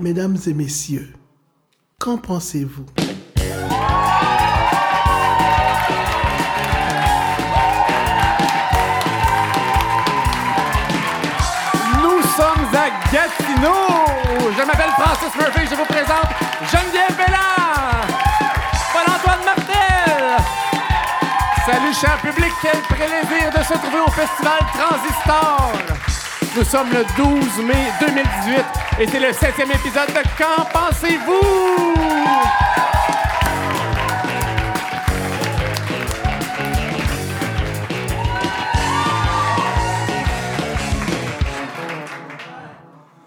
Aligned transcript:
Mesdames 0.00 0.36
et 0.46 0.54
messieurs, 0.54 1.12
qu'en 1.98 2.16
pensez-vous? 2.16 2.86
Nous 12.02 12.22
sommes 12.36 12.68
à 12.72 12.90
Gatineau. 13.12 13.72
Je 14.56 14.62
m'appelle 14.64 14.90
Francis 14.98 15.34
Murphy. 15.36 15.66
Je 15.68 15.74
vous 15.74 15.84
présente 15.86 16.30
Geneviève 16.70 17.16
Bellard, 17.16 18.06
Paul-Antoine 18.92 19.44
Martel. 19.44 20.36
Salut, 21.66 21.94
cher 21.94 22.16
public. 22.18 22.52
Quel 22.62 22.80
plaisir 22.96 23.50
de 23.50 23.64
se 23.64 23.74
trouver 23.74 24.00
au 24.06 24.10
Festival 24.12 24.60
Transistor. 24.72 25.72
Nous 26.56 26.64
sommes 26.64 26.88
le 26.88 27.04
12 27.18 27.66
mai 27.66 27.74
2018 28.00 28.64
et 29.00 29.06
c'est 29.06 29.20
le 29.20 29.30
septième 29.34 29.70
épisode 29.72 30.08
de 30.08 30.22
Qu'en 30.38 30.64
pensez-vous? 30.72 31.86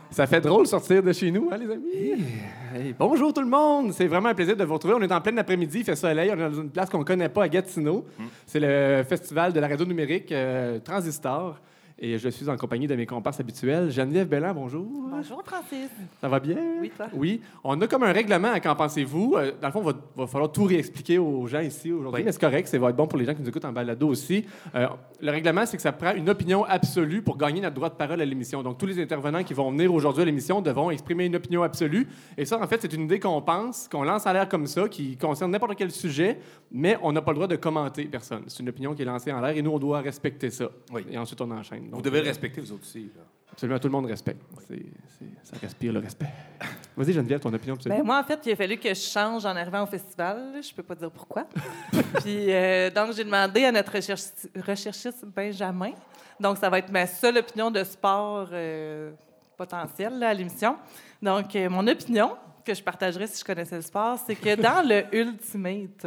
Ça 0.09 0.25
fait 0.25 0.41
drôle 0.41 0.65
sortir 0.65 1.03
de 1.03 1.13
chez 1.13 1.29
nous, 1.29 1.49
hein, 1.51 1.57
les 1.57 1.71
amis? 1.71 2.25
Hey, 2.73 2.95
bonjour 2.97 3.31
tout 3.31 3.41
le 3.41 3.47
monde! 3.47 3.93
C'est 3.93 4.07
vraiment 4.07 4.29
un 4.29 4.33
plaisir 4.33 4.57
de 4.57 4.63
vous 4.63 4.73
retrouver. 4.73 4.95
On 4.97 5.01
est 5.01 5.11
en 5.11 5.21
plein 5.21 5.37
après-midi, 5.37 5.79
il 5.79 5.85
fait 5.85 5.95
soleil. 5.95 6.31
On 6.33 6.39
est 6.39 6.49
dans 6.49 6.61
une 6.61 6.71
place 6.71 6.89
qu'on 6.89 6.99
ne 6.99 7.03
connaît 7.03 7.29
pas 7.29 7.43
à 7.43 7.47
Gatineau. 7.47 8.05
C'est 8.47 8.59
le 8.59 9.03
festival 9.03 9.53
de 9.53 9.59
la 9.59 9.67
radio 9.67 9.85
numérique 9.85 10.31
euh, 10.31 10.79
Transistor. 10.79 11.59
Et 12.01 12.17
je 12.17 12.29
suis 12.29 12.47
en 12.47 12.55
compagnie 12.55 12.87
de 12.87 12.95
mes 12.95 13.05
comparses 13.05 13.41
habituels. 13.41 13.91
Geneviève 13.91 14.29
Belland, 14.29 14.53
bonjour. 14.53 14.87
Bonjour, 15.11 15.43
Francis. 15.43 15.89
Ça 16.21 16.29
va 16.29 16.39
bien? 16.39 16.55
Oui, 16.79 16.89
toi? 16.95 17.07
Oui. 17.13 17.41
On 17.61 17.79
a 17.81 17.87
comme 17.87 18.03
un 18.03 18.13
règlement 18.13 18.53
à 18.53 18.61
Qu'en 18.61 18.73
pensez-vous? 18.73 19.35
Euh, 19.37 19.51
Dans 19.61 19.67
le 19.67 19.73
fond, 19.73 19.81
il 19.81 19.85
va, 19.87 19.93
va 20.15 20.27
falloir 20.27 20.49
tout 20.49 20.63
réexpliquer 20.63 21.17
aux 21.17 21.45
gens 21.47 21.59
ici 21.59 21.91
aujourd'hui, 21.91 22.21
Oui. 22.21 22.25
mais 22.25 22.31
c'est 22.31 22.39
correct, 22.39 22.69
ça 22.69 22.79
va 22.79 22.91
être 22.91 22.95
bon 22.95 23.05
pour 23.05 23.19
les 23.19 23.25
gens 23.25 23.33
qui 23.35 23.41
nous 23.41 23.49
écoutent 23.49 23.65
en 23.65 23.73
balado 23.73 24.07
aussi. 24.07 24.45
Euh, 24.75 24.87
le 25.19 25.29
règlement, 25.31 25.65
c'est 25.65 25.75
que 25.75 25.83
ça 25.83 25.91
prend 25.91 26.13
une 26.13 26.29
opinion 26.29 26.63
absolue 26.63 27.21
pour 27.21 27.35
gagner 27.37 27.59
notre 27.59 27.75
droit 27.75 27.89
de 27.89 27.95
parole 27.95 28.21
à 28.21 28.25
l'émission. 28.25 28.63
Donc, 28.63 28.77
tous 28.77 28.85
les 28.85 29.01
intervenants 29.01 29.43
qui 29.43 29.53
vont 29.53 29.69
venir 29.69 29.93
aujourd'hui 29.93 30.21
à 30.21 30.25
l'émission 30.25 30.61
devront 30.61 30.91
exprimer 30.91 31.25
une 31.25 31.35
opinion 31.35 31.63
absolue. 31.63 32.07
Et 32.37 32.45
ça, 32.45 32.61
en 32.61 32.67
fait, 32.67 32.81
c'est 32.81 32.93
une 32.93 33.01
idée 33.01 33.19
qu'on 33.19 33.41
pense, 33.41 33.89
qu'on 33.89 34.03
lance 34.03 34.25
à 34.25 34.31
l'air 34.31 34.47
comme 34.47 34.67
ça, 34.67 34.87
qui 34.87 35.17
concerne 35.17 35.51
n'importe 35.51 35.75
quel 35.75 35.91
sujet, 35.91 36.39
mais 36.71 36.97
on 37.03 37.11
n'a 37.11 37.21
pas 37.21 37.31
le 37.31 37.35
droit 37.35 37.47
de 37.47 37.57
commenter 37.57 38.05
personne. 38.05 38.43
C'est 38.47 38.61
une 38.63 38.69
opinion 38.69 38.93
qui 38.93 39.01
est 39.01 39.05
lancée 39.05 39.33
en 39.33 39.41
l'air 39.41 39.57
et 39.57 39.61
nous, 39.61 39.71
on 39.71 39.79
doit 39.79 39.99
respecter 39.99 40.49
ça. 40.49 40.69
Oui. 40.93 41.01
Et 41.11 41.17
ensuite, 41.17 41.41
on 41.41 41.51
enchaîne. 41.51 41.88
Vous 41.91 42.01
devez 42.01 42.19
euh, 42.19 42.23
le 42.23 42.27
respecter, 42.27 42.61
vous 42.61 42.71
autres 42.71 42.83
aussi. 42.83 43.11
là. 43.15 43.21
Absolument, 43.51 43.79
tout 43.79 43.87
le 43.87 43.91
monde 43.91 44.05
respecte. 44.05 44.41
C'est- 44.67 44.75
c'est- 45.17 45.25
ça 45.51 45.57
respire 45.61 45.91
le 45.93 45.99
respect. 45.99 46.27
Vas-y, 46.95 47.13
Geneviève, 47.13 47.39
ton 47.39 47.51
opinion. 47.53 47.75
Ben, 47.85 48.03
moi, 48.03 48.19
en 48.19 48.23
fait, 48.23 48.39
il 48.45 48.51
a 48.51 48.55
fallu 48.55 48.77
que 48.77 48.89
je 48.89 48.93
change 49.01 49.45
en 49.45 49.55
arrivant 49.55 49.83
au 49.83 49.87
festival. 49.87 50.53
Je 50.61 50.73
peux 50.73 50.83
pas 50.83 50.95
dire 50.95 51.11
pourquoi. 51.11 51.45
Puis, 52.23 52.51
euh, 52.53 52.89
donc, 52.91 53.13
j'ai 53.13 53.23
demandé 53.23 53.65
à 53.65 53.71
notre 53.71 53.91
recherchi- 53.93 54.49
recherchiste 54.65 55.25
Benjamin. 55.25 55.91
Donc, 56.39 56.57
ça 56.57 56.69
va 56.69 56.79
être 56.79 56.91
ma 56.91 57.05
seule 57.07 57.37
opinion 57.37 57.69
de 57.71 57.83
sport 57.83 58.47
euh, 58.51 59.11
potentielle 59.57 60.17
là, 60.19 60.29
à 60.29 60.33
l'émission. 60.33 60.77
Donc, 61.21 61.53
euh, 61.55 61.69
mon 61.69 61.85
opinion, 61.87 62.37
que 62.63 62.73
je 62.73 62.83
partagerais 62.83 63.27
si 63.27 63.39
je 63.39 63.43
connaissais 63.45 63.75
le 63.77 63.81
sport, 63.81 64.17
c'est 64.25 64.35
que 64.35 64.55
dans 64.55 64.87
le 64.87 65.03
Ultimate, 65.15 66.05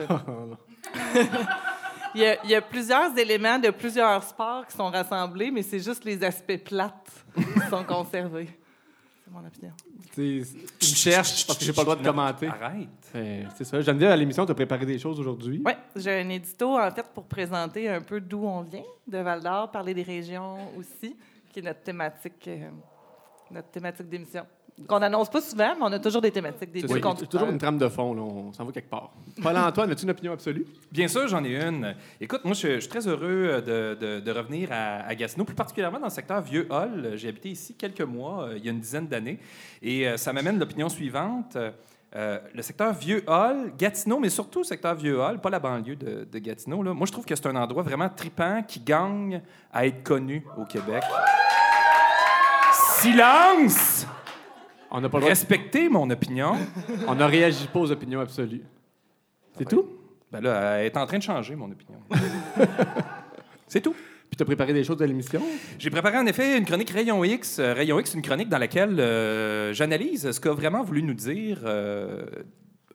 il 2.15 2.21
y, 2.21 2.27
a, 2.27 2.45
il 2.45 2.51
y 2.51 2.55
a 2.55 2.61
plusieurs 2.61 3.17
éléments 3.17 3.59
de 3.59 3.71
plusieurs 3.71 4.23
sports 4.23 4.67
qui 4.67 4.77
sont 4.77 4.91
rassemblés, 4.91 5.51
mais 5.51 5.63
c'est 5.63 5.79
juste 5.81 6.05
les 6.05 6.23
aspects 6.23 6.63
plates 6.65 7.11
qui 7.35 7.69
sont 7.71 7.85
conservés. 7.85 8.49
C'est 9.25 9.31
mon 9.31 9.47
opinion. 9.47 9.73
Tu 10.15 10.45
me 10.83 10.95
cherches 10.95 11.47
parce 11.47 11.59
que 11.59 11.65
j'ai 11.65 11.73
pas 11.73 11.83
le 11.83 11.87
droit 11.87 11.97
de 11.97 12.05
commenter. 12.05 12.47
Arrête. 12.49 12.89
Euh, 13.15 13.45
C'est 13.57 13.65
ça. 13.65 13.81
Geneviève, 13.81 14.11
à 14.11 14.17
l'émission, 14.17 14.45
tu 14.45 14.53
as 14.53 14.55
préparé 14.55 14.85
des 14.85 14.99
choses 14.99 15.19
aujourd'hui. 15.19 15.63
Oui, 15.65 15.73
j'ai 15.97 16.20
un 16.20 16.29
édito, 16.29 16.79
en 16.79 16.91
fait, 16.91 17.07
pour 17.14 17.25
présenter 17.25 17.89
un 17.89 18.03
peu 18.03 18.20
d'où 18.20 18.45
on 18.45 18.61
vient, 18.61 18.83
de 19.07 19.19
Val-d'Or, 19.19 19.70
parler 19.70 19.95
des 19.95 20.03
régions 20.03 20.57
aussi, 20.77 21.17
qui 21.51 21.61
est 21.61 21.63
notre 21.63 21.81
thématique, 21.83 22.47
euh, 22.48 22.69
notre 23.51 23.69
thématique 23.69 24.09
d'émission. 24.09 24.45
Qu'on 24.89 24.99
n'annonce 24.99 25.29
pas 25.31 25.41
souvent, 25.41 25.75
mais 25.77 25.83
on 25.83 25.93
a 25.93 25.99
toujours 25.99 26.23
des 26.23 26.31
thématiques, 26.31 26.73
des 26.73 26.81
C'est 26.81 26.93
a 26.97 26.99
conducteurs. 27.01 27.29
toujours 27.29 27.49
une 27.51 27.59
trame 27.59 27.79
de 27.79 27.89
fond. 27.89 28.15
là. 28.15 28.23
On 28.23 28.53
s'en 28.53 28.65
va 28.65 28.73
quelque 28.73 28.89
part. 28.91 29.11
Paul-Antoine, 29.41 29.91
as-tu 29.93 30.05
une 30.05 30.11
opinion 30.11 30.33
absolue? 30.33 30.67
Bien 30.91 31.07
sûr, 31.09 31.29
j'en 31.29 31.45
ai 31.45 31.55
une. 31.63 31.95
Écoute, 32.21 32.41
moi, 32.45 32.55
je, 32.55 32.75
je 32.77 32.81
suis 32.81 32.89
très 32.89 33.07
heureux 33.07 33.63
de, 33.65 33.95
de- 34.01 34.21
de 34.21 34.31
revenir 34.33 34.71
à, 34.73 35.01
à 35.07 35.15
Gatineau, 35.15 35.45
plus 35.45 35.55
particulièrement 35.55 35.99
dans 35.99 36.07
le 36.07 36.11
secteur 36.11 36.41
Vieux-Hall. 36.41 37.13
J'ai 37.17 37.29
habité 37.29 37.51
ici 37.51 37.75
quelques 37.75 38.01
mois, 38.01 38.45
euh, 38.49 38.55
il 38.57 38.65
y 38.65 38.69
a 38.69 38.73
une 38.73 38.81
dizaine 38.81 39.07
d'années, 39.07 39.39
et 39.83 40.09
euh, 40.09 40.17
ça 40.17 40.33
m'amène 40.33 40.59
l'opinion 40.59 40.89
suivante. 40.89 41.57
Euh, 42.15 42.39
le 42.55 42.63
secteur 42.63 42.93
Vieux-Hall, 42.95 43.73
Gatineau, 43.79 44.19
mais 44.19 44.31
surtout 44.31 44.61
le 44.61 44.65
secteur 44.65 44.95
Vieux-Hall, 44.95 45.39
pas 45.41 45.49
la 45.51 45.61
banlieue 45.61 45.97
de, 45.97 46.27
de 46.31 46.39
Gatineau. 46.39 46.83
Là. 46.83 46.93
Moi, 46.93 47.07
je 47.07 47.13
trouve 47.13 47.25
que 47.25 47.35
c'est 47.37 47.47
un 47.47 47.57
endroit 47.57 47.83
vraiment 47.83 48.09
tripant 48.09 48.63
qui 48.67 48.81
gagne 48.81 49.41
à 49.73 49.87
être 49.87 50.03
connu 50.03 50.45
au 50.59 50.65
Québec. 50.65 51.03
Silence! 53.01 54.07
On 54.92 55.01
n'a 55.01 55.08
pas 55.08 55.19
le 55.19 55.23
droit. 55.23 55.30
de- 55.35 55.39
Respectez 55.39 55.89
mon 55.89 56.08
opinion. 56.11 56.53
On 57.08 57.14
ne 57.14 57.25
réagit 57.25 57.67
pas 57.67 57.80
aux 57.80 57.91
opinions 57.91 58.20
absolues. 58.20 58.63
C'est 59.58 59.69
tout? 59.69 59.86
Ben 60.30 60.41
là, 60.41 60.79
elle 60.79 60.86
est 60.86 60.97
en 60.97 61.07
train 61.07 61.19
de 61.19 61.23
changer, 61.23 61.55
mon 61.57 61.70
opinion. 61.70 61.98
C'est 63.67 63.80
tout. 63.80 63.92
Puis 63.92 64.36
tu 64.36 64.42
as 64.42 64.47
préparé 64.47 64.73
des 64.73 64.85
choses 64.85 65.03
à 65.03 65.07
l'émission? 65.07 65.42
J'ai 65.79 65.91
préparé 65.91 66.17
en 66.19 66.27
effet 66.27 66.57
une 66.57 66.64
chronique 66.64 66.91
Rayon 66.91 67.23
X. 67.25 67.58
Euh, 67.58 67.75
Rayon 67.75 67.98
X, 68.01 68.14
une 68.14 68.23
chronique 68.23 68.48
dans 68.48 68.58
laquelle 68.58 68.98
euh, 68.98 69.73
j'analyse 69.75 70.30
ce 70.30 70.41
qu'a 70.41 70.53
vraiment 70.53 70.83
voulu 70.83 71.03
nous 71.03 71.13
dire 71.14 71.61
euh, 71.64 72.24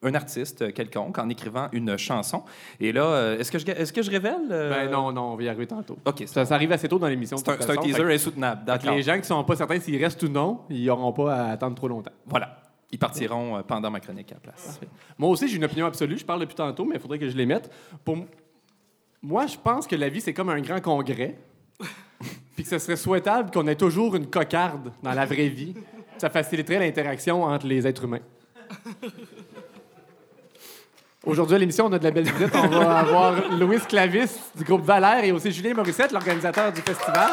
un 0.03 0.13
artiste 0.15 0.73
quelconque 0.73 1.17
en 1.17 1.27
écrivant 1.29 1.67
une 1.71 1.97
chanson. 1.97 2.43
Et 2.79 2.91
là, 2.91 3.03
euh, 3.05 3.39
est-ce 3.39 3.51
que, 3.51 3.59
je, 3.59 3.65
est-ce 3.67 3.91
que 3.93 4.01
je 4.01 4.11
révèle? 4.11 4.35
euh, 4.51 4.69
Ben 4.69 4.91
non, 4.91 5.11
non, 5.11 5.33
on 5.33 5.35
va 5.35 5.43
y 5.43 5.49
arriver 5.49 5.67
tantôt. 5.67 5.97
OK, 6.05 6.23
Ça, 6.27 6.45
ça 6.45 6.55
arrive 6.55 6.71
assez 6.71 6.87
tôt 6.87 6.99
dans 6.99 7.07
l'émission. 7.07 7.37
c'est 7.37 7.49
un, 7.49 7.53
un 7.73 7.77
teaser 7.77 8.03
insoutenable. 8.13 8.63
D'accord. 8.65 8.93
Les 8.95 9.01
gens 9.01 9.13
qui 9.13 9.19
ne 9.21 9.25
sont 9.25 9.43
pas 9.43 9.55
certains 9.55 9.79
s'ils 9.79 10.01
restent 10.03 10.23
ou 10.23 10.27
non, 10.29 10.61
ils 10.69 10.85
n'auront 10.85 11.13
pas 11.13 11.35
à 11.35 11.51
attendre 11.51 11.75
trop 11.75 11.87
longtemps. 11.87 12.11
Voilà. 12.25 12.61
Ils 12.91 12.99
partiront 12.99 13.57
euh, 13.57 13.61
pendant 13.63 13.91
ma 13.91 13.99
chronique 13.99 14.31
à 14.31 14.35
la 14.35 14.39
place. 14.41 14.79
Moi 15.17 15.29
aussi, 15.29 15.47
j'ai 15.47 15.57
une 15.57 15.65
opinion 15.65 15.85
absolue. 15.87 16.17
Je 16.17 16.25
parle 16.25 16.39
depuis 16.41 16.55
tantôt, 16.55 16.85
mais 16.85 16.95
il 16.95 17.01
faudrait 17.01 17.19
que 17.19 17.27
je 17.27 17.35
les 17.35 17.45
mette. 17.45 17.69
Pour 18.05 18.17
moi, 19.21 19.45
je 19.47 19.57
pense 19.57 19.87
que 19.87 19.95
la 19.95 20.07
vie, 20.09 20.21
c'est 20.21 20.33
comme 20.33 20.49
un 20.49 20.61
grand 20.61 20.79
congrès. 20.79 21.37
Puis 22.55 22.63
que 22.63 22.69
ce 22.69 22.79
serait 22.79 22.95
souhaitable 22.95 23.51
qu'on 23.51 23.67
ait 23.67 23.75
toujours 23.75 24.15
une 24.15 24.27
cocarde 24.27 24.91
dans 25.03 25.13
la 25.13 25.25
vraie 25.25 25.49
vie. 25.49 25.75
Ça 26.17 26.29
faciliterait 26.29 26.79
l'interaction 26.79 27.43
entre 27.43 27.67
les 27.67 27.85
êtres 27.85 28.05
humains. 28.05 28.21
Aujourd'hui, 31.27 31.57
à 31.57 31.59
l'émission, 31.59 31.87
on 31.87 31.91
a 31.91 31.99
de 31.99 32.05
la 32.05 32.11
belle 32.11 32.23
visite. 32.23 32.55
On 32.55 32.67
va 32.67 32.99
avoir 32.99 33.33
Louis 33.59 33.79
Clavis 33.81 34.29
du 34.55 34.63
groupe 34.63 34.85
Valère 34.85 35.25
et 35.25 35.33
aussi 35.33 35.51
Julien 35.51 35.73
Morissette, 35.73 36.13
l'organisateur 36.13 36.71
du 36.71 36.79
festival. 36.79 37.31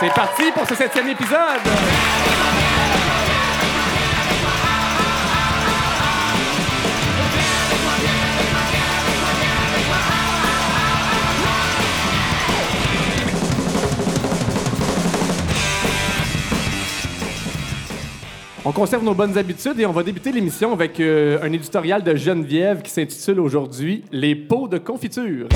C'est 0.00 0.14
parti 0.14 0.50
pour 0.54 0.66
ce 0.66 0.74
septième 0.74 1.08
épisode! 1.08 2.19
On 18.70 18.72
conserve 18.72 19.02
nos 19.02 19.14
bonnes 19.14 19.36
habitudes 19.36 19.80
et 19.80 19.84
on 19.84 19.90
va 19.90 20.04
débuter 20.04 20.30
l'émission 20.30 20.72
avec 20.72 21.00
euh, 21.00 21.42
un 21.42 21.52
éditorial 21.52 22.04
de 22.04 22.14
Geneviève 22.14 22.82
qui 22.82 22.90
s'intitule 22.92 23.40
aujourd'hui 23.40 24.04
Les 24.12 24.36
pots 24.36 24.68
de 24.68 24.78
confiture. 24.78 25.48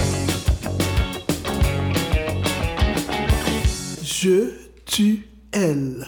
Je, 4.03 4.51
tu, 4.85 5.29
elle. 5.53 6.05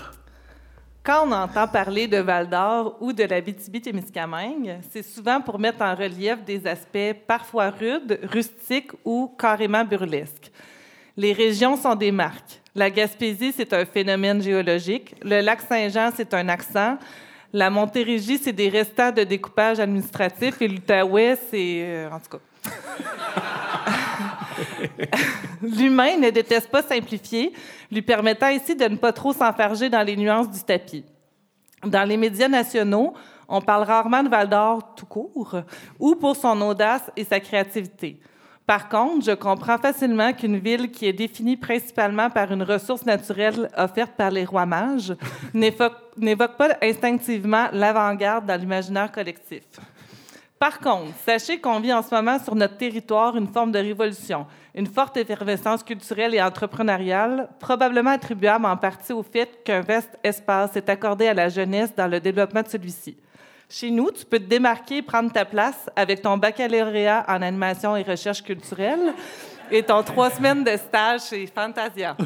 Quand 1.04 1.28
on 1.28 1.30
entend 1.30 1.68
parler 1.68 2.08
de 2.08 2.16
Val-d'Or 2.16 2.96
ou 3.00 3.12
de 3.12 3.22
la 3.22 3.40
BTB-Témiscamingue, 3.40 4.80
c'est 4.90 5.04
souvent 5.04 5.40
pour 5.40 5.60
mettre 5.60 5.82
en 5.82 5.94
relief 5.94 6.44
des 6.44 6.66
aspects 6.66 7.14
parfois 7.24 7.70
rudes, 7.70 8.18
rustiques 8.24 8.90
ou 9.04 9.32
carrément 9.38 9.84
burlesques. 9.84 10.50
Les 11.16 11.32
régions 11.32 11.76
sont 11.76 11.94
des 11.94 12.10
marques. 12.10 12.60
La 12.76 12.90
Gaspésie, 12.90 13.54
c'est 13.56 13.72
un 13.72 13.86
phénomène 13.86 14.42
géologique. 14.42 15.14
Le 15.22 15.40
lac 15.40 15.62
Saint-Jean, 15.62 16.10
c'est 16.14 16.34
un 16.34 16.46
accent. 16.50 16.98
La 17.50 17.70
Montérégie, 17.70 18.36
c'est 18.36 18.52
des 18.52 18.68
restants 18.68 19.10
de 19.10 19.24
découpage 19.24 19.80
administratif. 19.80 20.60
Et 20.60 20.68
l'Outaouais, 20.68 21.38
c'est... 21.50 21.78
euh, 21.80 22.10
en 22.10 22.20
tout 22.20 22.36
cas... 22.36 22.40
L'humain 25.62 26.18
ne 26.18 26.28
déteste 26.28 26.70
pas 26.70 26.82
simplifier, 26.82 27.54
lui 27.90 28.02
permettant 28.02 28.50
ici 28.50 28.76
de 28.76 28.84
ne 28.84 28.96
pas 28.96 29.14
trop 29.14 29.32
s'enfarger 29.32 29.88
dans 29.88 30.02
les 30.02 30.14
nuances 30.16 30.50
du 30.50 30.62
tapis. 30.62 31.06
Dans 31.82 32.06
les 32.06 32.18
médias 32.18 32.48
nationaux, 32.48 33.14
on 33.48 33.62
parle 33.62 33.84
rarement 33.84 34.22
de 34.22 34.28
Val 34.28 34.50
d'Or 34.50 34.94
tout 34.94 35.06
court 35.06 35.56
ou 35.98 36.14
pour 36.14 36.36
son 36.36 36.60
audace 36.60 37.10
et 37.16 37.24
sa 37.24 37.40
créativité. 37.40 38.20
Par 38.66 38.88
contre, 38.88 39.24
je 39.24 39.30
comprends 39.30 39.78
facilement 39.78 40.32
qu'une 40.32 40.58
ville 40.58 40.90
qui 40.90 41.06
est 41.06 41.12
définie 41.12 41.56
principalement 41.56 42.30
par 42.30 42.50
une 42.50 42.64
ressource 42.64 43.06
naturelle 43.06 43.70
offerte 43.76 44.14
par 44.16 44.32
les 44.32 44.44
rois 44.44 44.66
mages 44.66 45.14
n'évoque 45.54 46.56
pas 46.56 46.76
instinctivement 46.82 47.68
l'avant-garde 47.72 48.46
dans 48.46 48.60
l'imaginaire 48.60 49.12
collectif. 49.12 49.62
Par 50.58 50.80
contre, 50.80 51.14
sachez 51.24 51.60
qu'on 51.60 51.78
vit 51.78 51.92
en 51.92 52.02
ce 52.02 52.12
moment 52.12 52.38
sur 52.40 52.56
notre 52.56 52.76
territoire 52.76 53.36
une 53.36 53.46
forme 53.46 53.70
de 53.70 53.78
révolution, 53.78 54.46
une 54.74 54.86
forte 54.86 55.16
effervescence 55.16 55.84
culturelle 55.84 56.34
et 56.34 56.42
entrepreneuriale, 56.42 57.48
probablement 57.60 58.10
attribuable 58.10 58.64
en 58.64 58.76
partie 58.76 59.12
au 59.12 59.22
fait 59.22 59.62
qu'un 59.64 59.82
vaste 59.82 60.18
espace 60.24 60.74
est 60.74 60.88
accordé 60.88 61.28
à 61.28 61.34
la 61.34 61.50
jeunesse 61.50 61.94
dans 61.94 62.08
le 62.08 62.18
développement 62.18 62.62
de 62.62 62.68
celui-ci. 62.68 63.16
Chez 63.68 63.90
nous, 63.90 64.12
tu 64.12 64.24
peux 64.24 64.38
te 64.38 64.44
démarquer 64.44 64.98
et 64.98 65.02
prendre 65.02 65.32
ta 65.32 65.44
place 65.44 65.90
avec 65.96 66.22
ton 66.22 66.36
baccalauréat 66.36 67.24
en 67.26 67.42
animation 67.42 67.96
et 67.96 68.02
recherche 68.02 68.42
culturelle 68.42 69.12
et 69.70 69.82
ton 69.82 70.02
trois 70.04 70.30
semaines 70.30 70.62
de 70.62 70.76
stage 70.76 71.22
chez 71.30 71.46
Fantasia. 71.48 72.16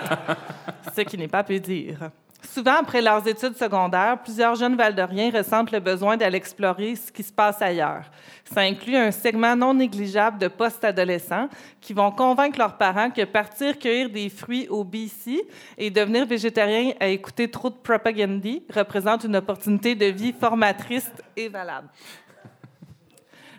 Ce 0.94 1.00
qui 1.00 1.16
n'est 1.16 1.28
pas 1.28 1.42
peu 1.42 1.58
dire. 1.58 2.10
Souvent, 2.42 2.76
après 2.80 3.02
leurs 3.02 3.26
études 3.28 3.56
secondaires, 3.56 4.18
plusieurs 4.22 4.54
jeunes 4.54 4.76
Valdoriens 4.76 5.30
ressentent 5.30 5.70
le 5.70 5.80
besoin 5.80 6.16
d'aller 6.16 6.36
explorer 6.36 6.96
ce 6.96 7.12
qui 7.12 7.22
se 7.22 7.32
passe 7.32 7.60
ailleurs. 7.62 8.04
Ça 8.52 8.62
inclut 8.62 8.96
un 8.96 9.10
segment 9.10 9.54
non 9.54 9.74
négligeable 9.74 10.38
de 10.38 10.48
post-adolescents 10.48 11.48
qui 11.80 11.92
vont 11.92 12.10
convaincre 12.10 12.58
leurs 12.58 12.76
parents 12.76 13.10
que 13.10 13.24
partir 13.24 13.78
cueillir 13.78 14.10
des 14.10 14.28
fruits 14.28 14.66
au 14.68 14.84
BC 14.84 15.46
et 15.78 15.90
devenir 15.90 16.26
végétarien 16.26 16.92
à 16.98 17.08
écouter 17.08 17.48
trop 17.50 17.70
de 17.70 17.74
propagande 17.74 18.42
représente 18.74 19.24
une 19.24 19.36
opportunité 19.36 19.94
de 19.94 20.06
vie 20.06 20.32
formatrice 20.32 21.10
et 21.36 21.48
valable. 21.48 21.88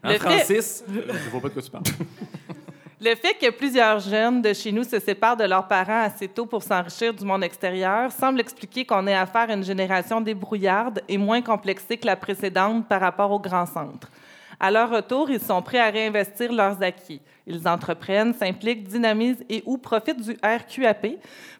En 0.03 0.13
Francis, 0.15 0.83
je 0.87 0.99
ne 0.99 1.29
vois 1.29 1.41
pas 1.41 1.49
de 1.49 1.53
quoi 1.53 1.61
tu 1.61 1.71
parles. 1.71 1.83
Le 3.03 3.15
fait 3.15 3.33
que 3.33 3.49
plusieurs 3.49 3.99
jeunes 3.99 4.43
de 4.43 4.53
chez 4.53 4.71
nous 4.71 4.83
se 4.83 4.99
séparent 4.99 5.35
de 5.35 5.43
leurs 5.43 5.67
parents 5.67 6.03
assez 6.03 6.27
tôt 6.27 6.45
pour 6.45 6.61
s'enrichir 6.61 7.15
du 7.15 7.25
monde 7.25 7.43
extérieur 7.43 8.11
semble 8.11 8.39
expliquer 8.39 8.85
qu'on 8.85 9.07
ait 9.07 9.15
affaire 9.15 9.49
à 9.49 9.53
une 9.53 9.63
génération 9.63 10.21
débrouillarde 10.21 11.01
et 11.09 11.17
moins 11.17 11.41
complexée 11.41 11.97
que 11.97 12.05
la 12.05 12.15
précédente 12.15 12.87
par 12.87 13.01
rapport 13.01 13.31
aux 13.31 13.39
grands 13.39 13.65
centres. 13.65 14.11
À 14.59 14.69
leur 14.69 14.91
retour, 14.91 15.31
ils 15.31 15.39
sont 15.39 15.63
prêts 15.63 15.79
à 15.79 15.89
réinvestir 15.89 16.53
leurs 16.53 16.83
acquis. 16.83 17.21
Ils 17.47 17.67
entreprennent, 17.67 18.35
s'impliquent, 18.35 18.87
dynamisent 18.87 19.43
et 19.49 19.63
ou 19.65 19.79
profitent 19.79 20.21
du 20.21 20.37
RQAP 20.43 21.07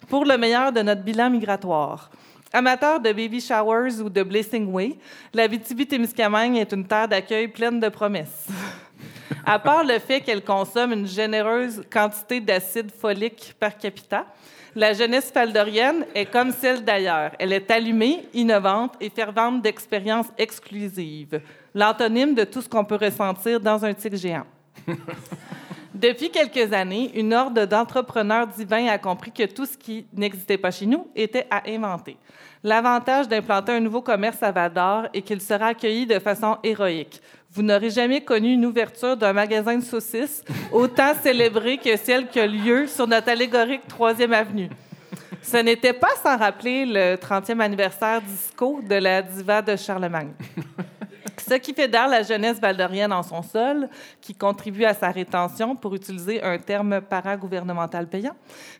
pour 0.10 0.26
le 0.26 0.38
meilleur 0.38 0.72
de 0.72 0.84
notre 0.84 1.02
bilan 1.02 1.32
migratoire. 1.32 2.12
Amateurs 2.54 3.00
de 3.00 3.14
baby 3.14 3.40
showers 3.40 4.02
ou 4.02 4.10
de 4.10 4.24
blessing 4.24 4.70
way, 4.72 4.98
la 5.34 5.48
Témiscamingue 5.48 6.58
est 6.58 6.74
une 6.74 6.86
terre 6.86 7.08
d'accueil 7.08 7.48
pleine 7.48 7.80
de 7.80 7.88
promesses. 7.88 8.48
À 9.46 9.58
part 9.58 9.86
le 9.86 9.98
fait 10.00 10.20
qu'elle 10.20 10.44
consomme 10.44 10.92
une 10.92 11.08
généreuse 11.08 11.82
quantité 11.92 12.42
d'acide 12.42 12.92
folique 12.92 13.56
par 13.58 13.78
capita, 13.78 14.26
la 14.76 14.94
jeunesse 14.94 15.32
faldorienne 15.32 16.06
est 16.14 16.26
comme 16.26 16.52
celle 16.52 16.84
d'ailleurs. 16.84 17.32
Elle 17.40 17.54
est 17.54 17.72
allumée, 17.72 18.26
innovante 18.34 18.96
et 19.00 19.10
fervente 19.10 19.62
d'expériences 19.62 20.28
exclusives. 20.38 21.42
L'antonyme 21.74 22.36
de 22.36 22.44
tout 22.44 22.62
ce 22.62 22.68
qu'on 22.68 22.84
peut 22.84 22.96
ressentir 22.96 23.62
dans 23.62 23.84
un 23.86 23.94
tigre 23.94 24.18
géant. 24.18 24.46
Depuis 25.94 26.30
quelques 26.30 26.72
années, 26.72 27.12
une 27.16 27.34
horde 27.34 27.66
d'entrepreneurs 27.68 28.48
divins 28.48 28.88
a 28.88 28.98
compris 28.98 29.32
que 29.32 29.44
tout 29.44 29.66
ce 29.66 29.78
qui 29.78 30.06
n'existait 30.14 30.58
pas 30.58 30.72
chez 30.72 30.86
nous 30.86 31.08
était 31.16 31.48
à 31.52 31.64
inventer. 31.70 32.18
L'avantage 32.64 33.28
d'implanter 33.28 33.74
un 33.74 33.82
nouveau 33.82 34.02
commerce 34.02 34.42
à 34.42 34.52
Val 34.52 34.72
d'Or 34.72 35.08
est 35.14 35.22
qu'il 35.22 35.42
sera 35.42 35.68
accueilli 35.68 36.06
de 36.06 36.20
façon 36.20 36.58
héroïque. 36.64 37.22
Vous 37.52 37.62
n'aurez 37.62 37.90
jamais 37.90 38.22
connu 38.22 38.54
une 38.54 38.66
ouverture 38.66 39.18
d'un 39.18 39.34
magasin 39.34 39.78
de 39.78 39.84
saucisses 39.84 40.44
autant 40.72 41.14
célébrée 41.22 41.78
que 41.78 41.98
celle 41.98 42.28
qui 42.28 42.40
a 42.40 42.48
lieu 42.48 42.88
sur 42.88 43.06
notre 43.06 43.30
allégorique 43.30 43.82
3e 43.90 44.32
Avenue. 44.32 44.70
Ce 45.42 45.58
n'était 45.58 45.94
pas 45.94 46.16
sans 46.24 46.38
rappeler 46.38 46.86
le 46.86 47.16
30e 47.16 47.60
anniversaire 47.60 48.22
disco 48.22 48.80
de 48.88 48.96
la 48.96 49.22
diva 49.22 49.62
de 49.62 49.76
Charlemagne. 49.76 50.32
Ce 51.48 51.56
qui 51.56 51.74
fédère 51.74 52.08
la 52.08 52.24
jeunesse 52.24 52.60
valdorienne 52.60 53.12
en 53.12 53.24
son 53.24 53.42
sol, 53.42 53.90
qui 54.22 54.36
contribue 54.36 54.86
à 54.86 54.94
sa 54.94 55.10
rétention, 55.10 55.76
pour 55.76 55.96
utiliser 55.96 56.42
un 56.44 56.58
terme 56.58 57.02
paragouvernemental 57.02 58.08
payant, 58.08 58.36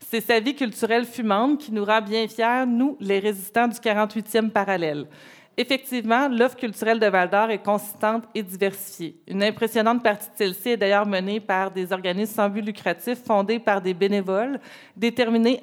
c'est 0.10 0.22
sa 0.22 0.40
vie 0.40 0.56
culturelle 0.56 1.06
fumante 1.06 1.60
qui 1.60 1.72
nous 1.72 1.84
rend 1.84 2.02
bien 2.02 2.28
fiers, 2.28 2.66
nous, 2.68 2.98
les 3.00 3.20
résistants 3.20 3.68
du 3.68 3.78
48e 3.78 4.50
parallèle. 4.50 5.08
Effectivement, 5.58 6.30
l'offre 6.30 6.56
culturelle 6.56 7.00
de 7.00 7.08
Val-d'Or 7.08 7.50
est 7.50 7.62
consistante 7.62 8.24
et 8.34 8.42
diversifiée. 8.42 9.18
Une 9.28 9.44
impressionnante 9.44 10.02
partie 10.02 10.30
de 10.30 10.36
celle-ci 10.36 10.70
est 10.70 10.78
d'ailleurs 10.78 11.06
menée 11.06 11.42
par 11.42 11.72
des 11.72 11.92
organismes 11.92 12.34
sans 12.34 12.50
but 12.50 12.62
lucratif 12.62 13.20
fondés 13.26 13.60
par 13.60 13.82
des 13.82 13.94
bénévoles 13.94 14.60
déterminés 14.96 15.62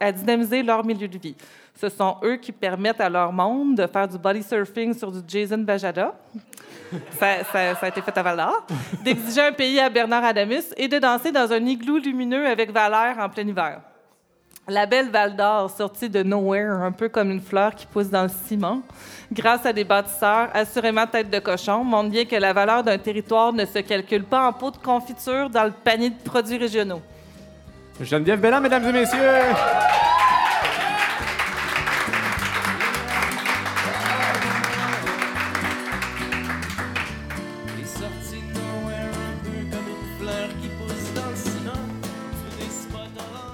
à, 0.00 0.12
dynamiser 0.12 0.64
leur 0.64 0.84
milieu 0.84 1.06
de 1.06 1.16
vie. 1.16 1.36
Ce 1.80 1.88
sont 1.88 2.16
eux 2.22 2.36
qui 2.36 2.52
permettent 2.52 3.00
à 3.00 3.08
leur 3.08 3.32
monde 3.32 3.74
de 3.74 3.86
faire 3.86 4.06
du 4.06 4.18
body 4.18 4.42
surfing 4.42 4.92
sur 4.92 5.10
du 5.10 5.20
Jason 5.26 5.56
Bajada. 5.56 6.12
Ça, 7.18 7.36
a 7.80 7.88
été 7.88 8.02
fait 8.02 8.18
à 8.18 8.22
Val 8.22 8.46
d'exiger 9.02 9.40
un 9.40 9.52
pays 9.52 9.80
à 9.80 9.88
Bernard 9.88 10.24
Adamus 10.24 10.74
et 10.76 10.88
de 10.88 10.98
danser 10.98 11.32
dans 11.32 11.50
un 11.50 11.64
igloo 11.64 11.96
lumineux 11.96 12.46
avec 12.46 12.70
Valère 12.70 13.16
en 13.18 13.30
plein 13.30 13.46
hiver. 13.46 13.80
La 14.68 14.84
belle 14.84 15.08
Val 15.08 15.34
d'Or, 15.34 15.70
sortie 15.70 16.10
de 16.10 16.22
nowhere, 16.22 16.82
un 16.82 16.92
peu 16.92 17.08
comme 17.08 17.30
une 17.30 17.40
fleur 17.40 17.74
qui 17.74 17.86
pousse 17.86 18.10
dans 18.10 18.24
le 18.24 18.28
ciment, 18.28 18.82
grâce 19.32 19.64
à 19.64 19.72
des 19.72 19.84
bâtisseurs 19.84 20.50
assurément 20.52 21.06
tête 21.06 21.30
de 21.30 21.38
cochon, 21.38 21.82
montre 21.82 22.10
bien 22.10 22.26
que 22.26 22.36
la 22.36 22.52
valeur 22.52 22.82
d'un 22.82 22.98
territoire 22.98 23.54
ne 23.54 23.64
se 23.64 23.78
calcule 23.78 24.24
pas 24.24 24.46
en 24.46 24.52
pot 24.52 24.70
de 24.70 24.76
confiture 24.76 25.48
dans 25.48 25.64
le 25.64 25.72
panier 25.72 26.10
de 26.10 26.22
produits 26.22 26.58
régionaux. 26.58 27.00
Geneviève 28.02 28.40
Belland, 28.40 28.60
mesdames 28.60 28.84
et 28.84 28.92
messieurs! 28.92 29.18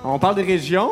On 0.09 0.21
parle 0.21 0.37
des 0.37 0.43
régions. 0.43 0.91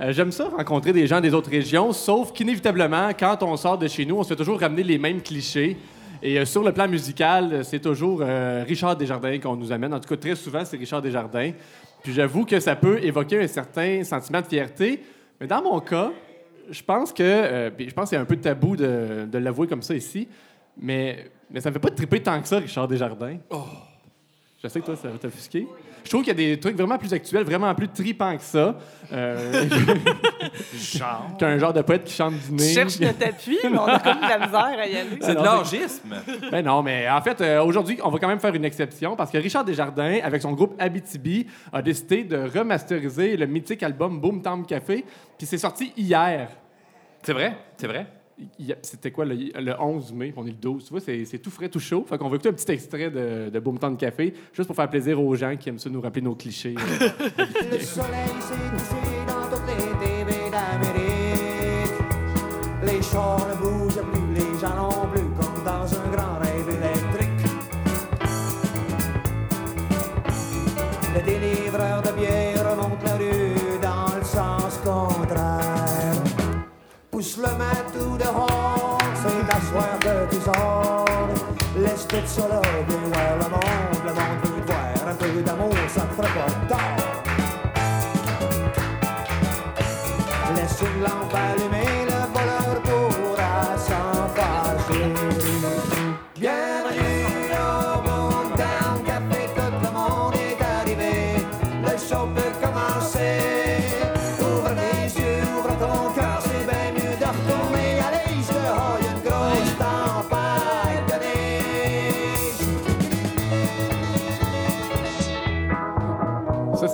Euh, 0.00 0.12
j'aime 0.12 0.32
ça, 0.32 0.48
rencontrer 0.48 0.92
des 0.92 1.06
gens 1.06 1.20
des 1.20 1.32
autres 1.32 1.48
régions, 1.48 1.92
sauf 1.92 2.32
qu'inévitablement, 2.32 3.10
quand 3.10 3.40
on 3.44 3.56
sort 3.56 3.78
de 3.78 3.86
chez 3.86 4.04
nous, 4.04 4.16
on 4.16 4.24
se 4.24 4.30
fait 4.30 4.36
toujours 4.36 4.58
ramener 4.58 4.82
les 4.82 4.98
mêmes 4.98 5.22
clichés. 5.22 5.76
Et 6.20 6.40
euh, 6.40 6.44
sur 6.44 6.64
le 6.64 6.72
plan 6.72 6.88
musical, 6.88 7.64
c'est 7.64 7.78
toujours 7.78 8.18
euh, 8.22 8.64
Richard 8.66 8.96
Desjardins 8.96 9.38
qu'on 9.38 9.54
nous 9.54 9.70
amène. 9.70 9.94
En 9.94 10.00
tout 10.00 10.08
cas, 10.08 10.16
très 10.16 10.34
souvent, 10.34 10.64
c'est 10.64 10.76
Richard 10.76 11.02
Desjardins. 11.02 11.52
Puis 12.02 12.14
j'avoue 12.14 12.44
que 12.44 12.58
ça 12.58 12.74
peut 12.74 12.98
évoquer 13.04 13.42
un 13.42 13.46
certain 13.46 14.02
sentiment 14.02 14.40
de 14.40 14.46
fierté. 14.46 15.04
Mais 15.40 15.46
dans 15.46 15.62
mon 15.62 15.78
cas, 15.78 16.10
je 16.68 16.82
pense 16.82 17.12
que. 17.12 17.70
je 17.78 17.94
pense 17.94 18.08
qu'il 18.08 18.16
y 18.16 18.18
a 18.18 18.22
un 18.22 18.26
peu 18.26 18.36
de 18.36 18.42
tabou 18.42 18.74
de, 18.74 19.28
de 19.30 19.38
l'avouer 19.38 19.68
comme 19.68 19.82
ça 19.82 19.94
ici. 19.94 20.26
Mais, 20.76 21.30
mais 21.48 21.60
ça 21.60 21.70
me 21.70 21.74
fait 21.74 21.80
pas 21.80 21.90
triper 21.90 22.20
tant 22.20 22.42
que 22.42 22.48
ça, 22.48 22.58
Richard 22.58 22.88
Desjardins. 22.88 23.36
Oh. 23.50 23.62
Je 24.60 24.66
sais 24.66 24.80
que 24.80 24.86
toi, 24.86 24.96
ça 24.96 25.08
va 25.08 25.16
t'offusquer. 25.16 25.68
Je 26.06 26.10
trouve 26.10 26.22
qu'il 26.22 26.38
y 26.40 26.44
a 26.44 26.54
des 26.54 26.60
trucs 26.60 26.76
vraiment 26.76 26.98
plus 26.98 27.12
actuels, 27.12 27.42
vraiment 27.42 27.74
plus 27.74 27.88
tripants 27.88 28.36
que 28.36 28.42
ça. 28.42 28.76
Euh, 29.12 29.64
Qu'un 31.38 31.58
genre 31.58 31.72
de 31.72 31.82
poète 31.82 32.04
qui 32.04 32.14
chante 32.14 32.34
du 32.34 32.52
nez. 32.52 32.68
Tu 32.68 32.74
cherches 32.74 33.00
notre 33.00 33.26
appui, 33.26 33.58
mais 33.64 33.76
on 33.76 33.86
a 33.86 33.98
comme 33.98 34.18
de 34.18 34.28
la 34.28 34.38
misère 34.38 34.78
à 34.78 34.86
y 34.86 34.96
aller. 34.96 35.18
C'est 35.20 35.34
de 35.34 35.42
l'orgisme. 35.42 36.14
Ben 36.52 36.64
non, 36.64 36.84
mais 36.84 37.10
en 37.10 37.20
fait, 37.20 37.40
euh, 37.40 37.60
aujourd'hui, 37.64 37.98
on 38.04 38.10
va 38.10 38.20
quand 38.20 38.28
même 38.28 38.38
faire 38.38 38.54
une 38.54 38.64
exception 38.64 39.16
parce 39.16 39.32
que 39.32 39.38
Richard 39.38 39.64
Desjardins, 39.64 40.20
avec 40.22 40.42
son 40.42 40.52
groupe 40.52 40.76
Abitibi, 40.78 41.48
a 41.72 41.82
décidé 41.82 42.22
de 42.22 42.36
remasteriser 42.36 43.36
le 43.36 43.46
mythique 43.46 43.82
album 43.82 44.20
Boom 44.20 44.42
Town 44.42 44.64
Café. 44.64 45.04
Puis 45.36 45.46
c'est 45.48 45.58
sorti 45.58 45.92
hier. 45.96 46.50
C'est 47.20 47.32
vrai, 47.32 47.56
c'est 47.76 47.88
vrai? 47.88 48.06
C'était 48.82 49.10
quoi, 49.10 49.24
le, 49.24 49.74
11 49.80 50.12
mai, 50.12 50.32
on 50.36 50.44
est 50.44 50.50
le 50.50 50.56
12, 50.56 50.84
tu 50.84 50.90
vois, 50.90 51.00
c'est 51.00 51.38
tout 51.38 51.50
frais, 51.50 51.68
tout 51.68 51.80
chaud. 51.80 52.04
Fait 52.06 52.18
qu'on 52.18 52.28
va 52.28 52.36
écouter 52.36 52.50
un 52.50 52.52
petit 52.52 52.70
extrait 52.70 53.10
de, 53.10 53.50
de 53.50 53.58
Boom 53.60 53.78
de 53.78 53.96
Café, 53.96 54.34
juste 54.52 54.66
pour 54.66 54.76
faire 54.76 54.90
plaisir 54.90 55.22
aux 55.22 55.34
gens 55.34 55.56
qui 55.56 55.68
aiment 55.68 55.78
ça 55.78 55.88
nous 55.88 56.00
rappeler 56.00 56.22
nos 56.22 56.34
clichés. 56.34 56.74
le 57.38 57.78
soleil 57.78 58.28
s'est 58.40 58.54
couché 58.70 59.26
dans 59.26 59.56
toutes 59.56 59.66
les 59.66 60.06
TV 60.06 60.50
solo. 82.26 82.65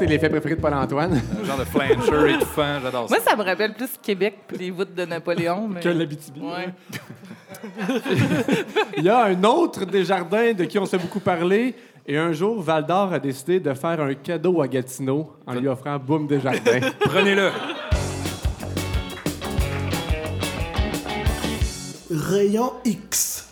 C'est 0.03 0.09
l'effet 0.09 0.29
préféré 0.29 0.57
de 0.57 0.61
Paul-Antoine. 0.61 1.13
Un 1.41 1.45
genre 1.45 1.59
de 1.59 1.65
flancher 1.65 2.35
étouffant, 2.35 2.81
j'adore 2.83 3.09
ça. 3.09 3.15
Moi, 3.15 3.25
ça 3.25 3.37
me 3.37 3.45
rappelle 3.45 3.73
plus 3.73 3.91
Québec 4.03 4.37
puis 4.49 4.59
les 4.59 4.71
voûtes 4.73 4.95
de 4.95 5.05
Napoléon. 5.05 5.69
Mais... 5.69 5.81
que 5.81 5.89
l'Abitibi. 5.89 6.41
Ouais. 6.41 6.75
Il 8.99 9.05
y 9.05 9.09
a 9.09 9.27
un 9.27 9.45
autre 9.45 9.85
Desjardins 9.85 10.55
de 10.55 10.65
qui 10.65 10.77
on 10.81 10.87
s'est 10.87 10.99
beaucoup 10.99 11.21
parlé. 11.21 11.77
Et 12.05 12.19
un 12.19 12.33
jour, 12.33 12.61
Val 12.61 12.85
d'Or 12.85 13.13
a 13.13 13.21
décidé 13.21 13.61
de 13.61 13.73
faire 13.75 14.01
un 14.01 14.15
cadeau 14.15 14.61
à 14.61 14.67
Gatineau 14.67 15.37
en 15.47 15.55
lui 15.55 15.69
offrant 15.69 15.97
Boom 16.01 16.27
Desjardins. 16.27 16.81
Prenez-le. 17.01 17.51
Rayon 22.11 22.73
X. 22.85 23.52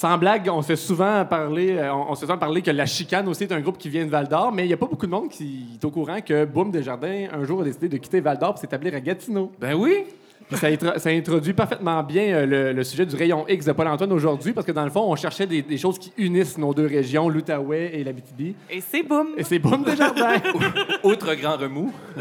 Sans 0.00 0.16
blague, 0.16 0.48
on 0.50 0.62
s'est 0.62 0.76
souvent 0.76 1.26
parlé, 1.26 1.76
euh, 1.76 1.92
on, 1.92 2.14
s'est 2.14 2.22
souvent 2.22 2.38
parlé 2.38 2.62
que 2.62 2.70
la 2.70 2.86
chicane 2.86 3.28
aussi 3.28 3.44
est 3.44 3.52
un 3.52 3.60
groupe 3.60 3.76
qui 3.76 3.90
vient 3.90 4.06
de 4.06 4.10
Val 4.10 4.28
d'Or, 4.28 4.50
mais 4.50 4.64
il 4.64 4.68
n'y 4.68 4.72
a 4.72 4.78
pas 4.78 4.86
beaucoup 4.86 5.04
de 5.04 5.10
monde 5.10 5.28
qui 5.28 5.66
est 5.74 5.84
au 5.84 5.90
courant 5.90 6.22
que 6.22 6.46
Boom 6.46 6.70
Desjardins 6.70 7.26
un 7.30 7.44
jour 7.44 7.60
a 7.60 7.64
décidé 7.64 7.90
de 7.90 7.98
quitter 7.98 8.20
Val 8.20 8.38
d'Or 8.38 8.54
pour 8.54 8.60
s'établir 8.62 8.94
à 8.94 9.00
Gatineau. 9.00 9.52
Ben 9.60 9.74
oui. 9.74 10.06
Puis 10.50 10.58
ça, 10.58 10.66
intro- 10.66 10.98
ça 10.98 11.10
introduit 11.10 11.52
parfaitement 11.52 12.02
bien 12.02 12.24
euh, 12.34 12.44
le, 12.46 12.72
le 12.72 12.84
sujet 12.84 13.06
du 13.06 13.14
rayon 13.16 13.46
X 13.48 13.64
de 13.66 13.72
Paul-Antoine 13.72 14.12
aujourd'hui, 14.12 14.52
parce 14.52 14.66
que 14.66 14.72
dans 14.72 14.84
le 14.84 14.90
fond, 14.90 15.02
on 15.10 15.14
cherchait 15.16 15.46
des, 15.46 15.62
des 15.62 15.78
choses 15.78 15.98
qui 15.98 16.12
unissent 16.18 16.58
nos 16.58 16.74
deux 16.74 16.86
régions, 16.86 17.28
l'Outaouais 17.28 17.92
et 17.94 18.02
l'Abitibi. 18.04 18.56
Et 18.68 18.80
c'est 18.80 19.02
boum. 19.04 19.28
Et 19.36 19.44
c'est 19.44 19.58
Boom 19.60 19.84
Desjardins. 19.84 20.40
Autre 21.04 21.34
grand 21.34 21.56
remous. 21.56 21.92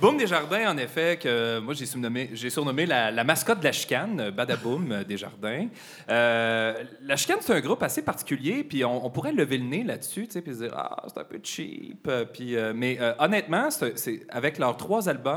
Boom 0.00 0.16
Desjardins, 0.16 0.70
en 0.72 0.76
effet, 0.78 1.18
que 1.20 1.58
moi 1.58 1.74
j'ai 1.74 1.86
surnommé, 1.86 2.30
j'ai 2.32 2.50
surnommé 2.50 2.86
la, 2.86 3.10
la 3.10 3.24
mascotte 3.24 3.58
de 3.58 3.64
la 3.64 3.72
chicane, 3.72 4.20
euh, 4.20 4.30
Badaboum 4.30 4.92
euh, 4.92 5.04
Desjardins. 5.04 5.66
Euh, 6.08 6.74
la 7.02 7.16
chicane, 7.16 7.38
c'est 7.40 7.52
un 7.52 7.60
groupe 7.60 7.82
assez 7.82 8.02
particulier, 8.02 8.62
puis 8.64 8.84
on, 8.84 9.04
on 9.04 9.10
pourrait 9.10 9.32
lever 9.32 9.58
le 9.58 9.64
nez 9.64 9.82
là-dessus, 9.82 10.26
tu 10.26 10.32
sais, 10.32 10.42
puis 10.42 10.52
se 10.54 10.58
dire 10.64 10.72
ah 10.76 11.02
c'est 11.08 11.18
un 11.20 11.24
peu 11.24 11.38
cheap, 11.42 12.06
euh, 12.08 12.24
puis 12.24 12.56
euh, 12.56 12.72
mais 12.74 12.96
euh, 13.00 13.12
honnêtement, 13.18 13.70
c'est, 13.70 13.98
c'est- 13.98 14.20
avec 14.30 14.58
leurs 14.58 14.76
trois 14.76 15.08
albums, 15.08 15.33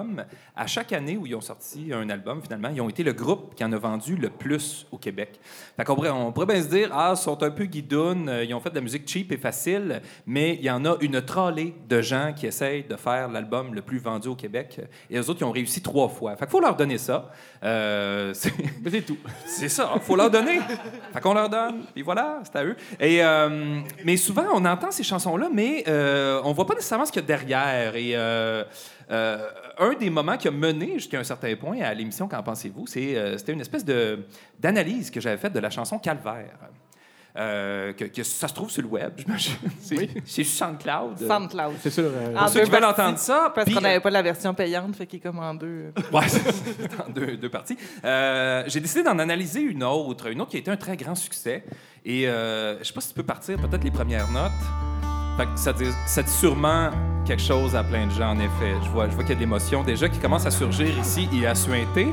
à 0.56 0.68
chaque 0.68 0.94
année 0.94 1.18
où 1.18 1.26
ils 1.26 1.36
ont 1.36 1.42
sorti 1.42 1.92
un 1.94 2.10
album, 2.10 2.42
finalement, 2.42 2.70
ils 2.74 2.82
ont 2.82 2.90
été 2.90 3.04
le 3.04 3.14
groupe 3.14 3.56
qui 3.56 3.64
en 3.64 3.72
a 3.72 3.78
vendu 3.78 4.16
le 4.16 4.30
plus 4.30 4.88
au 4.92 4.98
Québec. 4.98 5.40
Fait 5.76 5.84
qu'on 5.84 5.96
pourrait, 5.96 6.10
on 6.10 6.32
pourrait 6.32 6.46
bien 6.46 6.62
se 6.62 6.68
dire 6.68 6.90
ah 6.92 7.14
ils 7.16 7.18
sont 7.18 7.42
un 7.44 7.52
peu 7.52 7.66
guidounes, 7.66 8.30
euh, 8.30 8.44
ils 8.44 8.54
ont 8.54 8.60
fait 8.60 8.70
de 8.70 8.76
la 8.76 8.82
musique 8.82 9.08
cheap 9.08 9.32
et 9.32 9.38
facile, 9.38 10.02
mais 10.26 10.56
il 10.56 10.64
y 10.64 10.72
en 10.72 10.86
a 10.86 10.98
une 11.02 11.22
trollée 11.22 11.76
de 11.88 12.02
gens 12.02 12.34
qui 12.36 12.48
essayent 12.48 12.84
de 12.84 12.96
faire 12.96 13.30
l'album 13.30 13.74
le 13.74 13.82
plus 13.82 14.00
vendu 14.00 14.28
au 14.28 14.36
Québec. 14.36 14.82
Et 15.10 15.18
eux 15.18 15.30
autres, 15.30 15.42
ils 15.42 15.46
ont 15.46 15.52
réussi 15.52 15.82
trois 15.82 16.10
fois. 16.10 16.36
Fait 16.36 16.46
qu'il 16.46 16.52
faut 16.52 16.60
leur 16.60 16.76
donner 16.76 16.98
ça. 16.98 17.32
Euh, 17.64 18.34
c'est 18.34 19.06
tout. 19.06 19.18
c'est 19.46 19.70
ça, 19.70 19.94
faut 20.02 20.16
leur 20.16 20.30
donner. 20.30 20.60
Fait 21.14 21.22
qu'on 21.22 21.34
leur 21.34 21.50
donne, 21.50 21.84
puis 21.94 22.04
voilà, 22.04 22.40
c'est 22.44 22.56
à 22.58 22.64
eux. 22.64 22.76
Et, 23.00 23.24
euh, 23.24 23.80
mais 24.04 24.18
souvent, 24.18 24.46
on 24.54 24.64
entend 24.66 24.92
ces 24.92 25.04
chansons-là, 25.04 25.50
mais 25.52 25.84
euh, 25.88 26.42
on 26.44 26.54
voit 26.54 26.66
pas 26.66 26.76
nécessairement 26.76 27.06
ce 27.06 27.12
qu'il 27.12 27.22
y 27.22 27.26
a 27.26 27.28
derrière. 27.28 27.96
Et 27.96 28.16
euh, 29.12 29.48
un 29.80 29.94
des 29.94 30.10
moments 30.10 30.38
qui 30.38 30.48
a 30.48 30.52
mené 30.52 30.94
jusqu'à 30.96 31.20
un 31.20 31.24
certain 31.24 31.56
point 31.56 31.80
à 31.82 31.94
l'émission 31.94 32.28
Qu'en 32.28 32.44
pensez-vous, 32.44 32.88
c'est, 32.88 33.16
euh, 33.16 33.38
c'était 33.38 33.54
une 33.54 33.62
espèce 33.62 33.86
de, 33.86 34.20
d'analyse 34.60 35.10
que 35.12 35.22
j'avais 35.22 35.38
faite 35.38 35.54
de 35.54 35.60
la 35.60 35.70
chanson 35.70 35.98
Calvaire. 36.00 36.58
Euh, 37.40 37.94
que, 37.94 38.06
que 38.06 38.24
ça 38.24 38.48
se 38.48 38.54
trouve 38.56 38.72
sur 38.72 38.82
le 38.82 38.88
web, 38.88 39.12
j'imagine. 39.18 39.54
C'est, 39.80 40.10
c'est 40.26 40.44
SoundCloud. 40.44 41.20
SoundCloud. 41.20 41.76
C'est 41.80 41.92
sûr. 41.92 42.06
euh, 42.06 42.36
En 42.36 42.40
Pour 42.40 42.50
ceux 42.50 42.62
qui 42.64 42.72
veulent 42.72 42.84
entendre 42.84 43.20
ça, 43.20 43.52
Parce 43.54 43.72
qu'on 43.72 43.80
n'avait 43.80 44.00
pas 44.00 44.10
la 44.10 44.24
version 44.24 44.56
payante, 44.56 44.96
fait 44.96 45.06
qu'il 45.06 45.20
est 45.20 45.22
comme 45.22 45.38
en 45.38 45.54
deux. 45.54 45.94
Ouais, 46.12 46.28
c'est 46.28 47.00
en 47.00 47.10
deux, 47.12 47.38
deux 47.38 47.50
parties. 47.50 47.78
Euh, 48.04 48.64
j'ai 48.66 48.80
décidé 48.80 49.04
d'en 49.04 49.20
analyser 49.20 49.62
une 49.62 49.84
autre, 49.84 50.32
une 50.32 50.42
autre 50.42 50.50
qui 50.50 50.58
a 50.58 50.60
été 50.62 50.72
un 50.72 50.78
très 50.78 50.98
grand 50.98 51.14
succès. 51.14 51.64
Et 52.04 52.28
euh, 52.28 52.80
je 52.80 52.86
sais 52.86 52.94
pas 52.94 53.02
si 53.02 53.10
tu 53.10 53.14
peux 53.14 53.22
partir 53.24 53.58
peut-être 53.58 53.84
les 53.84 53.92
premières 53.92 54.32
notes. 54.32 54.52
Fait 55.38 55.46
que 55.46 55.52
ça, 55.56 55.72
dit, 55.72 55.86
ça 56.08 56.24
dit 56.24 56.32
sûrement 56.32 56.90
quelque 57.26 57.42
chose 57.44 57.76
à 57.76 57.84
plein 57.84 58.08
de 58.08 58.12
gens, 58.12 58.32
en 58.32 58.40
effet. 58.40 58.76
Je 58.84 58.90
vois, 58.90 59.08
je 59.08 59.14
vois 59.14 59.24
qu'il 59.24 59.30
y 59.30 59.34
a 59.34 59.36
de 59.36 59.40
l'émotion 59.42 59.84
déjà 59.84 60.10
qui 60.10 60.20
commence 60.20 60.46
à 60.46 60.52
surgir 60.52 60.98
ici 60.98 61.30
et 61.34 61.46
à 61.46 61.54
suinter. 61.54 62.08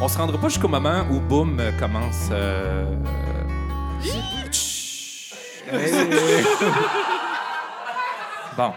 On 0.00 0.08
se 0.08 0.18
rendra 0.18 0.36
pas 0.38 0.48
jusqu'au 0.48 0.68
moment 0.68 1.04
où 1.10 1.20
Boom 1.20 1.58
euh, 1.58 1.72
commence. 1.80 2.28
euh, 2.30 2.84
Bon. 8.56 8.72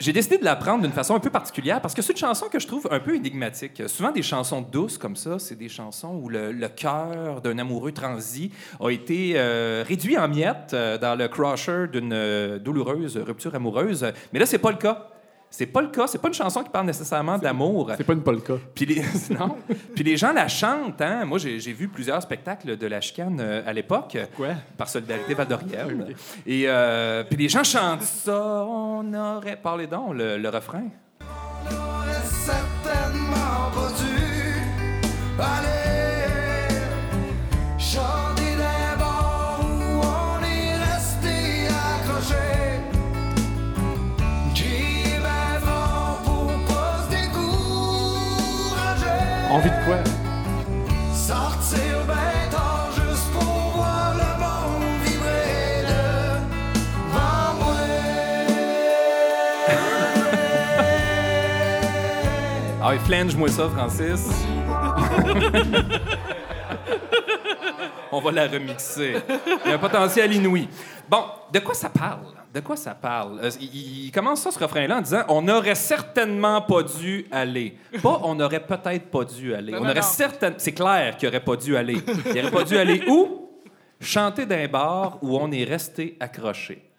J'ai 0.00 0.12
décidé 0.12 0.38
de 0.38 0.44
la 0.44 0.54
prendre 0.54 0.82
d'une 0.82 0.92
façon 0.92 1.16
un 1.16 1.20
peu 1.20 1.30
particulière 1.30 1.80
parce 1.80 1.92
que 1.92 2.02
c'est 2.02 2.12
une 2.12 2.18
chanson 2.18 2.46
que 2.46 2.60
je 2.60 2.68
trouve 2.68 2.86
un 2.92 3.00
peu 3.00 3.16
énigmatique. 3.16 3.82
Souvent, 3.88 4.12
des 4.12 4.22
chansons 4.22 4.60
douces 4.60 4.96
comme 4.96 5.16
ça, 5.16 5.40
c'est 5.40 5.56
des 5.56 5.68
chansons 5.68 6.20
où 6.22 6.28
le, 6.28 6.68
cœur 6.68 7.40
d'un 7.40 7.58
amoureux 7.58 7.90
transi 7.90 8.52
a 8.78 8.90
été 8.90 9.32
euh, 9.34 9.82
réduit 9.86 10.16
en 10.16 10.28
miettes 10.28 10.72
euh, 10.72 10.98
dans 10.98 11.16
le 11.16 11.26
crusher 11.26 11.86
d'une 11.90 12.12
euh, 12.12 12.60
douloureuse 12.60 13.16
rupture 13.16 13.56
amoureuse. 13.56 14.06
Mais 14.32 14.38
là, 14.38 14.46
c'est 14.46 14.58
pas 14.58 14.70
le 14.70 14.76
cas. 14.76 15.08
C'est 15.50 15.66
pas 15.66 15.80
le 15.80 15.88
cas. 15.88 16.06
C'est 16.06 16.18
pas 16.18 16.28
une 16.28 16.34
chanson 16.34 16.62
qui 16.62 16.70
parle 16.70 16.86
nécessairement 16.86 17.38
d'amour. 17.38 17.90
C'est 17.96 18.04
pas 18.04 18.12
une 18.12 18.22
polka. 18.22 18.54
Puis 18.74 18.86
les, 18.86 19.02
non. 19.38 19.56
Puis 19.94 20.04
les 20.04 20.16
gens 20.16 20.32
la 20.32 20.48
chantent. 20.48 21.00
Hein? 21.00 21.24
Moi, 21.24 21.38
j'ai 21.38 21.72
vu 21.72 21.88
plusieurs 21.88 22.22
spectacles 22.22 22.76
de 22.76 22.86
la 22.86 23.00
chicane 23.00 23.38
euh, 23.40 23.62
à 23.66 23.72
l'époque. 23.72 24.16
Quoi? 24.36 24.48
Par 24.76 24.88
Solidarité 24.88 25.34
Val-d'Oriel. 25.34 26.14
Et 26.46 26.64
euh, 26.66 27.24
puis 27.24 27.36
les 27.36 27.48
gens 27.48 27.64
chantent 27.64 28.02
ça. 28.02 28.64
On 28.66 29.12
aurait... 29.14 29.56
Parlez 29.56 29.86
donc, 29.86 30.14
le, 30.14 30.38
le 30.38 30.48
refrain. 30.48 30.84
aurait 31.20 32.24
certainement 32.24 33.70
pas 33.74 33.92
dû 33.98 35.40
aller 35.40 35.77
vit 49.60 49.70
de 49.70 49.84
quoi? 49.84 49.96
Sortir 51.14 52.04
ben 52.06 52.50
tard 52.50 52.90
juste 52.94 53.30
pour 53.32 53.42
voir 53.74 54.14
le 54.14 54.30
monde 54.38 54.84
vibrer 55.04 55.84
devant 55.88 57.54
moi. 57.58 57.76
Ah, 62.82 62.90
oui, 62.90 62.98
flange-moi 63.06 63.48
ça, 63.48 63.68
Francis. 63.68 64.28
On 68.10 68.20
va 68.20 68.32
la 68.32 68.46
remixer. 68.48 69.16
Il 69.64 69.70
y 69.70 69.72
a 69.72 69.74
un 69.74 69.78
potentiel 69.78 70.32
inouï. 70.32 70.66
Bon, 71.08 71.24
de 71.52 71.58
quoi 71.58 71.74
ça 71.74 71.90
parle? 71.90 72.20
De 72.58 72.64
quoi 72.64 72.74
ça 72.74 72.92
parle? 72.92 73.38
Euh, 73.40 73.50
il, 73.60 74.06
il 74.06 74.10
commence 74.10 74.40
ça, 74.40 74.50
ce 74.50 74.58
refrain-là, 74.58 74.98
en 74.98 75.00
disant 75.00 75.22
On 75.28 75.42
n'aurait 75.42 75.76
certainement 75.76 76.60
pas 76.60 76.82
dû 76.82 77.24
aller. 77.30 77.78
Pas 78.02 78.20
on 78.24 78.34
n'aurait 78.34 78.66
peut-être 78.66 79.12
pas 79.12 79.24
dû 79.24 79.54
aller. 79.54 79.70
Non, 79.70 79.78
on 79.78 79.84
non, 79.84 79.90
aurait 79.90 80.02
certain... 80.02 80.54
C'est 80.58 80.72
clair 80.72 81.16
qu'il 81.16 81.28
n'aurait 81.28 81.44
pas 81.44 81.54
dû 81.54 81.76
aller. 81.76 81.98
Il 82.26 82.34
n'aurait 82.34 82.50
pas 82.50 82.64
dû 82.64 82.76
aller 82.76 83.04
où? 83.06 83.48
Chanter 84.00 84.44
d'un 84.44 84.66
bar 84.66 85.18
où 85.22 85.38
on 85.38 85.52
est 85.52 85.62
resté 85.62 86.16
accroché. 86.18 86.90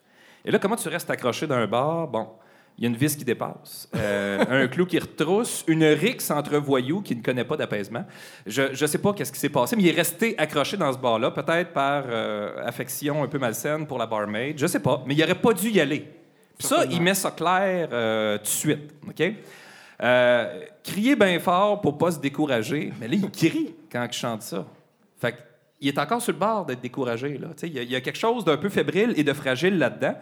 Et 0.45 0.51
là, 0.51 0.59
comment 0.59 0.77
tu 0.77 0.87
restes 0.87 1.09
accroché 1.09 1.45
d'un 1.45 1.67
bar? 1.67 2.07
Bon, 2.07 2.29
il 2.79 2.83
y 2.83 2.85
a 2.85 2.89
une 2.91 2.95
vis 2.95 3.17
qui 3.17 3.25
dépasse, 3.25 3.89
euh, 3.93 4.63
un 4.63 4.67
clou 4.69 4.85
qui 4.85 4.97
retrousse, 4.97 5.65
une 5.67 5.83
rixe 5.83 6.31
entre 6.31 6.55
voyous 6.59 7.01
qui 7.01 7.13
ne 7.13 7.21
connaît 7.21 7.43
pas 7.43 7.57
d'apaisement. 7.57 8.05
Je 8.47 8.71
ne 8.71 8.87
sais 8.87 8.99
pas 8.99 9.11
qu'est-ce 9.11 9.33
qui 9.33 9.39
s'est 9.39 9.49
passé, 9.49 9.75
mais 9.75 9.83
il 9.83 9.89
est 9.89 9.97
resté 9.97 10.33
accroché 10.37 10.77
dans 10.77 10.93
ce 10.93 10.97
bar-là, 10.97 11.31
peut-être 11.31 11.73
par 11.73 12.05
euh, 12.07 12.65
affection 12.65 13.21
un 13.21 13.27
peu 13.27 13.37
malsaine 13.37 13.85
pour 13.85 13.97
la 13.97 14.05
barmaid. 14.05 14.57
Je 14.57 14.65
sais 14.65 14.79
pas, 14.79 15.03
mais 15.05 15.13
il 15.13 15.19
n'aurait 15.19 15.35
pas 15.35 15.51
dû 15.51 15.69
y 15.71 15.81
aller. 15.81 16.07
Puis 16.57 16.67
ça, 16.69 16.85
il 16.89 17.01
met 17.01 17.15
ça 17.15 17.31
clair 17.31 17.89
euh, 17.91 18.37
tout 18.37 18.43
de 18.43 18.47
suite. 18.47 18.93
OK? 19.05 19.33
Crier 20.81 21.17
bien 21.17 21.37
fort 21.41 21.81
pour 21.81 21.97
pas 21.97 22.11
se 22.11 22.19
décourager. 22.19 22.93
Mais 23.01 23.09
là, 23.09 23.15
il 23.15 23.29
crie 23.29 23.75
quand 23.91 24.07
il 24.09 24.13
chante 24.13 24.43
ça. 24.43 24.65
Fait 25.19 25.35
est 25.81 25.97
encore 25.97 26.21
sur 26.21 26.31
le 26.31 26.39
bord 26.39 26.65
d'être 26.65 26.81
découragé. 26.81 27.37
Il 27.63 27.77
y, 27.77 27.85
y 27.87 27.95
a 27.95 28.01
quelque 28.01 28.17
chose 28.17 28.45
d'un 28.45 28.57
peu 28.57 28.69
fébrile 28.69 29.13
et 29.17 29.23
de 29.23 29.33
fragile 29.33 29.77
là-dedans. 29.77 30.15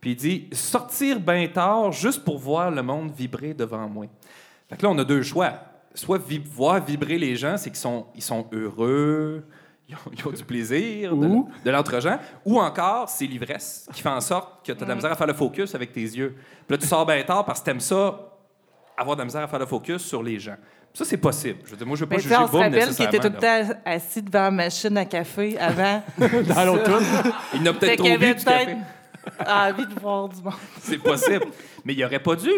Puis 0.00 0.10
il 0.12 0.16
dit 0.16 0.48
sortir 0.52 1.20
bien 1.20 1.46
tard 1.48 1.92
juste 1.92 2.24
pour 2.24 2.38
voir 2.38 2.70
le 2.70 2.82
monde 2.82 3.12
vibrer 3.16 3.54
devant 3.54 3.88
moi. 3.88 4.06
Fait 4.68 4.76
que 4.76 4.82
là, 4.82 4.90
on 4.90 4.98
a 4.98 5.04
deux 5.04 5.22
choix. 5.22 5.52
Soit 5.94 6.20
voir 6.50 6.84
vibrer 6.84 7.18
les 7.18 7.36
gens, 7.36 7.56
c'est 7.56 7.70
qu'ils 7.70 7.78
sont, 7.78 8.06
ils 8.14 8.22
sont 8.22 8.46
heureux, 8.52 9.44
ils 9.88 9.94
ont, 9.94 9.98
ils 10.12 10.26
ont 10.26 10.30
du 10.30 10.44
plaisir, 10.44 11.16
de, 11.16 11.26
Ou- 11.26 11.48
de 11.64 11.70
l'entre-gens, 11.70 12.18
ou 12.44 12.60
encore 12.60 13.08
c'est 13.08 13.24
l'ivresse 13.26 13.88
qui 13.94 14.02
fait 14.02 14.08
en 14.08 14.20
sorte 14.20 14.60
que 14.66 14.72
tu 14.72 14.72
as 14.72 14.74
de 14.74 14.84
la 14.84 14.94
misère 14.94 15.12
à 15.12 15.16
faire 15.16 15.26
le 15.26 15.32
focus 15.32 15.74
avec 15.74 15.92
tes 15.92 16.02
yeux. 16.02 16.34
Puis 16.66 16.76
là, 16.76 16.78
tu 16.78 16.86
sors 16.86 17.06
bien 17.06 17.22
tard 17.22 17.44
parce 17.44 17.60
que 17.60 17.64
tu 17.64 17.70
aimes 17.70 17.80
ça, 17.80 18.20
avoir 18.96 19.16
de 19.16 19.22
la 19.22 19.24
misère 19.26 19.42
à 19.42 19.48
faire 19.48 19.58
le 19.58 19.66
focus 19.66 20.02
sur 20.02 20.22
les 20.22 20.38
gens. 20.38 20.56
Ça, 20.92 21.04
c'est 21.04 21.18
possible. 21.18 21.58
Je 21.64 21.70
veux 21.72 21.76
dire, 21.76 21.86
moi, 21.86 21.94
je 21.96 22.04
veux 22.04 22.08
pas 22.08 22.16
tu 22.16 22.22
juger 22.22 22.36
on 22.36 22.46
se 22.46 22.56
rappelle 22.56 22.88
qu'il 22.88 23.04
était 23.04 23.18
tout 23.18 23.28
le 23.28 23.38
temps 23.38 23.74
assis 23.84 24.22
devant 24.22 24.44
la 24.44 24.50
machine 24.50 24.96
à 24.96 25.04
café 25.04 25.58
avant. 25.58 26.02
Dans 26.18 26.64
l'automne. 26.64 27.04
Il 27.54 27.62
n'a 27.62 27.74
peut-être 27.74 27.98
trop 27.98 28.18
bu 28.18 28.34
du 28.34 28.44
café 28.44 28.76
a 29.38 29.44
ah, 29.46 29.70
envie 29.70 29.86
de 29.86 29.94
du 29.94 30.00
monde. 30.02 30.32
C'est 30.80 30.98
possible. 30.98 31.46
Mais 31.84 31.94
il 31.94 32.04
aurait 32.04 32.18
pas 32.18 32.36
dû. 32.36 32.50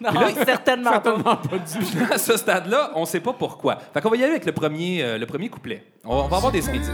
Non, 0.00 0.10
là, 0.12 0.28
certainement, 0.44 0.92
certainement, 0.92 1.36
pas. 1.36 1.58
dû. 1.58 2.12
à 2.12 2.18
ce 2.18 2.36
stade-là, 2.36 2.92
on 2.94 3.04
sait 3.04 3.20
pas 3.20 3.32
pourquoi. 3.32 3.78
Fait 3.92 4.00
qu'on 4.00 4.10
va 4.10 4.16
y 4.16 4.22
aller 4.22 4.32
avec 4.32 4.44
le 4.44 4.52
premier, 4.52 5.02
euh, 5.02 5.18
le 5.18 5.26
premier 5.26 5.48
couplet. 5.48 5.84
On, 6.04 6.26
va 6.26 6.36
avoir 6.36 6.52
des 6.52 6.62
smidites. 6.62 6.90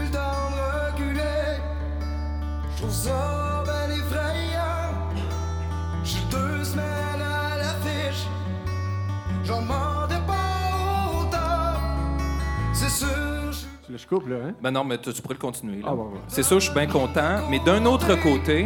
Je 13.93 14.07
coupe, 14.07 14.27
là, 14.27 14.37
hein? 14.47 14.53
Ben 14.61 14.71
non, 14.71 14.83
mais 14.83 14.97
tu, 14.97 15.11
pourrais 15.21 15.35
le 15.35 15.39
continuer. 15.39 15.81
Ah, 15.85 15.93
C'est 16.27 16.43
sûr, 16.43 16.59
je 16.59 16.65
suis 16.65 16.73
bien 16.73 16.87
content, 16.87 17.47
mais 17.49 17.59
d'un 17.59 17.85
autre 17.85 18.15
côté, 18.21 18.65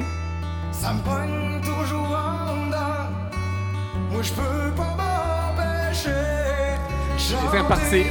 ça 0.81 0.93
me 0.93 1.01
pogne 1.01 1.61
toujours 1.61 2.15
en 2.15 2.67
dedans. 2.67 3.09
Moi, 4.11 4.21
je 4.21 4.33
peux 4.33 4.75
pas 4.75 4.95
m'empêcher. 4.95 6.09
Et 7.15 7.19
c'est 7.19 7.59
reparti. 7.59 8.03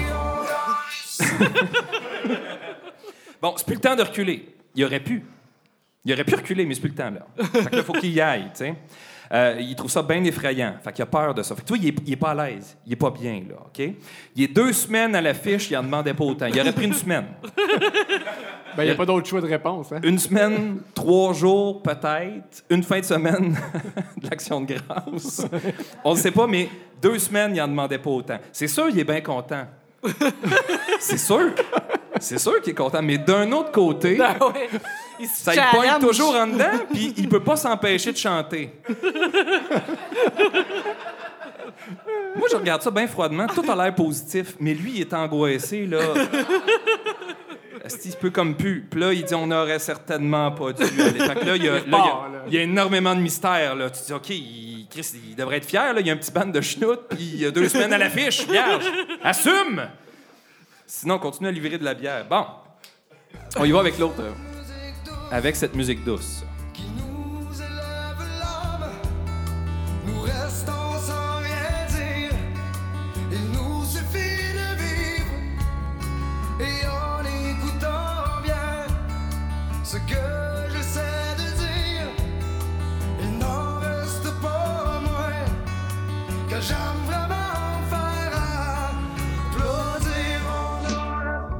bon, 3.40 3.54
c'est 3.56 3.66
plus 3.66 3.74
le 3.74 3.80
temps 3.80 3.96
de 3.96 4.02
reculer. 4.02 4.56
Il 4.74 4.84
aurait 4.84 5.00
pu. 5.00 5.24
Il 6.04 6.12
aurait 6.12 6.24
pu 6.24 6.34
reculer, 6.34 6.66
mais 6.66 6.74
c'est 6.74 6.80
plus 6.80 6.90
le 6.90 6.96
temps, 6.96 7.10
là. 7.10 7.26
Fait 7.44 7.70
que 7.70 7.76
là, 7.76 7.82
faut 7.82 7.92
qu'il 7.92 8.12
y 8.12 8.20
aille, 8.20 8.50
tu 8.54 8.58
sais. 8.58 8.74
Euh, 9.32 9.56
il 9.58 9.74
trouve 9.74 9.90
ça 9.90 10.02
bien 10.02 10.22
effrayant. 10.24 10.74
Fait 10.82 10.92
qu'il 10.92 11.02
a 11.02 11.06
peur 11.06 11.34
de 11.34 11.42
ça. 11.42 11.54
Fait 11.54 11.62
que 11.62 11.66
toi, 11.66 11.76
il 11.80 11.88
est, 11.88 11.96
il 12.06 12.12
est 12.12 12.16
pas 12.16 12.30
à 12.30 12.46
l'aise. 12.46 12.76
Il 12.86 12.92
est 12.92 12.96
pas 12.96 13.10
bien, 13.10 13.42
là, 13.48 13.56
OK? 13.66 13.94
Il 14.36 14.42
est 14.42 14.48
deux 14.48 14.72
semaines 14.72 15.14
à 15.14 15.20
l'affiche, 15.20 15.70
il 15.70 15.76
en 15.76 15.82
demandait 15.82 16.14
pas 16.14 16.24
autant. 16.24 16.46
Il 16.46 16.60
aurait 16.60 16.72
pris 16.72 16.84
une 16.86 16.94
semaine. 16.94 17.26
Ben, 18.76 18.82
il 18.82 18.86
n'y 18.86 18.92
a 18.92 18.96
pas 18.96 19.06
d'autre 19.06 19.28
choix 19.28 19.40
de 19.40 19.46
réponse, 19.46 19.92
hein? 19.92 20.00
Une 20.02 20.18
semaine, 20.18 20.80
trois 20.94 21.32
jours 21.32 21.80
peut-être, 21.80 22.64
une 22.68 22.82
fin 22.82 22.98
de 22.98 23.04
semaine 23.04 23.56
de 24.16 24.28
l'action 24.28 24.60
de 24.60 24.74
grâce. 24.74 25.46
On 26.02 26.14
ne 26.14 26.18
sait 26.18 26.32
pas, 26.32 26.48
mais 26.48 26.68
deux 27.00 27.18
semaines, 27.20 27.52
il 27.54 27.58
n'en 27.58 27.68
demandait 27.68 27.98
pas 27.98 28.10
autant. 28.10 28.38
C'est 28.50 28.66
sûr, 28.66 28.88
il 28.88 28.98
est 28.98 29.04
bien 29.04 29.20
content. 29.20 29.64
C'est 31.00 31.18
sûr. 31.18 31.50
C'est 32.20 32.38
sûr 32.38 32.60
qu'il 32.62 32.72
est 32.72 32.76
content. 32.76 33.02
Mais 33.02 33.18
d'un 33.18 33.50
autre 33.52 33.72
côté, 33.72 34.18
ouais. 34.20 34.68
Il 35.20 35.28
se 35.28 35.44
ça 35.44 35.54
il 35.54 35.60
pointe 35.70 35.84
challenge. 35.86 36.00
toujours 36.02 36.34
en 36.34 36.46
dedans, 36.48 36.64
puis 36.92 37.14
il 37.16 37.28
peut 37.28 37.40
pas 37.42 37.56
s'empêcher 37.56 38.12
de 38.12 38.16
chanter. 38.16 38.70
Moi, 42.36 42.48
je 42.50 42.56
regarde 42.56 42.82
ça 42.82 42.90
bien 42.90 43.06
froidement. 43.06 43.46
Tout 43.46 43.64
a 43.70 43.76
l'air 43.76 43.94
positif, 43.94 44.54
mais 44.58 44.74
lui, 44.74 44.92
il 44.96 45.00
est 45.02 45.14
angoissé, 45.14 45.86
là. 45.86 46.00
Est-ce 47.84 47.98
qu'il 47.98 48.12
peut 48.12 48.30
comme 48.30 48.56
pu? 48.56 48.86
Puis 48.90 48.98
là, 49.00 49.12
il 49.12 49.24
dit 49.24 49.34
on 49.34 49.46
n'aurait 49.46 49.78
certainement 49.78 50.50
pas 50.52 50.72
dû 50.72 50.82
aller. 50.82 51.18
Fait 51.20 51.34
que 51.34 51.44
là, 51.44 51.56
il 51.56 51.64
y 51.64 51.68
a, 51.68 51.74
là, 51.74 51.80
il 51.86 51.92
y 51.92 51.94
a- 51.94 51.98
fort, 51.98 52.28
là. 52.32 52.38
il 52.48 52.54
y 52.54 52.58
a 52.58 52.62
énormément 52.62 53.14
de 53.14 53.20
mystère. 53.20 53.76
Là. 53.76 53.90
Tu 53.90 54.02
dis, 54.06 54.12
OK, 54.14 54.30
il, 54.30 54.36
Chris, 54.94 55.10
il 55.28 55.34
devrait 55.34 55.56
être 55.56 55.64
fier. 55.66 55.92
Là. 55.92 56.00
Il 56.00 56.06
y 56.06 56.10
a 56.10 56.12
un 56.12 56.16
petit 56.16 56.30
band 56.30 56.46
de 56.46 56.60
schnout, 56.60 57.00
puis 57.10 57.18
il 57.34 57.40
y 57.40 57.46
a 57.46 57.50
deux 57.50 57.68
semaines 57.68 57.92
à 57.92 57.98
l'affiche. 57.98 58.46
Vierge, 58.46 58.84
assume! 59.24 59.88
Sinon, 60.86 61.14
on 61.16 61.18
continue 61.18 61.48
à 61.48 61.52
livrer 61.52 61.78
de 61.78 61.84
la 61.84 61.94
bière. 61.94 62.24
Bon, 62.28 62.44
on 63.56 63.64
y 63.64 63.72
va 63.72 63.80
avec 63.80 63.98
l'autre. 63.98 64.20
euh, 64.20 64.30
Avec 65.32 65.56
cette 65.56 65.74
musique 65.74 66.04
douce. 66.04 66.44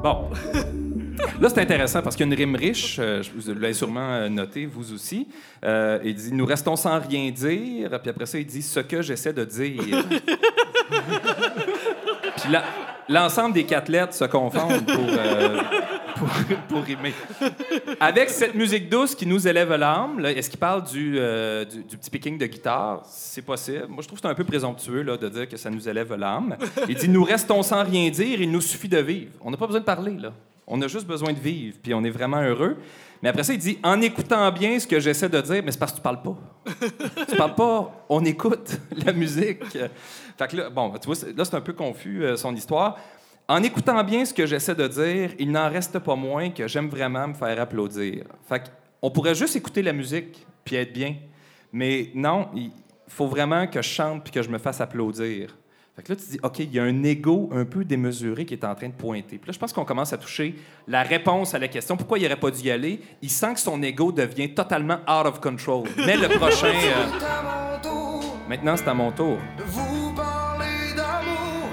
Bon. 0.05 0.29
Là, 1.41 1.49
c'est 1.49 1.61
intéressant 1.61 2.03
parce 2.03 2.15
qu'il 2.15 2.27
y 2.27 2.29
a 2.29 2.31
une 2.31 2.37
rime 2.37 2.55
riche, 2.55 2.97
euh, 2.99 3.23
vous 3.35 3.51
l'avez 3.55 3.73
sûrement 3.73 4.07
euh, 4.11 4.29
noté, 4.29 4.67
vous 4.67 4.93
aussi. 4.93 5.27
Euh, 5.63 5.97
il 6.03 6.13
dit 6.13 6.31
Nous 6.31 6.45
restons 6.45 6.75
sans 6.75 6.99
rien 6.99 7.31
dire. 7.31 7.89
Puis 7.99 8.11
après 8.11 8.27
ça, 8.27 8.37
il 8.37 8.45
dit 8.45 8.61
Ce 8.61 8.81
que 8.81 9.01
j'essaie 9.01 9.33
de 9.33 9.43
dire. 9.43 9.81
Puis 12.37 12.51
l'ensemble 13.09 13.55
des 13.55 13.63
quatre 13.63 13.89
lettres 13.89 14.13
se 14.13 14.25
confondent 14.25 14.85
pour, 14.85 15.07
pour, 16.15 16.27
pour 16.69 16.83
rimer. 16.83 17.13
Avec 17.99 18.29
cette 18.29 18.55
musique 18.55 18.89
douce 18.89 19.15
qui 19.15 19.25
nous 19.25 19.47
élève 19.47 19.73
l'âme, 19.75 20.25
est-ce 20.25 20.49
qu'il 20.49 20.59
parle 20.59 20.83
du, 20.83 21.15
euh, 21.17 21.65
du, 21.65 21.83
du 21.83 21.97
petit 21.97 22.09
picking 22.09 22.37
de 22.37 22.45
guitare? 22.45 23.01
C'est 23.05 23.41
possible. 23.41 23.87
Moi, 23.87 24.01
je 24.01 24.07
trouve 24.07 24.19
que 24.19 24.27
c'est 24.27 24.31
un 24.31 24.35
peu 24.35 24.43
présomptueux 24.43 25.01
là, 25.01 25.17
de 25.17 25.29
dire 25.29 25.47
que 25.47 25.57
ça 25.57 25.69
nous 25.69 25.87
élève 25.87 26.13
l'âme. 26.15 26.57
Il 26.89 26.95
dit 26.95 27.09
Nous 27.09 27.23
restons 27.23 27.61
sans 27.63 27.83
rien 27.83 28.09
dire, 28.09 28.41
il 28.41 28.51
nous 28.51 28.61
suffit 28.61 28.89
de 28.89 28.99
vivre. 28.99 29.31
On 29.41 29.51
n'a 29.51 29.57
pas 29.57 29.67
besoin 29.67 29.81
de 29.81 29.85
parler, 29.85 30.15
là. 30.17 30.31
On 30.67 30.81
a 30.81 30.87
juste 30.87 31.05
besoin 31.05 31.31
de 31.31 31.39
vivre, 31.39 31.77
puis 31.81 31.93
on 31.93 32.03
est 32.03 32.09
vraiment 32.09 32.41
heureux. 32.41 32.77
Mais 33.21 33.29
après 33.29 33.43
ça, 33.43 33.53
il 33.53 33.59
dit 33.59 33.77
En 33.83 34.01
écoutant 34.01 34.51
bien 34.51 34.79
ce 34.79 34.87
que 34.87 34.99
j'essaie 34.99 35.29
de 35.29 35.39
dire, 35.41 35.61
mais 35.63 35.71
c'est 35.71 35.77
parce 35.79 35.91
que 35.91 35.97
tu 35.97 36.03
parles 36.03 36.21
pas. 36.21 36.35
tu 37.29 37.35
parles 37.35 37.55
pas, 37.55 38.05
on 38.09 38.25
écoute 38.25 38.79
la 39.05 39.13
musique. 39.13 39.63
Fait 40.37 40.47
que 40.47 40.57
là, 40.57 40.69
bon, 40.69 40.91
tu 40.99 41.05
vois, 41.05 41.15
là, 41.35 41.45
c'est 41.45 41.55
un 41.55 41.61
peu 41.61 41.73
confus, 41.73 42.23
euh, 42.23 42.35
son 42.35 42.53
histoire. 42.55 42.97
En 43.47 43.61
écoutant 43.61 44.03
bien 44.03 44.25
ce 44.25 44.33
que 44.33 44.47
j'essaie 44.47 44.73
de 44.73 44.87
dire, 44.87 45.31
il 45.37 45.51
n'en 45.51 45.69
reste 45.69 45.99
pas 45.99 46.15
moins 46.15 46.49
que 46.49 46.67
j'aime 46.67 46.89
vraiment 46.89 47.27
me 47.27 47.33
faire 47.35 47.61
applaudir. 47.61 48.25
Fait 48.47 48.71
on 49.03 49.11
pourrait 49.11 49.35
juste 49.35 49.55
écouter 49.55 49.83
la 49.83 49.93
musique 49.93 50.47
puis 50.63 50.77
être 50.77 50.91
bien. 50.91 51.15
Mais 51.71 52.09
non, 52.15 52.49
il 52.55 52.71
faut 53.07 53.27
vraiment 53.27 53.67
que 53.67 53.83
je 53.83 53.87
chante 53.87 54.23
puis 54.23 54.31
que 54.31 54.41
je 54.41 54.49
me 54.49 54.57
fasse 54.57 54.81
applaudir. 54.81 55.55
Fait 55.95 56.01
que 56.01 56.11
là, 56.11 56.15
tu 56.15 56.25
dis, 56.27 56.39
OK, 56.41 56.59
il 56.59 56.73
y 56.73 56.79
a 56.79 56.83
un 56.83 57.03
ego 57.03 57.49
un 57.53 57.65
peu 57.65 57.85
démesuré 57.85 58.45
qui 58.45 58.55
est 58.55 58.65
en 58.65 58.73
train 58.73 58.87
de 58.87 58.93
pointer. 58.93 59.37
Puis 59.37 59.47
là, 59.47 59.53
je 59.53 59.59
pense 59.59 59.71
qu'on 59.71 59.85
commence 59.85 60.11
à 60.11 60.17
toucher 60.17 60.55
la 60.87 61.03
réponse 61.03 61.53
à 61.53 61.59
la 61.59 61.67
question. 61.67 61.95
Pourquoi 61.95 62.17
il 62.17 62.23
n'aurait 62.23 62.39
pas 62.39 62.49
dû 62.49 62.63
y 62.63 62.71
aller? 62.71 62.99
Il 63.21 63.29
sent 63.29 63.53
que 63.53 63.59
son 63.59 63.81
ego 63.83 64.11
devient 64.11 64.53
totalement 64.55 64.97
out 65.07 65.27
of 65.27 65.39
control. 65.39 65.83
Mais 65.97 66.17
le 66.17 66.29
prochain... 66.29 66.73
euh, 66.73 67.05
maintenant, 68.49 68.75
c'est 68.75 68.87
à 68.87 68.93
mon 68.95 69.11
tour. 69.11 69.37
vous 69.67 70.13
parler 70.13 70.95
d'amour. 70.95 71.69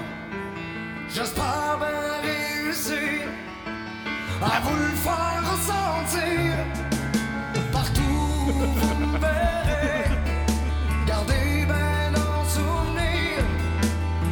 J'espère 1.09 1.62
à 4.45 4.59
vous 4.61 4.75
le 4.75 4.89
faire 4.89 5.41
ressentir. 5.51 6.53
Partout 7.71 8.01
où 8.01 8.51
vous 8.51 8.95
me 9.05 9.17
verrez, 9.17 10.09
gardez 11.07 11.65
bien 11.65 12.13
en 12.13 12.43
souvenir 12.45 13.39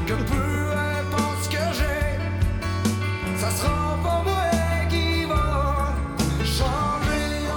que 0.06 0.13
peu 0.13 0.71
importe 1.00 1.43
ce 1.43 1.50
que 1.50 1.63
j'ai, 1.78 3.38
ça 3.38 3.50
sera 3.52 3.97
pas 4.04 4.21
moi 4.24 4.52
qui 4.89 5.24
va 5.26 5.95
changer 6.43 7.47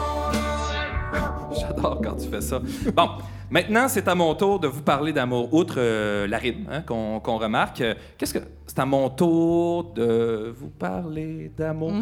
mon 1.50 1.54
J'adore 1.54 2.00
quand 2.02 2.16
tu 2.16 2.28
fais 2.28 2.40
ça. 2.40 2.60
Bon, 2.94 3.08
maintenant, 3.50 3.88
c'est 3.88 4.06
à 4.06 4.14
mon 4.14 4.34
tour 4.36 4.60
de 4.60 4.68
vous 4.68 4.82
parler 4.82 5.12
d'amour. 5.12 5.52
Outre 5.52 5.76
euh, 5.78 6.26
la 6.28 6.38
rime 6.38 6.68
hein, 6.70 6.82
qu'on 6.82 7.18
remarque, 7.38 7.80
euh, 7.80 7.94
qu'est-ce 8.16 8.34
que 8.34 8.44
c'est 8.66 8.78
à 8.78 8.86
mon 8.86 9.10
tour 9.10 9.92
de 9.92 10.54
vous 10.56 10.70
parler 10.70 11.50
d'amour? 11.56 11.92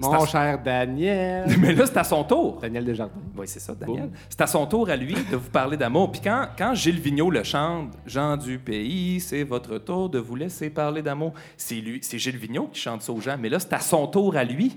Mon 0.00 0.24
cher 0.24 0.58
Daniel. 0.62 1.44
Mais 1.58 1.74
là, 1.74 1.84
c'est 1.86 1.98
à 1.98 2.04
son 2.04 2.24
tour. 2.24 2.58
Daniel 2.60 2.84
Desjardins. 2.84 3.20
Oui, 3.36 3.46
c'est 3.46 3.60
ça, 3.60 3.74
Daniel. 3.74 4.10
C'est 4.28 4.40
à 4.40 4.46
son 4.46 4.66
tour 4.66 4.88
à 4.88 4.96
lui 4.96 5.14
de 5.14 5.36
vous 5.36 5.50
parler 5.50 5.76
d'amour. 5.76 6.10
Puis 6.10 6.20
quand, 6.22 6.48
quand 6.56 6.74
Gilles 6.74 7.00
Vigneault 7.00 7.30
le 7.30 7.42
chante, 7.42 7.92
Jean 8.06 8.36
du 8.36 8.58
pays, 8.58 9.20
c'est 9.20 9.42
votre 9.42 9.78
tour 9.78 10.08
de 10.08 10.18
vous 10.18 10.36
laisser 10.36 10.70
parler 10.70 11.02
d'amour. 11.02 11.34
C'est 11.56 11.76
lui, 11.76 12.00
c'est 12.02 12.18
Gilles 12.18 12.38
Vigneault 12.38 12.70
qui 12.72 12.80
chante 12.80 13.02
ça 13.02 13.12
aux 13.12 13.20
gens. 13.20 13.36
Mais 13.38 13.48
là, 13.48 13.58
c'est 13.58 13.72
à 13.72 13.80
son 13.80 14.06
tour 14.06 14.36
à 14.36 14.44
lui 14.44 14.76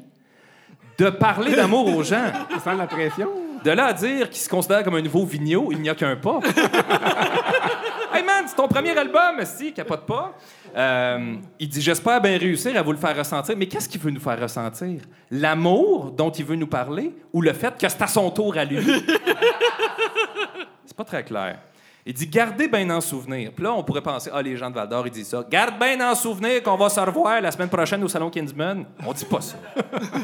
de 0.98 1.10
parler 1.10 1.56
d'amour 1.56 1.88
aux 1.96 2.04
gens. 2.04 2.26
La 2.66 2.88
pression? 2.88 3.30
De 3.64 3.72
là 3.72 3.86
à 3.86 3.94
dire 3.94 4.30
qu'il 4.30 4.42
se 4.42 4.50
considère 4.50 4.84
comme 4.84 4.96
un 4.96 5.02
nouveau 5.02 5.26
Vigneault, 5.26 5.70
il 5.72 5.80
n'y 5.80 5.90
a 5.90 5.96
qu'un 5.96 6.18
pas. 6.18 6.40
c'est 8.48 8.56
ton 8.56 8.68
premier 8.68 8.98
album, 8.98 9.44
si, 9.44 9.74
capote 9.74 10.06
pas. 10.06 10.36
Euh, 10.76 11.36
il 11.60 11.70
dit 11.70 11.82
J'espère 11.82 12.22
bien 12.22 12.38
réussir 12.38 12.78
à 12.78 12.82
vous 12.82 12.92
le 12.92 12.98
faire 12.98 13.18
ressentir. 13.18 13.56
Mais 13.58 13.68
qu'est-ce 13.68 13.88
qu'il 13.90 14.02
veut 14.02 14.12
nous 14.12 14.20
faire 14.20 14.40
ressentir? 14.40 15.02
L'amour 15.32 16.12
dont 16.12 16.32
il 16.32 16.46
veut 16.46 16.56
nous 16.56 16.68
parler 16.68 17.14
ou 17.32 17.42
le 17.42 17.54
fait 17.54 17.78
que 17.78 17.88
c'est 17.88 18.02
à 18.02 18.08
son 18.08 18.30
tour 18.32 18.58
à 18.58 18.66
lui? 18.66 18.78
C'est 20.86 20.98
pas 20.98 21.06
très 21.06 21.24
clair. 21.24 21.60
Il 22.06 22.14
dit 22.14 22.28
Gardez 22.28 22.68
bien 22.68 22.90
en 22.90 23.00
souvenir. 23.00 23.52
Puis 23.56 23.64
là, 23.64 23.74
on 23.74 23.84
pourrait 23.84 24.02
penser 24.02 24.30
Ah, 24.34 24.42
les 24.42 24.58
gens 24.58 24.70
de 24.70 24.76
Val 24.76 24.90
d'Or, 24.90 25.08
ils 25.08 25.12
disent 25.12 25.30
ça. 25.30 25.46
Garde 25.50 25.80
bien 25.80 26.12
en 26.12 26.14
souvenir 26.16 26.62
qu'on 26.62 26.76
va 26.76 26.90
se 26.90 27.00
revoir 27.00 27.40
la 27.40 27.52
semaine 27.52 27.70
prochaine 27.70 28.04
au 28.04 28.08
Salon 28.10 28.30
Kinsman. 28.30 28.86
On 29.06 29.14
dit 29.14 29.26
pas 29.26 29.42
ça. 29.42 29.56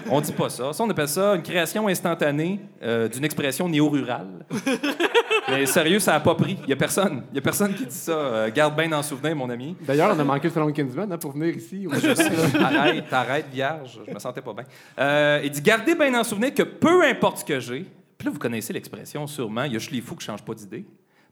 On 0.09 0.19
dit 0.19 0.33
pas 0.33 0.49
ça. 0.49 0.73
Ça, 0.73 0.83
on 0.83 0.89
appelle 0.89 1.07
ça 1.07 1.35
une 1.35 1.43
création 1.43 1.87
instantanée 1.87 2.59
euh, 2.83 3.07
d'une 3.07 3.23
expression 3.23 3.69
néo-rurale. 3.69 4.27
Mais 5.51 5.65
sérieux, 5.65 5.99
ça 5.99 6.15
a 6.15 6.19
pas 6.19 6.35
pris. 6.35 6.57
Il 6.63 6.69
y 6.69 6.73
a 6.73 6.75
personne. 6.75 7.23
Il 7.33 7.37
a 7.37 7.41
personne 7.41 7.73
qui 7.73 7.85
dit 7.85 7.95
ça. 7.95 8.11
Euh, 8.11 8.51
garde 8.51 8.75
bien 8.75 8.91
en 8.91 9.01
souvenir, 9.03 9.35
mon 9.35 9.49
ami. 9.49 9.75
D'ailleurs, 9.81 10.13
on 10.15 10.19
a 10.19 10.23
manqué 10.23 10.47
le 10.47 10.53
salon 10.53 10.71
Kinsman 10.71 11.11
hein, 11.11 11.17
pour 11.17 11.31
venir 11.33 11.55
ici. 11.55 11.87
arrête, 12.59 13.11
arrête, 13.13 13.45
vierge. 13.51 13.99
Je 14.07 14.13
me 14.13 14.19
sentais 14.19 14.41
pas 14.41 14.53
bien. 14.53 14.63
Euh, 14.99 15.41
il 15.43 15.51
dit 15.51 15.61
Gardez 15.61 15.95
bien 15.95 16.19
en 16.19 16.23
souvenir 16.23 16.53
que 16.53 16.63
peu 16.63 17.03
importe 17.05 17.39
ce 17.39 17.45
que 17.45 17.59
j'ai. 17.59 17.85
Puis 18.17 18.25
là, 18.25 18.31
vous 18.31 18.39
connaissez 18.39 18.73
l'expression 18.73 19.25
sûrement 19.27 19.63
il 19.63 19.73
y 19.73 19.77
a 19.77 19.79
les 19.91 20.01
fous 20.01 20.15
qui 20.15 20.25
changent 20.25 20.43
pas 20.43 20.53
d'idée. 20.53 20.85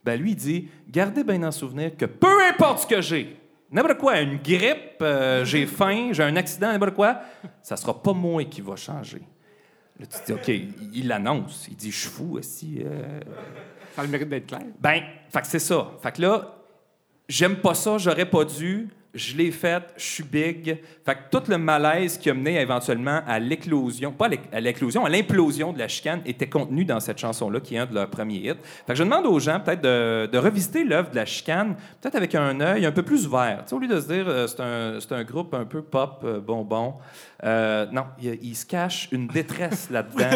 Ben 0.03 0.19
lui, 0.19 0.31
il 0.31 0.35
dit 0.35 0.69
Gardez 0.89 1.23
bien 1.23 1.43
en 1.43 1.51
souvenir 1.51 1.95
que 1.97 2.05
peu 2.05 2.43
importe 2.49 2.79
ce 2.83 2.87
que 2.87 3.01
j'ai, 3.01 3.35
n'importe 3.71 3.97
quoi, 3.97 4.19
une 4.21 4.37
grippe, 4.37 5.01
euh, 5.01 5.43
j'ai 5.43 5.65
faim, 5.65 6.09
j'ai 6.13 6.23
un 6.23 6.35
accident, 6.37 6.71
n'importe 6.71 6.93
quoi, 6.95 7.19
ça 7.61 7.75
sera 7.75 8.01
pas 8.01 8.13
moi 8.13 8.45
qui 8.45 8.61
va 8.61 8.75
changer. 8.77 9.21
Là, 9.99 10.05
tu 10.05 10.17
te 10.19 10.25
dis 10.27 10.31
OK, 10.33 10.47
il- 10.47 10.73
il 10.93 11.07
l'annonce. 11.07 11.67
Il 11.69 11.75
dit 11.75 11.91
Je 11.91 11.97
suis 11.97 12.09
fou 12.09 12.37
aussi. 12.37 12.79
euh, 12.85 13.19
Ça 13.97 14.03
a 14.03 14.05
le 14.05 14.11
mérite 14.11 14.29
d'être 14.29 14.45
clair. 14.45 14.61
ben, 14.79 15.01
fait 15.27 15.41
que 15.41 15.47
c'est 15.47 15.57
ça. 15.57 15.89
Fait 16.03 16.11
que 16.11 16.21
là, 16.21 16.53
j'aime 17.27 17.55
pas 17.55 17.73
ça, 17.73 17.97
j'aurais 17.97 18.29
pas 18.29 18.45
dû, 18.45 18.89
je 19.17 19.35
l'ai 19.35 19.51
fait, 19.51 19.83
je 19.97 20.03
suis 20.05 20.23
big. 20.23 20.77
Fait 21.05 21.15
que 21.15 21.19
tout 21.31 21.43
le 21.49 21.57
malaise 21.57 22.17
qui 22.17 22.29
a 22.29 22.33
mené 22.33 22.59
éventuellement 22.61 23.21
à 23.27 23.39
l'éclosion, 23.39 24.11
pas 24.11 24.25
à 24.25 24.29
l'éc- 24.29 24.49
à 24.53 24.59
l'éclosion, 24.59 25.05
à 25.05 25.09
l'implosion 25.09 25.73
de 25.73 25.79
la 25.79 25.87
chicane 25.87 26.21
était 26.25 26.47
contenu 26.47 26.85
dans 26.85 26.99
cette 26.99 27.17
chanson-là, 27.17 27.59
qui 27.59 27.75
est 27.75 27.79
un 27.79 27.85
de 27.85 27.95
leurs 27.95 28.09
premiers 28.09 28.37
hits. 28.37 28.53
Fait 28.85 28.93
que 28.93 28.95
je 28.95 29.03
demande 29.03 29.25
aux 29.25 29.39
gens 29.39 29.59
peut-être 29.59 29.81
de, 29.81 30.27
de 30.31 30.37
revisiter 30.37 30.83
l'œuvre 30.83 31.09
de 31.11 31.15
la 31.15 31.25
chicane, 31.25 31.75
peut-être 32.01 32.15
avec 32.15 32.35
un 32.35 32.59
œil 32.61 32.85
un 32.85 32.91
peu 32.91 33.03
plus 33.03 33.25
ouvert. 33.27 33.63
Tu 33.63 33.69
sais, 33.69 33.75
au 33.75 33.79
lieu 33.79 33.87
de 33.87 33.99
se 33.99 34.07
dire 34.07 34.25
euh, 34.27 34.47
c'est 34.99 35.11
un, 35.13 35.23
groupe 35.23 35.53
un 35.53 35.65
peu 35.65 35.81
pop, 35.81 36.21
euh, 36.23 36.39
bonbon, 36.39 36.93
euh, 37.43 37.85
non, 37.91 38.05
il, 38.21 38.37
il 38.41 38.55
se 38.55 38.65
cache 38.65 39.09
une 39.11 39.27
détresse 39.27 39.89
là-dedans 39.91 40.29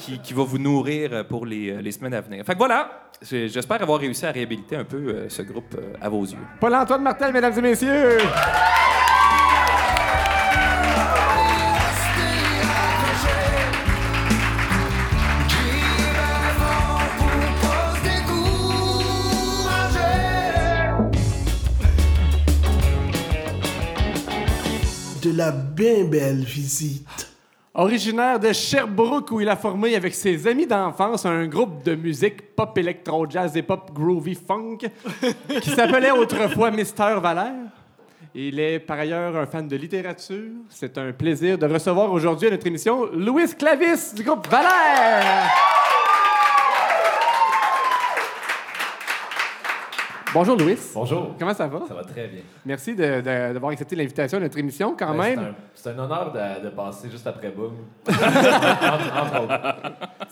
qui, 0.00 0.18
qui 0.20 0.32
va 0.34 0.42
vous 0.44 0.58
nourrir 0.58 1.26
pour 1.26 1.46
les, 1.46 1.70
euh, 1.70 1.80
les 1.82 1.92
semaines 1.92 2.14
à 2.14 2.20
venir. 2.20 2.44
Fait 2.44 2.52
que 2.52 2.58
voilà, 2.58 3.08
j'espère 3.22 3.82
avoir 3.82 4.00
réussi 4.00 4.24
à 4.26 4.30
réhabiliter 4.32 4.76
un 4.76 4.84
peu 4.84 4.96
euh, 4.96 5.28
ce 5.28 5.42
groupe 5.42 5.74
euh, 5.78 5.92
à 6.00 6.08
vos 6.08 6.22
yeux. 6.24 6.38
Paul-Antoine 6.60 7.02
Martel, 7.02 7.32
mesdames 7.32 7.52
et 7.58 7.62
messieurs. 7.62 7.73
De 7.76 8.18
la 25.32 25.50
bien 25.50 26.04
belle 26.04 26.44
visite. 26.44 27.13
Originaire 27.76 28.38
de 28.38 28.52
Sherbrooke, 28.52 29.32
où 29.32 29.40
il 29.40 29.48
a 29.48 29.56
formé 29.56 29.96
avec 29.96 30.14
ses 30.14 30.46
amis 30.46 30.64
d'enfance 30.64 31.26
un 31.26 31.44
groupe 31.46 31.82
de 31.82 31.96
musique 31.96 32.54
pop 32.54 32.78
électro 32.78 33.28
jazz 33.28 33.56
et 33.56 33.62
pop 33.62 33.90
groovy 33.92 34.36
funk 34.36 34.78
qui 35.60 35.70
s'appelait 35.70 36.12
autrefois 36.12 36.70
Mister 36.70 37.16
Valère. 37.20 37.72
Il 38.32 38.60
est 38.60 38.78
par 38.78 39.00
ailleurs 39.00 39.36
un 39.36 39.46
fan 39.46 39.66
de 39.66 39.74
littérature. 39.74 40.52
C'est 40.68 40.96
un 40.98 41.10
plaisir 41.10 41.58
de 41.58 41.66
recevoir 41.66 42.12
aujourd'hui 42.12 42.46
à 42.46 42.52
notre 42.52 42.66
émission 42.68 43.06
Louis 43.12 43.52
Clavis 43.58 44.14
du 44.14 44.22
groupe 44.22 44.46
Valère. 44.46 45.50
Bonjour 50.34 50.56
Louis. 50.56 50.76
Bonjour. 50.94 51.36
Comment 51.38 51.54
ça 51.54 51.68
va? 51.68 51.82
Ça 51.86 51.94
va 51.94 52.02
très 52.02 52.26
bien. 52.26 52.40
Merci 52.66 52.94
d'avoir 52.96 53.70
accepté 53.72 53.94
l'invitation 53.94 54.38
à 54.38 54.40
notre 54.40 54.58
émission 54.58 54.96
quand 54.98 55.12
Ben, 55.16 55.36
même. 55.36 55.54
c'est 55.74 55.90
un- 55.90 55.98
honneur 55.98 56.32
de, 56.32 56.64
de 56.64 56.70
passer 56.70 57.08
juste 57.08 57.26
après 57.26 57.50
Boom. 57.50 57.72
entre. 58.08 59.76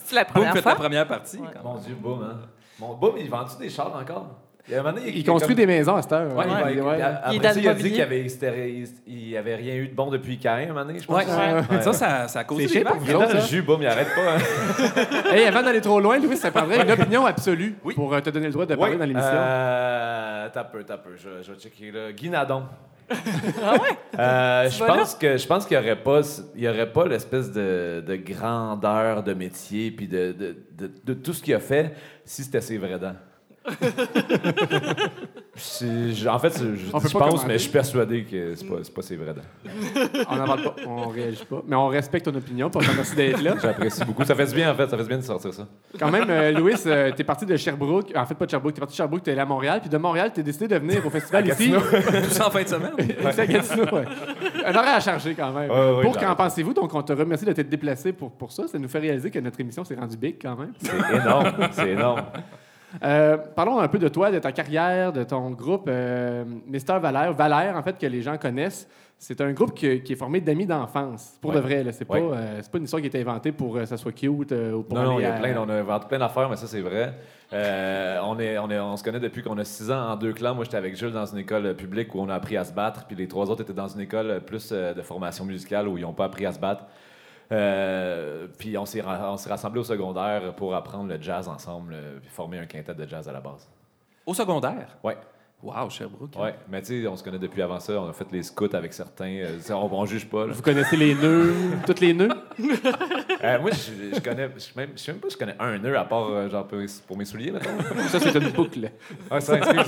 C'est 0.04 0.16
la 0.16 0.24
Boum, 0.24 0.32
première 0.32 0.52
faites 0.54 0.64
la 0.64 0.70
fois. 0.72 0.74
première 0.74 1.06
partie. 1.06 1.38
Ouais. 1.38 1.46
Mon 1.62 1.76
Dieu, 1.78 1.94
Boom, 1.94 2.20
hein? 2.22 2.38
Mon 2.80 2.94
Boom, 2.96 3.14
il 3.18 3.30
vend-tu 3.30 3.56
des 3.58 3.68
chars 3.70 3.94
encore? 3.94 4.26
Il, 4.68 4.76
moment 4.76 4.92
donné, 4.92 5.10
Il 5.12 5.24
construit 5.24 5.56
des 5.56 5.66
maisons 5.66 5.96
à 5.96 6.02
cette 6.02 6.12
heure. 6.12 6.36
Ouais, 6.36 6.44
il 6.46 6.52
Ouais. 6.64 6.74
il- 6.74 6.80
Ouais. 6.82 7.02
a- 7.02 7.16
Après 7.24 7.34
Il 7.36 7.42
ça, 7.42 7.52
il 7.58 7.68
a 7.68 7.74
dit 7.74 7.90
qu'il 7.90 8.00
avait, 8.00 8.24
il- 8.26 8.88
il 9.08 9.36
avait 9.36 9.56
rien 9.56 9.74
eu 9.74 9.88
de 9.88 9.94
bon 9.94 10.08
depuis 10.08 10.38
Caïn, 10.38 10.66
un 10.70 10.72
moment 10.72 10.84
donné, 10.84 11.00
je 11.00 11.06
pense. 11.06 11.16
Ouais. 11.16 11.24
Ouais. 11.26 11.82
Ça, 11.82 11.92
ça, 11.92 12.28
ça 12.28 12.38
a 12.40 12.44
causé 12.44 12.66
des 12.68 12.82
vagues. 12.84 12.94
Il 13.02 13.10
est 13.10 13.12
dans 13.14 13.20
le 13.32 13.40
jus, 13.40 13.62
Boom, 13.62 13.82
il 13.82 13.88
arrête 13.88 14.08
pas. 14.14 14.36
hein. 14.36 15.32
Hey, 15.32 15.46
avant 15.46 15.62
d'aller 15.62 15.80
trop 15.80 15.98
loin, 15.98 16.16
Louis, 16.18 16.36
ça 16.36 16.50
prendrait 16.52 16.80
une 16.82 16.90
opinion 16.92 17.26
absolue 17.26 17.74
pour 17.94 18.14
euh, 18.14 18.20
te 18.20 18.30
donner 18.30 18.46
le 18.46 18.52
droit 18.52 18.66
de 18.66 18.74
parler 18.76 18.92
Ouais, 18.92 18.98
dans 18.98 19.04
l'émission. 19.04 19.30
Euh, 19.32 20.48
t'as 20.52 20.64
peu, 20.64 20.84
t'as 20.84 20.98
peu. 20.98 21.10
Je, 21.16 21.42
je 21.42 21.52
vais 21.52 21.58
checker 21.58 21.90
là. 21.90 22.12
Guy 22.12 22.30
Nadon. 22.30 22.62
Ah 23.64 23.72
ouais? 23.72 23.78
Euh, 24.18 24.70
je 24.70 24.84
pense 24.84 25.14
que 25.16 25.36
je 25.36 25.46
pense 25.46 25.66
qu'il 25.66 25.76
y 25.76 25.80
aurait 25.80 25.96
pas 25.96 26.20
il 26.54 26.62
y 26.62 26.68
aurait 26.68 26.90
pas 26.90 27.06
l'espèce 27.06 27.52
de, 27.52 28.02
de 28.06 28.16
grandeur 28.16 29.22
de 29.22 29.34
métier 29.34 29.90
puis 29.90 30.06
de, 30.08 30.32
de, 30.32 30.56
de, 30.78 30.90
de 31.04 31.14
tout 31.14 31.32
ce 31.34 31.42
qu'il 31.42 31.52
a 31.54 31.60
fait 31.60 31.94
si 32.24 32.42
c'était 32.44 32.60
ses 32.62 32.78
vraies 32.78 32.98
dents. 32.98 33.16
Je- 35.54 36.28
en 36.28 36.38
fait, 36.38 36.58
je, 36.58 36.90
pense, 36.90 37.12
commenter. 37.12 37.44
mais 37.46 37.54
je 37.54 37.58
suis 37.58 37.70
persuadé 37.70 38.24
que 38.24 38.54
c'est 38.54 38.66
pas, 38.66 38.76
c'est 38.82 38.94
pas 38.94 39.02
ses 39.02 39.16
dents. 39.16 39.24
On 40.30 40.36
n'en 40.36 40.44
parle 40.46 40.62
pas, 40.62 40.74
on 40.86 41.08
réagit 41.08 41.44
pas. 41.44 41.62
Mais 41.66 41.76
on 41.76 41.88
respecte 41.88 42.24
ton 42.24 42.34
opinion, 42.34 42.70
te 42.70 42.78
remercie 42.78 43.14
d'être 43.14 43.42
là. 43.42 43.54
J'apprécie 43.60 44.04
beaucoup. 44.04 44.24
Ça 44.24 44.34
fait 44.34 44.46
du 44.46 44.54
bien, 44.54 44.72
en 44.72 44.74
fait. 44.74 44.88
Ça 44.88 44.96
fait 44.96 45.02
du 45.02 45.08
bien 45.08 45.18
de 45.18 45.22
sortir 45.22 45.52
ça. 45.52 45.68
Quand 45.98 46.10
même, 46.10 46.28
euh, 46.30 46.52
Louis, 46.52 46.74
euh, 46.86 47.12
t'es 47.14 47.24
parti 47.24 47.44
de 47.44 47.56
Sherbrooke. 47.56 48.12
En 48.16 48.24
fait, 48.24 48.34
pas 48.34 48.46
de 48.46 48.50
Sherbrooke, 48.50 48.74
t'es 48.74 48.80
parti 48.80 48.94
de 48.94 48.96
Sherbrooke, 48.96 49.22
t'es 49.22 49.32
allé 49.32 49.40
à 49.40 49.46
Montréal. 49.46 49.80
Puis 49.80 49.90
de 49.90 49.98
Montréal, 49.98 50.32
t'es 50.34 50.42
décidé 50.42 50.68
de 50.68 50.76
venir 50.78 51.04
au 51.06 51.10
festival 51.10 51.46
ici. 51.46 51.72
Tout 52.24 52.30
ça 52.30 52.48
en 52.48 52.50
fin 52.50 52.62
de 52.62 52.68
semaine? 52.68 52.92
C'est 53.32 53.40
à 53.40 53.46
Gatineau, 53.46 53.84
ouais. 53.84 54.04
Un 54.64 54.74
horaire 54.74 54.96
à 54.96 55.00
charger 55.00 55.34
quand 55.34 55.52
même. 55.52 55.70
Ouais, 55.70 55.96
ouais, 55.96 56.02
pour 56.02 56.16
qu'en 56.18 56.34
pensez-vous? 56.34 56.72
Donc, 56.72 56.94
on 56.94 57.02
te 57.02 57.12
remercie 57.12 57.44
de 57.44 57.52
t'être 57.52 57.68
déplacé 57.68 58.12
pour, 58.12 58.32
pour 58.32 58.50
ça. 58.52 58.66
Ça 58.68 58.78
nous 58.78 58.88
fait 58.88 59.00
réaliser 59.00 59.30
que 59.30 59.38
notre 59.38 59.60
émission 59.60 59.84
s'est 59.84 59.94
rendue 59.96 60.16
big 60.16 60.36
quand 60.40 60.56
même. 60.56 60.72
C'est 60.80 61.16
énorme. 61.16 61.52
C'est 61.72 61.90
énorme. 61.90 62.22
Euh, 63.02 63.36
parlons 63.36 63.78
un 63.78 63.88
peu 63.88 63.98
de 63.98 64.08
toi, 64.08 64.30
de 64.30 64.38
ta 64.38 64.52
carrière, 64.52 65.12
de 65.12 65.24
ton 65.24 65.50
groupe 65.50 65.86
euh, 65.88 66.44
Mister 66.66 66.98
Valère. 67.00 67.32
Valère, 67.32 67.76
en 67.76 67.82
fait, 67.82 67.98
que 67.98 68.06
les 68.06 68.22
gens 68.22 68.36
connaissent. 68.38 68.88
C'est 69.18 69.40
un 69.40 69.52
groupe 69.52 69.72
qui, 69.72 70.02
qui 70.02 70.14
est 70.14 70.16
formé 70.16 70.40
d'amis 70.40 70.66
d'enfance. 70.66 71.38
Pour 71.40 71.50
Ouais. 71.50 71.56
de 71.56 71.60
vrai. 71.62 71.84
C'est 71.92 72.08
Ouais. 72.10 72.20
pas, 72.20 72.36
euh, 72.36 72.60
pas 72.70 72.78
une 72.78 72.84
histoire 72.84 73.00
qui 73.00 73.06
a 73.06 73.08
été 73.08 73.20
inventée 73.20 73.52
pour 73.52 73.74
que 73.74 73.84
ça 73.84 73.96
soit 73.96 74.10
cute 74.10 74.50
euh, 74.50 74.72
ou 74.72 74.82
pour 74.82 74.98
Non, 74.98 75.04
non, 75.04 75.20
il 75.20 75.22
y 75.22 75.26
a 75.26 75.32
plein, 75.38 75.56
on 75.58 75.68
a 75.68 75.74
inventé 75.74 76.08
plein 76.08 76.18
d'affaires, 76.18 76.48
mais 76.50 76.56
ça, 76.56 76.66
c'est 76.66 76.80
vrai. 76.80 77.14
Euh, 77.52 78.18
on, 78.24 78.36
est, 78.40 78.58
on, 78.58 78.68
est, 78.68 78.80
on 78.80 78.96
se 78.96 79.04
connaît 79.04 79.20
depuis 79.20 79.42
qu'on 79.44 79.58
a 79.58 79.64
six 79.64 79.90
ans 79.92 80.10
en 80.12 80.16
deux 80.16 80.32
clans. 80.32 80.54
Moi, 80.56 80.64
j'étais 80.64 80.76
avec 80.76 80.96
Jules 80.96 81.12
dans 81.12 81.26
une 81.26 81.38
école 81.38 81.74
publique 81.76 82.12
où 82.16 82.20
on 82.20 82.28
a 82.28 82.34
appris 82.34 82.56
à 82.56 82.64
se 82.64 82.72
battre, 82.72 83.04
puis 83.06 83.14
les 83.14 83.28
trois 83.28 83.48
autres 83.48 83.62
étaient 83.62 83.72
dans 83.72 83.86
une 83.88 84.00
école 84.00 84.40
plus 84.44 84.70
euh, 84.72 84.92
de 84.92 85.02
formation 85.02 85.44
musicale 85.44 85.86
où 85.86 85.96
ils 85.98 86.02
n'ont 86.02 86.14
pas 86.14 86.24
appris 86.24 86.44
à 86.44 86.52
se 86.52 86.58
battre. 86.58 86.84
Euh, 87.52 88.46
puis 88.58 88.76
on 88.78 88.86
s'est, 88.86 89.02
ra- 89.02 89.30
on 89.32 89.36
s'est 89.36 89.50
rassemblés 89.50 89.80
au 89.80 89.84
secondaire 89.84 90.54
pour 90.54 90.74
apprendre 90.74 91.08
le 91.08 91.20
jazz 91.20 91.48
ensemble, 91.48 91.92
euh, 91.94 92.18
puis 92.20 92.30
former 92.30 92.58
un 92.58 92.66
quintet 92.66 92.94
de 92.94 93.06
jazz 93.06 93.28
à 93.28 93.32
la 93.32 93.40
base. 93.40 93.68
Au 94.24 94.32
secondaire? 94.34 94.96
Ouais. 95.04 95.16
Wow, 95.62 95.88
Sherbrooke. 95.90 96.34
Ouais, 96.36 96.56
mais 96.68 96.82
tu 96.82 97.02
sais, 97.02 97.06
on 97.06 97.16
se 97.16 97.22
connaît 97.22 97.38
depuis 97.38 97.62
avant 97.62 97.78
ça. 97.78 97.92
On 97.92 98.08
a 98.08 98.12
fait 98.12 98.26
les 98.32 98.42
scouts 98.42 98.74
avec 98.74 98.92
certains. 98.92 99.30
euh, 99.44 99.58
on, 99.70 99.88
on 99.92 100.04
juge 100.06 100.26
pas. 100.28 100.46
là. 100.46 100.52
Vous 100.52 100.62
connaissez 100.62 100.96
les 100.96 101.14
nœuds, 101.14 101.54
toutes 101.86 102.00
les 102.00 102.12
nœuds? 102.12 102.30
Euh, 103.44 103.60
moi, 103.60 103.70
je, 103.70 104.16
je 104.16 104.20
connais. 104.20 104.48
Je 104.56 104.58
sais 104.60 104.72
même, 104.74 104.88
je 104.96 105.00
sais 105.00 105.12
même 105.12 105.20
pas 105.20 105.28
si 105.28 105.34
je 105.34 105.38
connais 105.38 105.54
un 105.60 105.78
nœud 105.78 105.96
à 105.96 106.04
part 106.04 106.28
euh, 106.30 106.48
genre 106.50 106.66
pour, 106.66 106.80
pour 107.06 107.16
mes 107.16 107.24
souliers. 107.24 107.52
Ça, 108.08 108.18
c'est 108.18 108.34
une 108.34 108.48
boucle. 108.50 108.90
Ouais, 109.30 109.40
ça, 109.40 109.56
excuse. 109.58 109.78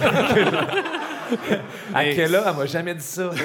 à 1.92 2.04
quelle 2.04 2.34
heure? 2.36 2.46
Elle 2.46 2.56
m'a 2.56 2.66
jamais 2.66 2.94
dit 2.94 3.02
ça. 3.02 3.30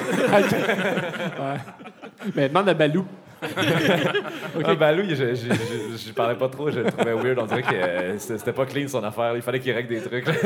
Mais 2.36 2.48
demande 2.48 2.68
à 2.68 2.74
Balou. 2.74 3.04
Ah, 4.64 4.74
Balou, 4.74 5.04
je, 5.08 5.14
je, 5.14 5.34
je, 5.34 5.96
je 5.96 6.12
parlais 6.12 6.34
pas 6.34 6.48
trop, 6.48 6.70
je 6.70 6.80
le 6.80 6.90
trouvais 6.90 7.14
weird. 7.14 7.38
On 7.38 7.46
dirait 7.46 7.62
que 7.62 7.74
euh, 7.74 8.18
c'était 8.18 8.52
pas 8.52 8.66
clean 8.66 8.88
son 8.88 9.02
affaire. 9.02 9.34
Il 9.36 9.42
fallait 9.42 9.60
qu'il 9.60 9.72
règle 9.72 9.88
des 9.88 10.02
trucs. 10.02 10.26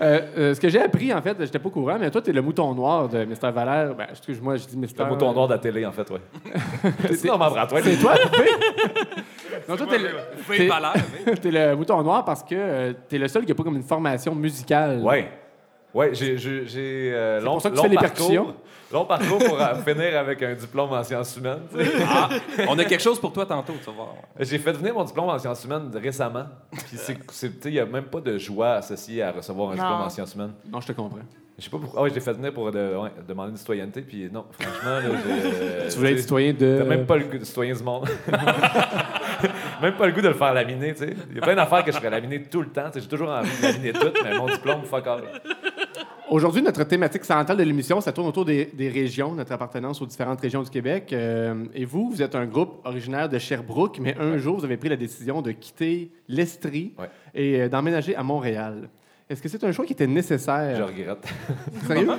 Euh, 0.00 0.20
euh, 0.36 0.54
ce 0.54 0.60
que 0.60 0.68
j'ai 0.68 0.80
appris, 0.80 1.12
en 1.12 1.20
fait, 1.20 1.36
j'étais 1.40 1.58
pas 1.58 1.66
au 1.66 1.72
courant, 1.72 1.96
mais 1.98 2.08
toi, 2.08 2.22
t'es 2.22 2.30
le 2.30 2.40
mouton 2.40 2.72
noir 2.72 3.08
de 3.08 3.24
Mister 3.24 3.50
Valère. 3.50 3.94
Ben, 3.96 4.06
excuse-moi, 4.10 4.54
je 4.56 4.66
dis 4.66 4.76
Mister. 4.76 5.02
Le 5.02 5.08
mouton 5.08 5.32
noir 5.32 5.48
de 5.48 5.54
la 5.54 5.58
télé, 5.58 5.84
en 5.84 5.90
fait, 5.90 6.08
ouais. 6.10 6.20
C'est 7.14 7.24
non, 7.26 7.36
mais 7.36 7.66
toi. 7.66 7.80
C'est 7.82 7.96
toi? 7.96 8.14
Non, 9.68 9.76
toi, 9.76 9.86
t'es 9.90 9.98
le, 9.98 11.36
t'es 11.36 11.50
le 11.50 11.74
mouton 11.74 12.02
noir 12.02 12.24
parce 12.24 12.44
que 12.44 12.54
euh, 12.54 12.92
t'es 13.08 13.18
le 13.18 13.26
seul 13.26 13.44
qui 13.44 13.52
a 13.52 13.54
pas 13.56 13.64
comme 13.64 13.76
une 13.76 13.82
formation 13.82 14.34
musicale. 14.34 15.00
Ouais. 15.00 15.28
Ouais, 15.94 16.10
j'ai 16.14 16.36
j'ai- 16.36 16.66
j'ai, 16.66 17.10
euh, 17.14 17.40
long, 17.40 17.52
pour 17.52 17.62
ça 17.62 17.70
que 17.70 17.74
tu 17.74 17.78
long 17.78 17.82
fais 17.84 17.88
les 17.88 17.94
parcours, 17.96 18.16
percussions? 18.28 18.54
long 18.92 19.04
parcours 19.06 19.38
pour 19.38 19.60
euh, 19.60 19.74
finir 19.76 20.18
avec 20.18 20.42
un 20.42 20.54
diplôme 20.54 20.92
en 20.92 21.02
sciences 21.02 21.34
humaines. 21.36 21.62
tu 21.74 21.82
sais. 21.84 22.66
On 22.68 22.78
a 22.78 22.84
quelque 22.84 23.02
chose 23.02 23.18
pour 23.18 23.32
toi 23.32 23.46
tantôt, 23.46 23.72
tu 23.80 23.86
vas 23.86 23.92
voir. 23.92 24.14
J'ai 24.38 24.58
fait 24.58 24.72
venir 24.72 24.92
mon 24.94 25.04
diplôme 25.04 25.28
en 25.30 25.38
sciences 25.38 25.64
humaines 25.64 25.90
récemment. 25.94 26.44
Puis 26.70 26.96
c'est, 26.96 27.16
c'est- 27.32 27.48
tu 27.48 27.54
sais, 27.62 27.68
il 27.70 27.72
n'y 27.72 27.80
a 27.80 27.86
même 27.86 28.04
pas 28.04 28.20
de 28.20 28.36
joie 28.36 28.72
associée 28.74 29.22
à 29.22 29.32
recevoir 29.32 29.68
un 29.70 29.76
Non. 29.76 29.82
diplôme 29.82 30.00
en 30.02 30.10
sciences 30.10 30.34
humaines. 30.34 30.52
Non, 30.70 30.80
je 30.80 30.88
te 30.88 30.92
comprends. 30.92 31.18
Je 31.58 31.64
sais 31.64 31.70
pas 31.70 31.78
pourquoi. 31.78 31.98
Ah 31.98 32.02
ouais, 32.04 32.10
je 32.10 32.14
l'ai 32.14 32.20
fait 32.20 32.32
venir 32.34 32.52
pour 32.52 32.70
de- 32.70 32.96
ouais, 32.96 33.10
demander 33.26 33.50
une 33.50 33.56
citoyenneté. 33.56 34.02
Puis 34.02 34.28
non, 34.30 34.44
franchement, 34.52 34.90
là, 34.90 35.02
j'ai- 35.02 35.88
Tu 35.90 35.96
voulais 35.96 36.12
être 36.12 36.20
citoyen 36.20 36.52
de. 36.52 36.76
T'as 36.78 36.84
même 36.84 37.04
pas 37.06 37.16
le 37.16 37.24
goût 37.24 37.38
de 37.38 37.44
citoyen 37.44 37.74
du 37.74 37.82
monde. 37.82 38.08
même 39.82 39.94
pas 39.94 40.06
le 40.06 40.12
goût 40.12 40.20
de 40.20 40.28
le 40.28 40.34
faire 40.34 40.52
laminer, 40.54 40.92
tu 40.92 40.98
sais. 41.00 41.16
Il 41.30 41.36
y 41.36 41.38
a 41.38 41.42
plein 41.42 41.54
d'affaires 41.56 41.84
que 41.84 41.90
je 41.92 41.96
ferais 41.96 42.10
laminer 42.10 42.42
tout 42.44 42.60
le 42.60 42.68
temps. 42.68 42.86
tu 42.86 42.94
sais. 42.94 43.00
J'ai 43.00 43.08
toujours 43.08 43.30
envie 43.30 43.50
de 43.56 43.62
laminer 43.62 43.92
tout, 43.92 44.10
mais 44.22 44.36
mon 44.36 44.46
diplôme, 44.46 44.82
fuck 44.84 45.06
all. 45.06 45.22
Aujourd'hui, 46.30 46.60
notre 46.60 46.84
thématique 46.84 47.24
centrale 47.24 47.56
de 47.56 47.62
l'émission, 47.62 48.00
ça 48.02 48.12
tourne 48.12 48.28
autour 48.28 48.44
des, 48.44 48.66
des 48.66 48.90
régions, 48.90 49.34
notre 49.34 49.52
appartenance 49.52 50.02
aux 50.02 50.06
différentes 50.06 50.40
régions 50.40 50.62
du 50.62 50.68
Québec. 50.68 51.10
Euh, 51.12 51.64
et 51.74 51.86
vous, 51.86 52.10
vous 52.10 52.20
êtes 52.20 52.34
un 52.34 52.44
groupe 52.44 52.80
originaire 52.84 53.28
de 53.30 53.38
Sherbrooke, 53.38 53.98
mais 53.98 54.14
un 54.18 54.36
jour, 54.36 54.58
vous 54.58 54.64
avez 54.64 54.76
pris 54.76 54.90
la 54.90 54.96
décision 54.96 55.40
de 55.40 55.52
quitter 55.52 56.12
l'Estrie 56.28 56.92
Ouais. 56.98 57.08
et 57.34 57.62
euh, 57.62 57.68
d'emménager 57.70 58.14
à 58.14 58.22
Montréal. 58.22 58.90
Est-ce 59.30 59.40
que 59.42 59.48
c'est 59.48 59.64
un 59.64 59.72
choix 59.72 59.86
qui 59.86 59.94
était 59.94 60.04
Je 60.04 60.10
nécessaire? 60.10 60.86
regrette. 60.86 61.26
Sérieux? 61.86 62.10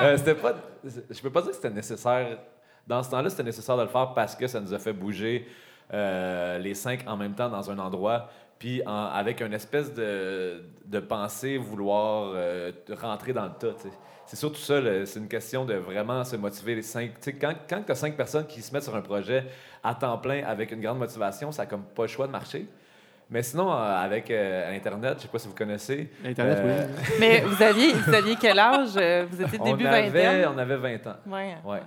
Euh, 0.00 0.16
c'était 0.16 0.34
pas. 0.34 0.54
Je 0.84 1.20
peux 1.20 1.30
pas 1.30 1.42
dire 1.42 1.50
que 1.50 1.56
c'était 1.56 1.70
nécessaire. 1.70 2.38
Dans 2.86 3.02
ce 3.02 3.10
temps-là, 3.10 3.30
c'était 3.30 3.42
nécessaire 3.44 3.76
de 3.76 3.82
le 3.82 3.88
faire 3.88 4.12
parce 4.14 4.34
que 4.34 4.46
ça 4.48 4.60
nous 4.60 4.72
a 4.74 4.78
fait 4.78 4.92
bouger 4.92 5.46
euh, 5.92 6.58
les 6.58 6.74
cinq 6.74 7.04
en 7.06 7.16
même 7.16 7.34
temps 7.34 7.48
dans 7.48 7.70
un 7.70 7.78
endroit, 7.78 8.28
puis 8.58 8.82
en- 8.86 9.06
avec 9.06 9.40
une 9.40 9.52
espèce 9.54 9.92
de, 9.94 10.62
de 10.84 11.00
pensée 11.00 11.56
vouloir 11.58 12.32
euh, 12.34 12.72
rentrer 13.00 13.32
dans 13.32 13.44
le 13.44 13.52
tas. 13.58 13.74
C'est 14.26 14.36
surtout 14.36 14.60
ça, 14.60 14.80
là, 14.80 15.06
c'est 15.06 15.20
une 15.20 15.28
question 15.28 15.64
de 15.64 15.74
vraiment 15.74 16.22
se 16.24 16.36
motiver 16.36 16.74
les 16.74 16.82
cinq. 16.82 17.12
Tu 17.14 17.30
sais, 17.30 17.32
quand 17.34 17.54
quand 17.68 17.82
tu 17.82 17.92
as 17.92 17.94
cinq 17.94 18.14
personnes 18.16 18.46
qui 18.46 18.60
se 18.60 18.72
mettent 18.74 18.82
sur 18.82 18.94
un 18.94 19.00
projet 19.00 19.46
à 19.82 19.94
temps 19.94 20.18
plein 20.18 20.44
avec 20.44 20.70
une 20.72 20.80
grande 20.82 20.98
motivation, 20.98 21.50
ça 21.50 21.62
n'a 21.62 21.66
comme 21.66 21.82
pas 21.84 22.02
le 22.02 22.08
choix 22.08 22.26
de 22.26 22.32
marcher. 22.32 22.66
Mais 23.30 23.42
sinon, 23.42 23.70
euh, 23.72 23.76
avec 23.76 24.30
euh, 24.30 24.74
Internet, 24.76 25.14
je 25.18 25.22
sais 25.22 25.28
pas 25.28 25.38
si 25.38 25.48
vous 25.48 25.54
connaissez. 25.54 26.10
Internet, 26.24 26.58
euh, 26.60 26.86
oui. 26.88 27.16
Mais 27.20 27.40
vous 27.40 27.62
aviez, 27.62 27.92
vous 27.92 28.14
aviez 28.14 28.36
quel 28.36 28.58
âge? 28.58 28.90
Vous 29.30 29.42
étiez 29.42 29.58
On 29.60 29.64
début 29.64 29.86
avait, 29.86 30.08
vingtaine? 30.08 30.48
on 30.54 30.58
avait 30.58 30.76
20 30.76 31.06
ans. 31.06 31.16
Ouais. 31.26 31.54
Ouais. 31.64 31.82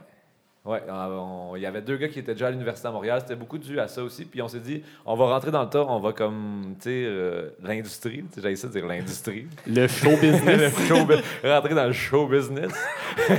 Ouais, 0.63 0.80
euh, 0.88 1.54
il 1.56 1.62
y 1.62 1.65
avait 1.65 1.82
deux 1.82 1.97
gars 1.97 2.08
qui 2.08 2.19
étaient 2.19 2.34
déjà 2.34 2.45
à 2.47 2.52
l'Université 2.52 2.88
à 2.88 2.91
Montréal. 2.91 3.19
C'était 3.21 3.36
beaucoup 3.36 3.58
dû 3.58 3.80
à 3.80 3.88
ça 3.88 4.04
aussi. 4.04 4.26
Puis 4.26 4.43
on 4.43 4.47
s'est 4.47 4.60
dit, 4.60 4.84
on 5.08 5.15
va 5.15 5.26
rentrer 5.26 5.50
dans 5.50 5.63
le 5.63 5.69
tas, 5.69 5.84
on 5.88 6.00
va 6.00 6.13
comme, 6.13 6.76
tu 6.78 6.84
sais, 6.84 7.04
euh, 7.08 7.50
l'industrie. 7.63 8.24
J'ai 8.39 8.52
essayé 8.52 8.67
de 8.71 8.80
dire 8.80 8.88
l'industrie. 8.88 9.47
Le 9.65 9.88
show 9.88 10.10
Le 10.12 10.17
business. 10.21 10.88
show 10.88 11.04
bu- 11.04 11.15
rentrer 11.43 11.74
dans 11.74 11.88
le 11.88 11.93
show 11.93 12.28
business. 12.28 12.71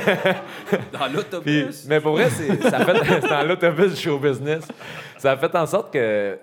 Dans 0.92 0.98
Puis- 0.98 1.12
l'autobus. 1.14 1.86
mais 1.88 2.00
pour 2.00 2.12
vrai, 2.12 2.28
c'est, 2.30 2.60
ça 2.62 2.84
fait, 2.84 3.04
c'est 3.22 3.28
dans 3.28 3.46
l'autobus 3.46 3.90
du 3.94 4.00
show 4.00 4.18
business. 4.18 4.66
Ça 5.18 5.32
a 5.32 5.36
fait 5.36 5.54
en 5.54 5.66
sorte 5.66 5.92
que 5.92 6.36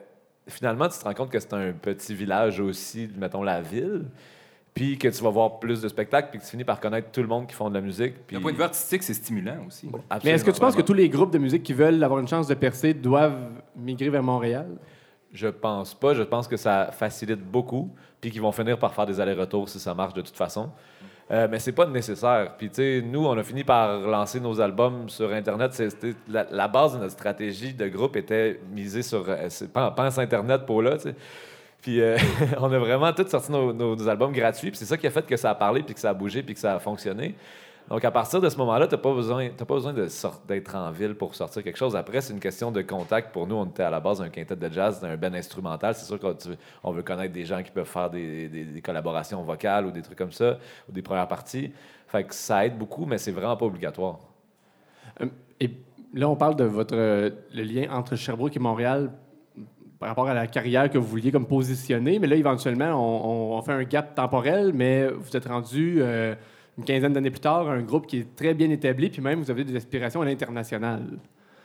finalement, 0.48 0.88
tu 0.88 0.98
te 0.98 1.04
rends 1.04 1.14
compte 1.14 1.32
que 1.32 1.40
c'est 1.40 1.54
un 1.54 1.72
petit 1.74 2.14
village 2.16 2.60
aussi, 2.60 3.10
mettons 3.18 3.44
la 3.44 3.62
ville. 3.62 4.06
Puis 4.80 4.98
que 4.98 5.10
tu 5.10 5.22
vas 5.24 5.30
voir 5.30 5.60
plus 5.60 5.82
de 5.82 5.90
spectacles, 5.90 6.30
puis 6.32 6.40
que 6.40 6.46
tu 6.46 6.52
finis 6.52 6.64
par 6.64 6.80
connaître 6.80 7.12
tout 7.12 7.20
le 7.22 7.28
monde 7.28 7.48
qui 7.48 7.54
font 7.54 7.68
de 7.70 7.74
la 7.74 7.82
musique. 7.82 8.14
Puis 8.26 8.38
D'un 8.38 8.42
point 8.42 8.54
de 8.54 8.58
vue 8.58 8.64
artistique, 8.64 9.04
c'est 9.04 9.14
stimulant 9.14 9.58
aussi. 9.68 9.90
Mais 10.24 10.32
est-ce 10.32 10.46
que 10.46 10.52
tu 10.52 10.60
penses 10.62 10.74
que 10.76 10.82
tous 10.82 10.94
les 10.94 11.10
groupes 11.10 11.32
de 11.34 11.38
musique 11.38 11.64
qui 11.64 11.74
veulent 11.74 12.02
avoir 12.02 12.22
une 12.22 12.28
chance 12.30 12.48
de 12.48 12.54
percer 12.54 12.94
doivent 12.94 13.42
migrer 13.76 14.10
vers 14.10 14.24
Montréal? 14.24 14.68
Je 15.34 15.48
pense 15.50 15.94
pas. 15.94 16.14
Je 16.14 16.24
pense 16.24 16.48
que 16.48 16.56
ça 16.56 16.92
facilite 16.94 17.42
beaucoup, 17.42 17.90
puis 18.22 18.32
qu'ils 18.32 18.42
vont 18.42 18.54
finir 18.54 18.80
par 18.80 18.94
faire 18.94 19.06
des 19.06 19.20
allers-retours 19.20 19.68
si 19.68 19.80
ça 19.82 19.94
marche 19.94 20.14
de 20.14 20.22
toute 20.22 20.38
façon. 20.38 20.70
Euh, 21.30 21.48
mais 21.52 21.60
c'est 21.60 21.74
pas 21.74 21.86
nécessaire. 21.86 22.56
Puis, 22.58 22.70
tu 22.70 22.76
sais, 22.76 23.04
nous, 23.06 23.26
on 23.26 23.38
a 23.38 23.44
fini 23.44 23.64
par 23.66 24.00
lancer 24.00 24.40
nos 24.40 24.60
albums 24.62 25.10
sur 25.10 25.32
Internet. 25.32 25.74
C'était 25.74 26.16
la, 26.28 26.48
la 26.50 26.68
base 26.70 26.94
de 26.94 27.00
notre 27.00 27.12
stratégie 27.12 27.74
de 27.74 27.88
groupe 27.90 28.16
était 28.16 28.60
misée 28.74 29.02
sur. 29.04 29.26
euh, 29.28 29.48
Pense 29.96 30.18
Internet 30.18 30.66
pour 30.66 30.82
là, 30.82 30.96
tu 30.96 31.10
sais. 31.10 31.16
Puis, 31.82 32.02
euh, 32.02 32.18
on 32.60 32.72
a 32.72 32.80
vraiment 32.80 33.12
tous 33.14 33.28
sorti 33.28 33.52
nos, 33.52 34.08
albums 34.08 34.32
gratuits. 34.32 34.70
Puis, 34.72 34.78
c'est 34.78 34.86
ça 34.86 34.98
qui 34.98 35.08
a 35.08 35.12
fait 35.12 35.26
que 35.26 35.38
ça 35.38 35.52
a 35.52 35.56
parlé, 35.56 35.84
puis 35.84 35.94
que 35.94 36.00
ça 36.00 36.10
a 36.10 36.14
bougé, 36.14 36.44
puis 36.44 36.54
que 36.54 36.60
ça 36.60 36.76
a 36.76 36.80
fonctionné. 36.80 37.36
Donc, 37.90 38.06
à 38.06 38.12
partir 38.12 38.40
de 38.40 38.48
ce 38.50 38.58
moment-là, 38.58 38.88
tu 38.88 38.94
n'as 38.94 39.02
pas 39.02 39.14
besoin, 39.14 39.50
besoin 39.68 39.94
d'être 40.48 40.76
en 40.76 40.92
ville 40.92 41.16
pour 41.16 41.34
sortir 41.34 41.64
quelque 41.64 41.78
chose. 41.78 41.96
Après, 41.96 42.22
c'est 42.22 42.34
une 42.34 42.40
question 42.40 42.72
de 42.72 42.84
contact. 42.84 43.32
Pour 43.32 43.48
nous, 43.48 43.56
on 43.56 43.66
était 43.66 43.82
à 43.82 43.90
la 43.90 44.00
base 44.00 44.20
d'un 44.20 44.30
quintet 44.30 44.56
de 44.56 44.72
jazz, 44.72 45.02
d'un 45.02 45.18
ben 45.18 45.34
instrumental. 45.34 45.96
C'est 45.96 46.06
sûr 46.06 46.20
qu'on 46.20 46.92
veut 46.92 47.02
connaître 47.02 47.34
des 47.34 47.46
gens 47.46 47.64
qui 47.64 47.72
peuvent 47.72 47.88
faire 47.88 48.12
des, 48.12 48.82
collaborations 48.84 49.42
vocales 49.42 49.88
ou 49.88 49.92
des 49.92 50.04
trucs 50.04 50.18
comme 50.18 50.32
ça, 50.32 50.60
ou 50.88 50.92
des 50.92 51.02
premières 51.02 51.28
parties. 51.28 51.72
Fait 52.08 52.32
ça 52.32 52.64
aide 52.64 52.78
beaucoup, 52.78 53.06
mais 53.06 53.18
c'est 53.18 53.32
vraiment 53.32 53.58
pas 53.58 53.66
obligatoire. 53.66 54.20
Euh, 55.22 55.28
Et 55.60 55.72
là, 56.14 56.30
on 56.30 56.36
parle 56.36 56.58
de 56.58 56.66
votre 56.66 56.96
euh, 56.96 57.32
le 57.52 57.64
lien 57.64 57.92
entre 57.92 58.16
Sherbrooke 58.16 58.56
et 58.56 58.60
Montréal 58.60 59.12
par 60.00 60.10
rapport 60.10 60.28
à 60.30 60.34
la 60.34 60.48
carrière 60.48 60.90
que 60.90 60.98
vous 60.98 61.06
vouliez 61.08 61.32
comme 61.32 61.46
positionner. 61.46 62.20
Mais 62.20 62.28
là, 62.28 62.36
éventuellement, 62.36 62.92
on, 62.92 63.54
on- 63.56 63.58
on 63.58 63.62
fait 63.62 63.74
un 63.74 63.84
gap 63.84 64.16
temporel, 64.16 64.72
mais 64.74 65.08
vous 65.10 65.36
êtes 65.36 65.46
rendu 65.46 65.98
euh, 66.02 66.34
une 66.78 66.86
quinzaine 66.86 67.12
d'années 67.14 67.32
plus 67.32 67.42
tard 67.42 67.70
un 67.70 67.82
groupe 67.82 68.08
qui 68.08 68.20
est 68.20 68.36
très 68.36 68.54
bien 68.54 68.70
établi, 68.70 69.10
puis 69.10 69.22
même 69.22 69.42
vous 69.42 69.52
avez 69.52 69.64
des 69.66 69.76
aspirations 69.76 70.22
à 70.22 70.26
l'international. 70.26 71.02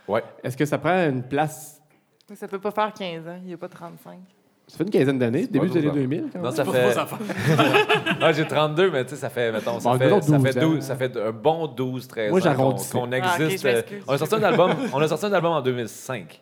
Ouais. 0.09 0.23
Est-ce 0.43 0.57
que 0.57 0.65
ça 0.65 0.79
prend 0.79 1.09
une 1.09 1.23
place... 1.23 1.81
Mais 2.29 2.37
Ça 2.37 2.49
peut 2.49 2.59
pas 2.59 2.71
faire 2.73 2.93
15 2.93 3.29
ans, 3.29 3.37
il 3.43 3.49
n'y 3.49 3.55
a 3.55 3.57
pas 3.57 3.69
35. 3.69 4.19
Ça 4.67 4.79
fait 4.79 4.85
une 4.85 4.91
quinzaine 4.91 5.19
d'années, 5.19 5.47
début 5.47 5.69
des 5.69 5.79
années 5.79 5.89
ça. 5.89 5.95
2000, 5.95 6.25
quand 6.33 6.39
Non, 6.39 6.45
même? 6.45 6.53
ça 6.55 6.65
fait. 6.65 6.97
ah, 8.21 8.33
j'ai 8.33 8.47
32, 8.47 8.91
mais 8.91 9.05
tu 9.05 9.11
sais, 9.11 9.17
ça 9.17 9.29
fait, 9.31 9.53
mettons, 9.53 9.79
ça, 9.79 9.91
Bon, 9.93 9.99
fait, 9.99 10.07
disons 10.21 10.21
ça, 10.23 10.39
12 10.39 10.43
fait 10.55 10.61
12 10.61 10.77
ans. 10.79 10.81
ça 10.81 10.97
fait 10.97 11.17
un 11.19 11.33
bon 11.33 11.67
12, 11.67 12.09
13 12.09 12.31
Moi, 12.31 12.47
ans 12.49 12.55
qu'on, 12.55 12.71
Ah, 13.13 13.37
existe. 13.39 13.67
on, 14.09 14.13
a 14.15 14.19
sorti 14.19 14.35
un 14.37 14.43
album, 14.43 14.71
on 14.93 15.01
a 15.01 15.09
sorti 15.09 15.27
un 15.27 15.33
album 15.35 15.53
en 15.53 15.61
2005. 15.61 16.41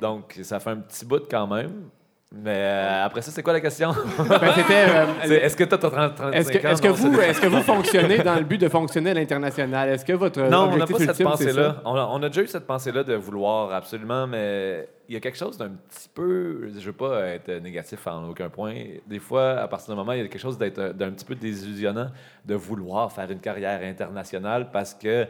Donc, 0.00 0.38
ça 0.42 0.60
fait 0.60 0.70
un 0.70 0.76
petit 0.78 1.04
bout 1.04 1.22
quand 1.30 1.46
même. 1.46 1.90
Mais 2.34 2.56
euh, 2.56 3.04
après 3.04 3.20
ça, 3.20 3.30
c'est 3.30 3.42
quoi 3.42 3.52
la 3.52 3.60
question? 3.60 3.92
Ben, 4.18 4.40
euh, 4.70 5.06
est-ce 5.24 5.54
que 5.54 5.64
tu 5.64 5.74
as 5.74 5.78
30, 5.78 6.14
35 6.14 6.34
Est-ce 6.34 6.50
que, 6.50 6.66
ans? 6.66 6.70
est-ce 6.70 6.82
que 6.82 6.88
vous, 6.88 7.20
est-ce 7.20 7.40
que 7.40 7.46
vous 7.46 7.60
fonctionnez 7.60 8.18
dans 8.18 8.36
le 8.36 8.44
but 8.44 8.58
de 8.58 8.68
fonctionner 8.68 9.10
à 9.10 9.14
l'international? 9.14 9.90
Est-ce 9.90 10.04
que 10.04 10.14
votre 10.14 10.40
Non, 10.40 10.70
on 10.72 10.76
n'a 10.76 10.86
pas 10.86 10.98
cette 10.98 11.22
pensée-là. 11.22 11.82
On 11.84 11.94
a, 11.94 12.08
on 12.10 12.22
a 12.22 12.28
déjà 12.28 12.42
eu 12.42 12.46
cette 12.46 12.66
pensée-là 12.66 13.04
de 13.04 13.14
vouloir 13.14 13.72
absolument, 13.72 14.26
mais 14.26 14.88
il 15.08 15.14
y 15.14 15.16
a 15.18 15.20
quelque 15.20 15.36
chose 15.36 15.58
d'un 15.58 15.68
petit 15.68 16.08
peu. 16.08 16.70
Je 16.74 16.86
veux 16.86 16.94
pas 16.94 17.26
être 17.26 17.50
négatif 17.60 18.06
en 18.06 18.26
aucun 18.30 18.48
point. 18.48 18.76
Des 19.06 19.18
fois, 19.18 19.58
à 19.58 19.68
partir 19.68 19.90
d'un 19.90 19.96
moment, 19.96 20.12
il 20.12 20.18
y 20.18 20.22
a 20.22 20.28
quelque 20.28 20.38
chose 20.40 20.56
d'être 20.56 20.94
d'un 20.94 21.10
petit 21.10 21.26
peu 21.26 21.34
désillusionnant 21.34 22.08
de 22.46 22.54
vouloir 22.54 23.12
faire 23.12 23.30
une 23.30 23.40
carrière 23.40 23.82
internationale 23.82 24.70
parce 24.72 24.94
que 24.94 25.26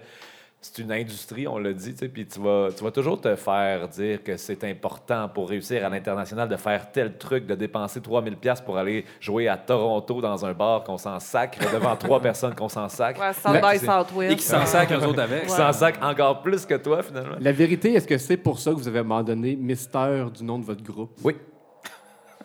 c'est 0.64 0.80
une 0.80 0.92
industrie, 0.92 1.48
on 1.48 1.58
l'a 1.58 1.72
dit, 1.72 1.92
tu 1.92 1.98
sais, 1.98 2.08
puis 2.08 2.24
tu 2.24 2.38
vas, 2.40 2.68
tu 2.76 2.84
vas 2.84 2.92
toujours 2.92 3.20
te 3.20 3.34
faire 3.34 3.88
dire 3.88 4.22
que 4.22 4.36
c'est 4.36 4.62
important 4.62 5.28
pour 5.28 5.48
réussir 5.48 5.84
à 5.84 5.88
l'international 5.88 6.48
de 6.48 6.56
faire 6.56 6.92
tel 6.92 7.18
truc, 7.18 7.46
de 7.46 7.56
dépenser 7.56 8.00
3000 8.00 8.36
pièces 8.36 8.60
pour 8.60 8.78
aller 8.78 9.04
jouer 9.20 9.48
à 9.48 9.56
Toronto 9.56 10.20
dans 10.20 10.46
un 10.46 10.52
bar 10.52 10.84
qu'on 10.84 10.98
s'en 10.98 11.18
sacre 11.18 11.58
devant 11.72 11.96
trois 11.96 12.20
personnes 12.22 12.54
qu'on 12.54 12.68
s'en 12.68 12.88
sacre. 12.88 13.20
Ouais, 13.20 14.30
Et 14.30 14.36
qui 14.36 14.44
s'en 14.44 14.64
sacrent 14.64 14.94
eux 14.94 15.04
autres 15.04 15.20
avec. 15.22 15.42
qui 15.46 15.50
s'en 15.50 15.72
sacrent 15.72 16.06
encore 16.06 16.42
plus 16.42 16.64
que 16.64 16.74
toi, 16.74 17.02
finalement. 17.02 17.36
La 17.40 17.52
vérité, 17.52 17.94
est-ce 17.94 18.06
que 18.06 18.18
c'est 18.18 18.36
pour 18.36 18.60
ça 18.60 18.70
que 18.70 18.76
vous 18.76 18.86
avez 18.86 19.00
abandonné 19.00 19.56
Mystère 19.56 20.30
du 20.30 20.44
nom 20.44 20.60
de 20.60 20.64
votre 20.64 20.82
groupe? 20.84 21.10
Oui. 21.24 21.34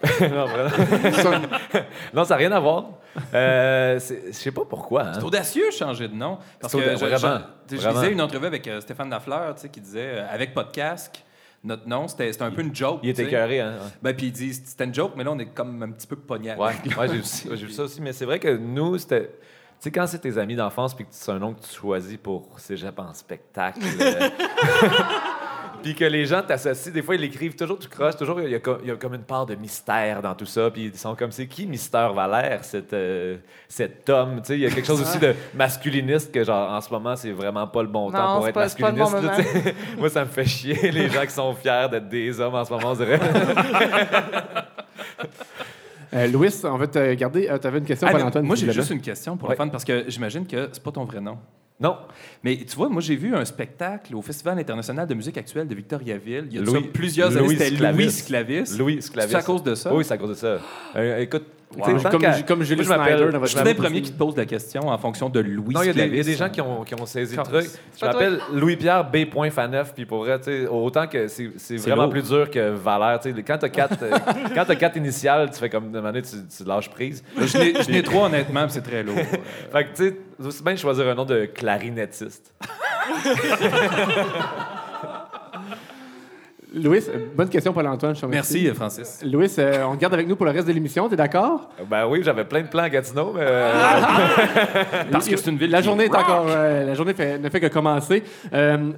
non, 0.22 0.46
vraiment. 0.46 0.70
non, 2.14 2.24
ça 2.24 2.34
n'a 2.34 2.38
rien 2.38 2.52
à 2.52 2.60
voir. 2.60 2.86
Euh, 3.34 4.00
c'est- 4.00 4.28
je 4.28 4.32
sais 4.32 4.52
pas 4.52 4.64
pourquoi. 4.70 5.04
hein. 5.08 5.14
C'est 5.16 5.24
audacieux 5.24 5.68
de 5.70 5.74
changer 5.76 6.08
de 6.08 6.14
nom. 6.14 6.38
Parce 6.60 6.74
que 6.74 6.80
je, 6.82 7.06
vraiment, 7.06 7.40
je- 7.70 7.76
je 7.76 7.82
vraiment. 7.82 8.00
lisais 8.02 8.12
une 8.14 8.22
entrevue 8.22 8.46
avec 8.46 8.68
euh, 8.68 8.80
Stéphane 8.82 9.10
Lafleur 9.10 9.56
tu 9.56 9.62
sais, 9.62 9.70
qui 9.70 9.82
disait 9.82 10.20
euh, 10.20 10.28
avec 10.30 10.54
podcast, 10.54 11.24
notre 11.64 11.88
nom, 11.88 12.08
c'était 12.08 12.32
un 12.44 12.52
peu 12.52 12.62
une 12.62 12.76
joke. 12.76 13.00
Il 13.04 13.10
était 13.10 13.24
écœuré, 13.24 13.60
hein. 13.62 13.74
Ben, 14.02 14.16
puis 14.16 14.28
il 14.28 14.32
dit 14.32 14.54
c'était 14.54 14.84
une 14.86 14.94
joke, 14.94 15.14
mais 15.18 15.24
là, 15.24 15.32
on 15.32 15.40
est 15.40 15.48
comme 15.48 15.82
un 15.82 15.92
petit 15.92 16.06
peu 16.08 16.16
pogné. 16.16 16.52
Ouais, 16.54 16.68
ouais 16.98 17.08
j'ai 17.08 17.16
vu, 17.18 17.24
j'ai 17.58 17.66
vu 17.66 17.72
ça 17.72 17.84
aussi. 17.84 18.00
Mais 18.02 18.14
c'est 18.14 18.26
vrai 18.26 18.40
que 18.40 18.56
nous, 18.56 18.98
c'était. 19.00 19.24
Tu 19.80 19.84
sais, 19.84 19.92
quand 19.92 20.08
c'est 20.08 20.20
tes 20.20 20.38
amis 20.40 20.56
d'enfance 20.56 20.96
puis 20.96 21.06
que 21.06 21.12
c'est 21.12 21.32
un 21.32 21.38
nom 21.40 21.54
que 21.54 21.62
tu 21.62 21.72
choisis 21.76 22.18
pour 22.18 22.60
cégep 22.60 22.98
en 23.00 23.14
spectacle. 23.14 23.80
euh, 24.02 24.30
Puis 25.88 25.96
que 25.96 26.04
les 26.04 26.26
gens 26.26 26.42
t'associent, 26.42 26.92
des 26.92 27.02
fois 27.02 27.16
ils 27.16 27.22
l'écrivent 27.22 27.56
toujours, 27.56 27.80
tu 27.80 27.88
croches, 27.88 28.18
toujours 28.18 28.42
il 28.42 28.50
y, 28.50 28.56
a 28.56 28.60
comme, 28.60 28.80
il 28.84 28.90
y 28.90 28.92
a 28.92 28.98
comme 28.98 29.14
une 29.14 29.24
part 29.24 29.46
de 29.46 29.56
mystère 29.56 30.22
dans 30.22 30.36
tout 30.36 30.46
ça. 30.46 30.70
Puis 30.70 30.88
ils 30.94 30.98
sont 30.98 31.16
comme 31.16 31.32
c'est 31.32 31.48
qui 31.48 31.66
Mister 31.66 32.10
Valère, 32.14 32.66
cet, 32.66 32.92
euh, 32.92 33.38
cet 33.70 34.10
homme? 34.10 34.42
Tu 34.42 34.48
sais, 34.48 34.54
il 34.56 34.60
y 34.60 34.66
a 34.66 34.70
quelque 34.70 34.86
chose 34.86 35.00
aussi 35.02 35.18
de 35.18 35.34
masculiniste 35.56 36.34
que 36.34 36.44
genre 36.44 36.70
en 36.74 36.82
ce 36.82 36.90
moment 36.92 37.16
c'est 37.16 37.32
vraiment 37.32 37.68
pas 37.68 37.84
le 37.84 37.88
bon 37.88 38.12
temps 38.12 38.36
pour 38.38 38.48
être 38.50 38.54
pas- 38.54 38.68
c'est 38.68 38.80
pas 38.82 38.92
le 38.92 38.98
bon 38.98 39.10
masculiniste. 39.10 39.76
Moi 39.98 40.10
ça 40.10 40.26
me 40.26 40.30
fait 40.30 40.44
chier 40.46 40.92
les 40.92 41.08
gens 41.10 41.22
qui 41.26 41.32
sont 41.32 41.54
fiers 41.54 41.88
d'être 41.90 42.10
des 42.10 42.38
hommes 42.42 42.56
en 42.56 42.66
ce 42.66 42.74
moment, 42.74 42.92
on 42.92 42.96
dirait. 42.96 43.20
Euh, 46.14 46.26
Louis, 46.28 46.50
on 46.64 46.78
va 46.78 46.88
te 46.88 47.14
garder. 47.16 47.50
tu 47.62 47.68
avais 47.68 47.80
une 47.80 47.86
question 47.86 48.08
Ah, 48.10 48.24
Antoine. 48.26 48.46
moi, 48.46 48.56
j'ai 48.56 48.72
juste 48.72 48.92
une 48.92 49.02
question 49.02 49.36
pour 49.36 49.50
Ouais. 49.50 49.56
le 49.56 49.58
fun, 49.58 49.68
parce 49.68 49.84
que 49.84 50.06
j'imagine 50.08 50.48
que 50.48 50.70
c'est 50.72 50.82
pas 50.82 50.92
ton 50.92 51.04
vrai 51.04 51.20
nom. 51.20 51.38
Non, 51.80 51.96
Mais 52.44 52.58
tu 52.58 52.76
vois, 52.76 52.90
moi, 52.90 53.02
j'ai 53.02 53.16
vu 53.16 53.36
un 53.36 53.46
spectacle 53.46 54.16
au 54.16 54.22
Festival 54.24 54.58
international 54.58 55.08
de 55.08 55.14
musique 55.14 55.38
actuelle 55.38 55.68
de 55.68 55.76
Victoriaville. 55.76 56.48
Il 56.50 56.56
y 56.56 56.58
a 56.58 56.62
de 56.62 56.66
Louis- 56.66 56.82
ça 56.82 56.88
plusieurs 56.92 57.30
Louis 57.30 57.40
années, 57.56 57.56
c'était. 57.70 57.92
Louis 57.92 58.12
Sclavis. 58.12 58.78
Louis 58.80 59.02
Sclavis. 59.02 59.30
C'est 59.32 59.38
à 59.38 59.44
cause 59.44 59.62
de 59.64 59.76
ça? 59.76 59.94
Oui, 59.94 60.04
c'est 60.04 60.14
à 60.14 60.18
cause 60.18 60.30
de 60.30 60.34
ça. 60.34 60.58
Euh, 60.96 61.20
écoute, 61.20 61.44
Wow. 61.76 62.00
Comme- 62.10 62.22
qu'à- 62.22 62.42
comme 62.44 62.64
Julie 62.64 62.86
moi, 62.88 62.96
Snyder 62.96 63.26
dans 63.32 63.40
votre 63.40 63.52
Je 63.52 63.58
suis 63.58 63.68
le 63.68 63.74
premier 63.76 64.02
qui 64.02 64.12
te 64.12 64.18
pose 64.18 64.38
la 64.38 64.46
question 64.46 64.88
en 64.88 64.98
fonction 64.98 65.28
de 65.28 65.42
Louis 65.42 65.74
Non, 65.76 65.82
il 65.84 65.88
y, 65.88 65.90
a 65.90 65.94
des- 65.94 66.06
il 66.08 66.16
y 66.16 66.20
a 66.22 66.24
des 66.24 66.36
gens 66.36 66.50
qui 66.50 66.62
ont, 66.62 66.84
qui 66.86 66.96
ont 66.96 67.06
saisi 67.06 67.36
le 67.36 67.44
truc. 67.44 67.66
Je 68.00 68.06
m'appelle 68.06 68.40
Louis-Pierre 68.54 69.04
B. 69.04 69.18
Faneuf, 69.52 69.94
puis 69.94 70.06
pour 70.06 70.20
vrai, 70.20 70.38
tu 70.40 70.46
sais, 70.46 70.66
autant 70.68 71.08
que 71.08 71.28
c'est 71.28 71.52
c'est 71.58 71.78
C'est 71.78 71.90
vraiment 71.90 72.08
plus 72.08 72.24
dur 72.24 72.50
que 72.50 72.70
Valère. 72.72 73.20
tu 73.20 73.34
sais, 73.34 73.44
Quand 73.44 73.58
t'as 73.58 73.68
quatre, 73.70 73.98
euh, 74.04 74.18
quand 74.56 74.64
t'as 74.66 74.76
quatre 74.76 74.96
initiales, 74.96 75.50
tu 75.52 75.60
fais 75.60 75.70
comme 75.70 75.92
de 75.92 76.00
manière, 76.00 76.22
tu, 76.24 76.38
tu 76.48 76.64
lâches 76.64 76.90
prise. 76.90 77.22
Je 77.38 77.58
n'ai- 77.58 77.84
je 77.84 77.92
n'ai 77.92 78.02
trois, 78.02 78.28
honnêtement, 78.28 78.64
puis 78.64 78.72
c'est 78.72 78.82
très 78.82 79.04
lourd. 79.04 79.18
Fait 79.72 79.84
que, 79.84 79.90
tu 79.96 80.04
sais, 80.10 80.18
aussi 80.48 80.64
bien 80.64 80.76
choisir 80.78 81.06
un 81.10 81.16
nom 81.16 81.26
de 81.26 81.46
clarinettiste. 81.54 82.54
Louis, 86.84 87.00
euh, 87.10 87.28
bonne 87.36 87.50
question 87.50 87.74
pour 87.74 87.86
Antoine. 87.86 88.16
je 88.16 88.22
te 88.22 88.26
remercie. 88.26 88.62
Merci, 88.64 88.76
Francis. 88.76 89.24
Louis, 89.26 89.50
euh, 89.58 89.84
on 89.90 89.96
te 89.96 90.02
garde 90.02 90.14
avec 90.14 90.28
nous 90.28 90.36
pour 90.36 90.46
le 90.46 90.52
reste 90.52 90.68
de 90.68 90.74
l'émission. 90.74 91.08
T'es 91.10 91.16
d'accord? 91.16 91.70
Ben 91.90 92.06
oui, 92.08 92.22
j'avais 92.24 92.46
plein 92.46 92.62
de 92.62 92.68
plans 92.68 92.84
à 92.84 92.90
Gatineau, 92.90 93.32
mais. 93.34 93.42
euh, 93.44 93.72
Parce 95.12 95.28
que 95.28 95.38
c'est 95.38 95.50
une 95.50 95.58
ville 95.58 95.72
La 95.72 95.82
journée 95.82 96.06
est 96.06 96.08
rock. 96.08 96.20
encore. 96.20 96.46
euh, 96.50 96.86
la 96.86 96.94
journée 96.94 97.14
fait- 97.14 97.40
ne 97.40 97.50
fait 97.50 97.60
que 97.60 97.68
commencer. 97.68 98.24
Euh, 98.54 98.92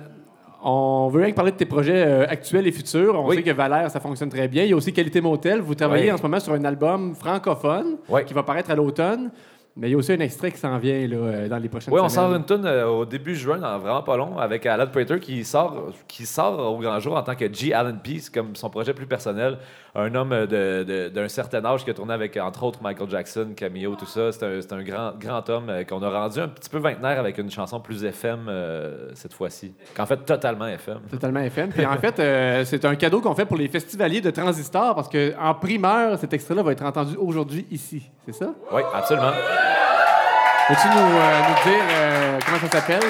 on 0.61 1.07
veut 1.07 1.21
rien 1.21 1.31
que 1.31 1.35
parler 1.35 1.51
de 1.51 1.57
tes 1.57 1.65
projets 1.65 2.03
euh, 2.05 2.25
actuels 2.27 2.67
et 2.67 2.71
futurs. 2.71 3.15
On 3.15 3.27
Oui. 3.29 3.37
sait 3.37 3.43
que 3.43 3.51
Valère, 3.51 3.89
ça 3.89 3.99
fonctionne 4.01 4.29
très 4.29 4.47
bien. 4.47 4.63
Il 4.63 4.69
y 4.69 4.73
a 4.73 4.75
aussi 4.75 4.91
Qualité 4.91 5.21
Motel. 5.21 5.61
Vous 5.61 5.73
travaillez 5.75 6.05
Oui. 6.07 6.11
en 6.11 6.17
ce 6.17 6.23
moment 6.23 6.39
sur 6.39 6.53
un 6.53 6.63
album 6.65 7.15
francophone 7.15 7.95
Oui. 8.09 8.25
qui 8.25 8.33
va 8.33 8.43
paraître 8.43 8.69
à 8.71 8.75
l'automne. 8.75 9.31
Mais 9.75 9.87
il 9.87 9.91
y 9.91 9.93
a 9.93 9.97
aussi 9.97 10.11
un 10.11 10.19
extrait 10.19 10.51
qui 10.51 10.57
s'en 10.57 10.77
vient 10.77 11.07
là, 11.07 11.15
euh, 11.15 11.47
dans 11.47 11.57
les 11.57 11.69
prochaines 11.69 11.93
Oui, 11.93 11.99
on 12.03 12.09
semaines. 12.09 12.25
sort 12.27 12.35
une 12.35 12.45
tune 12.45 12.65
euh, 12.65 12.87
au 12.87 13.05
début 13.05 13.35
juin, 13.35 13.57
dans 13.59 13.79
vraiment 13.79 14.01
pas 14.03 14.17
long, 14.17 14.37
avec 14.37 14.65
Alan 14.65 14.87
Prater 14.87 15.19
qui 15.19 15.45
sort, 15.45 15.93
qui 16.07 16.25
sort 16.25 16.73
au 16.73 16.79
grand 16.79 16.99
jour 16.99 17.15
en 17.15 17.23
tant 17.23 17.35
que 17.35 17.51
G. 17.53 17.73
Allen 17.73 17.99
P. 18.03 18.19
C'est 18.19 18.33
comme 18.33 18.55
son 18.55 18.69
projet 18.69 18.93
plus 18.93 19.05
personnel. 19.05 19.57
Un 19.95 20.13
homme 20.15 20.45
d'un 20.45 21.27
certain 21.27 21.63
âge 21.65 21.83
qui 21.83 21.89
a 21.89 21.93
tourné 21.93 22.13
avec, 22.13 22.37
entre 22.37 22.63
autres, 22.63 22.81
Michael 22.81 23.09
Jackson, 23.09 23.49
Cameo, 23.55 23.95
tout 23.95 24.05
ça. 24.05 24.31
C'est 24.31 24.45
un, 24.45 24.61
c'est 24.61 24.73
un 24.73 24.83
grand, 24.83 25.13
grand 25.19 25.49
homme 25.49 25.69
euh, 25.69 25.83
qu'on 25.83 26.01
a 26.03 26.09
rendu 26.09 26.39
un 26.39 26.47
petit 26.47 26.69
peu 26.69 26.77
vingtenaire 26.77 27.19
avec 27.19 27.37
une 27.37 27.49
chanson 27.49 27.79
plus 27.79 28.03
FM 28.03 28.47
euh, 28.47 29.09
cette 29.15 29.33
fois-ci. 29.33 29.73
Qu'en 29.95 30.05
fait, 30.05 30.17
totalement 30.17 30.67
FM. 30.67 30.99
Totalement 31.09 31.41
FM. 31.41 31.69
Puis 31.69 31.85
en 31.85 31.97
fait, 31.97 32.19
euh, 32.19 32.63
c'est 32.65 32.85
un 32.85 32.95
cadeau 32.95 33.21
qu'on 33.21 33.35
fait 33.35 33.45
pour 33.45 33.57
les 33.57 33.67
festivaliers 33.67 34.21
de 34.21 34.31
Transistor 34.31 34.95
parce 34.95 35.09
qu'en 35.09 35.53
primeur, 35.55 36.17
cet 36.17 36.33
extrait-là 36.33 36.63
va 36.63 36.71
être 36.71 36.83
entendu 36.83 37.15
aujourd'hui 37.15 37.65
ici. 37.71 38.09
C'est 38.25 38.33
ça? 38.33 38.53
Oui, 38.71 38.81
absolument. 38.93 39.31
Peux-tu 40.69 40.87
nous, 40.87 40.99
euh, 40.99 41.39
nous 41.47 41.71
dire 41.71 41.83
euh, 41.93 42.39
comment 42.45 42.59
ça 42.59 42.79
s'appelle? 42.79 43.01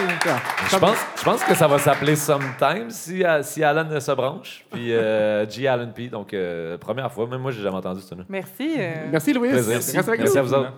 Je 0.72 0.78
pense, 0.78 0.98
je 1.18 1.24
pense 1.26 1.44
que 1.44 1.54
ça 1.54 1.68
va 1.68 1.78
s'appeler 1.78 2.16
Sometimes 2.16 2.90
si, 2.90 3.22
euh, 3.22 3.44
si 3.44 3.62
Alan 3.62 4.00
se 4.00 4.12
branche. 4.14 4.64
Puis 4.72 4.94
euh, 4.94 5.46
G. 5.50 5.68
Allen 5.68 5.92
P. 5.92 6.08
Donc, 6.08 6.34
euh, 6.34 6.78
première 6.78 7.12
fois. 7.12 7.28
Même 7.28 7.42
moi, 7.42 7.52
j'ai 7.52 7.62
jamais 7.62 7.76
entendu 7.76 8.00
ça. 8.00 8.16
Merci. 8.30 8.76
euh, 8.80 8.94
Merci, 9.12 9.34
Louis. 9.34 9.50
Merci 9.52 9.98
nous. 9.98 10.38
à 10.38 10.42
vous 10.42 10.54
autres. 10.54 10.72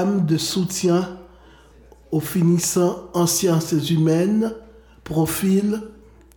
Programme 0.00 0.24
de 0.24 0.38
soutien 0.38 1.18
aux 2.10 2.20
finissants 2.20 3.10
en 3.12 3.26
sciences 3.26 3.90
humaines, 3.90 4.50
profil 5.04 5.78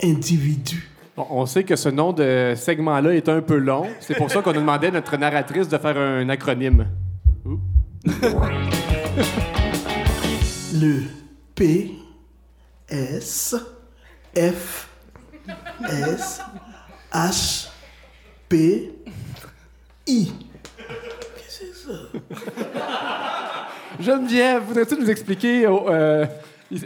individu. 0.04 0.92
Bon, 1.16 1.26
on 1.30 1.46
sait 1.46 1.64
que 1.64 1.78
ce 1.78 1.88
nom 1.88 2.12
de 2.12 2.56
segment-là 2.58 3.16
est 3.16 3.30
un 3.30 3.40
peu 3.42 3.56
long. 3.56 3.86
C'est 4.02 4.18
pour 4.18 4.30
ça 4.30 4.42
qu'on 4.42 4.52
a 4.52 4.56
demandé 4.56 4.88
à 4.88 4.92
notre 4.92 5.16
narratrice 5.16 5.70
de 5.70 5.78
faire 5.78 5.98
un 5.98 6.28
acronyme. 6.28 6.90
Le 10.74 11.04
P, 11.56 11.94
S, 12.90 13.56
F, 14.36 14.90
S, 15.90 16.42
H, 17.14 17.70
P, 18.50 18.92
I. 20.08 20.34
Geneviève, 24.00 24.64
voudrais-tu 24.64 24.96
nous 24.96 25.10
expliquer 25.10 25.66
euh, 25.68 26.26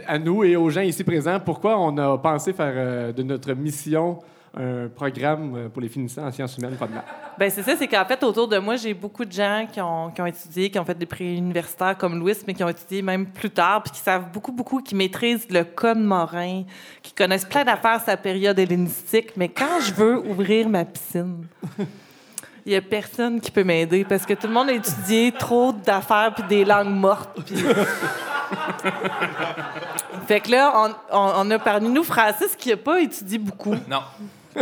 à 0.06 0.18
nous 0.18 0.44
et 0.44 0.56
aux 0.56 0.68
gens 0.70 0.82
ici 0.82 1.04
présents 1.04 1.40
pourquoi 1.40 1.78
on 1.78 1.96
a 1.96 2.18
pensé 2.18 2.52
faire 2.52 2.72
euh, 2.74 3.12
de 3.12 3.22
notre 3.22 3.52
mission 3.54 4.18
un 4.56 4.88
programme 4.88 5.56
euh, 5.56 5.68
pour 5.68 5.82
les 5.82 5.88
finissants 5.88 6.26
en 6.26 6.32
sciences 6.32 6.56
humaines, 6.56 6.76
pas 6.76 6.86
de? 6.86 6.92
Ben 7.38 7.50
c'est 7.50 7.62
ça, 7.62 7.76
c'est 7.76 7.86
qu'en 7.86 8.04
fait, 8.04 8.22
autour 8.24 8.48
de 8.48 8.58
moi, 8.58 8.76
j'ai 8.76 8.94
beaucoup 8.94 9.24
de 9.24 9.30
gens 9.30 9.66
qui 9.70 9.80
ont, 9.80 10.10
qui 10.10 10.20
ont 10.20 10.26
étudié, 10.26 10.70
qui 10.70 10.78
ont 10.78 10.84
fait 10.84 10.98
des 10.98 11.06
pré-universitaires 11.06 11.96
comme 11.96 12.18
Louis, 12.18 12.34
mais 12.46 12.54
qui 12.54 12.64
ont 12.64 12.68
étudié 12.68 13.02
même 13.02 13.26
plus 13.26 13.50
tard, 13.50 13.82
puis 13.82 13.92
qui 13.92 14.00
savent 14.00 14.32
beaucoup, 14.32 14.52
beaucoup, 14.52 14.80
qui 14.80 14.94
maîtrisent 14.94 15.48
le 15.50 15.64
code 15.64 15.98
morin, 15.98 16.64
qui 17.02 17.12
connaissent 17.12 17.44
plein 17.44 17.64
d'affaires 17.64 18.02
la 18.06 18.16
période 18.16 18.58
hellénistique. 18.58 19.32
Mais 19.36 19.48
quand 19.48 19.80
je 19.80 19.92
veux 19.92 20.18
ouvrir 20.18 20.68
ma 20.68 20.84
piscine, 20.84 21.46
il 22.68 22.72
n'y 22.72 22.76
a 22.76 22.82
personne 22.82 23.40
qui 23.40 23.50
peut 23.50 23.64
m'aider 23.64 24.04
parce 24.04 24.26
que 24.26 24.34
tout 24.34 24.46
le 24.46 24.52
monde 24.52 24.68
a 24.68 24.72
étudié 24.74 25.32
trop 25.32 25.72
d'affaires 25.72 26.34
puis 26.34 26.44
des 26.46 26.66
langues 26.66 26.90
mortes. 26.94 27.30
puis- 27.46 27.64
fait 30.26 30.40
que 30.40 30.50
là, 30.50 30.72
on, 30.74 30.90
on- 31.16 31.32
on 31.36 31.50
a 31.50 31.58
parmi 31.58 31.88
nous 31.88 32.04
Francis 32.04 32.54
qui 32.56 32.68
n'a 32.68 32.76
pas 32.76 33.00
étudié 33.00 33.38
beaucoup, 33.38 33.74
Non. 33.88 34.02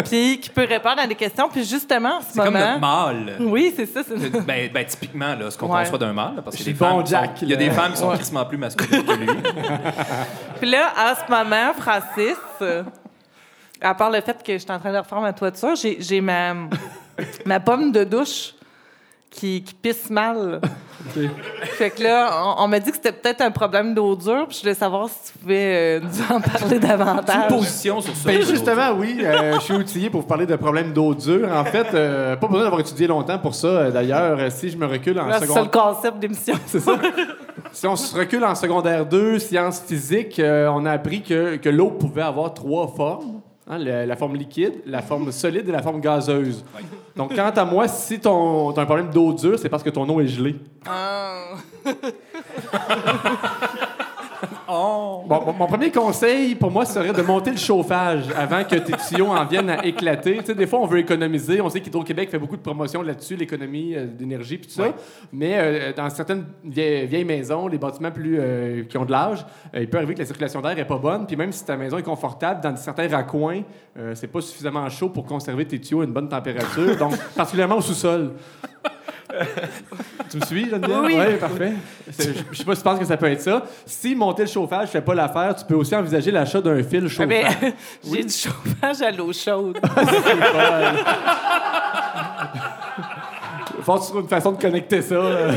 puis 0.05 0.39
qui 0.41 0.51
peut 0.51 0.67
répondre 0.69 1.01
à 1.01 1.07
des 1.09 1.15
questions. 1.17 1.49
Puis 1.49 1.65
justement, 1.65 2.19
en 2.19 2.21
ce 2.21 2.27
C'est 2.33 2.39
comme 2.45 2.55
moment... 2.55 2.67
notre 2.67 2.81
mâle. 2.81 3.37
Oui, 3.41 3.73
c'est 3.75 3.87
ça. 3.87 4.03
c'est- 4.07 4.17
Ben, 4.45 4.71
ben, 4.73 4.85
typiquement, 4.87 5.35
là, 5.35 5.51
ce 5.51 5.59
qu'on 5.59 5.67
Ouais. 5.75 5.83
conçoit 5.83 5.99
d'un 5.99 6.13
mâle. 6.13 6.43
Parce 6.45 6.57
qu'il 6.57 6.67
y 6.67 6.69
a 6.71 6.73
des 6.73 6.79
C'est 6.79 6.85
bon, 6.85 6.91
femmes 6.97 7.05
qui 7.05 7.11
sont- 7.11 7.17
Jack, 7.21 7.43
Il 7.43 7.49
y 7.49 7.53
a 7.55 7.57
des 7.57 7.71
femmes 7.71 7.93
qui 7.93 7.99
sont 7.99 8.09
Ouais. 8.11 8.17
crissement 8.17 8.45
plus 8.45 8.59
masculines 8.59 9.05
que 9.05 9.13
lui. 9.13 9.27
Puis 10.61 10.71
là, 10.71 10.93
en 10.97 11.15
ce 11.17 11.31
moment, 11.31 11.73
Francis, 11.75 12.37
à 13.81 13.95
part 13.95 14.11
le 14.11 14.21
fait 14.21 14.41
que 14.45 14.53
je 14.53 14.59
suis 14.59 14.71
en 14.71 14.79
train 14.79 14.93
de 14.93 14.99
refaire 14.99 15.21
ma 15.21 15.33
toiture, 15.33 15.75
j'ai 15.75 15.97
j'ai 16.01 16.21
ma, 16.21 16.55
ma 17.47 17.61
pomme 17.61 17.93
de 17.93 18.05
douche 18.05 18.55
qui, 19.31 19.63
qui 19.63 19.75
pisse 19.75 20.11
mal. 20.11 20.61
Fait 21.63 21.91
que 21.91 22.03
là, 22.03 22.57
on, 22.59 22.65
on 22.65 22.69
m'a 22.69 22.81
dit 22.81 22.91
que 22.91 22.97
c'était 22.97 23.13
peut-être 23.13 23.41
un 23.41 23.51
problème 23.51 23.95
d'eau 23.95 24.17
dure, 24.17 24.47
puis 24.49 24.57
je 24.57 24.63
voulais 24.63 24.75
savoir 24.75 25.09
si 25.09 25.33
tu 25.33 25.39
pouvais 25.39 25.99
euh, 25.99 26.01
nous 26.01 26.37
en 26.37 26.41
parler 26.41 26.79
davantage. 26.81 27.49
Position 27.49 28.01
sur 28.01 28.17
ça. 28.17 28.29
Ben 28.29 28.43
justement, 28.43 28.91
oui, 28.93 29.21
euh, 29.23 29.55
je 29.55 29.61
suis 29.61 29.75
outillé 29.75 30.11
pour 30.11 30.23
vous 30.23 30.27
parler 30.27 30.47
de 30.47 30.57
problèmes 30.57 30.93
d'eau 30.93 31.15
dure. 31.15 31.49
En 31.53 31.65
fait, 31.65 31.87
euh, 31.95 32.35
pas 32.35 32.47
besoin 32.49 32.65
d'avoir 32.65 32.81
étudié 32.81 33.07
longtemps 33.07 33.39
pour 33.39 33.55
ça. 33.55 33.91
D'ailleurs, 33.91 34.51
si 34.51 34.69
je 34.69 34.77
me 34.77 34.87
recule 34.87 35.21
en 35.21 35.27
Là, 35.27 35.39
C'est 35.39 35.47
ça 35.47 35.61
le 35.61 35.67
secondaire... 35.67 35.95
concept 35.95 36.19
d'émission. 36.19 36.55
Si 37.73 37.87
on 37.87 37.97
se 37.97 38.17
recule 38.17 38.45
en 38.45 38.55
secondaire 38.55 39.05
2, 39.05 39.39
sciences 39.39 39.81
physiques, 39.81 40.39
euh, 40.39 40.69
on 40.69 40.87
a 40.87 40.93
appris 40.93 41.23
que, 41.23 41.57
que 41.57 41.69
l'eau 41.69 41.91
pouvait 41.91 42.23
avoir 42.23 42.55
trois 42.55 42.89
formes. 42.89 43.41
Hein, 43.69 43.79
le- 43.79 44.05
la 44.07 44.17
forme 44.17 44.37
liquide, 44.37 44.75
la 44.87 45.03
forme 45.03 45.33
solide 45.43 45.69
et 45.69 45.73
la 45.73 45.83
forme 45.83 46.01
gazeuse. 46.01 46.65
Donc, 47.17 47.35
quant 47.35 47.51
à 47.51 47.65
moi, 47.65 47.89
si 47.89 48.21
tu 48.21 48.29
as 48.29 48.31
un 48.31 48.85
problème 48.85 49.11
d'eau 49.11 49.33
dure, 49.33 49.59
c'est 49.59 49.69
parce 49.69 49.83
que 49.83 49.91
ton 49.91 50.09
eau 50.09 50.21
est 50.21 50.29
gelée. 50.29 50.55
Bon, 55.29 55.45
mon- 55.47 55.53
mon 55.53 55.67
premier 55.67 55.91
conseil 55.91 56.55
pour 56.57 56.71
moi 56.71 56.85
serait 56.85 57.13
de 57.13 57.23
monter 57.23 57.51
le 57.53 57.57
chauffage 57.57 58.25
avant 58.37 58.65
que 58.65 58.75
tes 58.77 58.93
tuyaux 58.93 59.29
en 59.29 59.45
viennent 59.45 59.71
à 59.71 59.85
éclater. 59.85 60.39
Tu 60.39 60.47
sais, 60.47 60.55
des 60.55 60.67
fois, 60.67 60.81
on 60.81 60.87
veut 60.87 60.99
économiser. 60.99 61.61
On 61.61 61.69
sait 61.71 61.81
qu'Hydro-Québec 61.81 62.31
fait 62.31 62.39
beaucoup 62.39 62.57
de 62.57 62.63
promotions 62.63 63.03
là-dessus, 63.03 63.37
l'économie 63.37 63.95
euh, 63.95 64.07
d'énergie 64.07 64.59
puis 64.59 64.67
tout 64.67 64.75
ça. 64.75 64.89
Mais 65.33 65.55
euh, 65.57 65.93
dans 65.93 66.11
certaines 66.11 66.45
vieilles, 66.65 67.07
vieilles 67.07 67.25
maisons, 67.25 67.69
les 67.69 67.79
bâtiments 67.79 68.11
plus 68.11 68.39
euh, 68.41 68.83
qui 68.85 68.99
ont 68.99 69.05
de 69.05 69.13
l'âge, 69.13 69.45
il 69.75 69.89
peut 69.89 69.99
arriver 69.99 70.15
que 70.15 70.19
la 70.21 70.27
circulation 70.27 70.61
d'air 70.61 70.79
est 70.79 70.85
pas 70.87 70.99
bonne. 70.99 71.27
Puis 71.27 71.37
même 71.37 71.53
si 71.53 71.65
ta 71.65 71.77
maison 71.77 71.99
est 71.99 72.03
confortable, 72.03 72.61
dans 72.61 72.75
certains 72.77 73.09
raccoins, 73.09 73.63
c'est 74.15 74.27
pas 74.27 74.41
suffisamment 74.41 74.89
chaud 74.91 75.09
pour 75.09 75.25
conserver 75.25 75.65
tes 75.67 75.81
tuyaux 75.81 76.03
à 76.03 76.05
une 76.05 76.13
bonne 76.13 76.29
température. 76.29 76.97
Donc, 76.97 77.17
particulièrement 77.37 77.77
au 77.77 77.81
sous-sol. 77.81 78.33
Tu 80.31 80.37
me 80.39 80.45
suis, 80.45 80.69
Geneviève? 80.71 81.01
Oui. 81.05 81.15
Ouais, 81.15 81.35
parfait. 81.35 81.73
C'est- 82.11 82.33
Je 82.33 82.43
je 82.53 82.59
sais 82.59 82.65
pas 82.65 82.75
si 82.75 82.81
tu 82.83 82.85
penses 82.89 82.99
que 82.99 83.05
ça 83.05 83.17
peut 83.17 83.27
être 83.31 83.41
ça. 83.43 83.63
Si 83.85 84.15
monter 84.15 84.43
le 84.43 84.49
chauffage 84.49 84.89
fait 84.91 85.01
pas 85.01 85.15
l'affaire, 85.15 85.55
tu 85.57 85.65
peux 85.65 85.75
aussi 85.75 85.95
envisager 85.95 86.31
l'achat 86.31 86.61
d'un 86.61 86.83
fil 86.83 87.05
Ah, 87.05 87.09
chauffant. 87.09 87.27
ben, 87.29 87.47
J'ai 88.13 88.25
du 88.25 88.33
chauffage 88.33 89.03
à 89.03 89.11
l'eau 89.11 89.33
chaude. 89.33 89.79
Faut 93.83 93.95
que 93.95 94.01
tu 94.01 94.07
trouves 94.09 94.23
une 94.23 94.29
façon 94.29 94.53
de 94.53 94.61
connecter 94.61 95.03
ça. 95.03 95.15
euh. 95.15 95.53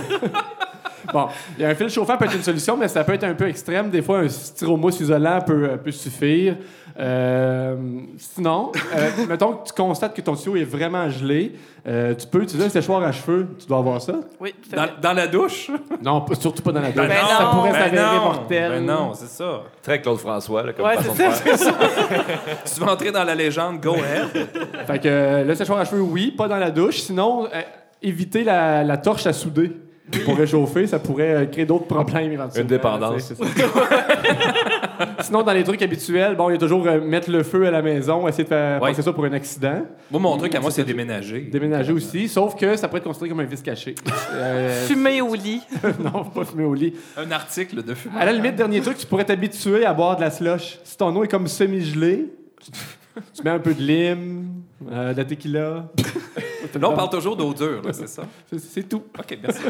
Bon, 1.11 1.27
il 1.57 1.63
y 1.63 1.65
a 1.65 1.69
un 1.69 1.75
fil 1.75 1.89
chauffant 1.89 2.17
peut 2.17 2.25
être 2.25 2.35
une 2.35 2.43
solution, 2.43 2.77
mais 2.77 2.87
ça 2.87 3.03
peut 3.03 3.13
être 3.13 3.23
un 3.23 3.33
peu 3.33 3.47
extrême. 3.47 3.89
Des 3.89 4.01
fois, 4.03 4.19
un 4.19 4.29
styromousse 4.29 4.99
isolant 4.99 5.41
peut, 5.41 5.71
peut 5.83 5.91
suffire. 5.91 6.55
Euh, 6.99 7.75
sinon, 8.17 8.71
euh, 8.95 9.09
mettons 9.29 9.53
que 9.53 9.67
tu 9.67 9.73
constates 9.73 10.13
que 10.13 10.21
ton 10.21 10.35
tuyau 10.35 10.57
est 10.57 10.65
vraiment 10.65 11.09
gelé, 11.09 11.53
euh, 11.87 12.13
tu 12.13 12.27
peux 12.27 12.43
utiliser 12.43 12.65
un 12.65 12.69
séchoir 12.69 13.01
à 13.03 13.11
cheveux. 13.13 13.47
Tu 13.57 13.65
dois 13.67 13.77
avoir 13.77 14.01
ça? 14.01 14.15
Oui, 14.41 14.53
tout 14.61 14.69
à 14.73 14.75
Dans, 14.75 14.83
fait. 14.83 15.01
dans 15.01 15.13
la 15.13 15.27
douche? 15.27 15.71
Non, 16.03 16.21
pas- 16.21 16.35
surtout 16.35 16.61
pas 16.61 16.73
dans 16.73 16.81
la 16.81 16.91
douche. 16.91 17.07
Ben 17.07 17.15
ça 17.25 17.43
non, 17.45 17.51
pourrait 17.51 17.71
Ben 17.71 17.79
s'avérer 17.85 18.15
non, 18.17 18.21
mortel. 18.25 18.71
Ben 18.71 18.85
non, 18.85 19.11
c'est 19.13 19.29
ça. 19.29 19.61
Très 19.81 20.01
Claude 20.01 20.17
François, 20.19 20.63
là, 20.63 20.73
comme 20.73 20.85
Ouais, 20.85 20.95
façon 20.97 21.13
de 21.13 21.17
c'est 21.17 21.57
ça. 21.57 21.71
faire. 21.73 22.25
Tu 22.65 22.81
veux 22.81 22.87
entrer 22.89 23.11
dans 23.13 23.23
la 23.23 23.35
légende, 23.35 23.79
go 23.79 23.93
ahead. 23.95 24.47
Fait 24.85 24.99
que 24.99 25.07
euh, 25.07 25.43
le 25.45 25.55
séchoir 25.55 25.79
à 25.79 25.85
cheveux, 25.85 26.01
oui, 26.01 26.31
pas 26.31 26.47
dans 26.49 26.57
la 26.57 26.69
douche. 26.71 26.97
Sinon, 26.99 27.45
euh, 27.45 27.61
éviter 28.01 28.43
la, 28.43 28.83
la 28.83 28.97
torche 28.97 29.25
à 29.25 29.31
souder 29.31 29.71
pour 30.25 30.35
réchauffer, 30.37 30.85
ça 30.87 30.99
pourrait 30.99 31.33
euh, 31.35 31.45
créer 31.45 31.65
d'autres 31.65 31.85
problèmes 31.85 32.31
éventuellement. 32.31 32.61
Une 32.61 32.67
dépendance. 32.67 33.21
C'est- 33.21 33.35
c'est 33.35 33.61
ça. 33.61 33.67
Sinon, 35.21 35.43
dans 35.43 35.53
les 35.53 35.63
trucs 35.63 35.81
habituels, 35.81 36.35
bon, 36.35 36.49
il 36.49 36.53
y 36.53 36.55
a 36.55 36.59
toujours 36.59 36.85
euh, 36.87 36.99
mettre 37.01 37.29
le 37.31 37.43
feu 37.43 37.65
à 37.67 37.71
la 37.71 37.81
maison, 37.81 38.27
essayer 38.27 38.43
de 38.43 38.49
faire 38.49 38.81
Ouais. 38.81 38.89
passer 38.89 39.01
ça 39.01 39.13
pour 39.13 39.25
un 39.25 39.33
accident. 39.33 39.81
Moi, 40.11 40.19
mon 40.21 40.37
truc 40.37 40.53
à 40.55 40.59
moi, 40.59 40.71
c'est 40.71 40.83
déménager. 40.83 41.41
Déménager 41.41 41.91
aussi, 41.93 42.27
sauf 42.27 42.55
que 42.55 42.75
ça 42.75 42.87
pourrait 42.87 42.99
être 42.99 43.05
considéré 43.05 43.29
comme 43.29 43.39
un 43.39 43.45
vice 43.45 43.61
caché. 43.61 43.95
Euh, 44.33 44.85
Fumer 44.87 45.21
au 45.21 45.33
lit. 45.33 45.61
non, 45.99 46.23
pas 46.23 46.45
fumer 46.45 46.63
au 46.65 46.73
lit. 46.73 46.93
Un 47.17 47.29
article 47.31 47.83
de 47.83 47.93
fumée. 47.95 48.15
À 48.19 48.25
la 48.25 48.31
limite, 48.33 48.55
dernier 48.55 48.79
truc, 48.81 48.97
tu 48.97 49.05
pourrais 49.07 49.25
t'habituer 49.25 49.85
à 49.85 49.93
boire 49.93 50.15
de 50.17 50.21
la 50.21 50.29
slush. 50.31 50.79
Si 50.83 50.95
ton 50.97 51.15
eau 51.15 51.23
est 51.23 51.27
comme 51.27 51.47
semi-gelée, 51.47 52.27
tu 53.33 53.43
mets 53.43 53.49
un 53.49 53.59
peu 53.59 53.73
de 53.73 53.81
lime, 53.81 54.53
euh, 54.91 55.13
de 55.13 55.17
la 55.17 55.25
tequila. 55.25 55.59
Là, 56.79 56.89
on 56.89 56.95
parle 56.95 57.09
toujours 57.09 57.35
d'eau 57.35 57.53
dure, 57.53 57.81
là, 57.83 57.91
c'est 57.91 58.07
ça? 58.07 58.23
C'est- 58.49 58.59
C'est 58.59 58.83
tout. 58.87 59.03
OK, 59.17 59.37
merci. 59.41 59.61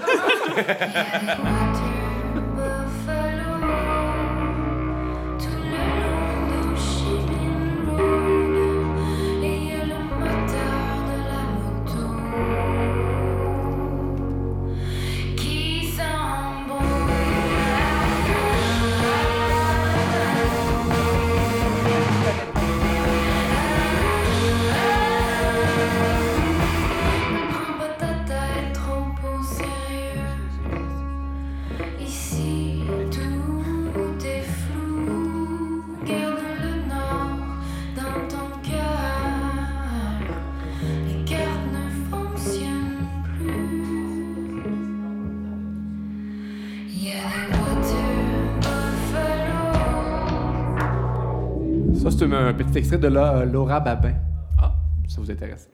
C'est 52.30 52.36
un, 52.36 52.54
petit 52.54 52.78
extrait 52.78 52.98
de 53.00 53.08
la, 53.08 53.44
Laura 53.44 53.80
Babin. 53.80 54.14
Ah, 54.62 54.72
ça 55.08 55.20
vous 55.20 55.32
intéresse. 55.32 55.68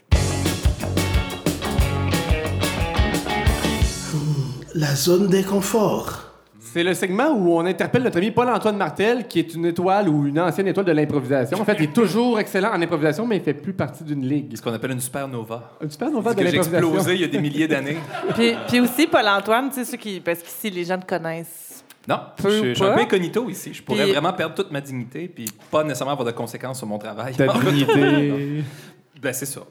La 4.74 4.96
zone 4.96 5.28
d'inconfort. 5.28 6.32
C'est 6.58 6.84
le 6.84 6.94
segment 6.94 7.32
où 7.32 7.58
on 7.58 7.66
interpelle 7.66 8.04
notre 8.04 8.18
ami 8.18 8.32
Paul-Antoine 8.32 8.78
Martel, 8.78 9.28
qui 9.28 9.40
est 9.40 9.54
une 9.54 9.66
étoile 9.66 10.08
ou 10.08 10.28
une 10.28 10.40
ancienne 10.40 10.68
étoile 10.68 10.86
de 10.86 10.92
l'improvisation. 10.94 11.60
En 11.60 11.66
fait, 11.66 11.76
il 11.80 11.86
est 11.86 11.94
toujours 11.94 12.40
excellent 12.40 12.72
en 12.74 12.82
improvisation, 12.82 13.28
mais 13.28 13.38
il 13.38 13.44
fait 13.44 13.54
plus 13.54 13.74
partie 13.74 14.06
d'une 14.06 14.26
ligue. 14.26 14.56
Ce 14.56 14.62
qu'on 14.62 14.74
appelle 14.74 14.92
une 14.92 15.02
supernova. 15.02 15.78
Un 15.82 15.90
supernova 15.90 16.30
C'est 16.30 16.38
de 16.38 16.42
que 16.44 16.50
j'ai 16.50 16.58
l'improvisation. 16.58 16.88
explosé 16.88 17.16
il 17.16 17.22
y 17.22 17.24
a 17.26 17.28
des 17.28 17.42
milliers 17.42 17.68
d'années. 17.68 17.98
Puis, 18.34 18.56
puis 18.68 18.80
aussi, 18.80 19.08
Paul-Antoine, 19.08 19.70
tu 19.70 19.76
sais, 19.76 19.86
ceux 19.86 19.98
qui. 19.98 20.22
Parce 20.22 20.42
qu'ici, 20.42 20.70
les 20.70 20.86
gens 20.86 20.98
te 20.98 21.06
connaissent. 21.06 21.75
Non, 22.08 22.20
Peu 22.38 22.50
je, 22.50 22.74
suis 22.76 22.84
un 22.84 22.88
pas? 22.90 22.94
peu 22.96 23.02
incognito 23.02 23.50
ici. 23.50 23.74
Je 23.74 23.82
pourrais 23.84 24.04
Puis- 24.04 24.12
vraiment 24.14 24.34
perdre 24.34 24.56
toute 24.56 24.72
ma 24.72 24.82
dignité 24.82 25.28
puis 25.28 25.46
pas 25.72 25.84
nécessairement 25.84 26.14
avoir 26.14 26.26
de 26.28 26.32
conséquences 26.32 26.78
sur 26.78 26.88
mon 26.88 26.98
travail. 27.00 27.34
Ta 27.36 27.48
dignité. 27.60 28.64
ben, 29.22 29.34
c'est 29.34 29.46
ça. 29.48 29.62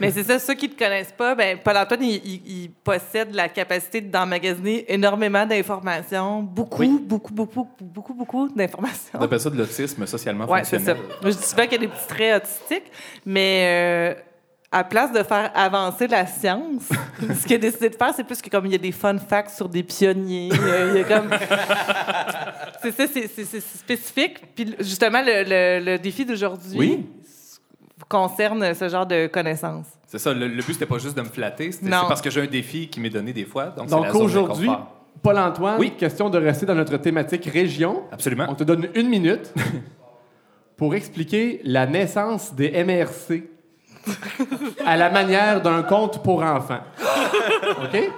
Mais 0.00 0.10
c'est 0.12 0.22
ça, 0.22 0.38
ceux 0.38 0.54
qui 0.54 0.68
ne 0.68 0.72
te 0.74 0.78
connaissent 0.78 1.10
pas, 1.16 1.34
ben, 1.34 1.58
Paul-Antoine, 1.58 2.02
il, 2.04 2.14
il- 2.24 2.42
il 2.64 2.70
possède 2.70 3.34
la 3.34 3.48
capacité 3.48 4.00
d'emmagasiner 4.00 4.84
énormément 4.92 5.44
d'informations. 5.46 6.42
Beaucoup, 6.42 7.00
beaucoup, 7.02 7.32
beaucoup, 7.34 7.66
beaucoup, 7.80 8.14
beaucoup 8.14 8.48
d'informations. 8.54 9.18
On 9.18 9.22
appelle 9.24 9.40
ça 9.40 9.50
de 9.50 9.56
l'autisme 9.56 10.06
socialement 10.06 10.46
Oui, 10.48 10.60
c'est 10.64 10.78
ça. 10.78 10.94
Moi, 10.94 11.04
je 11.24 11.28
dis 11.30 11.42
souvent 11.42 11.62
qu'il 11.64 11.72
y 11.72 11.76
a 11.76 11.78
des 11.78 11.88
petits 11.88 12.06
traits 12.08 12.44
autistiques, 12.44 12.92
mais 13.26 14.14
euh, 14.16 14.20
à 14.72 14.84
place 14.84 15.10
de 15.12 15.22
faire 15.24 15.50
avancer 15.54 16.06
la 16.06 16.26
science, 16.26 16.88
ce 17.20 17.44
qu'il 17.46 17.54
a 17.54 17.58
décidé 17.58 17.88
de 17.90 17.96
faire, 17.96 18.12
c'est 18.14 18.22
plus 18.24 18.40
que 18.40 18.48
comme 18.48 18.66
il 18.66 18.72
y 18.72 18.76
a 18.76 18.78
des 18.78 18.92
fun 18.92 19.18
facts 19.18 19.50
sur 19.50 19.68
des 19.68 19.82
pionniers. 19.82 20.48
il 20.52 20.96
y 20.96 21.00
a 21.00 21.04
comme... 21.04 21.30
c'est 22.82 22.92
ça, 22.92 23.04
c'est- 23.08 23.60
spécifique. 23.60 24.54
Puis 24.54 24.74
justement, 24.78 25.20
le, 25.22 25.42
le- 25.44 25.84
le 25.84 25.98
défi 25.98 26.24
d'aujourd'hui 26.24 26.78
Oui. 26.78 27.06
concerne 28.08 28.72
ce 28.74 28.88
genre 28.88 29.06
de 29.06 29.26
connaissances. 29.26 29.86
C'est 30.06 30.18
ça. 30.18 30.32
Le, 30.32 30.46
le 30.46 30.62
but, 30.62 30.72
c'était 30.74 30.86
pas 30.86 30.98
juste 30.98 31.16
de 31.16 31.22
me 31.22 31.28
flatter. 31.28 31.72
C'est 31.72 31.88
parce 31.90 32.20
que 32.22 32.30
j'ai 32.30 32.42
un 32.42 32.46
défi 32.46 32.88
qui 32.88 33.00
m'est 33.00 33.10
donné 33.10 33.32
des 33.32 33.44
fois. 33.44 33.66
Donc, 33.76 33.88
Donc 33.88 34.14
aujourd'hui. 34.14 34.70
Paul-Antoine, 35.22 35.78
Oui. 35.80 35.90
question 35.98 36.30
de 36.30 36.38
rester 36.38 36.64
dans 36.64 36.74
notre 36.76 36.96
thématique 36.96 37.44
région. 37.46 38.04
Absolument. 38.12 38.46
On 38.48 38.54
te 38.54 38.64
donne 38.64 38.88
une 38.94 39.08
minute 39.08 39.52
pour 40.76 40.94
expliquer 40.94 41.60
la 41.64 41.86
naissance 41.86 42.54
des 42.54 42.70
MRC 42.84 43.42
à 44.84 44.96
la 44.96 45.10
manière 45.10 45.60
d'un 45.60 45.82
conte 45.82 46.22
pour 46.22 46.42
enfants. 46.42 46.80
OK? 47.82 48.10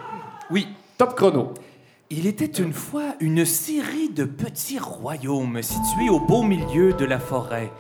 Oui. 0.51 0.69
Top 0.99 1.15
chrono. 1.17 1.55
Il 2.15 2.27
était 2.27 2.45
une 2.45 2.75
fois 2.75 3.15
une 3.21 3.47
série 3.47 4.11
de 4.11 4.25
petits 4.25 4.79
royaumes 4.79 5.63
situés 5.63 6.11
au 6.11 6.21
beau 6.21 6.43
milieu 6.43 6.93
de 6.93 7.07
la 7.07 7.19
forêt. 7.19 7.73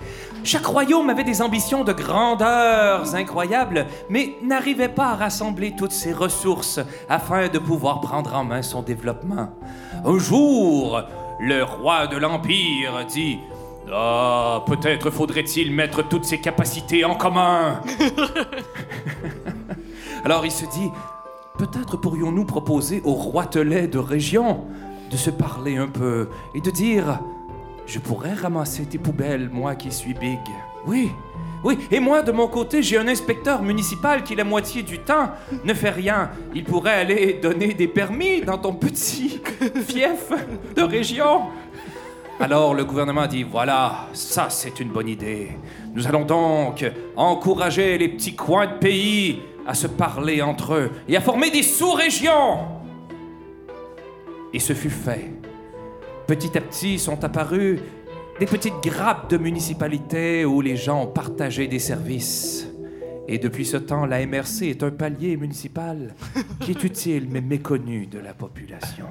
Chaque 0.42 0.64
royaume 0.64 1.11
avait 1.11 1.22
des 1.22 1.42
ambitions 1.42 1.84
de 1.84 1.92
grandeurs 1.92 3.14
incroyables, 3.14 3.86
mais 4.09 4.32
n'arrivait 4.42 4.88
pas 4.88 5.09
à 5.09 5.16
rassembler 5.16 5.74
toutes 5.76 5.92
ses 5.92 6.14
ressources 6.14 6.80
afin 7.11 7.48
de 7.48 7.59
pouvoir 7.59 8.00
prendre 8.00 8.34
en 8.34 8.42
main 8.42 8.62
son 8.62 8.80
développement. 8.80 9.50
Un 10.03 10.18
jour, 10.18 11.03
le 11.38 11.62
roi 11.62 12.07
de 12.07 12.16
l'Empire 12.16 13.05
dit 13.07 13.38
Ah, 13.91 14.64
peut-être 14.66 15.11
faudrait-il 15.11 15.72
mettre 15.72 16.07
toutes 16.07 16.24
ses 16.24 16.41
capacités 16.41 17.05
en 17.05 17.14
commun. 17.14 17.80
Alors 20.24 20.45
il 20.45 20.53
se 20.53 20.66
dit 20.66 20.91
Peut-être 21.59 21.97
pourrions-nous 21.97 22.45
proposer 22.45 23.03
au 23.05 23.12
roitelet 23.12 23.87
de 23.87 23.99
région 23.99 24.64
de 25.11 25.16
se 25.16 25.30
parler 25.30 25.76
un 25.76 25.89
peu 25.89 26.28
et 26.55 26.61
de 26.61 26.70
dire 26.70 27.20
Je 27.87 27.99
pourrais 27.99 28.35
ramasser 28.35 28.87
tes 28.87 28.99
poubelles, 28.99 29.51
moi 29.51 29.74
qui 29.74 29.91
suis 29.91 30.14
big. 30.14 30.41
Oui, 30.87 31.11
oui, 31.64 31.78
et 31.93 32.01
moi 32.01 32.22
de 32.22 32.33
mon 32.33 32.49
côté, 32.49 32.83
j'ai 32.83 32.99
un 32.99 33.07
inspecteur 33.07 33.62
municipal 33.62 34.24
qui, 34.24 34.35
la 34.35 34.45
moitié 34.45 34.83
du 34.83 34.99
temps, 34.99 35.30
ne 35.64 35.74
fait 35.74 35.91
rien. 35.91 36.30
Il 36.55 36.64
pourrait 36.64 36.95
aller 36.95 37.35
donner 37.35 37.74
des 37.74 37.87
permis 37.87 38.43
dans 38.43 38.59
ton 38.59 38.72
petit 38.72 39.41
fief 39.87 40.33
de 40.74 40.83
région. 40.83 41.43
Alors 42.41 42.74
le 42.74 42.85
gouvernement 42.85 43.22
a 43.22 43.28
dit 43.28 43.43
voilà, 43.43 44.09
ça 44.12 44.49
c'est 44.51 44.80
une 44.80 44.89
bonne 44.89 45.09
idée. 45.09 45.53
Nous 45.95 46.07
allons 46.07 46.24
donc 46.24 46.85
encourager 47.16 47.99
les 47.99 48.09
petits 48.09 48.35
coins 48.35 48.66
de 48.66 48.78
pays 48.78 49.41
à 49.66 49.74
se 49.74 49.87
parler 49.87 50.43
entre 50.43 50.74
eux 50.74 50.91
et 51.09 51.16
à 51.16 51.20
former 51.20 51.51
des 51.51 51.62
sous-régions. 51.62 52.59
Et 54.53 54.59
ce 54.59 54.72
fut 54.72 54.91
fait. 54.91 55.30
Petit 56.26 56.57
à 56.57 56.61
petit 56.61 56.99
sont 56.99 57.22
apparues 57.24 57.80
des 58.41 58.47
petites 58.47 58.83
grappes 58.83 59.30
de 59.30 59.37
municipalités 59.37 60.45
où 60.45 60.61
les 60.61 60.76
gens 60.76 61.03
ont 61.03 61.07
partagé 61.07 61.68
des 61.68 61.78
services. 61.78 62.72
Et 63.29 63.39
depuis 63.39 63.64
ce 63.64 63.77
temps, 63.77 64.05
la 64.05 64.27
MRC 64.27 64.62
est 64.62 64.83
un 64.83 64.91
palier 64.91 65.37
municipal 65.37 66.14
qui 66.61 66.73
est 66.73 66.85
utile 66.85 67.29
mais 67.31 67.41
méconnu 67.41 68.07
de 68.07 68.18
la 68.18 68.35
population. 68.35 69.07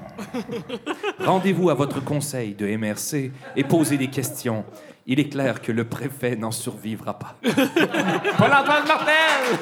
Rendez-vous 1.20 1.70
à 1.70 1.74
votre 1.74 2.04
conseil 2.04 2.54
de 2.54 2.68
MRC 2.76 3.32
et 3.56 3.64
posez 3.64 3.98
des 3.98 4.10
questions. 4.10 4.66
Il 5.08 5.20
est 5.20 5.30
clair 5.30 5.62
que 5.62 5.72
le 5.72 5.86
préfet 5.86 6.36
n'en 6.36 6.52
survivra 6.52 7.18
pas. 7.18 7.36
Paul-Antoine 7.42 8.88
Martel! 8.88 9.58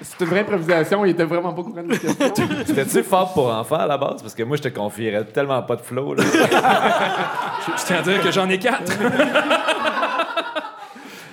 C'est 0.00 0.20
une 0.24 0.30
vraie 0.30 0.40
improvisation, 0.40 1.04
il 1.04 1.10
était 1.10 1.24
vraiment 1.24 1.52
pas 1.52 1.62
courant 1.62 1.82
de 1.82 1.92
la 1.92 1.98
question. 1.98 2.48
C'était-tu 2.66 3.02
fort 3.04 3.32
pour 3.34 3.52
enfants 3.52 3.76
à 3.76 3.86
la 3.86 3.98
base? 3.98 4.22
Parce 4.22 4.34
que 4.34 4.42
moi, 4.42 4.56
je 4.56 4.62
te 4.62 4.68
confierais 4.68 5.24
tellement 5.26 5.62
pas 5.62 5.76
de 5.76 5.82
flow. 5.82 6.14
Là. 6.14 6.24
Je, 6.24 7.80
je 7.80 7.86
tiens 7.86 7.98
à 7.98 8.02
dire 8.02 8.20
que 8.22 8.30
j'en 8.32 8.48
ai 8.48 8.58
quatre. 8.58 8.92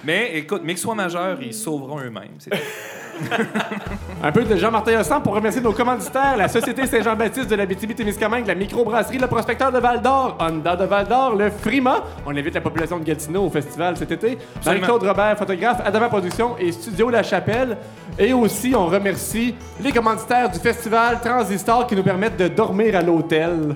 Mais 0.06 0.32
écoute, 0.36 0.62
mais 0.64 0.74
qu'ils 0.74 0.82
soient 0.82 0.96
majeurs, 0.96 1.38
ils 1.42 1.54
sauveront 1.54 2.00
eux-mêmes. 2.00 2.36
c'est. 2.38 2.52
Un 4.24 4.32
peu 4.32 4.44
de 4.44 4.56
Jean-Martin 4.56 5.00
Hossan 5.00 5.22
pour 5.22 5.34
remercier 5.34 5.62
nos 5.62 5.72
commanditaires, 5.72 6.36
la 6.38 6.48
Société 6.48 6.86
Saint-Jean-Baptiste 6.86 7.50
de 7.50 7.56
la 7.56 7.66
témiscamingue 7.66 8.46
la 8.46 8.56
microbrasserie, 8.56 9.18
le 9.18 9.28
prospecteur 9.28 9.72
de 9.72 9.80
Val-d'Or, 9.80 10.38
Honda 10.40 10.76
de 10.76 10.86
Val-d'Or, 10.86 11.36
le 11.36 11.50
Frima. 11.50 12.04
On 12.26 12.36
invite 12.36 12.54
la 12.54 12.62
population 12.62 13.00
de 13.00 13.04
Gatineau 13.04 13.46
au 13.46 13.50
festival 13.50 13.96
cet 13.98 14.12
été. 14.12 14.38
Marie-Claude 14.66 15.04
Robert, 15.04 15.38
photographe, 15.38 15.82
Adama 15.86 16.10
Productions 16.10 16.58
et 16.60 16.72
Studio 16.72 17.10
La 17.10 17.24
Chapelle. 17.24 17.78
Et 18.20 18.34
aussi, 18.34 18.74
on 18.76 18.88
remercie 18.88 19.56
les 19.82 19.92
commanditaires 19.92 20.50
du 20.50 20.60
festival 20.60 21.20
Transistor 21.22 21.88
qui 21.88 21.96
nous 21.96 22.04
permettent 22.04 22.38
de 22.38 22.48
dormir 22.48 22.96
à 22.96 23.02
l'hôtel. 23.02 23.76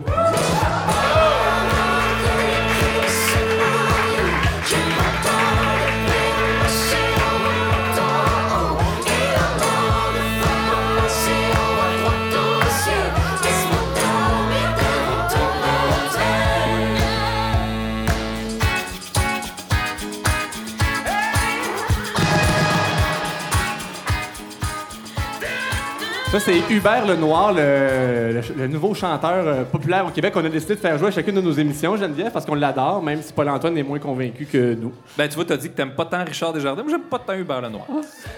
Ça, 26.39 26.45
c'est 26.45 26.73
Hubert 26.73 27.05
Lenoir, 27.05 27.51
le, 27.51 28.33
le, 28.33 28.41
le 28.55 28.67
nouveau 28.67 28.93
chanteur 28.93 29.45
euh, 29.45 29.63
populaire 29.65 30.05
au 30.05 30.09
Québec 30.09 30.33
qu'on 30.33 30.45
a 30.45 30.47
décidé 30.49 30.75
de 30.75 30.79
faire 30.79 30.97
jouer 30.97 31.09
à 31.09 31.11
chacune 31.11 31.35
de 31.35 31.41
nos 31.41 31.51
émissions, 31.51 31.97
Geneviève, 31.97 32.31
parce 32.31 32.45
qu'on 32.45 32.55
l'adore, 32.55 33.03
même 33.03 33.21
si 33.21 33.33
Paul-Antoine 33.33 33.77
est 33.77 33.83
moins 33.83 33.99
convaincu 33.99 34.45
que 34.45 34.73
nous. 34.73 34.93
Ben, 35.17 35.27
tu 35.27 35.35
vois, 35.35 35.43
t'as 35.43 35.57
dit 35.57 35.69
que 35.69 35.75
t'aimes 35.75 35.95
pas 35.95 36.05
tant 36.05 36.23
Richard 36.23 36.53
Desjardins, 36.53 36.83
mais 36.85 36.91
j'aime 36.91 37.01
pas 37.01 37.19
tant 37.19 37.33
Hubert 37.33 37.61
Lenoir. 37.61 37.85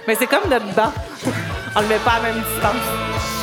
Mais 0.07 0.15
c'est 0.15 0.25
comme 0.27 0.49
notre 0.49 0.73
banc. 0.73 0.91
On 1.75 1.81
le 1.81 1.87
met 1.87 1.99
pas 2.03 2.11
à 2.13 2.21
la 2.27 2.33
même 2.33 2.41
distance. 2.43 3.40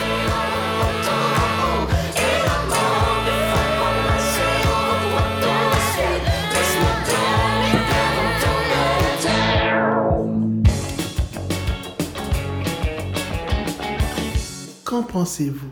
Qu'en 14.99 15.05
pensez-vous? 15.05 15.68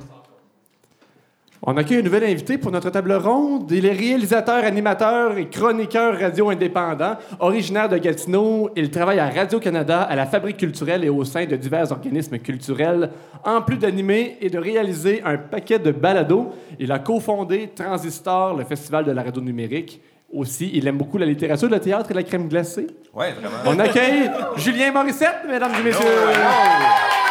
On 1.60 1.76
accueille 1.76 1.98
un 1.98 2.02
nouvel 2.02 2.22
invité 2.22 2.58
pour 2.58 2.70
notre 2.70 2.90
table 2.90 3.12
ronde. 3.12 3.68
Il 3.72 3.84
est 3.84 3.92
réalisateur, 3.92 4.62
animateur 4.62 5.36
et 5.36 5.48
chroniqueur 5.48 6.16
radio 6.16 6.50
indépendant, 6.50 7.16
originaire 7.40 7.88
de 7.88 7.98
Gatineau. 7.98 8.70
Il 8.76 8.88
travaille 8.88 9.18
à 9.18 9.28
Radio-Canada, 9.28 10.02
à 10.02 10.14
la 10.14 10.26
Fabrique 10.26 10.58
culturelle 10.58 11.02
et 11.02 11.08
au 11.08 11.24
sein 11.24 11.44
de 11.44 11.56
divers 11.56 11.90
organismes 11.90 12.38
culturels. 12.38 13.10
En 13.44 13.62
plus 13.62 13.78
d'animer 13.78 14.38
et 14.40 14.48
de 14.48 14.58
réaliser 14.58 15.22
un 15.24 15.38
paquet 15.38 15.80
de 15.80 15.90
balados, 15.90 16.52
il 16.78 16.92
a 16.92 17.00
cofondé 17.00 17.72
Transistor, 17.74 18.56
le 18.56 18.64
festival 18.64 19.04
de 19.06 19.10
la 19.10 19.24
radio 19.24 19.42
numérique. 19.42 20.00
Aussi, 20.32 20.70
il 20.72 20.86
aime 20.86 20.98
beaucoup 20.98 21.18
la 21.18 21.26
littérature, 21.26 21.68
le 21.68 21.80
théâtre 21.80 22.12
et 22.12 22.14
la 22.14 22.22
crème 22.22 22.46
glacée. 22.46 22.86
Ouais, 23.12 23.32
vraiment. 23.32 23.56
On 23.66 23.76
accueille 23.80 24.30
Julien 24.56 24.92
Morissette, 24.92 25.42
mesdames 25.48 25.72
et 25.80 25.82
messieurs. 25.82 26.04
Et 26.04 27.25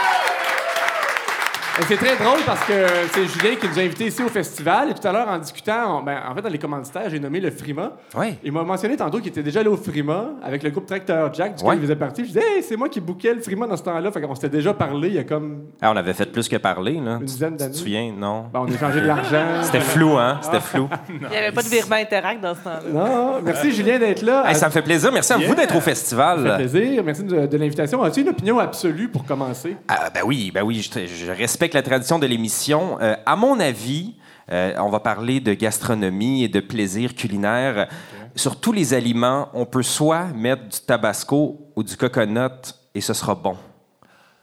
C'est 1.87 1.97
très 1.97 2.15
drôle 2.15 2.39
parce 2.45 2.63
que 2.65 2.73
c'est 3.13 3.27
Julien 3.27 3.55
qui 3.59 3.67
nous 3.67 3.77
a 3.77 3.81
invités 3.83 4.07
ici 4.07 4.23
au 4.23 4.29
festival. 4.29 4.89
Et 4.89 4.93
tout 4.93 5.05
à 5.07 5.11
l'heure, 5.11 5.27
en 5.27 5.37
discutant, 5.37 5.99
on- 5.99 6.03
ben, 6.03 6.17
en 6.27 6.33
fait, 6.33 6.41
dans 6.41 6.49
les 6.49 6.57
commanditaires, 6.57 7.09
j'ai 7.09 7.19
nommé 7.19 7.39
le 7.39 7.51
Frima. 7.51 7.91
Ouais. 8.15 8.35
Il 8.43 8.51
m'a 8.53 8.63
mentionné 8.63 8.95
tantôt 8.95 9.19
qu'il 9.19 9.27
était 9.27 9.43
déjà 9.43 9.59
allé 9.59 9.69
au 9.69 9.75
Frima 9.77 10.29
avec 10.43 10.63
le 10.63 10.69
groupe 10.71 10.85
Tracteur 10.87 11.31
Jack, 11.33 11.55
duquel 11.55 11.67
Ouais. 11.69 11.75
il 11.75 11.81
faisait 11.81 11.95
partie. 11.95 12.21
Je 12.23 12.27
disais, 12.29 12.39
hey, 12.57 12.63
c'est 12.63 12.77
moi 12.77 12.87
qui 12.89 12.99
bouquais 13.01 13.33
le 13.33 13.41
Frima 13.41 13.67
dans 13.67 13.75
ce 13.77 13.83
temps-là. 13.83 14.09
Fait 14.11 14.21
qu'on 14.21 14.33
s'était 14.35 14.49
déjà 14.49 14.73
parlé 14.73 15.09
il 15.09 15.13
y 15.15 15.19
a 15.19 15.23
comme. 15.25 15.65
Ah, 15.81 15.91
on 15.91 15.97
avait 15.97 16.13
fait 16.13 16.31
plus 16.31 16.47
que 16.47 16.55
parler, 16.55 16.93
là. 16.93 17.13
Une 17.13 17.19
Tu- 17.19 17.25
dizaine 17.25 17.51
Tu 17.51 17.57
d'années. 17.57 17.71
te 17.73 17.77
souviens? 17.77 18.13
Non. 18.17 18.45
Ben, 18.53 18.61
on 18.61 18.65
a 18.65 18.73
échangé 18.73 19.01
de 19.01 19.07
l'argent. 19.07 19.45
C'était 19.61 19.81
flou, 19.81 20.17
hein? 20.17 20.39
C'était 20.41 20.61
flou. 20.61 20.87
Il 21.09 21.27
n'y 21.27 21.35
avait 21.35 21.51
pas 21.51 21.61
de 21.61 21.67
virement 21.67 21.95
interact 21.97 22.41
dans 22.41 22.55
ce 22.55 22.61
temps-là. 22.61 22.89
Non, 22.91 23.41
merci 23.43 23.71
Julien 23.73 23.99
d'être 23.99 24.21
là. 24.21 24.43
Hey, 24.47 24.55
ça 24.55 24.67
me 24.67 24.71
fait 24.71 24.81
plaisir. 24.81 25.11
Merci 25.11 25.33
à 25.33 25.37
Yeah. 25.37 25.49
vous 25.49 25.55
d'être 25.55 25.71
au 25.75 25.79
Ça 25.79 25.81
fait 25.81 25.89
festival. 25.91 26.55
plaisir. 26.55 27.03
Merci 27.03 27.23
de, 27.23 27.45
de 27.45 27.57
l'invitation. 27.57 28.01
As-tu 28.01 28.21
une 28.21 28.29
opinion 28.29 28.57
absolue 28.59 29.09
pour 29.09 29.25
commencer? 29.25 29.75
Ah, 29.89 30.09
ben 30.13 30.21
oui, 30.25 30.51
ben 30.53 30.63
oui, 30.63 30.81
je, 30.81 31.05
je 31.05 31.31
respecte 31.31 31.64
la 31.73 31.81
tradition 31.81 32.19
de 32.19 32.25
l'émission. 32.25 32.99
Euh, 33.01 33.15
à 33.25 33.35
mon 33.35 33.59
avis, 33.59 34.15
euh, 34.51 34.73
on 34.77 34.89
va 34.89 34.99
parler 34.99 35.39
de 35.39 35.53
gastronomie 35.53 36.43
et 36.43 36.47
de 36.47 36.59
plaisir 36.59 37.15
culinaire. 37.15 37.87
Sur 38.35 38.59
tous 38.59 38.71
les 38.71 38.93
aliments, 38.93 39.49
on 39.53 39.65
peut 39.65 39.83
soit 39.83 40.25
mettre 40.25 40.63
du 40.63 40.79
tabasco 40.79 41.59
ou 41.75 41.83
du 41.83 41.95
coconut 41.97 42.73
et 42.93 43.01
ce 43.01 43.13
sera 43.13 43.35
bon. 43.35 43.57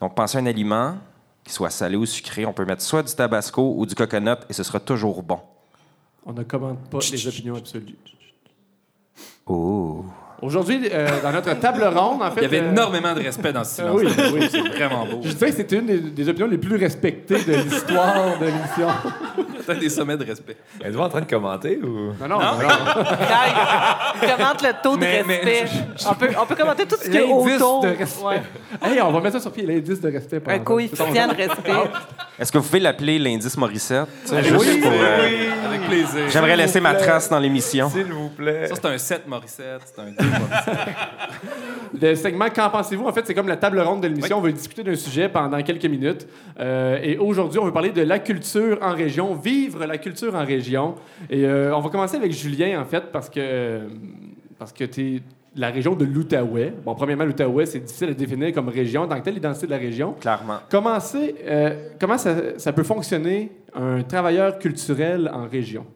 Donc, 0.01 0.15
pensez 0.15 0.39
à 0.39 0.41
un 0.41 0.47
aliment 0.47 0.97
qui 1.45 1.53
soit 1.53 1.71
salé 1.71 1.97
ou 1.97 2.07
sucré, 2.07 2.47
on 2.47 2.53
peut 2.53 2.65
mettre 2.65 2.83
soit 2.83 3.03
du 3.03 3.15
tabasco 3.15 3.75
ou 3.77 3.87
du 3.87 3.95
coconut 3.95 4.39
et 4.49 4.53
ce 4.53 4.63
sera 4.63 4.81
toujours 4.81 5.23
bon. 5.23 5.41
On 6.25 6.33
ne 6.33 6.43
commente 6.43 6.89
pas 6.89 6.99
les 7.11 7.27
opinions 7.27 7.57
absolues. 7.57 7.97
Oh. 9.47 10.05
Aujourd'hui, 10.43 10.89
euh, 10.93 11.09
dans 11.23 11.31
notre 11.31 11.55
table 11.61 11.85
ronde, 11.85 12.21
en 12.21 12.31
fait. 12.33 12.41
Il 12.41 12.43
y 12.43 12.47
avait 12.47 12.61
euh, 12.67 12.71
énormément 12.73 13.15
de 13.15 13.21
respect 13.23 13.53
dans 13.53 13.63
ce 13.63 13.81
Ah 13.83 13.93
silence. 13.97 14.01
oui, 14.19 14.25
oui. 14.35 14.49
C'est 14.51 14.59
vraiment 14.77 15.07
beau. 15.07 15.21
Je 15.23 15.33
dirais 15.33 15.51
que 15.51 15.57
c'était 15.57 15.77
une 15.77 15.87
des, 15.87 15.99
des 16.01 16.29
opinions 16.29 16.49
les 16.49 16.59
plus 16.59 16.77
respectées 16.77 17.45
de 17.45 17.53
l'histoire 17.55 18.39
de 18.41 18.47
l'émission. 18.47 18.89
Peut-être 19.65 19.79
des 19.79 19.89
sommets 19.89 20.17
de 20.17 20.25
respect. 20.25 20.57
Êtes-vous 20.85 21.01
en 21.01 21.09
train 21.09 21.21
de 21.21 21.31
commenter 21.31 21.79
ou? 21.81 21.87
Non, 22.21 22.29
non, 22.29 22.39
non. 22.41 22.41
non. 22.41 23.05
Il 24.21 24.29
commente 24.29 24.63
le 24.63 24.83
taux 24.83 24.97
de 24.97 25.01
Mais- 25.01 25.23
mais- 25.25 25.37
respect. 25.37 25.65
On, 26.11 26.15
peut, 26.15 26.29
on 26.43 26.47
peut 26.47 26.57
commenter 26.57 26.87
tout 26.87 26.97
ce 27.01 27.09
qui 27.09 27.17
est 27.17 27.23
autour. 27.23 27.81
de 27.83 27.89
respect. 27.91 28.25
Ouais. 28.25 28.43
Hey, 28.83 29.01
on 29.01 29.13
va 29.13 29.21
mettre 29.21 29.37
ça 29.37 29.41
sur 29.43 29.53
pied, 29.53 29.65
l'indice 29.65 30.01
de 30.01 30.11
respect. 30.11 30.43
Un 30.49 30.59
coefficient 30.59 31.29
de 31.29 31.37
respect. 31.37 31.71
Est-ce 32.43 32.51
que 32.51 32.59
vous 32.59 32.65
pouvez 32.65 32.81
l'appeler 32.81 33.21
l'indice 33.21 33.57
Morissette? 33.57 34.09
Oui, 34.33 34.43
Juste 34.43 34.81
pour, 34.81 34.91
euh, 34.91 35.51
Avec 35.65 35.83
plaisir. 35.83 36.29
J'aimerais 36.29 36.57
laisser 36.57 36.81
ma 36.81 36.95
trace 36.95 37.31
dans 37.31 37.39
l'émission. 37.39 37.89
S'il 37.89 38.13
vous 38.13 38.31
plaît. 38.31 38.67
Ça, 38.67 38.75
c'est 38.75 38.87
un 38.87 38.99
7 38.99 39.29
Morissette, 39.29 39.83
c'est 39.85 40.01
un 40.01 40.07
2 40.07 40.15
Morissette. 40.19 40.89
Le 42.03 42.15
segment 42.17 42.51
Qu'en 42.51 42.69
pensez-vous? 42.69 43.07
En 43.07 43.13
fait, 43.13 43.25
c'est 43.25 43.35
comme 43.35 43.47
la 43.47 43.57
table 43.57 43.79
ronde 43.79 44.01
de 44.03 44.09
l'émission. 44.09 44.39
On 44.39 44.41
va 44.41 44.51
discuter 44.51 44.83
d'un 44.83 44.97
sujet 44.97 45.29
pendant 45.29 45.63
quelques 45.63 45.85
minutes. 45.85 46.27
Euh, 46.59 46.99
et 47.01 47.17
aujourd'hui, 47.17 47.61
on 47.61 47.65
va 47.65 47.71
parler 47.71 47.91
de 47.91 48.03
la 48.03 48.19
culture 48.19 48.77
en 48.83 48.93
région, 48.93 49.37
vivre 49.37 49.87
la 49.87 49.99
culture 49.99 50.35
en 50.35 50.45
région. 50.45 50.97
Et 51.31 51.45
euh, 51.45 51.77
on 51.77 51.79
va 51.79 51.91
commencer 51.91 52.17
avec 52.17 52.33
Julien, 52.33 52.81
en 52.81 52.85
fait, 52.85 53.13
parce 53.13 53.31
que, 53.31 53.83
parce 54.59 54.73
que 54.73 54.83
tu 54.83 55.01
es 55.01 55.23
la 55.55 55.71
région 55.71 55.95
de 55.95 56.05
l'Outaouais. 56.05 56.73
Bon, 56.85 56.95
premièrement, 56.95 57.25
l'Outaouais, 57.25 57.67
c'est 57.67 57.81
difficile 57.81 58.11
à 58.11 58.15
définir 58.15 58.53
comme 58.53 58.69
région. 58.69 59.07
Dans 59.07 59.21
quelle 59.21 59.35
l'identité 59.35 59.67
de 59.67 59.73
la 59.73 59.79
région? 59.79 60.15
Clairement. 60.21 60.59
Comment, 60.71 60.99
euh, 61.15 61.89
comment 62.01 62.19
ça, 62.19 62.59
ça 62.59 62.73
peut 62.73 62.83
fonctionner 62.83 63.53
un 63.75 64.03
travailleur 64.03 64.59
culturel 64.59 65.31
en 65.33 65.47
région? 65.47 65.87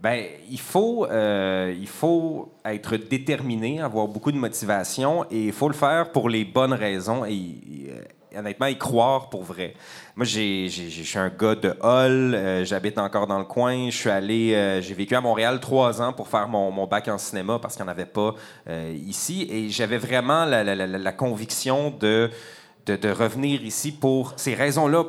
Ben, 0.00 0.24
il 0.50 0.60
faut, 0.60 1.06
euh, 1.06 1.74
il 1.78 1.86
faut 1.86 2.52
être 2.64 2.96
déterminé, 2.96 3.80
avoir 3.80 4.06
beaucoup 4.08 4.30
de 4.30 4.36
motivation 4.36 5.24
et 5.30 5.46
il 5.46 5.52
faut 5.52 5.68
le 5.68 5.74
faire 5.74 6.12
pour 6.12 6.28
les 6.28 6.44
bonnes 6.44 6.74
raisons 6.74 7.24
et, 7.24 7.32
et, 7.32 7.90
euh, 7.90 8.02
honnêtement 8.36 8.66
y 8.66 8.78
croire 8.78 9.28
pour 9.28 9.42
vrai. 9.42 9.74
Moi, 10.14 10.24
je 10.24 10.68
suis 10.68 11.18
un 11.18 11.28
gars 11.28 11.54
de 11.54 11.70
Hall, 11.80 12.34
euh, 12.34 12.64
j'habite 12.64 12.98
encore 12.98 13.26
dans 13.26 13.38
le 13.38 13.44
coin. 13.44 13.90
Je 13.90 13.96
suis 13.96 14.10
allé, 14.10 14.54
euh, 14.54 14.80
j'ai 14.80 14.94
vécu 14.94 15.14
à 15.14 15.20
Montréal 15.20 15.60
trois 15.60 16.00
ans 16.00 16.12
pour 16.12 16.28
faire 16.28 16.48
mon, 16.48 16.86
bac 16.86 17.08
en 17.08 17.18
cinéma 17.18 17.58
parce 17.58 17.74
qu'il 17.74 17.84
n'y 17.84 17.90
en 17.90 17.92
avait 17.92 18.06
pas 18.06 18.34
euh, 18.68 18.96
ici 19.06 19.46
et 19.50 19.70
j'avais 19.70 19.98
vraiment 19.98 20.44
la, 20.44 21.12
conviction 21.12 21.90
de, 21.90 22.30
de, 22.86 23.10
revenir 23.10 23.62
ici 23.62 23.92
pour 23.92 24.34
ces 24.36 24.54
raisons-là, 24.54 25.04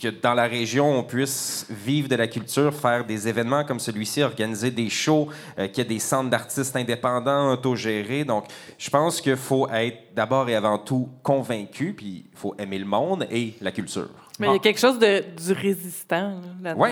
que 0.00 0.08
dans 0.08 0.34
la 0.34 0.44
région, 0.44 0.98
on 0.98 1.02
puisse 1.02 1.66
vivre 1.70 2.08
de 2.08 2.14
la 2.14 2.28
culture, 2.28 2.72
faire 2.72 3.04
des 3.04 3.26
événements 3.26 3.64
comme 3.64 3.80
celui-ci, 3.80 4.22
organiser 4.22 4.70
des 4.70 4.88
shows, 4.88 5.28
euh, 5.58 5.66
qu'il 5.66 5.78
y 5.78 5.80
ait 5.80 5.88
des 5.88 5.98
centres 5.98 6.30
d'artistes 6.30 6.76
indépendants, 6.76 7.50
autogérés. 7.52 8.24
Donc, 8.24 8.44
je 8.78 8.88
pense 8.90 9.20
qu'il 9.20 9.34
faut 9.36 9.68
être 9.70 10.14
d'abord 10.14 10.48
et 10.48 10.54
avant 10.54 10.78
tout 10.78 11.08
convaincu, 11.24 11.94
puis 11.94 12.26
il 12.32 12.38
faut 12.38 12.54
aimer 12.58 12.78
le 12.78 12.84
monde 12.84 13.26
et 13.30 13.54
la 13.60 13.72
culture. 13.72 14.08
Mais 14.38 14.46
il 14.46 14.52
y 14.52 14.56
a 14.56 14.58
quelque 14.60 14.78
chose 14.78 15.00
de, 15.00 15.24
du 15.36 15.52
résistant 15.52 16.30
là, 16.62 16.74
là-dedans. 16.74 16.82
Oui. 16.84 16.90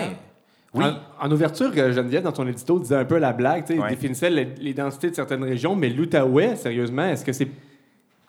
Oui. 0.73 0.83
En, 1.19 1.27
en 1.27 1.31
ouverture, 1.31 1.71
euh, 1.77 1.93
Geneviève, 1.93 2.23
dans 2.23 2.33
ton 2.33 2.45
édito, 2.45 2.77
disait 2.77 2.97
un 2.97 3.05
peu 3.05 3.17
la 3.19 3.31
blague, 3.31 3.65
tu 3.65 3.73
sais, 3.75 3.79
Ouais. 3.79 3.89
définissait 3.89 4.29
l'identité 4.29 5.09
de 5.09 5.15
certaines 5.15 5.43
régions, 5.45 5.77
mais 5.77 5.87
l'Outaouais, 5.89 6.57
sérieusement, 6.57 7.05
est-ce 7.05 7.23
que 7.23 7.31
c'est. 7.31 7.47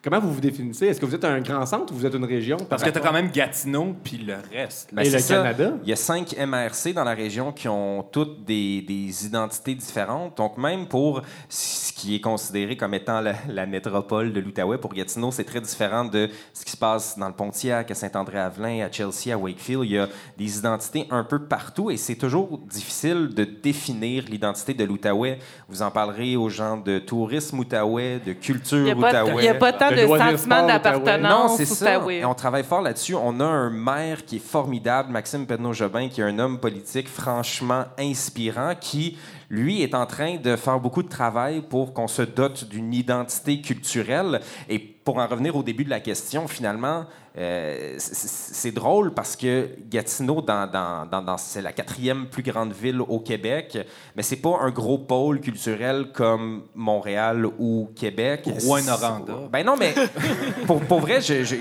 Comment 0.01 0.21
vous 0.21 0.33
vous 0.33 0.39
définissez? 0.39 0.85
Est-ce 0.87 1.01
que 1.01 1.05
vous 1.05 1.13
êtes 1.13 1.25
un 1.25 1.41
grand 1.41 1.65
centre 1.65 1.91
ou 1.91 1.97
vous 1.97 2.05
êtes 2.05 2.13
une 2.15 2.23
région? 2.23 2.55
Parce 2.69 2.81
que 2.83 2.89
t'as 2.89 3.01
quand 3.01 3.11
même 3.11 3.31
Gatineau, 3.31 3.93
puis 4.01 4.15
le 4.19 4.35
reste. 4.53 4.93
Ben, 4.93 5.01
Et 5.01 5.09
le 5.09 5.19
ça. 5.19 5.35
Canada? 5.35 5.73
Il 5.83 5.89
y 5.89 5.91
a 5.91 5.97
cinq 5.97 6.37
MRC 6.37 6.93
dans 6.93 7.03
la 7.03 7.13
région 7.13 7.51
qui 7.51 7.67
ont 7.67 8.03
toutes 8.09 8.45
des, 8.45 8.81
des 8.81 9.25
identités 9.25 9.75
différentes. 9.75 10.37
Donc, 10.37 10.57
même 10.57 10.87
pour 10.87 11.21
ce 11.49 11.91
qui 11.91 12.15
est 12.15 12.21
considéré 12.21 12.77
comme 12.77 12.93
étant 12.93 13.19
la, 13.19 13.33
la 13.49 13.65
métropole 13.65 14.31
de 14.31 14.39
l'Outaouais, 14.39 14.77
pour 14.77 14.93
Gatineau, 14.93 15.31
c'est 15.31 15.43
très 15.43 15.59
différent 15.59 16.05
de 16.05 16.29
ce 16.53 16.63
qui 16.63 16.71
se 16.71 16.77
passe 16.77 17.19
dans 17.19 17.27
le 17.27 17.33
Pontiac, 17.33 17.91
à 17.91 17.93
Saint-André-Avelin, 17.93 18.85
à 18.85 18.89
Chelsea, 18.89 19.33
à 19.33 19.37
Wakefield. 19.37 19.83
Il 19.83 19.91
y 19.91 19.97
a 19.97 20.07
des 20.37 20.57
identités 20.59 21.07
un 21.11 21.25
peu 21.25 21.39
partout 21.39 21.91
et 21.91 21.97
c'est 21.97 22.15
toujours 22.15 22.57
difficile 22.59 23.31
de 23.35 23.43
définir 23.43 24.23
l'identité 24.29 24.73
de 24.73 24.85
l'Outaouais. 24.85 25.39
Vous 25.67 25.81
en 25.81 25.91
parlerez 25.91 26.37
aux 26.37 26.47
gens 26.47 26.77
de 26.77 26.99
tourisme 26.99 27.59
outaouais, 27.59 28.21
de 28.25 28.31
Il 28.31 28.39
culture 28.39 28.77
n'y 28.85 28.91
a, 28.91 28.95
pas- 28.95 29.09
outaouais. 29.25 29.43
il 29.43 29.45
y 29.45 29.49
a 29.49 29.55
pas 29.55 29.73
tant 29.73 29.88
De 29.91 30.67
d'appartenance 30.67 31.51
Non, 31.51 31.55
c'est 31.57 31.65
ça. 31.65 32.01
Et 32.09 32.25
on 32.25 32.33
travaille 32.33 32.63
fort 32.63 32.81
là-dessus. 32.81 33.15
On 33.15 33.39
a 33.39 33.45
un 33.45 33.69
maire 33.69 34.25
qui 34.25 34.37
est 34.37 34.45
formidable, 34.45 35.11
Maxime 35.11 35.45
Pedneau-Jobin, 35.45 36.09
qui 36.09 36.21
est 36.21 36.25
un 36.25 36.39
homme 36.39 36.59
politique 36.59 37.07
franchement 37.07 37.85
inspirant, 37.97 38.73
qui, 38.79 39.17
lui, 39.49 39.81
est 39.81 39.95
en 39.95 40.05
train 40.05 40.37
de 40.37 40.55
faire 40.55 40.79
beaucoup 40.79 41.01
de 41.03 41.09
travail 41.09 41.61
pour 41.61 41.93
qu'on 41.93 42.07
se 42.07 42.21
dote 42.21 42.65
d'une 42.69 42.93
identité 42.93 43.61
culturelle. 43.61 44.41
Et 44.69 44.77
pour 44.77 45.17
en 45.17 45.25
revenir 45.27 45.55
au 45.55 45.63
début 45.63 45.83
de 45.83 45.89
la 45.89 45.99
question, 45.99 46.47
finalement, 46.47 47.05
euh, 47.37 47.95
c'est 47.97 48.71
drôle 48.71 49.13
parce 49.13 49.35
que 49.35 49.69
Gatineau, 49.89 50.41
dans, 50.41 50.67
dans- 50.69 51.05
dans- 51.07 51.21
dans- 51.21 51.37
c'est 51.37 51.61
la 51.63 51.71
quatrième 51.71 52.27
plus 52.27 52.43
grande 52.43 52.73
ville 52.73 53.01
au 53.01 53.19
Québec, 53.19 53.77
mais 54.15 54.21
c'est 54.23 54.35
pas 54.35 54.57
un 54.61 54.69
gros 54.69 54.99
pôle 54.99 55.39
culturel 55.39 56.07
comme 56.13 56.63
Montréal 56.75 57.47
ou 57.57 57.89
Québec. 57.95 58.43
Rouen-Noranda. 58.67 59.33
Ben 59.51 59.65
non, 59.65 59.75
mais 59.79 59.93
pour, 60.67 60.79
pour 60.81 60.99
vrai, 60.99 61.21
je- 61.21 61.43
je- 61.43 61.55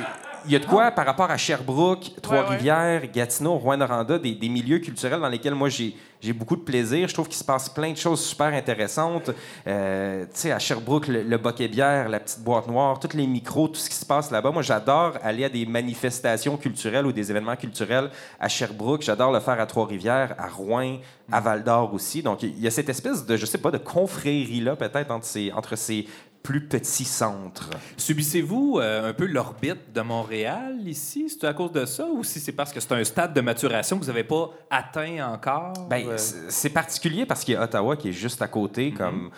il 0.47 0.53
y 0.53 0.57
a 0.57 0.59
de 0.61 0.67
quoi 0.67 0.91
par 0.93 1.05
rapport 1.05 1.31
à 1.31 1.37
Sherbrooke, 1.37 2.13
Trois-Rivières, 2.23 3.11
Gatineau, 3.13 3.57
Rouen-Noranda, 3.59 4.19
des, 4.19 4.35
des 4.35 4.49
milieux 4.49 4.79
culturels 4.79 5.21
dans 5.21 5.29
lesquels 5.29 5.55
moi 5.55 5.69
j'ai 5.69 5.97
j'ai 6.21 6.33
beaucoup 6.33 6.57
de 6.57 6.63
plaisir. 6.63 7.09
Je 7.09 7.15
trouve 7.15 7.29
qu'il 7.29 7.37
se 7.37 7.45
passe 7.45 7.69
plein 7.69 7.93
de 7.93 7.97
choses 7.97 8.25
super 8.25 8.49
intéressantes. 8.49 9.31
Euh, 9.67 10.25
tu 10.25 10.31
sais, 10.35 10.53
à 10.53 10.59
Sherbrooke, 10.59 11.09
le, 11.09 11.23
le 11.23 11.39
Boquet 11.39 11.69
Bière, 11.69 12.09
la 12.09 12.21
petite 12.21 12.41
boîte 12.41 12.67
noire, 12.67 12.99
tous 12.99 13.17
les 13.17 13.27
micros, 13.27 13.69
tout 13.69 13.81
ce 13.81 13.89
qui 13.89 13.97
se 13.97 14.07
passe 14.07 14.31
là-bas. 14.31 14.51
Moi, 14.51 14.63
j'adore 14.63 15.15
aller 15.23 15.45
à 15.45 15.49
des 15.49 15.65
manifestations 15.67 16.57
culturelles 16.57 17.07
ou 17.07 17.13
des 17.13 17.31
événements 17.31 17.57
culturels 17.57 18.11
à 18.41 18.49
Sherbrooke. 18.49 19.03
J'adore 19.03 19.33
le 19.33 19.41
faire 19.41 19.61
à 19.61 19.67
Trois-Rivières, 19.67 20.35
à 20.39 20.49
Rouen, 20.49 20.97
à 21.31 21.41
Val-d'Or 21.41 21.95
aussi. 21.95 22.23
Donc, 22.23 22.43
il 22.43 22.59
y 22.59 22.67
a 22.67 22.71
cette 22.71 22.89
espèce 22.89 23.25
de, 23.25 23.37
je 23.37 23.47
sais 23.47 23.59
pas, 23.59 23.71
de 23.71 23.79
confrérie-là, 23.79 24.77
peut-être, 24.77 25.11
entre 25.11 25.27
ces, 25.27 25.53
entre 25.53 25.77
ces 25.77 26.07
plus 26.49 26.63
petits 26.63 27.05
centres. 27.05 27.69
Subissez-vous 27.99 28.79
euh, 28.79 29.11
un 29.11 29.13
peu 29.13 29.27
l'orbite 29.27 29.93
de 29.95 30.01
Montréal 30.01 30.79
ici? 30.87 31.29
C'est 31.29 31.47
à 31.47 31.53
cause 31.53 31.73
de 31.73 31.85
ça 31.85 32.07
ou 32.07 32.25
si 32.25 32.41
c'est 32.41 32.53
parce 32.53 32.73
que 32.73 32.81
c'est 32.81 32.93
un 32.93 33.05
stade 33.05 33.35
de 33.35 33.43
maturation 33.43 33.99
que 33.99 34.05
vous 34.05 34.11
n'avez 34.11 34.25
pas 34.25 34.49
atteint 34.71 35.31
encore? 35.31 35.75
Ben, 35.91 36.07
Euh, 36.09 36.15
c'est 36.17 36.51
c'est 36.51 36.71
particulier 36.71 37.27
parce 37.27 37.45
qu'il 37.45 37.53
y 37.53 37.57
a 37.59 37.63
Ottawa 37.65 37.99
qui 37.99 38.09
est 38.09 38.13
juste 38.13 38.41
à 38.41 38.49
côté. 38.49 38.93
Comme 38.93 39.31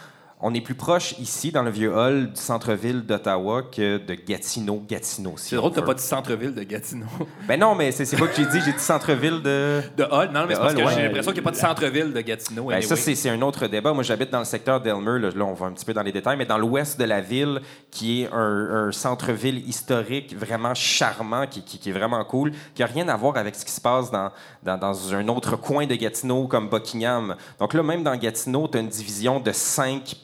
on 0.43 0.55
est 0.55 0.61
plus 0.61 0.75
proche 0.75 1.15
ici, 1.19 1.53
dans 1.53 1.63
le 1.63 1.71
vieux 1.71 1.95
hall 1.95 2.31
du 2.33 2.41
centre-ville 2.41 3.03
d'Ottawa, 3.03 3.63
que 3.71 3.99
de 3.99 4.15
Gatineau. 4.15 4.83
Gatineau, 4.89 5.35
si 5.37 5.51
c'est 5.51 5.57
drôle, 5.57 5.73
t'as 5.73 5.83
pas 5.83 5.95
dit 5.95 6.03
centre-ville 6.03 6.55
de 6.55 6.63
Gatineau. 6.63 7.07
Ben 7.47 7.59
non, 7.59 7.75
mais 7.75 7.91
c'est 7.93 8.17
pas 8.17 8.27
que 8.27 8.37
j'ai 8.37 8.47
dit. 8.47 8.61
J'ai 8.65 8.73
dit 8.73 8.79
centre-ville 8.79 9.43
de. 9.43 9.83
De 9.97 10.05
Hall? 10.05 10.31
Non, 10.33 10.47
mais 10.47 10.55
c'est 10.55 10.61
parce 10.61 10.75
que 10.75 10.83
ouais. 10.83 10.93
j'ai 10.95 11.03
l'impression 11.03 11.33
qu'il 11.33 11.43
n'y 11.43 11.47
a 11.49 11.51
pas 11.51 11.57
de 11.57 11.61
centre-ville 11.61 12.13
de 12.13 12.21
Gatineau. 12.21 12.65
Ben, 12.67 12.81
ça, 12.81 12.95
anyway. 12.95 12.97
c'est 12.97 13.15
c'est 13.15 13.31
un 13.31 13.43
autre 13.43 13.67
débat. 13.67 13.93
Moi, 13.93 14.03
j'habite 14.03 14.31
dans 14.31 14.39
le 14.39 14.45
secteur 14.45 14.81
d'Elmer. 14.81 15.19
Là, 15.19 15.31
là, 15.35 15.45
on 15.45 15.55
va 15.55 15.67
un 15.67 15.73
petit 15.73 15.85
peu 15.85 15.93
dans 15.95 16.03
les 16.03 16.13
détails, 16.13 16.37
mais 16.37 16.47
dans 16.47 16.59
l'ouest 16.59 16.99
de 16.99 17.05
la 17.05 17.21
ville, 17.21 17.61
qui 17.91 18.23
est 18.23 18.29
un, 18.33 18.87
un 18.89 18.93
centre-ville 18.93 19.69
historique 19.69 20.37
vraiment 20.37 20.75
charmant, 20.75 21.47
qui, 21.47 21.63
qui- 21.63 21.79
qui 21.79 21.91
est 21.91 21.93
vraiment 21.93 22.25
cool, 22.25 22.53
qui 22.75 22.83
n'a 22.83 22.87
rien 22.87 23.09
à 23.09 23.17
voir 23.17 23.37
avec 23.37 23.55
ce 23.57 23.65
qui 23.65 23.73
se 23.73 23.81
passe 23.81 24.11
dans, 24.11 24.31
dans, 24.63 24.79
dans 24.79 25.15
un 25.15 25.27
autre 25.29 25.57
coin 25.57 25.87
de 25.87 25.95
Gatineau, 25.95 26.47
comme 26.47 26.69
Buckingham. 26.69 27.35
Donc 27.59 27.75
là, 27.75 27.83
même 27.83 28.03
dans 28.03 28.17
Gatineau, 28.17 28.69
tu 28.69 28.79
as 28.79 28.81
une 28.81 28.89
division 28.89 29.41
de 29.41 29.53
cinq 29.53 30.17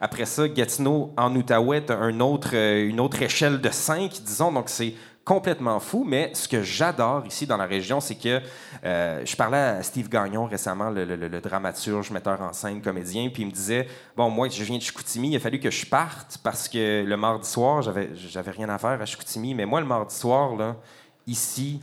Après 0.00 0.26
ça, 0.26 0.48
Gatineau, 0.48 1.12
en 1.16 1.34
Outaouais, 1.34 1.90
un 1.90 2.20
autre, 2.20 2.50
euh, 2.54 2.88
une 2.88 3.00
autre 3.00 3.22
échelle 3.22 3.60
de 3.60 3.70
cinq, 3.70 4.20
disons. 4.24 4.52
Donc, 4.52 4.68
c'est 4.68 4.94
complètement 5.24 5.78
fou, 5.80 6.04
mais 6.06 6.30
ce 6.34 6.48
que 6.48 6.62
j'adore 6.62 7.24
ici 7.26 7.46
dans 7.46 7.56
la 7.56 7.66
région, 7.66 8.00
c'est 8.00 8.16
que 8.16 8.40
euh, 8.84 9.22
je 9.24 9.36
parlais 9.36 9.58
à 9.58 9.82
Steve 9.82 10.08
Gagnon 10.08 10.46
récemment, 10.46 10.90
le, 10.90 11.40
dramaturge, 11.40 12.10
metteur 12.10 12.40
en 12.40 12.52
scène, 12.52 12.80
comédien, 12.80 13.28
puis 13.28 13.42
il 13.42 13.46
me 13.46 13.52
disait 13.52 13.86
Bon, 14.16 14.30
moi, 14.30 14.48
je 14.48 14.62
viens 14.64 14.78
de 14.78 14.82
Chicoutimi, 14.82 15.30
il 15.30 15.36
a 15.36 15.40
fallu 15.40 15.60
que 15.60 15.70
je 15.70 15.86
parte 15.86 16.38
parce 16.42 16.68
que 16.68 17.04
le 17.04 17.16
mardi 17.16 17.48
soir, 17.48 17.82
j'avais 17.82 18.10
j'avais 18.14 18.50
rien 18.50 18.68
à 18.68 18.78
faire 18.78 19.00
à 19.00 19.06
Chicoutimi, 19.06 19.54
mais 19.54 19.66
moi, 19.66 19.80
le 19.80 19.86
mardi 19.86 20.14
soir, 20.14 20.56
là, 20.56 20.76
ici, 21.26 21.80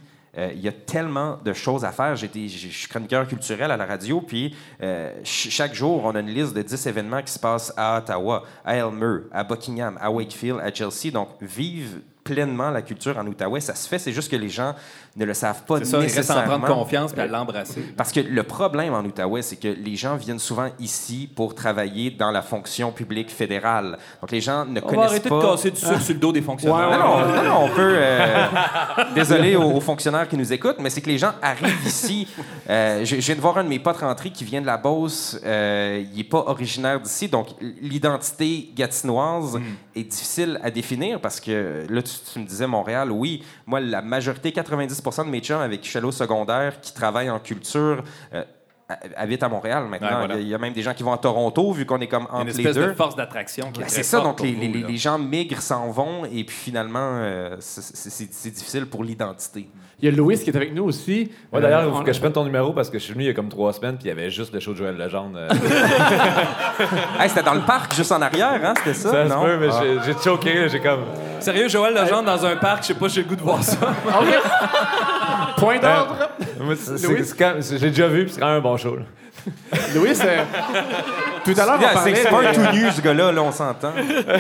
il 0.54 0.60
y 0.62 0.68
a 0.68 0.72
tellement 0.72 1.38
de 1.44 1.54
choses 1.54 1.84
à 1.84 1.92
faire. 1.92 2.16
Je 2.16 2.28
suis 2.28 2.88
chroniqueur 2.88 3.28
culturel 3.28 3.72
à 3.72 3.78
la 3.78 3.86
radio, 3.86 4.22
puis 4.22 4.56
euh, 4.84 5.12
ch- 5.24 5.50
chaque 5.52 5.74
jour, 5.74 6.04
on 6.06 6.14
a 6.16 6.20
une 6.20 6.30
liste 6.30 6.54
de 6.54 6.62
10 6.62 6.86
événements 6.88 7.22
qui 7.24 7.32
se 7.34 7.40
passent 7.40 7.74
à 7.76 7.98
Ottawa, 7.98 8.44
à 8.64 8.76
Elmer, 8.76 9.22
à 9.32 9.44
Buckingham, 9.44 9.98
à 10.00 10.12
Wakefield, 10.12 10.60
à 10.60 10.72
Chelsea. 10.74 11.12
Donc, 11.12 11.30
vive 11.42 12.02
pleinement 12.28 12.70
la 12.72 12.82
culture 12.82 13.18
en 13.18 13.26
Outaouais, 13.26 13.62
ça 13.62 13.74
se 13.76 13.88
fait. 13.88 14.00
C'est 14.00 14.12
juste 14.12 14.30
que 14.30 14.36
les 14.36 14.50
gens 14.50 14.74
ne 15.16 15.26
le 15.26 15.34
savent 15.34 15.64
pas 15.64 15.84
ça, 15.84 15.98
il 15.98 16.04
reste 16.04 16.18
à 16.18 16.20
en 16.34 16.38
nécessairement. 16.42 16.60
prendre 16.60 16.80
confiance 16.84 17.14
et 17.16 17.22
à 17.22 17.26
l'embrasser. 17.28 17.82
Parce 17.96 18.12
que 18.12 18.20
le 18.20 18.44
problème 18.44 18.94
en 18.94 19.04
Outaouais, 19.04 19.42
c'est 19.42 19.56
que 19.56 19.70
les 19.70 19.96
gens 19.96 20.16
viennent 20.18 20.40
souvent 20.40 20.70
ici 20.80 21.30
pour 21.36 21.56
travailler 21.56 22.12
dans 22.12 22.32
la 22.32 22.42
fonction 22.42 22.92
publique 22.92 23.30
fédérale. 23.32 23.98
Donc, 24.22 24.32
les 24.32 24.42
gens 24.42 24.66
ne 24.66 24.80
On 24.80 24.84
va 24.84 24.90
connaissent 24.90 25.06
arrêter 25.12 25.30
pas... 25.30 25.40
de 25.42 25.46
casser 25.46 25.72
du 25.72 25.80
sucre 25.80 26.02
sur 26.02 26.14
le 26.14 26.20
dos 26.20 26.32
des 26.32 26.42
fonctionnaires. 26.42 26.92
Non, 27.00 27.20
non, 27.20 27.36
non, 27.36 27.44
non, 27.44 27.64
on 27.66 27.70
peut. 27.70 27.94
euh, 27.96 28.46
désolé 29.16 29.56
aux, 29.56 29.72
aux 29.72 29.82
fonctionnaires 29.82 30.28
qui 30.28 30.38
nous 30.38 30.52
écoutent, 30.52 30.80
mais 30.80 30.90
c'est 30.90 31.02
que 31.02 31.10
les 31.10 31.18
gens 31.18 31.32
arrivent 31.42 31.86
ici. 31.86 32.28
Euh, 32.70 33.00
je, 33.06 33.16
je 33.16 33.22
viens 33.26 33.36
de 33.36 33.42
voir 33.42 33.58
un 33.58 33.64
de 33.64 33.70
mes 33.70 33.80
potes 33.80 33.98
rentrer 33.98 34.30
qui 34.32 34.44
vient 34.44 34.62
de 34.62 34.66
la 34.66 34.78
Beauce. 34.78 35.40
euh, 35.46 36.04
il 36.12 36.18
n'est 36.18 36.24
pas 36.24 36.44
originaire 36.48 37.00
d'ici, 37.00 37.28
donc 37.28 37.48
l'identité 37.82 38.70
gatinoise 38.76 39.60
est 39.96 40.04
difficile 40.04 40.60
à 40.64 40.70
définir 40.72 41.20
parce 41.20 41.40
que 41.40 41.84
là, 41.90 42.02
tu, 42.02 42.12
tu 42.32 42.40
me 42.40 42.46
disais 42.46 42.68
Montréal, 42.68 43.12
oui. 43.12 43.44
Moi, 43.66 43.80
la 43.80 44.02
majorité, 44.02 44.52
90% 44.52 45.26
de 45.26 45.30
mes 45.30 45.40
chums 45.40 45.62
avec 45.62 45.82
qui 45.82 45.86
je 45.86 45.92
suis 45.92 45.98
allé 45.98 46.08
au 46.08 46.12
secondaire, 46.12 46.80
qui 46.82 46.94
travaillent 46.94 47.30
en 47.30 47.40
culture, 47.40 48.04
euh, 48.34 48.44
habitent 49.16 49.44
à 49.44 49.50
Montréal 49.50 49.86
maintenant. 49.88 50.22
Ouais, 50.22 50.28
voilà. 50.28 50.36
il, 50.36 50.42
y 50.42 50.44
a, 50.44 50.46
il 50.46 50.50
y 50.50 50.56
a 50.56 50.58
même 50.58 50.74
des 50.74 50.82
gens 50.82 50.94
qui 50.94 51.04
vont 51.04 51.12
à 51.12 51.18
Toronto, 51.18 51.72
vu 51.72 51.86
qu'on 51.86 52.00
est 52.00 52.08
comme 52.08 52.28
Une 52.32 52.36
entre 52.36 52.46
les 52.46 52.60
espèce 52.60 52.76
deux. 52.76 52.88
de 52.88 52.94
force 52.94 53.16
d'attraction 53.16 53.72
Ben, 53.78 53.86
c'est 53.88 54.04
ça, 54.04 54.22
donc 54.22 54.40
les, 54.42 54.84
vous, 54.84 54.98
gens 54.98 55.18
migrent, 55.18 55.62
s'en 55.62 55.90
vont, 55.90 56.26
et 56.26 56.44
puis 56.44 56.56
finalement, 56.56 57.00
euh, 57.02 57.58
c'est 57.60 58.52
difficile 58.52 58.86
pour 58.86 59.04
l'identité. 59.04 59.68
Il 60.00 60.08
y 60.08 60.14
a 60.14 60.16
Louis 60.16 60.38
qui 60.38 60.50
est 60.52 60.56
avec 60.56 60.76
nous 60.76 60.84
aussi. 60.84 61.32
Moi, 61.52 61.60
d'ailleurs, 61.60 61.80
Euh, 61.82 61.86
il 61.88 61.92
faut 61.92 61.98
on- 62.02 62.04
que 62.04 62.14
je 62.14 62.20
prenne 62.20 62.32
ton 62.32 62.44
numéro 62.44 62.72
parce 62.72 62.88
que 62.92 63.00
je 63.00 63.04
suis 63.04 63.14
venu 63.14 63.24
il 63.24 63.28
y 63.28 63.30
a 63.32 63.34
comme 63.34 63.50
trois 63.50 63.74
semaines 63.74 63.96
puis 63.98 64.06
il 64.06 64.10
y 64.10 64.12
avait 64.12 64.30
juste 64.30 64.54
le 64.54 64.60
show 64.60 64.74
de 64.74 64.78
Joël 64.78 64.96
Legendre. 64.96 65.38
euh. 65.38 65.48
Hey, 67.20 67.30
c'était 67.30 67.42
dans 67.42 67.56
le 67.56 67.62
parc, 67.62 67.96
juste 67.96 68.12
en 68.12 68.22
arrière, 68.22 68.60
hein? 68.64 68.74
C'était 68.78 68.94
ça? 68.94 69.10
ça 69.12 69.28
se 69.28 69.34
non? 69.34 69.42
peut, 69.44 69.58
mais 69.60 69.68
Ah. 69.72 69.82
j'ai- 69.82 70.14
j'ai 70.14 70.20
choqué. 70.24 70.70
J'ai 70.70 70.80
comme. 70.82 71.00
Sérieux, 71.40 71.68
Joël 71.68 71.96
Legendre 71.96 72.26
dans 72.26 72.46
un 72.46 72.56
parc, 72.58 72.84
je 72.84 72.88
sais 72.90 72.94
pas, 72.94 73.08
j'ai 73.08 73.24
le 73.24 73.28
goût 73.30 73.36
de 73.36 73.42
voir 73.42 73.64
ça. 73.64 73.78
Point 75.58 75.80
d'ordre. 75.80 76.30
C'est- 76.76 77.78
J'ai 77.80 77.90
déjà 77.90 78.08
vu 78.08 78.26
puis 78.26 78.34
c'est 78.34 78.40
quand 78.40 78.48
même 78.48 78.58
un 78.58 78.62
bon 78.62 78.78
show. 78.78 78.96
là. 78.98 79.02
Louis, 79.96 80.10
euh, 80.26 80.44
tout 81.46 81.54
à 81.58 81.66
l'heure, 81.66 81.78
on 81.80 81.94
parlait... 81.94 82.16
c'est 82.16 82.30
pas 82.30 82.42
un 82.50 82.52
tout 82.54 82.76
nu, 82.76 82.90
ce 82.92 83.02
gars-là, 83.02 83.32
là, 83.32 83.42
on 83.44 83.52
s'entend. 83.52 83.92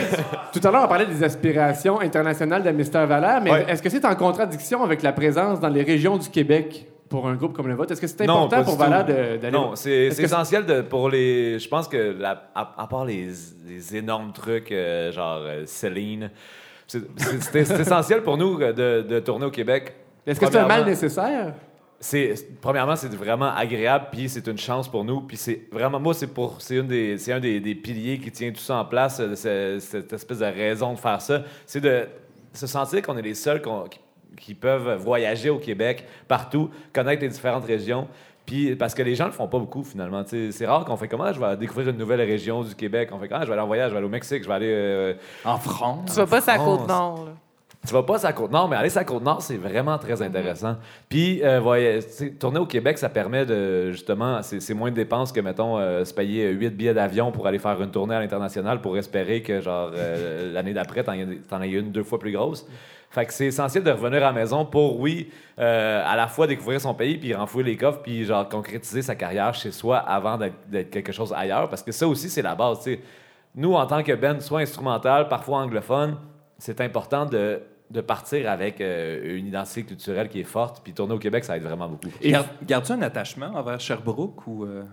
Tout 0.53 0.59
à 0.67 0.71
l'heure, 0.71 0.83
on 0.85 0.87
parlait 0.87 1.05
des 1.05 1.23
aspirations 1.23 1.99
internationales 2.01 2.63
de 2.63 2.71
Mister 2.71 3.05
Valère, 3.05 3.41
mais 3.41 3.51
Ouais. 3.51 3.65
est-ce 3.67 3.81
que 3.81 3.89
c'est 3.89 4.05
en 4.05 4.15
contradiction 4.15 4.83
avec 4.83 5.01
la 5.03 5.11
présence 5.13 5.59
dans 5.59 5.69
les 5.69 5.83
régions 5.83 6.17
du 6.17 6.29
Québec 6.29 6.87
pour 7.09 7.27
un 7.27 7.35
groupe 7.35 7.53
comme 7.55 7.67
le 7.67 7.75
vôtre? 7.75 7.91
Est-ce 7.93 8.01
que 8.01 8.07
c'est 8.07 8.21
important 8.23 8.63
pour. 8.63 8.75
Valère 8.77 9.05
d'aller... 9.05 9.51
Non, 9.51 9.75
c'est 9.75 10.07
essentiel 10.07 10.65
de, 10.65 10.81
pour 10.81 11.09
les. 11.09 11.59
Je 11.59 11.67
pense 11.69 11.87
que, 11.87 12.15
la- 12.19 12.49
à, 12.55 12.73
à 12.77 12.87
part 12.87 13.05
les, 13.05 13.29
les 13.67 13.95
énormes 13.95 14.31
trucs, 14.33 14.71
euh, 14.71 15.11
genre 15.11 15.39
euh, 15.41 15.63
Céline, 15.65 16.29
c'est 16.87 17.55
essentiel 17.79 18.23
pour 18.23 18.37
nous 18.37 18.59
euh, 18.61 18.73
de, 19.03 19.07
de 19.07 19.19
tourner 19.19 19.45
au 19.45 19.51
Québec. 19.51 19.93
Est-ce 20.25 20.39
que 20.39 20.47
c'est 20.51 20.57
un 20.57 20.67
mal 20.67 20.85
nécessaire? 20.85 21.53
C'est 21.99 22.59
premièrement 22.61 22.95
c'est 22.95 23.11
vraiment 23.13 23.51
agréable 23.55 24.07
puis 24.11 24.29
c'est 24.29 24.45
une 24.47 24.57
chance 24.57 24.87
pour 24.87 25.03
nous 25.03 25.21
puis 25.21 25.35
c'est 25.35 25.63
vraiment 25.71 25.99
moi 25.99 26.13
c'est 26.13 26.27
pour 26.27 26.61
c'est 26.61 26.75
une 26.75 26.87
des 26.87 27.17
c'est 27.17 27.33
un 27.33 27.39
des, 27.39 27.59
des 27.59 27.73
piliers 27.73 28.19
qui 28.19 28.31
tient 28.31 28.51
tout 28.51 28.59
ça 28.59 28.75
en 28.75 28.85
place 28.85 29.19
euh, 29.19 29.35
ce- 29.35 29.79
cette 29.79 30.13
espèce 30.13 30.39
de 30.39 30.45
raison 30.45 30.93
de 30.93 30.99
faire 30.99 31.19
ça 31.21 31.41
c'est 31.65 31.81
de 31.81 32.07
se 32.53 32.67
sentir 32.67 33.01
qu'on 33.01 33.17
est 33.17 33.21
les 33.23 33.33
seuls 33.33 33.61
qui, 33.61 33.99
qui 34.39 34.53
peuvent 34.53 34.95
voyager 35.01 35.49
au 35.49 35.57
Québec 35.57 36.05
partout 36.27 36.69
connaître 36.93 37.23
les 37.23 37.29
différentes 37.29 37.65
régions 37.65 38.07
puis 38.45 38.75
parce 38.75 38.93
que 38.93 39.01
les 39.01 39.15
gens 39.15 39.25
le 39.25 39.31
font 39.31 39.47
pas 39.47 39.57
beaucoup 39.59 39.83
finalement 39.83 40.23
Tu 40.23 40.29
sais, 40.29 40.51
c'est 40.51 40.65
rare 40.67 40.85
qu'on 40.85 40.97
fait 40.97 41.07
comment 41.07 41.33
je 41.33 41.39
vais 41.39 41.57
découvrir 41.57 41.89
une 41.89 41.97
nouvelle 41.97 42.21
région 42.21 42.61
du 42.61 42.75
Québec 42.75 43.09
on 43.11 43.17
fait 43.17 43.27
quand 43.27 43.39
je 43.41 43.47
vais 43.47 43.53
aller 43.53 43.61
en 43.61 43.67
voyage 43.67 43.89
je 43.89 43.93
vais 43.93 43.97
aller 43.97 44.07
au 44.07 44.11
Mexique 44.11 44.43
je 44.43 44.47
vais 44.47 44.53
aller 44.53 44.71
euh, 44.71 45.13
En 45.45 45.57
France. 45.57 46.11
Tu 46.13 46.17
vas 46.19 46.27
pas 46.27 46.41
sur 46.41 46.51
la 46.51 46.59
France. 46.59 46.79
Côte-Nord, 46.81 47.25
là. 47.25 47.31
Tu 47.85 47.93
vas 47.93 48.03
pas 48.03 48.17
la 48.21 48.33
Côte-Nord, 48.33 48.67
mais 48.67 48.75
aller 48.75 48.89
la 48.89 49.03
Côte-Nord, 49.03 49.41
c'est 49.41 49.57
vraiment 49.57 49.97
très 49.97 50.21
intéressant. 50.21 50.75
Puis, 51.07 51.41
euh, 51.43 51.59
voyez, 51.59 51.99
tourner 52.39 52.59
au 52.59 52.65
Québec, 52.65 52.97
ça 52.97 53.07
permet 53.07 53.45
de, 53.45 53.91
justement, 53.91 54.41
c'est 54.41 54.73
moins 54.73 54.89
de 54.89 54.95
dépenses 54.95 55.31
que, 55.31 55.39
mettons, 55.39 55.77
euh, 55.77 56.03
se 56.03 56.13
payer 56.13 56.49
8 56.49 56.71
billets 56.71 56.93
d'avion 56.93 57.31
pour 57.31 57.47
aller 57.47 57.59
faire 57.59 57.81
une 57.81 57.91
tournée 57.91 58.15
à 58.15 58.19
l'international 58.19 58.81
pour 58.81 58.97
espérer 58.97 59.41
que, 59.41 59.61
genre, 59.61 59.91
euh, 59.93 60.51
l'année 60.53 60.73
d'après, 60.73 61.03
t'en 61.03 61.61
aies 61.61 61.69
une 61.69 61.91
deux 61.91 62.03
fois 62.03 62.19
plus 62.19 62.31
grosse. 62.31 62.67
Fait 63.09 63.25
que 63.25 63.33
c'est 63.33 63.45
essentiel 63.45 63.83
de 63.83 63.91
revenir 63.91 64.17
à 64.17 64.27
la 64.27 64.33
maison 64.33 64.65
pour, 64.65 64.99
oui, 64.99 65.31
euh, 65.59 66.03
à 66.05 66.15
la 66.17 66.27
fois 66.27 66.45
découvrir 66.45 66.81
son 66.81 66.93
pays, 66.93 67.17
puis 67.17 67.33
renfouer 67.33 67.63
les 67.63 67.77
coffres, 67.77 68.01
puis, 68.03 68.25
genre, 68.25 68.49
concrétiser 68.49 69.01
sa 69.01 69.15
carrière 69.15 69.53
chez 69.53 69.71
soi 69.71 69.97
avant 69.97 70.37
d'être 70.37 70.55
d'être 70.67 70.89
quelque 70.89 71.13
chose 71.13 71.33
ailleurs. 71.33 71.69
Parce 71.69 71.83
que 71.83 71.91
ça 71.93 72.07
aussi, 72.07 72.29
c'est 72.29 72.41
la 72.41 72.55
base, 72.55 72.79
tu 72.79 72.95
sais. 72.95 72.99
Nous, 73.55 73.73
en 73.73 73.87
tant 73.87 74.03
que 74.03 74.11
band, 74.11 74.39
soit 74.39 74.59
instrumental, 74.59 75.29
parfois 75.29 75.59
anglophone, 75.59 76.17
c'est 76.57 76.81
important 76.81 77.25
de, 77.25 77.59
de 77.91 78.01
partir 78.01 78.49
avec 78.49 78.81
euh, 78.81 79.37
une 79.37 79.47
identité 79.47 79.83
culturelle 79.83 80.29
qui 80.29 80.39
est 80.39 80.43
forte. 80.43 80.81
Puis 80.83 80.93
tourner 80.93 81.13
au 81.13 81.19
Québec, 81.19 81.43
ça 81.45 81.55
aide 81.57 81.63
vraiment 81.63 81.87
beaucoup. 81.87 82.09
Garde- 82.23 82.47
Gardes-tu 82.65 82.91
un 82.93 83.01
attachement 83.01 83.47
envers 83.55 83.79
Sherbrooke 83.79 84.45
ou. 84.47 84.65
euh, 84.65 84.83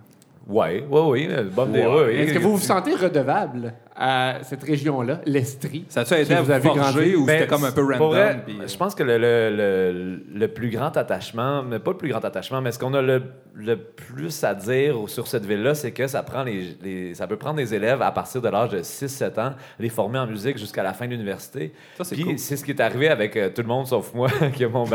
Ouais, 0.47 0.85
ouais, 0.89 1.01
oui. 1.01 1.27
euh, 1.29 1.43
Bonne 1.51 1.71
idée, 1.71 1.85
ouais, 1.85 1.87
ouais. 2.05 2.15
Est-ce 2.17 2.33
que 2.33 2.39
vous 2.39 2.51
vous 2.55 2.61
sentez 2.63 2.93
redevable 2.93 3.73
à 3.95 4.39
cette 4.43 4.61
région-là, 4.63 5.21
l'Estrie? 5.25 5.85
Ça 5.89 6.01
a-tu 6.01 6.13
à 6.33 6.41
vous 6.41 6.51
avez 6.51 6.69
grandi? 6.69 7.15
ou 7.15 7.25
Ben, 7.25 7.39
c'était 7.39 7.47
comme 7.47 7.63
un 7.63 7.71
peu 7.71 7.81
pour 7.81 7.91
random? 8.09 8.09
vrai, 8.09 8.41
puis, 8.45 8.57
euh, 8.61 8.67
Je 8.67 8.77
pense 8.77 8.93
que 8.93 9.01
le, 9.03 9.17
le- 9.17 9.49
le- 9.55 10.23
le 10.39 10.47
plus 10.49 10.69
grand 10.69 10.95
attachement, 10.97 11.63
mais 11.63 11.79
pas 11.79 11.91
le 11.91 11.97
plus 11.97 12.09
grand 12.09 12.23
attachement, 12.23 12.61
mais 12.61 12.71
ce 12.71 12.77
qu'on 12.77 12.93
a 12.93 13.01
le, 13.01 13.23
le 13.55 13.77
plus 13.77 14.43
à 14.43 14.53
dire 14.53 14.95
sur 15.07 15.27
cette 15.27 15.45
ville-là, 15.45 15.73
c'est 15.75 15.91
que 15.93 16.05
ça, 16.07 16.21
prend 16.21 16.43
les, 16.43 16.77
les- 16.83 17.15
ça 17.15 17.25
peut 17.25 17.37
prendre 17.37 17.55
des 17.55 17.73
élèves 17.73 18.01
à 18.03 18.11
partir 18.11 18.41
de 18.41 18.49
l'âge 18.49 18.69
de 18.69 18.79
6-7 18.83 19.39
ans, 19.39 19.53
les 19.79 19.89
former 19.89 20.19
en 20.19 20.27
musique 20.27 20.57
jusqu'à 20.59 20.83
la 20.83 20.93
fin 20.93 21.05
de 21.07 21.11
l'université. 21.11 21.73
Ça, 21.97 22.03
c'est 22.03 22.15
Puis 22.15 22.23
cool. 22.25 22.37
c'est 22.37 22.57
ce 22.57 22.63
qui 22.65 22.71
est 22.71 22.81
arrivé 22.81 23.07
avec 23.07 23.35
euh, 23.37 23.49
tout 23.49 23.61
le 23.61 23.67
monde 23.67 23.87
sauf 23.87 24.13
moi 24.13 24.27
qui 24.53 24.63
a 24.65 24.69
mon, 24.69 24.85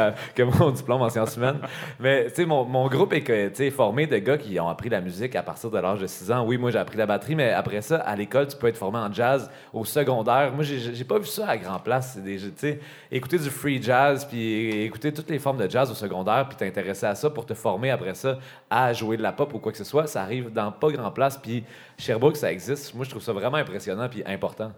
mon 0.61 0.71
diplôme 0.71 1.03
en 1.03 1.09
sciences 1.09 1.37
humaines. 1.37 1.59
Mais 1.99 2.27
tu 2.29 2.35
sais, 2.37 2.45
mon, 2.47 2.65
mon 2.65 2.87
groupe 2.87 3.15
est 3.15 3.23
que, 3.23 3.49
tu 3.49 3.55
sais, 3.57 3.71
formé 3.71 4.07
de 4.07 4.19
gars 4.19 4.39
qui 4.39 4.61
ont 4.61 4.69
appris 4.69 4.91
la 4.91 5.01
musique 5.01 5.35
à 5.35 5.40
partir 5.43 5.71
de 5.71 5.79
l'âge 5.79 6.01
de 6.01 6.07
6 6.07 6.31
ans. 6.33 6.45
Oui, 6.47 6.57
moi 6.59 6.71
j'ai 6.71 6.79
appris 6.79 6.97
la 6.99 7.07
batterie, 7.07 7.35
mais 7.35 7.51
après 7.53 7.83
ça, 7.83 7.97
à 7.99 8.15
l'école, 8.17 8.47
tu 8.49 8.57
peux 8.57 8.67
être 8.69 8.77
formé 8.77 8.99
en 8.99 9.13
jazz 9.13 9.51
au 9.73 9.85
secondaire. 9.85 10.53
Moi, 10.53 10.65
j'ai 10.65 11.05
pas 11.05 11.19
vu 11.19 11.27
ça 11.27 11.49
à 11.49 11.57
grand 11.57 11.79
place. 11.79 12.17
Des- 12.19 12.39
tu 12.39 12.53
sais, 12.57 12.81
écouter 13.11 13.39
du 13.39 13.51
free 13.51 13.83
jazz, 13.83 14.25
puis 14.25 14.83
écouter 14.83 15.13
toutes 15.13 15.31
les 15.31 15.39
formes 15.39 15.59
de 15.59 15.69
jazz 15.71 15.91
au 15.91 15.95
secondaire, 15.95 16.47
puis 16.49 16.57
t'intéresser 16.57 17.07
à 17.07 17.15
ça 17.15 17.31
pour 17.31 17.47
te 17.47 17.55
former 17.55 17.91
après 17.91 18.15
ça 18.15 18.39
à 18.69 18.93
jouer 18.93 19.17
de 19.17 19.23
la 19.23 19.33
pop 19.33 19.53
ou 19.55 19.59
quoi 19.59 19.73
que 19.73 19.79
ce 19.79 19.85
soit, 19.85 20.07
ça 20.07 20.23
arrive 20.23 20.53
dans 20.53 20.71
pas 20.73 20.91
grand 20.91 21.11
place. 21.11 21.37
Puis 21.39 21.65
Sherbrooke, 21.99 22.37
ça 22.37 22.53
existe. 22.53 22.95
Moi, 22.95 23.05
je 23.05 23.11
trouve 23.11 23.23
ça 23.23 23.33
vraiment 23.33 23.57
impressionnant 23.59 24.09
puis 24.09 24.23
important. 24.27 24.73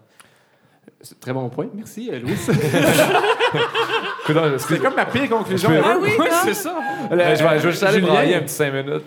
Très 1.21 1.33
bon 1.33 1.49
point. 1.49 1.67
Merci, 1.75 2.11
euh, 2.13 2.19
Louis. 2.21 2.37
C'est 4.25 4.55
excuse- 4.55 4.79
comme 4.81 4.95
ma 4.95 5.05
pire 5.07 5.29
conclusion. 5.29 5.71
Ah 5.85 5.97
oui, 6.01 6.11
Oui, 6.19 6.27
c'est 6.45 6.55
ça. 6.55 6.75
Ben, 7.11 7.37
je 7.37 7.43
vais, 7.43 7.59
je 7.59 7.65
vais 7.67 7.71
juste 7.73 7.83
aller 7.83 7.99
Julien. 7.99 8.13
brailler 8.13 8.35
un 8.37 8.41
petit 8.41 8.55
cinq 8.55 8.73
minutes. 8.73 9.03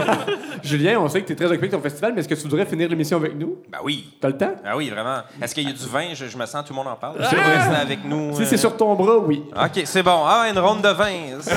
Julien, 0.62 0.98
on 1.00 1.08
sait 1.08 1.20
que 1.20 1.26
tu 1.26 1.32
es 1.34 1.36
très 1.36 1.44
occupé 1.46 1.66
avec 1.66 1.72
ton 1.72 1.80
festival, 1.80 2.12
mais 2.14 2.20
est-ce 2.20 2.28
que 2.28 2.34
tu 2.34 2.42
voudrais 2.42 2.64
finir 2.64 2.88
l'émission 2.88 3.18
avec 3.18 3.36
nous? 3.36 3.58
Ben 3.70 3.78
oui. 3.84 4.14
T'as 4.20 4.28
le 4.28 4.36
temps? 4.38 4.54
Ben 4.64 4.72
oui, 4.74 4.88
vraiment. 4.90 5.18
Est-ce 5.42 5.54
qu'il 5.54 5.68
y 5.68 5.70
a 5.70 5.74
du 5.74 5.86
vin? 5.86 6.14
Je, 6.14 6.26
je 6.26 6.36
me 6.38 6.46
sens, 6.46 6.64
tout 6.64 6.72
le 6.72 6.76
monde 6.76 6.88
en 6.88 6.96
parle. 6.96 7.20
Est-ce 7.20 7.30
que 7.30 7.36
vous 7.36 7.50
restez 7.50 7.76
avec 7.82 8.04
nous? 8.04 8.34
Si 8.34 8.42
euh? 8.42 8.46
c'est 8.46 8.56
sur 8.56 8.76
ton 8.76 8.94
bras, 8.94 9.18
oui. 9.18 9.42
OK, 9.54 9.82
c'est 9.84 10.02
bon. 10.02 10.22
Ah, 10.24 10.46
une 10.50 10.58
ronde 10.58 10.80
de 10.82 10.88
vin. 10.88 11.04
C'est 11.40 11.52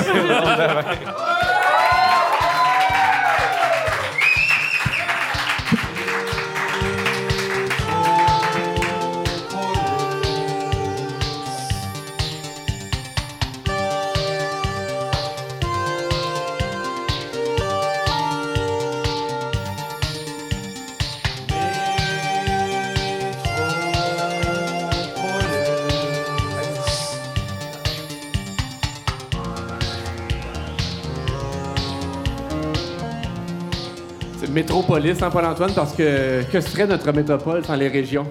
métropolis, 34.60 35.22
hein, 35.22 35.30
Paul-Antoine, 35.30 35.72
parce 35.72 35.94
que 35.94 36.42
que 36.52 36.60
serait 36.60 36.86
notre 36.86 37.10
métropole 37.12 37.64
sans 37.64 37.76
les 37.76 37.88
régions? 37.88 38.26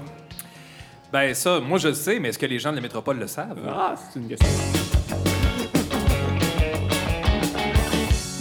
Ben 1.11 1.33
ça, 1.33 1.59
moi 1.59 1.79
je 1.79 1.87
le 1.87 1.95
sais, 1.95 2.19
mais 2.19 2.29
est-ce 2.29 2.37
que 2.37 2.45
les 2.45 2.59
gens 2.59 2.69
de 2.69 2.75
la 2.75 2.81
métropole 2.83 3.17
le 3.17 3.25
savent? 3.25 3.57
Ah, 3.67 3.95
c'est 3.97 4.19
une 4.19 4.27
question. 4.27 4.47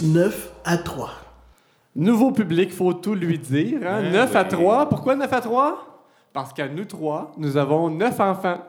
9 0.03 0.51
à 0.65 0.77
3. 0.77 1.09
Nouveau 1.95 2.31
public, 2.31 2.71
faut 2.71 2.93
tout 2.93 3.15
lui 3.15 3.39
dire. 3.39 3.79
Hein? 3.87 4.11
9 4.11 4.35
à 4.35 4.43
3. 4.45 4.87
Pourquoi 4.89 5.15
9 5.15 5.33
à 5.33 5.41
3? 5.41 6.05
Parce 6.31 6.53
qu'à 6.53 6.67
nous 6.67 6.85
trois, 6.85 7.31
nous 7.39 7.57
avons 7.57 7.89
9 7.89 8.19
enfants. 8.19 8.59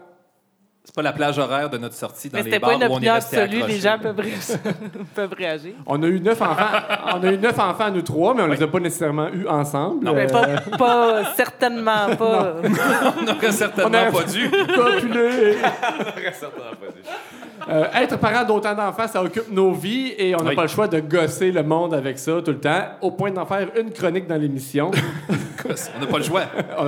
C'est 0.83 0.95
pas 0.95 1.03
la 1.03 1.13
plage 1.13 1.39
horaire 1.39 1.69
de 1.71 1.77
notre 1.79 1.95
sortie 1.95 2.31
dans 2.31 2.39
Mais 2.39 2.51
les 2.51 2.59
bars 2.59 2.71
pas 2.71 2.77
une 2.77 2.83
où 2.83 2.85
on 2.87 2.89
est 2.89 2.97
opinion 2.97 3.15
resté 3.15 3.37
absolue, 3.37 3.57
accroché. 3.59 3.75
les 3.75 3.81
gens 3.81 3.99
peuvent, 4.01 4.19
ré- 4.19 4.33
peuvent 5.15 5.35
réagir. 5.37 5.73
On 5.87 6.03
a 6.03 6.07
eu 6.07 6.19
9 6.21 6.43
enfants. 6.43 6.65
on 7.15 7.23
a 7.23 7.33
eu 7.33 7.39
9 7.39 7.59
enfants 7.61 7.85
à 7.85 7.91
nous 7.91 8.03
trois, 8.03 8.35
mais 8.35 8.43
on 8.43 8.47
les 8.47 8.63
a 8.63 8.67
pas 8.67 8.81
nécessairement 8.81 9.29
eus 9.29 9.47
ensemble. 9.47 10.11
Mais 10.13 10.25
Euh, 10.25 10.29
pas, 10.29 10.77
pas- 10.79 11.25
certainement 11.37 12.17
pas. 12.19 12.55
On 13.21 13.23
n'aurait 13.25 13.53
certainement 13.53 13.99
On 14.03 14.09
a- 14.09 14.11
pas 14.11 14.25
dû. 14.25 14.51
copulés. 14.51 15.59
Euh, 17.69 17.85
être 17.95 18.17
parent 18.19 18.45
d'autant 18.45 18.75
d'enfants, 18.75 19.07
ça 19.07 19.23
occupe 19.23 19.51
nos 19.53 19.73
vies 19.73 20.15
et 20.17 20.35
on 20.35 20.39
n'a 20.43 20.51
Oui. 20.51 20.57
pas 20.57 20.63
le 20.63 20.69
choix 20.69 20.89
de 20.89 20.99
gosser 21.01 21.53
le 21.53 21.63
monde 21.63 21.93
avec 21.95 22.19
ça 22.19 22.41
tout 22.43 22.53
le 22.53 22.59
temps, 22.59 22.85
au 23.03 23.11
point 23.11 23.31
d'en 23.31 23.45
faire 23.45 23.69
une 23.79 23.93
chronique 23.93 24.27
dans 24.27 24.37
l'émission. 24.41 24.91
On 25.65 26.01
n'a 26.01 26.07
pas 26.07 26.19
le 26.19 26.25
choix. 26.25 26.43
Oh, 26.81 26.85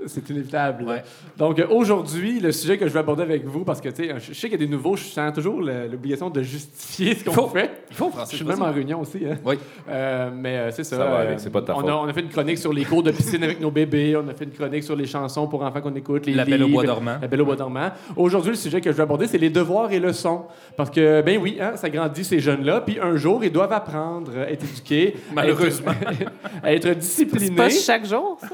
C'est 0.06 0.28
inévitable. 0.30 0.84
Ouais. 0.84 1.02
Donc 1.36 1.60
aujourd'hui, 1.70 2.40
le 2.40 2.52
sujet 2.52 2.78
que 2.78 2.86
je 2.86 2.92
vais 2.92 3.00
aborder 3.00 3.22
avec 3.22 3.44
vous, 3.46 3.64
parce 3.64 3.80
que 3.80 3.88
tu 3.88 4.04
sais, 4.04 4.14
je 4.18 4.32
sais 4.34 4.48
qu'il 4.48 4.60
y 4.60 4.62
a 4.62 4.66
des 4.66 4.70
nouveaux, 4.70 4.96
je 4.96 5.04
sens 5.04 5.32
toujours 5.34 5.60
l'obligation 5.60 6.30
de 6.30 6.42
justifier 6.42 7.14
ce 7.14 7.24
qu'on 7.24 7.48
fait. 7.48 7.70
Il 7.90 7.96
faut, 7.96 8.10
Je 8.30 8.36
suis 8.36 8.44
même 8.44 8.62
en 8.62 8.72
réunion 8.72 9.00
aussi. 9.00 9.18
Hein? 9.24 9.36
Oui. 9.44 9.58
Euh, 9.88 10.30
mais 10.34 10.56
euh, 10.56 10.70
c'est 10.70 10.84
ça. 10.84 10.96
Ça 10.96 11.04
va 11.04 11.10
euh, 11.12 11.28
aller, 11.28 11.38
c'est 11.38 11.50
pas 11.50 11.60
de 11.60 11.66
ta 11.66 11.74
on 11.76 11.80
faute. 11.80 11.90
A, 11.90 11.96
on 11.98 12.04
a 12.08 12.12
fait 12.12 12.20
une 12.20 12.28
chronique 12.28 12.58
sur 12.58 12.72
les 12.72 12.84
cours 12.84 13.02
de 13.02 13.10
piscine 13.10 13.42
avec 13.44 13.60
nos 13.60 13.70
bébés. 13.70 14.16
On 14.16 14.28
a 14.28 14.34
fait 14.34 14.44
une 14.44 14.52
chronique 14.52 14.84
sur 14.84 14.96
les 14.96 15.06
chansons 15.06 15.46
pour 15.46 15.62
enfants 15.62 15.80
qu'on 15.80 15.94
écoute, 15.94 16.26
les 16.26 16.34
La 16.34 16.44
Belle 16.44 16.62
au 16.64 16.68
bois 16.68 16.84
dormant. 16.84 17.16
La 17.20 17.28
Belle 17.28 17.42
au 17.42 17.44
bois 17.46 17.56
dormant. 17.56 17.90
Aujourd'hui, 18.16 18.50
le 18.50 18.56
sujet 18.56 18.80
que 18.80 18.90
je 18.90 18.96
vais 18.96 19.02
aborder, 19.02 19.26
c'est 19.26 19.38
les 19.38 19.50
devoirs 19.50 19.92
et 19.92 19.98
leçons. 20.00 20.44
Parce 20.76 20.90
que, 20.90 21.22
ben 21.22 21.38
oui, 21.40 21.58
hein, 21.60 21.72
ça 21.76 21.88
grandit 21.90 22.24
ces 22.24 22.40
jeunes-là. 22.40 22.80
Puis 22.82 22.98
un 23.00 23.16
jour, 23.16 23.42
ils 23.44 23.52
doivent 23.52 23.72
apprendre, 23.72 24.32
à 24.38 24.50
être 24.50 24.64
éduqués. 24.64 25.14
à 25.30 25.34
Malheureusement. 25.34 25.92
être- 25.92 26.30
À 26.62 26.72
être, 26.74 26.82
C'est 26.88 26.94
disciplinés. 26.96 27.56
pas 27.56 27.70
chaque 27.70 28.04
jour, 28.06 28.38
ça? 28.40 28.48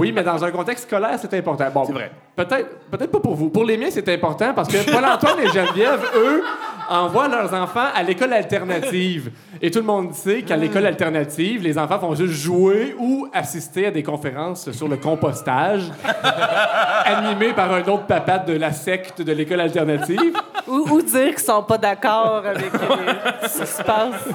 Oui, 0.00 0.12
mais 0.12 0.21
dans 0.22 0.44
un 0.44 0.50
contexte 0.50 0.84
scolaire, 0.86 1.18
c'est 1.20 1.32
important. 1.34 1.66
Bon, 1.72 1.84
C'est 1.84 1.92
vrai. 1.92 2.10
Peut-être, 2.34 2.78
peut-être 2.90 3.10
pas 3.10 3.20
pour 3.20 3.34
vous. 3.34 3.50
Pour 3.50 3.64
les 3.64 3.76
miens, 3.76 3.88
c'est 3.90 4.08
important 4.08 4.54
parce 4.54 4.68
que 4.68 4.90
Paul-Antoine 4.90 5.40
et 5.40 5.48
Geneviève, 5.48 6.00
eux, 6.16 6.42
envoient 6.88 7.28
leurs 7.28 7.52
enfants 7.54 7.86
à 7.94 8.02
l'école 8.02 8.32
alternative. 8.32 9.30
Et 9.60 9.70
tout 9.70 9.80
le 9.80 9.84
monde 9.84 10.14
sait 10.14 10.42
qu'à 10.42 10.56
l'école 10.56 10.86
alternative, 10.86 11.62
les 11.62 11.78
enfants 11.78 11.98
vont 11.98 12.14
juste 12.14 12.34
jouer 12.34 12.94
ou 12.98 13.28
assister 13.32 13.86
à 13.86 13.90
des 13.90 14.02
conférences 14.02 14.70
sur 14.72 14.88
le 14.88 14.96
compostage, 14.96 15.90
animées 17.04 17.52
par 17.52 17.72
un 17.72 17.82
autre 17.82 18.06
papa 18.06 18.38
de 18.38 18.54
la 18.54 18.72
secte 18.72 19.22
de 19.22 19.32
l'école 19.32 19.60
alternative. 19.60 20.34
Ou, 20.66 20.86
ou 20.90 21.02
dire 21.02 21.30
qu'ils 21.30 21.38
sont 21.38 21.62
pas 21.62 21.78
d'accord 21.78 22.42
avec 22.46 22.74
euh, 22.74 23.48
ce 23.48 23.60
qui 23.60 23.66
se 23.66 23.82
passe. 23.82 24.28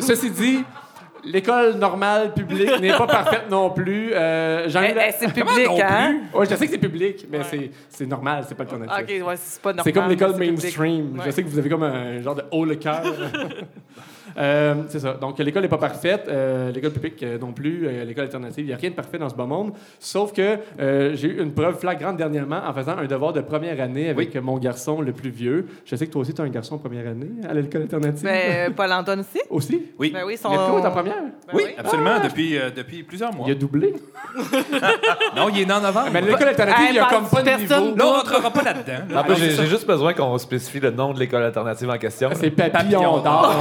Ceci 0.00 0.30
dit, 0.30 0.64
l'école 1.24 1.74
normale 1.74 2.34
publique 2.34 2.80
n'est 2.80 2.96
pas 2.96 3.06
parfaite 3.06 3.44
non 3.50 3.70
plus. 3.70 4.12
Euh, 4.12 4.68
j'en 4.68 4.82
ai 4.82 4.90
Eh, 4.90 4.94
la- 4.94 5.08
eh, 5.08 5.12
c'est 5.18 5.32
public, 5.32 5.66
non 5.68 5.78
hein? 5.82 6.16
Ouais, 6.34 6.46
je 6.48 6.54
sais 6.54 6.66
que 6.66 6.72
c'est 6.72 6.78
public, 6.78 7.26
mais 7.30 7.42
c'est, 7.44 7.70
c'est 7.88 8.06
normal, 8.06 8.44
c'est 8.48 8.54
pas 8.54 8.64
alternatif. 8.64 8.96
OK, 9.22 9.26
ouais, 9.28 9.34
c'est 9.36 9.60
pas 9.62 9.70
normal. 9.70 9.84
C'est 9.84 9.92
comme 9.92 10.08
l'école 10.08 10.32
public. 10.34 10.50
mainstream. 10.52 11.12
Je 11.16 11.22
Ouais. 11.24 11.30
sais 11.32 11.42
que 11.42 11.48
vous 11.48 11.58
avez 11.58 11.68
comme 11.68 11.82
un 11.84 12.20
genre 12.20 12.34
de 12.34 12.44
haut 12.50 12.64
le 12.64 12.74
cœur. 12.76 13.02
Euh, 14.38 14.74
c'est 14.88 15.00
ça. 15.00 15.14
Donc, 15.14 15.38
l'école 15.38 15.62
n'est 15.62 15.68
pas 15.68 15.78
parfaite. 15.78 16.26
euh, 16.28 16.70
l'école 16.72 16.90
publique 16.92 17.22
euh, 17.22 17.38
non 17.38 17.52
plus. 17.52 17.86
euh, 17.86 18.04
l'école 18.04 18.24
alternative, 18.24 18.64
il 18.64 18.68
n'y 18.68 18.72
a 18.72 18.76
rien 18.76 18.90
de 18.90 18.94
parfait 18.94 19.18
dans 19.18 19.28
ce 19.28 19.34
beau 19.34 19.46
monde. 19.46 19.72
Sauf 19.98 20.32
que 20.32 20.58
euh, 20.80 21.12
j'ai 21.14 21.28
eu 21.28 21.42
une 21.42 21.52
preuve 21.52 21.78
flagrante 21.78 22.16
dernièrement 22.16 22.60
en 22.66 22.72
faisant 22.72 22.96
un 22.98 23.04
devoir 23.06 23.32
de 23.32 23.40
première 23.40 23.80
année 23.80 24.08
avec 24.08 24.34
mon 24.36 24.58
garçon 24.58 25.00
le 25.00 25.12
plus 25.12 25.30
vieux. 25.30 25.66
Je 25.84 25.96
sais 25.96 26.06
que 26.06 26.12
toi 26.12 26.22
aussi, 26.22 26.34
tu 26.34 26.40
as 26.40 26.44
un 26.44 26.48
garçon 26.48 26.76
en 26.76 26.78
première 26.78 27.06
année 27.08 27.30
à 27.48 27.54
l'école 27.54 27.82
alternative. 27.82 28.24
Mais 28.24 28.68
euh, 28.68 28.70
Paul-Antoine 28.74 29.20
aussi? 29.20 29.40
Aussi? 29.50 29.82
Oui. 29.98 30.10
Ben 30.12 30.22
oui, 30.26 30.36
son... 30.36 30.50
Letko 30.50 30.78
est 30.78 30.86
en 30.86 30.90
première? 30.90 31.14
Ben 31.22 31.52
Oui, 31.54 31.62
oui. 31.66 31.74
absolument, 31.78 32.20
depuis, 32.22 32.58
euh, 32.58 32.70
depuis 32.74 33.02
plusieurs 33.02 33.32
mois. 33.34 33.46
Il 33.48 33.52
a 33.52 33.54
doublé. 33.54 33.94
Non, 35.36 35.48
il 35.48 35.62
est 35.62 35.66
né 35.66 35.72
en 35.72 35.80
novembre. 35.80 36.08
Mais 36.12 36.20
l'école 36.20 36.48
alternative, 36.48 36.86
il 36.88 36.92
n'y 36.92 36.98
a 36.98 37.06
comme 37.06 37.26
pas 37.28 37.40
de 37.40 37.44
personne 37.46 37.84
niveau. 37.84 37.96
Là, 37.96 38.04
on 38.06 38.12
rentrera 38.12 38.50
pas 38.50 38.62
là-dedans. 38.62 39.18
En 39.20 39.24
plus, 39.24 39.36
j'ai 39.36 39.50
j'ai 39.50 39.66
juste 39.66 39.86
besoin 39.86 40.12
qu'on 40.14 40.36
spécifie 40.38 40.80
le 40.80 40.90
nom 40.90 41.12
de 41.12 41.18
l'école 41.18 41.42
alternative 41.42 41.88
en 41.90 41.98
question. 41.98 42.30
C'est 42.34 42.50
papillon 42.50 42.72
Papillon 42.72 43.18
d'or. 43.18 43.54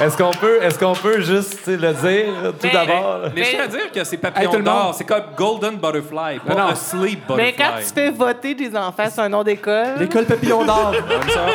Est-ce 0.00 0.16
qu'on 0.16 0.30
peut, 0.30 0.62
est 0.62 0.78
qu'on 0.78 0.92
peut 0.94 1.20
juste 1.20 1.66
le 1.66 1.92
dire 1.92 2.52
tout 2.52 2.54
Mais- 2.64 2.72
d'abord? 2.72 3.20
Mais 3.34 3.44
je 3.44 3.50
tiens 3.50 3.64
à 3.64 3.66
dire 3.66 3.90
que 3.92 4.04
c'est 4.04 4.16
papillon 4.16 4.60
d'or. 4.60 4.94
C'est 4.96 5.04
comme 5.04 5.22
Golden 5.36 5.76
Butterfly, 5.76 6.38
pas 6.40 6.54
Non, 6.54 6.58
non. 6.60 6.68
un 6.70 6.74
sleep 6.74 7.22
Mais 7.30 7.52
butterfly. 7.52 7.54
quand 7.56 7.78
tu 7.78 7.92
fais 7.94 8.10
voter 8.10 8.54
des 8.54 8.76
enfants 8.76 9.10
sur 9.10 9.22
un 9.22 9.28
nom 9.28 9.42
d'école... 9.42 9.96
L'école 9.98 10.24
papillon 10.26 10.64
d'or. 10.64 10.92
Comme 11.08 11.30
ça. 11.30 11.46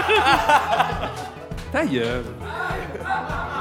Ta 1.72 1.86
gueule. 1.86 2.24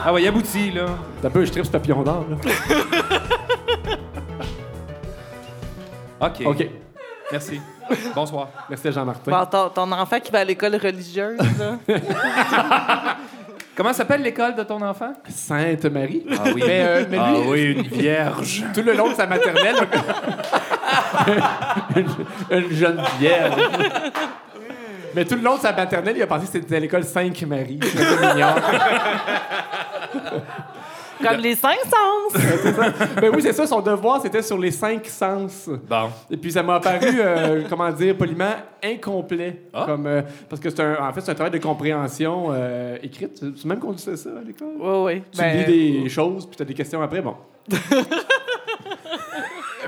Ah 0.04 0.12
ouais, 0.12 0.22
il 0.22 0.28
aboutit, 0.28 0.70
là. 0.72 0.86
T'as 1.20 1.30
peu, 1.30 1.44
je 1.44 1.50
tripe 1.52 1.64
ce 1.64 1.70
papillon 1.70 2.02
d'or. 2.02 2.24
là. 2.28 2.36
OK. 6.28 6.42
OK. 6.46 6.68
Merci. 7.30 7.60
Bonsoir. 8.14 8.48
Merci 8.68 8.92
Jean-Martin. 8.92 9.30
Bon, 9.30 9.46
ton, 9.46 9.68
ton 9.70 9.92
enfant 9.92 10.20
qui 10.20 10.30
va 10.30 10.40
à 10.40 10.44
l'école 10.44 10.76
religieuse, 10.76 11.38
là. 11.58 11.78
Comment 13.74 13.92
s'appelle 13.94 14.20
l'école 14.22 14.54
de 14.54 14.62
ton 14.64 14.82
enfant? 14.82 15.12
Sainte-Marie. 15.28 16.26
Ah 16.30 16.42
oui. 16.54 16.62
Mais, 16.66 16.82
euh, 16.84 17.04
mais 17.08 17.16
lui, 17.16 17.24
Ah 17.26 17.34
oui, 17.46 17.62
une 17.72 17.82
vierge. 17.82 18.64
tout 18.74 18.82
le 18.82 18.92
long 18.92 19.08
de 19.10 19.14
sa 19.14 19.26
maternelle, 19.26 19.76
une, 21.96 22.04
une 22.58 22.70
jeune 22.70 23.00
vierge. 23.18 23.62
Mais 25.14 25.24
tout 25.24 25.36
le 25.36 25.42
long 25.42 25.56
de 25.56 25.60
sa 25.60 25.72
maternelle, 25.72 26.16
il 26.16 26.22
a 26.22 26.26
pensé 26.26 26.46
que 26.46 26.52
c'était 26.52 26.80
l'école 26.80 27.04
Sainte-Marie. 27.04 27.80
C'était 27.82 28.34
mignon. 28.34 28.54
Comme 31.22 31.40
les 31.40 31.54
cinq 31.54 31.78
sens. 31.84 32.42
Ben 33.20 33.30
oui, 33.34 33.42
c'est 33.42 33.52
ça, 33.52 33.66
son 33.66 33.80
devoir, 33.80 34.20
c'était 34.22 34.42
sur 34.42 34.58
les 34.58 34.70
cinq 34.70 35.06
sens. 35.06 35.68
Bon. 35.88 36.10
Et 36.30 36.36
puis 36.36 36.52
ça 36.52 36.62
m'a 36.62 36.76
apparu, 36.76 37.06
euh, 37.18 37.62
comment 37.68 37.90
dire, 37.90 38.16
poliment, 38.16 38.54
incomplet. 38.82 39.62
Ah. 39.72 39.84
Comme, 39.86 40.06
euh, 40.06 40.22
parce 40.48 40.60
que 40.60 40.70
c'est 40.70 40.80
un, 40.80 41.08
en 41.08 41.12
fait, 41.12 41.20
c'est 41.20 41.30
un 41.30 41.34
travail 41.34 41.52
de 41.52 41.58
compréhension 41.58 42.46
euh, 42.50 42.96
écrite. 43.02 43.42
C'est 43.56 43.64
même 43.64 43.78
qu'on 43.78 43.92
disait 43.92 44.16
ça 44.16 44.30
à 44.30 44.44
l'école? 44.44 44.74
Oui, 44.78 45.14
oui. 45.14 45.22
Tu 45.32 45.38
Ben, 45.38 45.64
lis 45.66 46.02
des 46.02 46.08
choses, 46.08 46.46
puis 46.46 46.56
tu 46.56 46.62
as 46.62 46.66
des 46.66 46.74
questions 46.74 47.02
après. 47.02 47.22
Bon. 47.22 47.36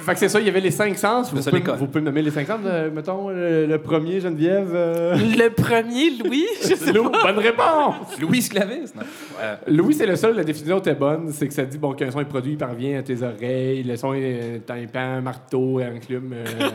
Fait 0.05 0.13
que 0.13 0.19
c'est 0.19 0.29
ça, 0.29 0.41
il 0.41 0.47
y 0.47 0.49
avait 0.49 0.61
les 0.61 0.71
cinq 0.71 0.97
sens. 0.99 1.33
Vous, 1.33 1.41
ça, 1.41 1.51
pouvez, 1.51 1.63
vous 1.63 1.87
pouvez 1.87 2.01
me 2.01 2.07
nommer 2.07 2.23
les 2.23 2.31
cinq 2.31 2.47
sens. 2.47 2.61
euh, 2.65 2.91
mettons, 2.91 3.29
le, 3.31 3.67
le 3.67 3.79
premier, 3.79 4.21
Geneviève. 4.21 4.71
euh, 4.75 5.15
Le 5.17 5.49
premier, 5.51 6.11
Louis, 6.23 6.45
je 6.63 6.75
sais 6.75 6.93
Lou, 6.93 7.05
bonne 7.11 7.39
réponse! 7.39 8.21
Louis 8.21 8.43
Sclavis, 8.43 8.93
non? 8.95 9.03
Euh, 9.41 9.57
Louis, 9.69 9.95
c'est 9.95 10.07
le 10.07 10.17
seul, 10.17 10.37
la 10.37 10.45
définition 10.45 10.79
était 10.79 10.95
bonne. 10.95 11.31
C'est 11.33 11.49
que 11.49 11.55
ça 11.55 11.65
dit 11.65 11.79
bon, 11.79 11.93
qu'un 11.95 12.11
son 12.11 12.21
est 12.21 12.25
produit, 12.27 12.53
il 12.53 12.59
parvient 12.59 12.99
à 12.99 13.03
tes 13.03 13.23
oreilles. 13.23 13.83
Le 13.83 13.97
son 13.97 14.13
est 14.15 14.63
tympan, 14.67 15.23
marteau, 15.23 15.81
enclume. 15.81 16.33
Euh, 16.35 16.69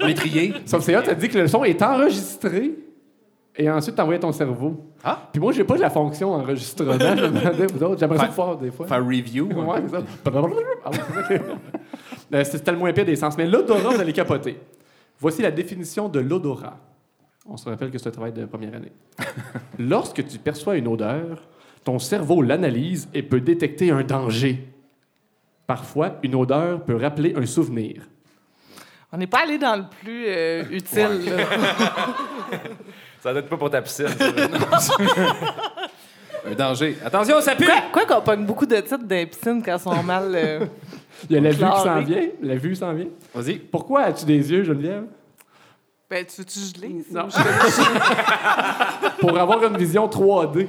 L'étrier. 0.06 0.54
Sauf 0.66 0.80
que 0.80 0.86
c'est 0.86 0.92
là, 0.92 1.02
t'as 1.02 1.14
dit 1.14 1.28
que 1.28 1.38
le 1.38 1.48
son 1.48 1.64
est 1.64 1.82
enregistré 1.82 2.72
et 3.56 3.68
ensuite 3.68 3.96
t'envoies 3.96 4.14
à 4.14 4.18
ton 4.20 4.30
cerveau. 4.32 4.84
Ah. 5.02 5.28
Puis 5.32 5.40
moi, 5.40 5.50
j'ai 5.52 5.64
pas 5.64 5.74
de 5.76 5.80
la 5.80 5.90
fonction 5.90 6.32
enregistrement. 6.32 6.92
je 6.92 7.06
me 7.26 7.28
demandais, 7.40 7.66
vous 7.72 7.82
autres. 7.82 7.98
J'aimerais 7.98 8.18
ça 8.18 8.26
le 8.26 8.32
faire 8.32 8.56
des 8.56 8.70
fois. 8.70 8.86
Faire 8.86 9.04
review. 9.04 9.48
hein. 9.52 9.64
Ouais, 9.64 9.80
c'est 9.86 9.96
ça. 9.96 10.02
Ouais, 12.32 12.44
C'est 12.44 12.60
tellement 12.60 12.80
moins 12.80 12.92
pire 12.92 13.04
des 13.04 13.16
sens. 13.16 13.36
Mais 13.36 13.46
l'odorat, 13.46 13.94
vous 13.94 14.00
allez 14.00 14.12
capoter. 14.12 14.58
Voici 15.20 15.42
la 15.42 15.50
définition 15.50 16.08
de 16.08 16.20
l'odorat. 16.20 16.76
On 17.46 17.56
se 17.56 17.68
rappelle 17.68 17.90
que 17.90 17.98
c'est 17.98 18.08
un 18.08 18.12
travail 18.12 18.32
de 18.32 18.44
première 18.44 18.74
année. 18.74 18.92
Lorsque 19.78 20.26
tu 20.26 20.38
perçois 20.38 20.76
une 20.76 20.86
odeur, 20.88 21.42
ton 21.84 21.98
cerveau 21.98 22.42
l'analyse 22.42 23.08
et 23.14 23.22
peut 23.22 23.40
détecter 23.40 23.90
un 23.90 24.02
danger. 24.02 24.68
Parfois, 25.66 26.16
une 26.22 26.34
odeur 26.34 26.82
peut 26.84 26.96
rappeler 26.96 27.34
un 27.36 27.46
souvenir. 27.46 28.02
On 29.10 29.16
n'est 29.16 29.26
pas 29.26 29.44
allé 29.44 29.56
dans 29.58 29.76
le 29.76 29.84
plus 30.02 30.24
euh, 30.28 30.64
utile. 30.70 31.24
là. 31.34 31.44
Ça 33.20 33.32
doit 33.32 33.40
être 33.40 33.48
pas 33.48 33.56
pour 33.56 33.70
ta 33.70 33.80
piscine. 33.82 34.06
Un 36.46 36.54
danger. 36.54 36.96
Attention, 37.04 37.40
ça 37.40 37.56
pue! 37.56 37.66
Quoi, 37.92 38.06
qu'on 38.06 38.20
pogne 38.20 38.46
beaucoup 38.46 38.64
de 38.64 38.76
titres 38.76 38.98
dans 39.02 39.14
les 39.16 39.26
piscines 39.26 39.60
quand 39.62 39.72
elles 39.74 39.80
sont 39.80 40.02
mal. 40.02 40.32
euh, 40.34 40.66
Il 41.28 41.34
y 41.34 41.38
a 41.38 41.40
la 41.40 41.50
vue 41.50 41.56
qui 41.64 41.80
s'en 41.80 42.00
vient. 42.02 42.28
La 42.42 42.54
vue 42.56 42.76
s'en 42.76 42.92
vient. 42.94 43.06
Vas-y. 43.34 43.56
Pourquoi 43.58 44.02
as-tu 44.02 44.24
des 44.24 44.50
yeux, 44.52 44.64
Geneviève? 44.64 45.04
Ben, 46.10 46.24
tu 46.24 46.40
veux-tu 46.40 46.58
geler? 46.60 47.04
Non. 47.10 47.28
pour 49.20 49.38
avoir 49.38 49.62
une 49.64 49.76
vision 49.76 50.06
3D. 50.06 50.66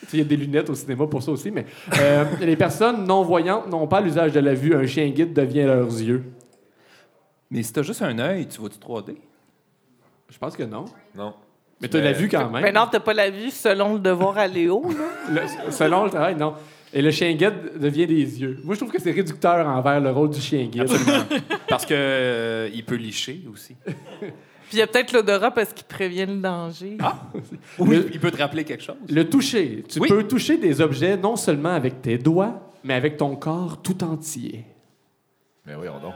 Tu 0.00 0.06
sais, 0.08 0.16
Il 0.16 0.18
y 0.18 0.22
a 0.22 0.24
des 0.24 0.36
lunettes 0.36 0.68
au 0.68 0.74
cinéma 0.74 1.06
pour 1.06 1.22
ça 1.22 1.30
aussi, 1.30 1.50
mais 1.50 1.64
euh, 1.98 2.24
les 2.40 2.56
personnes 2.56 3.04
non-voyantes 3.06 3.68
n'ont 3.68 3.86
pas 3.86 4.00
l'usage 4.00 4.32
de 4.32 4.40
la 4.40 4.52
vue. 4.54 4.74
Un 4.74 4.86
chien 4.86 5.08
guide 5.08 5.32
devient 5.32 5.62
leurs 5.64 5.86
yeux. 5.86 6.24
Mais 7.50 7.62
si 7.62 7.72
t'as 7.72 7.82
juste 7.82 8.02
un 8.02 8.18
œil, 8.18 8.46
tu 8.48 8.60
vois-tu 8.60 8.78
3D? 8.78 9.16
Je 10.28 10.38
pense 10.38 10.56
que 10.56 10.62
non. 10.64 10.84
Non. 11.14 11.34
Mais 11.80 11.88
tu 11.88 11.96
as 11.96 12.00
la 12.00 12.12
vue 12.12 12.28
quand 12.28 12.48
même. 12.50 12.62
Ben 12.62 12.74
non, 12.74 12.86
t'as 12.90 13.00
pas 13.00 13.12
la 13.14 13.30
vue 13.30 13.50
selon 13.50 13.94
le 13.94 14.00
devoir 14.00 14.38
à 14.38 14.46
Léo. 14.46 14.82
Là. 15.30 15.42
Le- 15.66 15.70
selon 15.72 16.04
le 16.04 16.10
travail, 16.10 16.36
non. 16.36 16.54
Et 16.94 17.00
le 17.00 17.10
chien 17.10 17.32
guide 17.32 17.78
devient 17.80 18.06
des 18.06 18.40
yeux. 18.40 18.58
Moi, 18.64 18.74
je 18.74 18.80
trouve 18.80 18.92
que 18.92 19.00
c'est 19.00 19.12
réducteur 19.12 19.66
envers 19.66 20.00
le 20.00 20.10
rôle 20.10 20.30
du 20.30 20.40
chien 20.40 20.66
guide. 20.66 20.90
Parce 21.68 21.86
que 21.86 21.94
euh, 21.96 22.70
il 22.74 22.84
peut 22.84 22.96
licher 22.96 23.40
aussi. 23.50 23.74
Puis 24.20 24.78
il 24.78 24.78
y 24.78 24.82
a 24.82 24.86
peut-être 24.86 25.12
l'odorat 25.12 25.50
parce 25.50 25.72
qu'il 25.72 25.86
prévient 25.86 26.26
le 26.26 26.36
danger. 26.40 26.96
Ou 27.78 27.92
il- 27.92 28.08
il 28.12 28.20
peut 28.20 28.30
te 28.30 28.38
rappeler 28.38 28.64
quelque 28.64 28.82
chose. 28.82 28.96
Le 29.08 29.28
toucher. 29.28 29.84
Tu 29.88 30.00
Oui. 30.00 30.08
peux 30.08 30.22
toucher 30.26 30.56
des 30.56 30.80
objets 30.80 31.16
non 31.16 31.36
seulement 31.36 31.70
avec 31.74 32.00
tes 32.02 32.16
doigts, 32.18 32.72
mais 32.84 32.94
avec 32.94 33.16
ton 33.18 33.36
corps 33.36 33.82
tout 33.82 34.02
entier. 34.02 34.64
Mais 35.66 35.74
oui, 35.74 35.88
on 35.88 36.00
donc. 36.00 36.14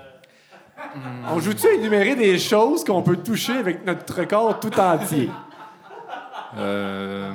On 1.35 1.39
joue-tu 1.41 1.67
à 1.69 1.73
énumérer 1.75 2.17
des 2.17 2.39
choses 2.39 2.85
qu'on 2.85 3.03
peut 3.03 3.17
toucher 3.17 3.53
avec 3.53 3.85
notre 3.87 4.25
corps 4.25 4.59
tout 4.61 4.79
entier? 4.79 5.29
Euh, 6.59 7.31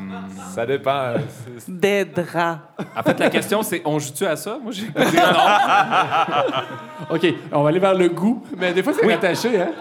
Ça 0.54 0.66
dépend. 0.66 1.14
C'est- 1.58 1.70
Des 1.72 2.06
draps. 2.06 2.60
en 2.98 3.04
fait, 3.04 3.20
la 3.20 3.30
question, 3.30 3.62
c'est 3.64 3.82
on 3.86 4.00
joue-tu 4.00 4.26
à 4.26 4.36
ça? 4.36 4.58
Moi, 4.62 4.72
j'ai 4.72 4.84
dit 4.84 4.92
non. 4.96 5.22
OK, 7.16 7.34
on 7.52 7.64
va 7.64 7.70
aller 7.70 7.80
vers 7.80 7.94
le 7.96 8.10
goût. 8.10 8.44
Mais 8.58 8.74
des 8.74 8.82
fois, 8.84 8.94
c'est 8.94 9.06
rattaché, 9.06 9.62
hein? 9.62 9.72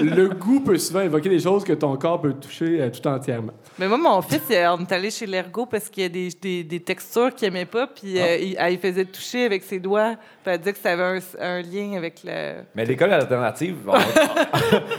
le 0.00 0.28
goût 0.28 0.60
peut 0.60 0.78
souvent 0.78 1.00
évoquer 1.00 1.28
des 1.28 1.38
choses 1.40 1.64
que 1.64 1.72
ton 1.72 1.96
corps 1.96 2.20
peut 2.20 2.32
toucher 2.34 2.80
euh, 2.80 2.90
tout 2.90 3.06
entièrement. 3.08 3.52
Mais 3.78 3.88
moi, 3.88 3.98
mon 3.98 4.22
fils, 4.22 4.42
euh, 4.50 4.76
on 4.78 4.80
est 4.82 4.92
allé 4.92 5.10
chez 5.10 5.26
l'ergo 5.26 5.66
parce 5.66 5.88
qu'il 5.88 6.02
y 6.02 6.06
a 6.06 6.08
des, 6.08 6.28
des, 6.40 6.64
des 6.64 6.80
textures 6.80 7.34
qu'il 7.34 7.48
aimait 7.48 7.64
pas. 7.66 7.86
Puis 7.86 8.18
euh, 8.20 8.36
il, 8.38 8.56
elle, 8.58 8.72
il 8.74 8.78
faisait 8.78 9.04
toucher 9.04 9.44
avec 9.46 9.62
ses 9.62 9.78
doigts. 9.78 10.14
Elle 10.46 10.58
disait 10.58 10.72
que 10.72 10.78
ça 10.78 10.92
avait 10.92 11.02
un, 11.02 11.18
un 11.40 11.62
lien 11.62 11.96
avec 11.96 12.20
le. 12.24 12.62
Mais 12.74 12.84
l'école 12.84 13.12
alternative, 13.12 13.76
on, 13.88 13.98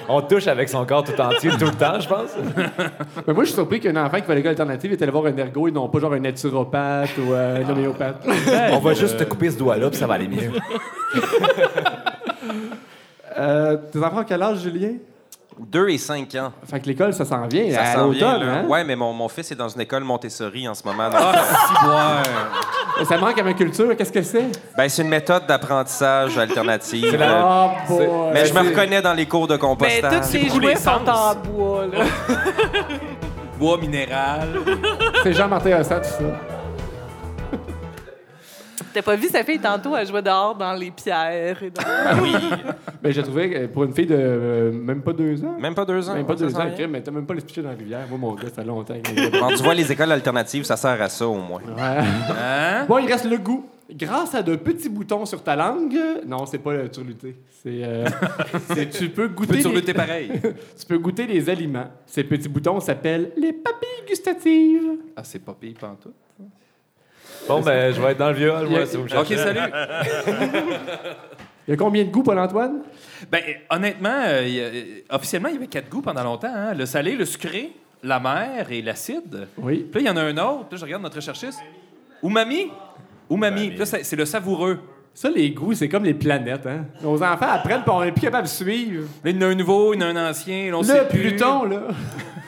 on 0.18 0.22
touche 0.22 0.48
avec 0.48 0.70
son 0.70 0.86
corps 0.86 1.04
tout 1.04 1.20
entier 1.22 1.52
tout 1.52 1.66
le 1.66 1.72
temps, 1.72 2.00
je 2.00 2.08
pense. 2.08 2.36
Mais 3.28 3.34
moi, 3.34 3.44
je 3.44 3.50
suis 3.50 3.56
surpris 3.56 3.80
qu'un 3.80 3.96
enfant 3.96 4.18
qui 4.20 4.26
va 4.28 4.34
à 4.34 4.36
l'école 4.36 4.52
alternative 4.52 4.92
est 4.94 5.02
allé 5.02 5.12
voir 5.12 5.26
un 5.26 5.38
ergo 5.38 5.68
et 5.68 5.72
non 5.72 5.88
pas 5.90 6.00
genre 6.00 6.14
un 6.14 6.20
naturopathe 6.20 7.18
ou 7.18 7.34
euh, 7.34 7.64
un 7.64 7.70
homéopathe. 7.70 8.26
On 8.72 8.80
va 8.80 8.94
juste 8.94 9.18
te 9.18 9.24
couper 9.24 9.52
ce 9.52 9.58
doigt-là, 9.58 9.90
puis 9.90 10.00
ça 10.00 10.08
va 10.08 10.16
aller 10.16 10.28
mieux. 10.28 10.52
Euh, 13.38 13.78
tes 13.92 14.00
enfants 14.00 14.22
ont 14.22 14.24
quel 14.24 14.42
âge, 14.42 14.60
Julien? 14.60 14.94
Deux 15.58 15.88
et 15.90 15.98
cinq 15.98 16.36
ans. 16.36 16.52
Fait 16.70 16.82
que 16.82 16.88
l'école, 16.88 17.14
ça 17.14 17.24
s'en 17.24 17.48
vient 17.48 17.72
Ça 17.72 17.82
à 17.82 17.94
s'en 17.96 18.10
vient, 18.10 18.38
là. 18.38 18.46
hein? 18.56 18.66
Ouais, 18.68 18.84
mais 18.84 18.96
mon, 18.98 19.14
mon 19.14 19.30
fils 19.30 19.52
est 19.52 19.56
dans 19.56 19.70
une 19.70 19.80
école 19.82 20.04
Montessori 20.04 20.68
en 20.68 20.74
ce 20.74 20.84
moment. 20.86 21.10
donc, 21.10 21.20
Ah, 21.22 22.22
Ça 23.08 23.18
manque 23.22 23.40
à 23.40 23.44
ma 23.44 23.54
culture. 23.54 23.96
Qu'est-ce 23.96 24.12
que 24.12 24.22
c'est? 24.22 24.48
ben, 24.78 24.90
c'est 24.90 25.02
une 25.02 25.08
méthode 25.08 25.46
d'apprentissage 25.48 26.38
alternative. 26.38 27.08
C'est 27.10 27.18
la- 27.18 27.32
Euh, 27.32 27.42
Ah, 27.46 27.70
boy. 27.88 28.08
mais 28.34 28.46
je 28.46 28.54
me 28.54 28.60
reconnais 28.60 29.02
dans 29.02 29.14
les 29.14 29.26
cours 29.28 29.48
de 29.48 29.54
Ben, 29.56 29.60
compostage. 29.60 30.14
tous 30.22 30.24
ces 30.28 30.40
beaucoup 30.46 30.62
jouets 30.62 30.76
sont 30.76 31.08
en 31.10 31.36
bois. 31.36 31.86
Là. 31.88 32.04
Bois 33.58 33.78
minéral. 33.78 34.50
C'est 35.24 35.32
Jean-Martin 35.34 35.80
Hossat, 35.80 36.02
tout 36.02 36.10
ça. 36.10 36.55
T'as 38.96 39.02
pas 39.02 39.18
vu 39.18 39.28
sa 39.28 39.44
fille 39.44 39.60
tantôt, 39.60 39.94
elle 39.94 40.08
jouait 40.08 40.22
dehors 40.22 40.56
dans 40.56 40.72
les 40.72 40.90
pierres. 40.90 41.62
Et 41.62 41.70
dans... 41.70 41.84
Ben, 43.04 43.12
j'ai 43.12 43.22
trouvé 43.24 43.50
que 43.50 43.66
pour 43.66 43.84
une 43.84 43.94
fille 43.94 44.06
de 44.06 44.16
euh, 44.18 44.72
même 44.72 45.02
pas 45.02 45.12
deux 45.12 45.44
ans. 45.44 45.58
Même 45.60 45.76
pas 45.76 45.84
deux 45.84 46.10
ans. 46.10 46.14
Même 46.14 46.26
pas 46.26 46.34
deux 46.36 46.56
ans, 46.56 46.66
mais 46.90 47.02
t'as 47.02 47.12
même 47.12 47.26
pas 47.26 47.34
les 47.34 47.42
dans 47.42 47.70
la 47.70 47.76
rivière. 47.76 48.08
Moi, 48.08 48.18
mon 48.18 48.34
gars, 48.36 48.44
ça 48.48 48.62
fait 48.62 48.64
longtemps. 48.64 48.94
Quand 49.38 49.50
tu 49.50 49.64
vois 49.64 49.74
les 49.74 49.92
écoles 49.92 50.14
alternatives, 50.14 50.64
ça 50.64 50.78
sert 50.78 51.02
à 51.02 51.10
ça 51.10 51.28
au 51.28 51.36
moins. 51.36 51.60
Ouais. 51.60 52.06
Hein? 52.40 52.86
Bon, 52.88 52.98
il 53.00 53.12
reste 53.12 53.26
le 53.26 53.38
goût. 53.38 53.66
Grâce 53.92 54.34
à 54.34 54.42
de 54.42 54.56
petits 54.56 54.88
boutons 54.90 55.26
sur 55.26 55.44
ta 55.44 55.58
langue, 55.58 56.00
non, 56.26 56.46
c'est 56.46 56.58
pas 56.60 56.74
le 56.74 56.90
turluté. 56.90 57.36
C'est, 57.52 57.82
euh, 57.84 58.06
tu 58.98 59.10
peux 59.10 59.28
Tu 59.28 59.34
goûter. 59.36 59.48
peux 59.50 59.56
les- 59.56 59.62
surlutter 59.62 59.94
pareil? 59.94 60.32
tu 60.80 60.86
peux 60.88 60.98
goûter 60.98 61.28
les 61.28 61.50
aliments. 61.50 61.90
Ces 62.06 62.24
petits 62.24 62.48
boutons 62.50 62.80
s'appellent 62.80 63.32
les 63.36 63.52
papilles 63.52 64.06
gustatives. 64.08 64.94
Ah, 65.18 65.24
c'est 65.26 65.44
pas 65.44 65.54
pire 65.54 65.74
pantoute. 65.80 66.14
Bon, 67.48 67.62
ben, 67.62 67.94
je 67.94 68.02
vais 68.02 68.12
être 68.12 68.18
dans 68.18 68.32
le 68.32 68.40
y 68.40 68.50
a- 68.50 68.64
moi, 68.64 68.86
si 68.86 68.98
vous 68.98 69.04
me 69.04 69.20
OK, 69.20 69.28
salut. 69.38 69.60
Il 71.68 71.72
y 71.72 71.74
a 71.74 71.78
combien 71.78 72.04
de 72.04 72.10
goûts, 72.10 72.24
Paul-Antoine? 72.24 72.82
Ben, 73.32 73.42
honnêtement, 73.70 74.22
euh, 74.28 74.44
il 74.46 74.54
y 74.54 74.60
a- 74.62 74.64
euh, 74.66 74.84
officiellement, 75.10 75.50
il 75.50 75.56
y 75.56 75.58
avait 75.58 75.68
quatre 75.68 75.90
goûts 75.90 76.02
pendant 76.02 76.24
longtemps. 76.24 76.54
hein. 76.54 76.74
Le 76.76 76.86
salé, 76.86 77.16
le 77.16 77.26
sucré, 77.26 77.72
la 78.04 78.20
mer 78.20 78.68
et 78.72 78.82
l'acide. 78.82 79.48
Oui. 79.58 79.88
Puis 79.92 80.04
là, 80.04 80.12
il 80.12 80.14
y 80.16 80.20
en 80.20 80.22
a 80.22 80.26
un 80.26 80.38
autre. 80.38 80.68
Là, 80.72 80.78
je 80.78 80.84
regarde 80.86 81.02
notre 81.02 81.16
recherchiste. 81.16 81.60
Umami. 82.24 82.68
Umami. 83.32 83.70
Puis 83.70 83.80
là, 83.80 83.86
c'est 83.86 84.16
le 84.16 84.26
savoureux. 84.26 84.80
Ça, 85.14 85.30
les 85.30 85.50
goûts, 85.52 85.74
c'est 85.74 85.88
comme 85.90 86.04
les 86.04 86.14
planètes. 86.14 86.68
Hein? 86.68 86.86
Nos 87.02 87.16
enfants 87.24 87.48
apprennent, 87.50 87.82
puis 87.84 87.92
on 87.92 88.04
est 88.04 88.12
plus 88.12 88.22
capable 88.22 88.44
de 88.44 88.50
suivre. 88.52 89.04
Là, 89.24 89.32
il 89.32 89.36
y 89.36 89.40
en 89.40 89.48
a 89.48 89.52
un 89.52 89.56
nouveau, 89.56 89.94
il 89.94 90.02
y 90.02 90.04
en 90.04 90.08
a 90.08 90.20
un 90.20 90.30
ancien. 90.30 90.70
Là, 90.72 90.78
on 90.78 90.84
sait 90.84 91.08
plus. 91.08 91.22
Pluton, 91.22 91.64
là. 91.64 91.82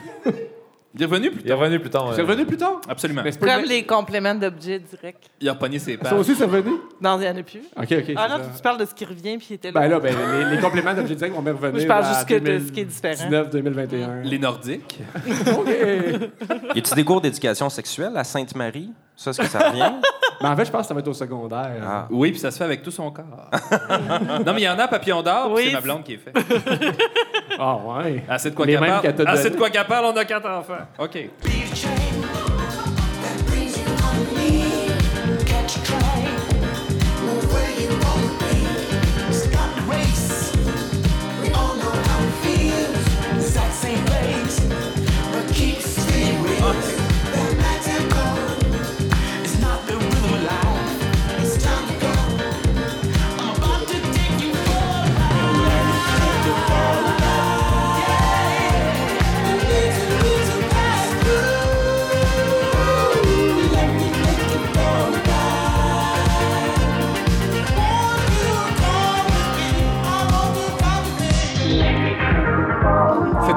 Il 0.98 1.04
est 1.04 1.06
revenu 1.06 1.30
plus 1.30 1.42
Il 1.44 1.50
est 1.50 1.54
revenu 1.54 1.78
plus 1.78 1.90
tard. 1.90 2.12
C'est 2.12 2.22
revenu 2.22 2.44
Pluton? 2.44 2.80
Absolument. 2.88 3.22
Mais 3.22 3.30
Comme 3.30 3.62
les 3.68 3.84
compléments 3.84 4.34
d'objets 4.34 4.80
directs. 4.80 5.30
Il 5.40 5.48
a 5.48 5.52
repogné 5.52 5.78
ses 5.78 5.92
Ça 5.92 5.98
pattes. 5.98 6.12
aussi, 6.14 6.34
c'est 6.34 6.44
revenu? 6.44 6.72
Non, 7.00 7.16
il 7.18 7.20
n'y 7.20 7.28
en 7.28 7.36
a 7.36 7.42
plus. 7.44 7.60
OK, 7.76 7.86
OK. 7.92 8.12
Ah 8.16 8.28
non, 8.28 8.36
ça. 8.38 8.50
tu 8.56 8.62
parles 8.62 8.78
de 8.78 8.84
ce 8.84 8.94
qui 8.94 9.04
revient 9.04 9.38
puis 9.38 9.46
il 9.50 9.54
était 9.54 9.70
là. 9.70 9.80
Ben 9.80 9.88
là, 9.88 10.00
ben, 10.00 10.12
les, 10.50 10.56
les 10.56 10.60
compléments 10.60 10.94
d'objets 10.94 11.14
directs 11.14 11.32
vont 11.34 11.42
me 11.42 11.52
revenir. 11.52 11.70
Moi, 11.72 11.80
je 11.82 11.86
parle 11.86 12.04
juste 12.04 12.26
que 12.26 12.34
de 12.40 12.58
ce 12.66 12.72
qui 12.72 12.80
est 12.80 12.84
différent. 12.84 13.30
2019-2021. 13.30 14.22
Les 14.24 14.38
Nordiques. 14.40 14.98
OK. 15.56 15.68
Y 16.74 16.78
a-tu 16.78 16.94
des 16.94 17.04
cours 17.04 17.20
d'éducation 17.20 17.70
sexuelle 17.70 18.16
à 18.16 18.24
Sainte-Marie? 18.24 18.90
Ça, 19.18 19.30
est-ce 19.30 19.40
que 19.40 19.48
ça 19.48 19.70
revient? 19.70 19.94
Mais 20.40 20.48
en 20.48 20.56
fait, 20.56 20.64
je 20.66 20.70
pense 20.70 20.82
que 20.82 20.86
ça 20.86 20.94
va 20.94 21.00
être 21.00 21.08
au 21.08 21.12
secondaire. 21.12 21.82
Ah. 21.84 22.06
Oui, 22.08 22.30
puis 22.30 22.38
ça 22.38 22.52
se 22.52 22.58
fait 22.58 22.64
avec 22.64 22.84
tout 22.84 22.92
son 22.92 23.10
corps. 23.10 23.50
non, 24.46 24.52
mais 24.52 24.60
il 24.60 24.64
y 24.64 24.68
en 24.68 24.78
a 24.78 24.86
Papillon 24.86 25.20
d'Or, 25.20 25.52
puis 25.52 25.64
Oui, 25.64 25.66
c'est 25.66 25.72
ma 25.72 25.80
blonde 25.80 26.04
qui 26.04 26.12
est 26.12 26.18
fait. 26.18 26.32
Ah, 27.58 27.76
ouais. 27.76 28.22
Assez 28.28 28.50
de 28.50 28.54
quoi 28.54 28.64
qu'elle 28.64 28.78
parle? 28.78 29.14
t'a 29.14 29.30
Assez 29.30 29.50
de 29.50 29.56
quoi 29.56 29.68
qu'elle 29.68 29.86
parle, 29.86 30.04
on 30.04 30.16
a 30.16 30.24
quatre 30.24 30.48
enfants. 30.48 30.78
OK. 31.00 31.28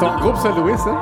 Ton 0.02 0.18
groupe 0.18 0.36
hein? 0.36 0.98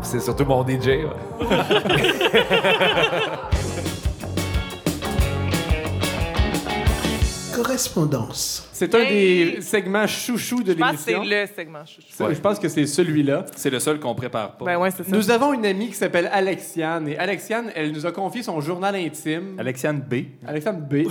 C'est 0.00 0.20
surtout 0.20 0.44
mon 0.44 0.64
DJ. 0.64 0.86
ouais. 0.86 1.08
Correspondance. 7.56 8.68
C'est 8.72 8.94
un 8.94 9.00
Hey! 9.00 9.54
des 9.54 9.60
segments 9.62 10.06
chouchous 10.06 10.62
de 10.62 10.72
Je 10.74 10.78
pense 10.78 10.92
que 10.92 10.96
c'est 10.98 11.12
l'émission. 11.12 11.40
le 11.40 11.46
segment 11.46 11.84
chouchou. 11.84 12.34
Je 12.34 12.40
pense 12.40 12.58
que 12.60 12.68
c'est 12.68 12.86
celui-là. 12.86 13.46
C'est 13.56 13.70
le 13.70 13.80
seul 13.80 13.98
qu'on 13.98 14.14
prépare 14.14 14.52
pas. 14.52 14.64
Ben 14.64 14.78
ouais, 14.78 14.90
c'est 14.92 15.02
ça. 15.02 15.16
Nous 15.16 15.30
avons 15.32 15.52
une 15.52 15.66
amie 15.66 15.88
qui 15.88 15.94
s'appelle 15.94 16.30
Alexiane. 16.32 17.08
Et 17.08 17.18
Alexiane, 17.18 17.72
elle 17.74 17.90
nous 17.90 18.06
a 18.06 18.12
confié 18.12 18.44
son 18.44 18.60
journal 18.60 18.94
intime. 18.94 19.56
Alexiane 19.58 20.00
B. 20.00 20.14
Alexandre 20.46 20.80
B. 20.80 21.08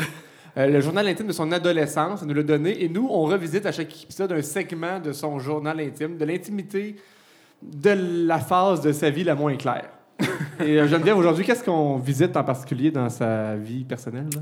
Euh, 0.56 0.68
le 0.68 0.82
journal 0.82 1.08
intime 1.08 1.28
de 1.28 1.32
son 1.32 1.52
adolescence, 1.52 2.22
elle 2.22 2.28
nous 2.28 2.34
l'a 2.36 2.44
donné. 2.44 2.84
Et 2.84 2.90
nous, 2.90 3.08
on 3.10 3.24
revisite 3.24 3.66
à 3.66 3.72
chaque 3.72 4.04
épisode 4.04 4.32
un 4.32 4.42
segment 4.42 5.00
de 5.00 5.12
son 5.12 5.40
journal 5.40 5.80
intime, 5.80 6.18
de 6.18 6.26
l'intimité 6.26 6.96
de 7.62 8.26
la 8.28 8.40
phase 8.40 8.82
de 8.82 8.92
sa 8.92 9.10
vie 9.10 9.24
la 9.24 9.36
moins 9.36 9.56
claire. 9.56 9.90
Et 10.60 10.80
euh, 10.80 10.88
Geneviève, 10.88 11.18
aujourd'hui, 11.18 11.44
qu'est-ce 11.46 11.64
qu'on 11.64 11.98
visite 11.98 12.36
en 12.38 12.44
particulier 12.44 12.92
dans 12.92 13.10
sa 13.10 13.56
vie 13.56 13.84
personnelle? 13.84 14.30
là? 14.36 14.42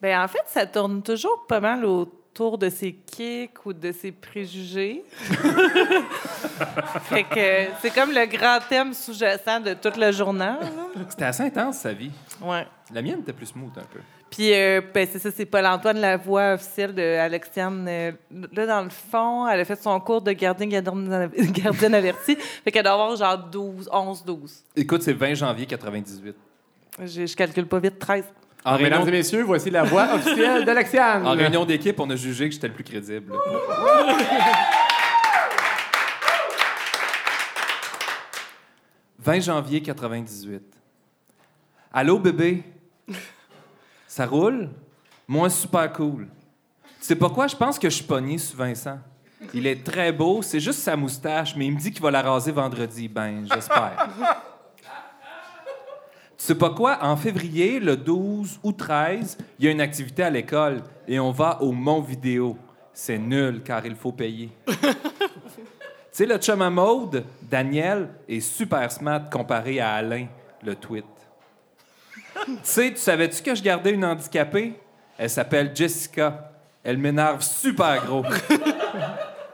Ben, 0.00 0.22
en 0.22 0.28
fait, 0.28 0.44
ça 0.46 0.64
tourne 0.64 1.02
toujours 1.02 1.44
pas 1.48 1.58
mal 1.58 1.84
autour 1.84 2.56
de 2.56 2.68
ses 2.68 2.92
kicks 2.92 3.66
ou 3.66 3.72
de 3.72 3.90
ses 3.90 4.12
préjugés. 4.12 5.02
fait 7.02 7.24
que 7.24 7.72
c'est 7.80 7.92
comme 7.92 8.12
le 8.12 8.26
grand 8.26 8.60
thème 8.68 8.92
sous-jacent 8.92 9.58
de 9.60 9.74
tout 9.74 9.98
le 9.98 10.12
journal. 10.12 10.58
C'était 11.08 11.24
assez 11.24 11.42
intense, 11.42 11.78
sa 11.78 11.92
vie. 11.92 12.12
Ouais. 12.40 12.64
La 12.94 13.02
mienne 13.02 13.20
était 13.20 13.32
plus 13.32 13.46
smooth 13.46 13.76
un 13.76 13.86
peu. 13.92 13.98
Puis, 14.30 14.52
euh, 14.52 14.80
ben, 14.94 15.08
c'est 15.10 15.18
ça, 15.18 15.30
c'est 15.30 15.46
Paul-Antoine, 15.46 15.98
la 15.98 16.16
voix 16.16 16.54
officielle 16.54 16.94
de 16.94 17.02
Alexiane. 17.02 17.86
Euh, 17.88 18.12
là, 18.52 18.66
dans 18.66 18.82
le 18.82 18.90
fond, 18.90 19.48
elle 19.48 19.60
a 19.60 19.64
fait 19.64 19.80
son 19.80 19.98
cours 20.00 20.20
de 20.20 20.32
gardien, 20.32 20.66
gardienne, 20.66 21.30
gardienne 21.52 21.94
avertie. 21.94 22.36
Fait 22.36 22.70
qu'elle 22.70 22.82
doit 22.84 22.92
avoir 22.92 23.16
genre 23.16 23.38
12, 23.38 23.88
11, 23.92 24.24
12. 24.24 24.64
Écoute, 24.76 25.02
c'est 25.02 25.14
20 25.14 25.34
janvier 25.34 25.66
98. 25.66 26.36
Je, 27.04 27.26
je 27.26 27.36
calcule 27.36 27.66
pas 27.66 27.78
vite, 27.78 27.98
13. 27.98 28.24
En 28.64 28.76
Mesdames 28.76 28.98
réunion, 29.02 29.06
et 29.06 29.18
messieurs, 29.18 29.42
voici 29.44 29.70
la 29.70 29.84
voix 29.84 30.14
officielle 30.14 30.64
d'Alexiane. 30.64 31.26
en 31.26 31.32
réunion 31.32 31.64
d'équipe, 31.64 31.98
on 32.00 32.10
a 32.10 32.16
jugé 32.16 32.48
que 32.48 32.54
j'étais 32.54 32.68
le 32.68 32.74
plus 32.74 32.84
crédible. 32.84 33.32
«20 39.20 39.40
janvier 39.40 39.82
98. 39.82 40.62
Allô, 41.92 42.18
bébé? 42.18 42.62
Ça 44.18 44.26
roule? 44.26 44.68
Moi, 45.28 45.48
super 45.48 45.92
cool. 45.92 46.26
Tu 46.82 47.06
sais 47.06 47.14
pas 47.14 47.30
quoi? 47.30 47.46
Je 47.46 47.54
pense 47.54 47.78
que 47.78 47.88
je 47.88 47.94
suis 47.94 48.04
pogné 48.04 48.36
sur 48.36 48.56
Vincent. 48.56 48.98
Il 49.54 49.64
est 49.64 49.84
très 49.84 50.10
beau, 50.10 50.42
c'est 50.42 50.58
juste 50.58 50.80
sa 50.80 50.96
moustache, 50.96 51.54
mais 51.54 51.66
il 51.66 51.74
me 51.74 51.78
dit 51.78 51.92
qu'il 51.92 52.02
va 52.02 52.10
la 52.10 52.22
raser 52.22 52.50
vendredi. 52.50 53.06
Ben, 53.06 53.46
j'espère. 53.46 54.08
Tu 56.36 56.44
sais 56.44 56.56
pas 56.56 56.70
quoi? 56.70 56.98
En 57.00 57.16
février, 57.16 57.78
le 57.78 57.96
12 57.96 58.58
ou 58.64 58.72
13, 58.72 59.38
il 59.60 59.66
y 59.66 59.68
a 59.68 59.70
une 59.70 59.80
activité 59.80 60.24
à 60.24 60.30
l'école 60.30 60.82
et 61.06 61.20
on 61.20 61.30
va 61.30 61.62
au 61.62 61.70
Mont 61.70 62.00
Vidéo. 62.00 62.58
C'est 62.92 63.18
nul 63.18 63.62
car 63.62 63.86
il 63.86 63.94
faut 63.94 64.10
payer. 64.10 64.50
tu 64.66 64.74
sais, 66.10 66.26
le 66.26 66.38
chum 66.38 66.68
mode, 66.70 67.24
Daniel, 67.40 68.08
est 68.28 68.40
super 68.40 68.90
smart 68.90 69.30
comparé 69.30 69.78
à 69.78 69.92
Alain, 69.92 70.26
le 70.64 70.74
tweet. 70.74 71.04
Tu 72.46 72.52
sais, 72.62 72.90
tu 72.90 72.98
savais-tu 72.98 73.42
que 73.42 73.54
je 73.54 73.62
gardais 73.62 73.92
une 73.92 74.04
handicapée? 74.04 74.74
Elle 75.16 75.30
s'appelle 75.30 75.72
Jessica. 75.74 76.52
Elle 76.84 76.98
m'énerve 76.98 77.42
super 77.42 78.04
gros. 78.04 78.22
tu 78.48 78.56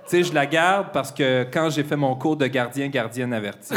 sais, 0.06 0.22
je 0.22 0.32
la 0.32 0.46
garde 0.46 0.92
parce 0.92 1.10
que 1.10 1.46
quand 1.52 1.70
j'ai 1.70 1.82
fait 1.82 1.96
mon 1.96 2.14
cours 2.14 2.36
de 2.36 2.46
gardien, 2.46 2.88
gardienne 2.88 3.32
avertie. 3.32 3.74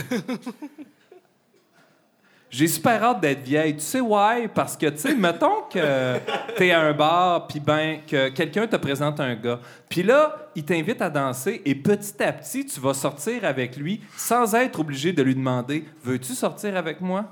J'ai 2.49 2.67
super 2.67 3.03
hâte 3.03 3.19
d'être 3.19 3.43
vieille. 3.43 3.75
Tu 3.75 3.81
sais, 3.81 3.99
why? 3.99 4.47
Parce 4.47 4.77
que, 4.77 4.87
tu 4.87 4.99
sais, 4.99 5.15
mettons 5.15 5.63
que 5.69 6.17
t'es 6.55 6.71
à 6.71 6.79
un 6.79 6.93
bar, 6.93 7.45
puis 7.47 7.59
ben, 7.59 7.99
que 8.07 8.29
quelqu'un 8.29 8.65
te 8.67 8.77
présente 8.77 9.19
un 9.19 9.35
gars. 9.35 9.59
Puis 9.89 10.01
là, 10.01 10.49
il 10.55 10.63
t'invite 10.63 11.01
à 11.01 11.09
danser, 11.09 11.61
et 11.65 11.75
petit 11.75 12.23
à 12.23 12.31
petit, 12.31 12.65
tu 12.65 12.79
vas 12.79 12.93
sortir 12.93 13.43
avec 13.43 13.75
lui 13.75 14.01
sans 14.15 14.55
être 14.55 14.79
obligé 14.79 15.11
de 15.11 15.21
lui 15.23 15.35
demander 15.35 15.85
Veux-tu 16.03 16.33
sortir 16.33 16.77
avec 16.77 17.01
moi? 17.01 17.25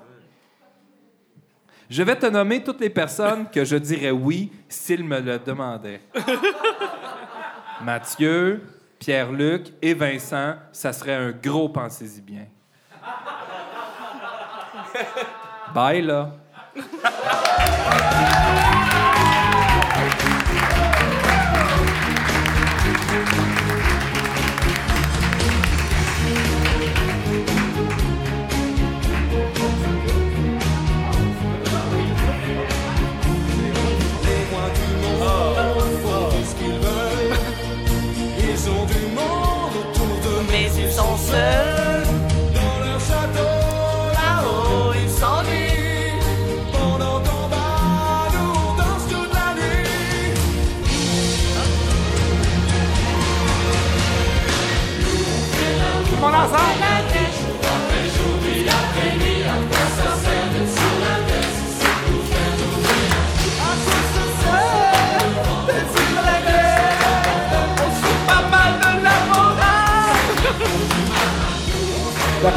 Je 1.90 2.04
vais 2.04 2.16
te 2.16 2.26
nommer 2.26 2.64
toutes 2.64 2.80
les 2.80 2.90
personnes 2.90 3.50
que 3.50 3.64
je 3.64 3.76
dirais 3.76 4.12
oui 4.12 4.52
s'il 4.68 5.04
me 5.04 5.20
le 5.20 5.40
demandait. 5.40 6.02
Mathieu, 7.82 8.64
Pierre-Luc 8.98 9.74
et 9.82 9.94
Vincent, 9.94 10.56
ça 10.72 10.94
serait 10.94 11.14
un 11.14 11.32
gros 11.32 11.70
pensez-y 11.70 12.22
bien. 12.22 12.48
Bye, 15.74 16.02
là. 16.02 16.32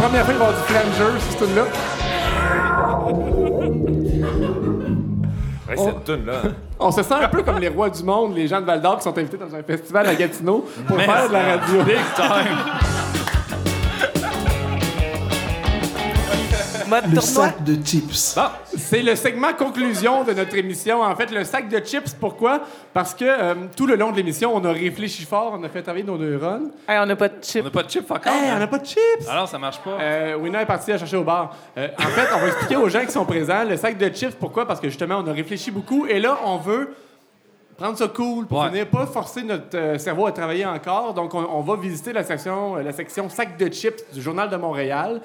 Première 0.09 0.25
fois, 0.25 0.35
il 0.35 0.39
va 0.39 0.45
y 0.45 0.49
avoir 0.49 0.59
du 0.59 0.73
flanger, 0.73 1.19
c'est 1.29 1.39
tout 1.39 1.55
là. 1.55 1.65
Ouais, 5.69 5.77
cette 5.77 6.05
tune-là. 6.05 6.43
On 6.81 6.91
se 6.91 7.03
sent 7.03 7.15
un 7.15 7.29
peu 7.29 7.43
comme 7.43 7.59
les 7.59 7.69
rois 7.69 7.91
du 7.91 8.03
monde, 8.03 8.35
les 8.35 8.49
gens 8.49 8.61
de 8.61 8.67
Val 8.67 8.81
d'Or 8.81 8.97
qui 8.97 9.03
sont 9.03 9.19
invités 9.19 9.37
dans 9.37 9.55
un 9.55 9.63
festival 9.63 10.07
à 10.07 10.15
Gatineau 10.15 10.65
pour 10.87 10.97
faire 10.99 11.29
de 11.29 11.33
la 11.35 11.43
radio. 11.57 11.83
Mode 16.89 17.05
Le 17.05 17.21
tournoi. 17.21 17.23
sac 17.45 17.65
de 17.65 17.75
chips. 17.85 18.35
Bon, 18.37 18.43
c'est 18.77 19.03
le 19.03 19.15
segment 19.15 19.53
conclusion 19.53 20.25
de 20.25 20.33
notre 20.33 20.57
émission. 20.57 21.03
En 21.03 21.15
fait, 21.15 21.31
le 21.31 21.45
sac 21.45 21.69
de 21.69 21.79
chips, 21.85 22.15
pourquoi? 22.19 22.61
Parce 22.95 23.15
que 23.15 23.25
euh, 23.25 23.55
tout 23.77 23.87
le 23.87 23.97
long 23.97 24.11
de 24.11 24.17
l'émission, 24.17 24.55
on 24.55 24.65
a 24.65 24.73
réfléchi 24.73 25.25
fort, 25.25 25.57
on 25.59 25.63
a 25.65 25.69
fait 25.69 25.83
travailler 25.83 26.05
nos 26.05 26.17
neurones. 26.19 26.71
Hey, 26.89 26.99
on 27.01 27.07
n'a 27.07 27.17
pas 27.17 27.29
de 27.29 27.35
On 27.39 27.43
chip. 27.43 27.65
n'a 27.65 27.71
pas 27.71 27.83
de 27.83 27.91
chip 27.91 28.11
encore. 28.11 28.33
Hey, 28.33 28.51
on 28.51 28.55
hein? 28.55 28.59
n'a 28.59 28.67
pas 28.67 28.79
de 28.79 28.87
chips! 28.87 29.29
Alors, 29.29 29.49
ça 29.49 29.59
marche 29.59 29.79
pas. 29.81 29.99
Euh, 30.01 30.37
Winner 30.37 30.61
est 30.61 30.67
parti 30.67 30.91
à 30.93 30.99
chercher 30.99 31.17
au 31.17 31.25
bar. 31.25 31.55
Euh, 31.77 31.89
en 31.99 32.03
fait, 32.09 32.29
on 32.35 32.39
va 32.39 32.47
expliquer 32.49 32.77
aux 32.77 32.89
gens 32.89 33.05
qui 33.05 33.13
sont 33.13 33.25
présents 33.25 33.65
le 33.65 33.77
sac 33.77 33.99
de 33.99 34.09
chips. 34.09 34.35
Pourquoi? 34.39 34.67
Parce 34.67 34.81
que 34.81 34.89
justement, 34.89 35.23
on 35.25 35.27
a 35.29 35.33
réfléchi 35.33 35.71
beaucoup. 35.71 36.07
Et 36.07 36.19
là, 36.19 36.39
on 36.45 36.57
veut 36.57 36.95
prendre 37.77 37.97
ça 37.97 38.09
cool 38.09 38.47
pour 38.47 38.59
Ouais. 38.59 38.71
venir 38.71 38.87
pas 38.89 39.07
forcer 39.07 39.45
notre 39.45 39.77
euh, 39.77 39.99
cerveau 39.99 40.27
à 40.27 40.33
travailler 40.33 40.67
encore. 40.67 41.15
Donc, 41.15 41.33
on, 41.35 41.47
on 41.49 41.61
va 41.61 41.77
visiter 41.77 42.13
la 42.13 42.25
section, 42.25 42.77
euh, 42.77 42.83
la 42.83 42.93
section 42.93 43.29
sac 43.29 43.57
de 43.57 43.73
chips 43.73 44.03
du 44.13 44.21
Journal 44.21 44.51
de 44.51 44.57
Montréal. 44.57 45.21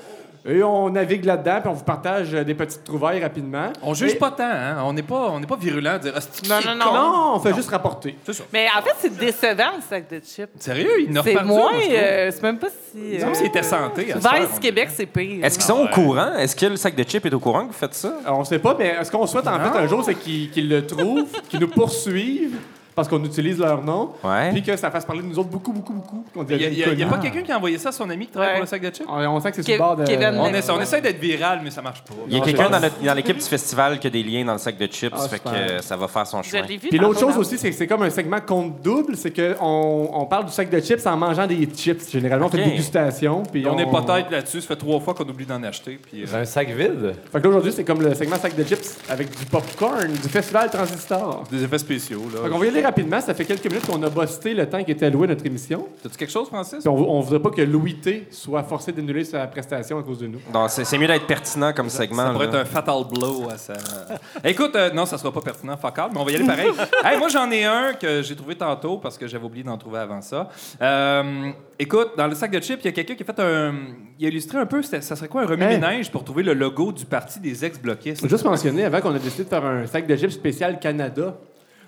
Et 0.45 0.61
on 0.61 0.89
navigue 0.89 1.23
là-dedans, 1.23 1.59
puis 1.61 1.69
on 1.69 1.73
vous 1.73 1.85
partage 1.85 2.33
euh, 2.33 2.43
des 2.43 2.53
petites 2.53 2.83
trouvailles 2.83 3.21
rapidement. 3.21 3.71
On 3.81 3.93
juge 3.93 4.11
Et- 4.11 4.15
pas 4.15 4.29
tant, 4.31 4.43
hein? 4.43 4.77
On 4.83 4.91
n'est 4.91 5.01
pas, 5.01 5.29
on 5.31 5.39
n'est 5.39 5.47
pas 5.47 5.55
virulent 5.55 5.91
à 5.91 5.99
dire. 5.99 6.13
Non, 6.49 6.55
non, 6.65 6.75
non. 6.75 6.85
con? 6.85 6.93
Non, 6.93 7.31
on 7.35 7.39
fait 7.39 7.53
juste 7.55 7.69
rapporter. 7.69 8.17
C'est 8.25 8.33
ça. 8.33 8.43
Mais 8.51 8.67
en 8.77 8.81
fait, 8.81 8.93
c'est 8.99 9.17
décevant, 9.17 9.71
le 9.77 9.81
sac 9.87 10.09
de 10.11 10.19
chips. 10.19 10.49
Sérieux, 10.59 10.89
il 10.99 11.11
n'a 11.13 11.23
C'est 11.23 11.41
moins. 11.45 11.71
euh, 11.89 12.29
c'est 12.29 12.43
même 12.43 12.59
pas 12.59 12.67
si. 12.67 13.21
Euh, 13.21 13.31
qu'il 13.31 13.45
était 13.45 13.63
santé. 13.63 14.11
à 14.11 14.17
Vice 14.17 14.59
Québec, 14.59 14.89
c'est 14.93 15.05
pire. 15.05 15.45
Est-ce 15.45 15.55
qu'ils 15.57 15.65
sont 15.65 15.79
au 15.79 15.87
courant? 15.87 16.33
Est-ce 16.33 16.57
que 16.57 16.65
le 16.65 16.75
sac 16.75 16.93
de 16.95 17.03
chips 17.03 17.25
est 17.25 17.33
au 17.33 17.39
courant 17.39 17.61
que 17.61 17.67
vous 17.67 17.77
faites 17.79 17.93
ça? 17.93 18.13
Alors, 18.25 18.39
on 18.39 18.43
sait 18.43 18.59
pas, 18.59 18.75
mais 18.77 19.01
ce 19.03 19.09
qu'on 19.11 19.25
souhaite 19.25 19.47
en 19.47 19.57
fait 19.59 19.77
un 19.79 19.87
jour, 19.87 20.03
c'est 20.03 20.15
qu'ils 20.15 20.51
qu'ils 20.51 20.67
le 20.67 20.85
trouvent, 20.85 21.31
qu'ils 21.47 21.61
nous 21.61 21.69
poursuivent, 21.69 22.57
parce 22.95 23.07
qu'on 23.07 23.23
utilise 23.23 23.59
leur 23.59 23.83
nom, 23.83 24.11
puis 24.51 24.61
que 24.63 24.75
ça 24.75 24.91
fasse 24.91 25.05
parler 25.05 25.21
de 25.21 25.27
nous 25.27 25.39
autres 25.39 25.49
beaucoup, 25.49 25.71
beaucoup, 25.73 25.93
beaucoup. 25.93 26.25
qu'on 26.33 26.45
Il 26.45 26.95
n'y 26.95 27.03
a, 27.03 27.07
pas 27.07 27.17
quelqu'un 27.17 27.41
qui 27.41 27.51
a 27.51 27.57
envoyé 27.57 27.77
ça 27.77 27.89
à 27.89 27.91
son 27.91 28.09
ami 28.09 28.27
qui 28.27 28.31
travaille 28.31 28.43
Ouais. 28.43 28.53
pour 28.55 28.61
le 28.63 28.67
sac 28.67 28.81
de 28.81 28.89
chips? 28.89 29.07
On, 29.07 29.17
on 29.17 29.39
sent 29.39 29.49
que 29.51 29.55
c'est 29.57 29.63
sur 29.63 29.73
le 29.73 29.77
bord 29.79 29.95
de... 29.95 30.05
Kevin 30.05 30.35
On, 30.37 30.47
essaie, 30.53 30.71
on 30.71 30.81
essaie 30.81 31.01
d'être 31.01 31.19
viral, 31.19 31.61
mais 31.63 31.71
ça 31.71 31.81
marche 31.81 32.03
pas. 32.03 32.13
Il 32.27 32.37
y 32.37 32.41
a 32.41 32.43
quelqu'un 32.43 32.69
dans, 32.69 33.13
l'équipe 33.13 33.37
du 33.37 33.43
festival 33.43 33.99
qui 33.99 34.07
a 34.07 34.09
des 34.09 34.23
liens 34.23 34.45
dans 34.45 34.53
le 34.53 34.59
sac 34.59 34.77
de 34.77 34.87
chips, 34.87 35.13
Ah, 35.15 35.27
fait 35.27 35.39
que 35.39 35.81
ça 35.81 35.95
va 35.97 36.07
faire 36.07 36.27
son 36.27 36.43
chemin. 36.43 36.63
Puis 36.65 36.97
l'autre 36.97 37.19
chose 37.19 37.37
aussi, 37.37 37.57
c'est 37.57 37.69
que 37.69 37.75
c'est 37.75 37.87
comme 37.87 38.03
un 38.03 38.09
segment 38.09 38.41
compte 38.41 38.81
double, 38.81 39.15
c'est 39.15 39.31
qu'on 39.31 40.09
on 40.13 40.25
parle 40.25 40.45
du 40.45 40.51
sac 40.51 40.69
de 40.69 40.79
chips 40.79 41.05
en 41.05 41.17
mangeant 41.17 41.47
des 41.47 41.67
chips. 41.75 42.09
Généralement, 42.11 42.47
on 42.47 42.49
fait 42.49 42.63
dégustations. 42.63 43.43
Puis 43.43 43.65
on 43.67 43.77
est 43.77 43.89
pas 43.89 44.01
tête 44.01 44.31
là-dessus. 44.31 44.61
Ça 44.61 44.67
fait 44.67 44.75
trois 44.75 44.99
fois 44.99 45.13
qu'on 45.13 45.27
oublie 45.27 45.45
d'en 45.45 45.61
acheter. 45.63 45.99
Puis, 46.01 46.23
euh, 46.23 46.25
C'est 46.27 46.37
un 46.37 46.45
sac 46.45 46.69
vide? 46.69 47.13
Fait 47.31 47.39
que 47.39 47.43
là, 47.43 47.49
aujourd'hui, 47.49 47.71
c'est 47.71 47.83
comme 47.83 48.01
le 48.01 48.13
segment 48.13 48.37
sac 48.37 48.55
de 48.55 48.63
chips 48.63 48.97
avec 49.09 49.29
du 49.37 49.45
popcorn 49.45 50.11
du 50.11 50.29
festival 50.29 50.69
Transistor. 50.69 51.43
des 51.51 51.63
effets 51.63 51.77
spéciaux. 51.77 52.23
Fait 52.29 52.49
Là. 52.49 52.49
Rapidement. 52.83 53.19
Ça 53.19 53.33
fait 53.33 53.45
quelques 53.45 53.65
minutes 53.65 53.85
qu'on 53.85 54.01
a 54.03 54.09
busté 54.09 54.53
le 54.53 54.69
temps 54.69 54.83
qui 54.83 54.91
était 54.91 55.07
alloué 55.07 55.25
à 55.25 55.29
notre 55.29 55.45
émission. 55.45 55.87
T'as-tu 56.01 56.17
quelque 56.17 56.31
chose, 56.31 56.47
Francis? 56.47 56.79
Puis 56.79 56.89
on, 56.89 56.95
on 56.95 57.19
voudrait 57.21 57.41
pas 57.41 57.49
que 57.49 57.61
Louis 57.61 57.95
T 57.95 58.27
soit 58.31 58.63
forcé 58.63 58.91
d'annuler 58.91 59.23
sa 59.23 59.45
prestation 59.47 59.99
à 59.99 60.03
cause 60.03 60.19
de 60.19 60.27
nous. 60.27 60.39
Non, 60.53 60.67
c'est 60.67 60.85
c'est 60.93 60.99
mieux 60.99 61.07
d'être 61.07 61.25
pertinent 61.25 61.73
comme 61.73 61.89
segment. 61.89 62.27
Ça 62.27 62.31
pourrait 62.33 62.45
là. 62.45 62.59
être 62.59 62.61
un 62.61 62.65
fatal 62.65 63.03
blow 63.11 63.49
à 63.49 63.57
ça. 63.57 63.73
Écoute, 64.43 64.75
euh, 64.75 64.91
non, 64.93 65.07
ça 65.07 65.17
sera 65.17 65.31
pas 65.31 65.41
pertinent, 65.41 65.75
fuck 65.75 65.97
all, 65.97 66.09
mais 66.13 66.19
on 66.19 66.23
va 66.23 66.31
y 66.31 66.35
aller 66.35 66.45
pareil. 66.45 66.69
Hey, 67.03 67.17
moi, 67.17 67.27
j'en 67.27 67.49
ai 67.49 67.65
un 67.65 67.93
que 67.93 68.21
j'ai 68.21 68.35
trouvé 68.35 68.55
tantôt 68.55 68.97
parce 68.97 69.17
que 69.17 69.27
j'avais 69.27 69.43
oublié 69.43 69.63
d'en 69.63 69.77
trouver 69.77 69.99
avant 69.99 70.21
ça. 70.21 70.49
Euh, 70.81 71.51
écoute, 71.79 72.11
dans 72.15 72.27
le 72.27 72.35
sac 72.35 72.51
de 72.51 72.59
chips, 72.59 72.79
il 72.83 72.85
y 72.85 72.89
a 72.89 72.91
quelqu'un 72.91 73.15
qui 73.15 73.23
a 73.23 73.25
fait 73.25 73.39
un. 73.41 73.73
Il 74.19 74.25
a 74.25 74.29
illustré 74.29 74.59
un 74.59 74.67
peu, 74.67 74.83
ça 74.83 75.01
serait 75.01 75.27
quoi 75.27 75.41
un 75.41 75.47
remue-ménage 75.47 76.11
pour 76.11 76.23
trouver 76.23 76.43
le 76.43 76.53
logo 76.53 76.91
du 76.91 77.05
parti 77.05 77.39
des 77.39 77.65
ex-bloquistes? 77.65 78.21
Faut 78.21 78.29
juste 78.29 78.45
mentionner 78.45 78.85
avant 78.85 79.01
qu'on 79.01 79.15
a 79.15 79.19
décidé 79.19 79.45
de 79.45 79.49
faire 79.49 79.65
un 79.65 79.87
sac 79.87 80.05
de 80.05 80.15
chips 80.15 80.33
spécial 80.33 80.79
Canada. 80.79 81.35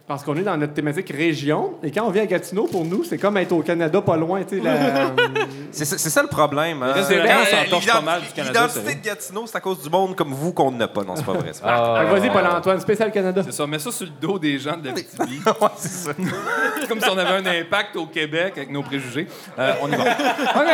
Parce 0.08 0.24
qu'on 0.24 0.36
est 0.36 0.44
dans 0.44 0.56
notre 0.56 0.74
thématique 0.76 1.10
région. 1.10 1.74
Et 1.82 1.90
quand 1.90 2.04
on 2.06 2.12
vient 2.12 2.22
à 2.22 2.26
Gatineau, 2.28 2.68
pour 2.68 2.86
nous, 2.86 3.04
c'est 3.04 3.18
comme 3.18 3.38
être 3.38 3.52
au 3.54 3.64
Canada 3.64 4.00
pas 4.02 4.16
loin. 4.16 4.44
tu 4.44 4.58
sais, 4.58 4.64
la- 4.64 4.76
C'est 5.72 5.84
ça 5.84 5.98
c'est 5.98 6.12
ça 6.12 6.22
le 6.22 6.28
problème. 6.28 6.84
hein. 6.84 6.94
des 6.94 7.16
Ben, 7.16 7.26
euh, 7.26 7.80
pas 7.92 8.02
mal 8.02 8.22
du 8.22 8.28
Canada, 8.28 8.68
L'identité 8.68 8.96
de 8.96 9.04
Gatineau, 9.04 9.46
c'est 9.48 9.58
à 9.58 9.60
cause 9.62 9.82
du 9.82 9.90
monde 9.90 10.16
comme 10.16 10.32
vous 10.32 10.54
qu'on 10.54 10.72
n'a 10.72 10.88
pas. 10.88 11.04
Non, 11.04 11.16
c'est 11.16 11.26
pas 11.26 11.34
vrai. 11.34 11.52
Ah. 11.64 12.04
Vas-y, 12.12 12.30
Paul-Antoine, 12.30 12.80
spécial 12.82 13.12
Canada. 13.12 13.42
C'est 13.44 13.52
ça, 13.52 13.66
mets 13.66 13.80
ça 13.80 13.92
sur 13.92 14.06
le 14.06 14.12
dos 14.22 14.38
des 14.38 14.60
gens 14.60 14.78
de 14.78 14.86
la 14.86 14.92
vrai. 14.94 15.04
Ouais, 15.62 15.68
c'est 15.78 15.90
ça. 15.90 16.12
comme 16.88 17.02
si 17.02 17.10
on 17.10 17.18
avait 17.18 17.48
un 17.50 17.62
impact 17.62 17.96
au 17.96 18.06
Québec 18.06 18.54
avec 18.58 18.70
nos 18.70 18.84
préjugés. 18.84 19.28
Euh, 19.58 19.74
on 19.82 19.88
y 19.92 19.96
va. 19.96 20.04
OK. 20.04 20.68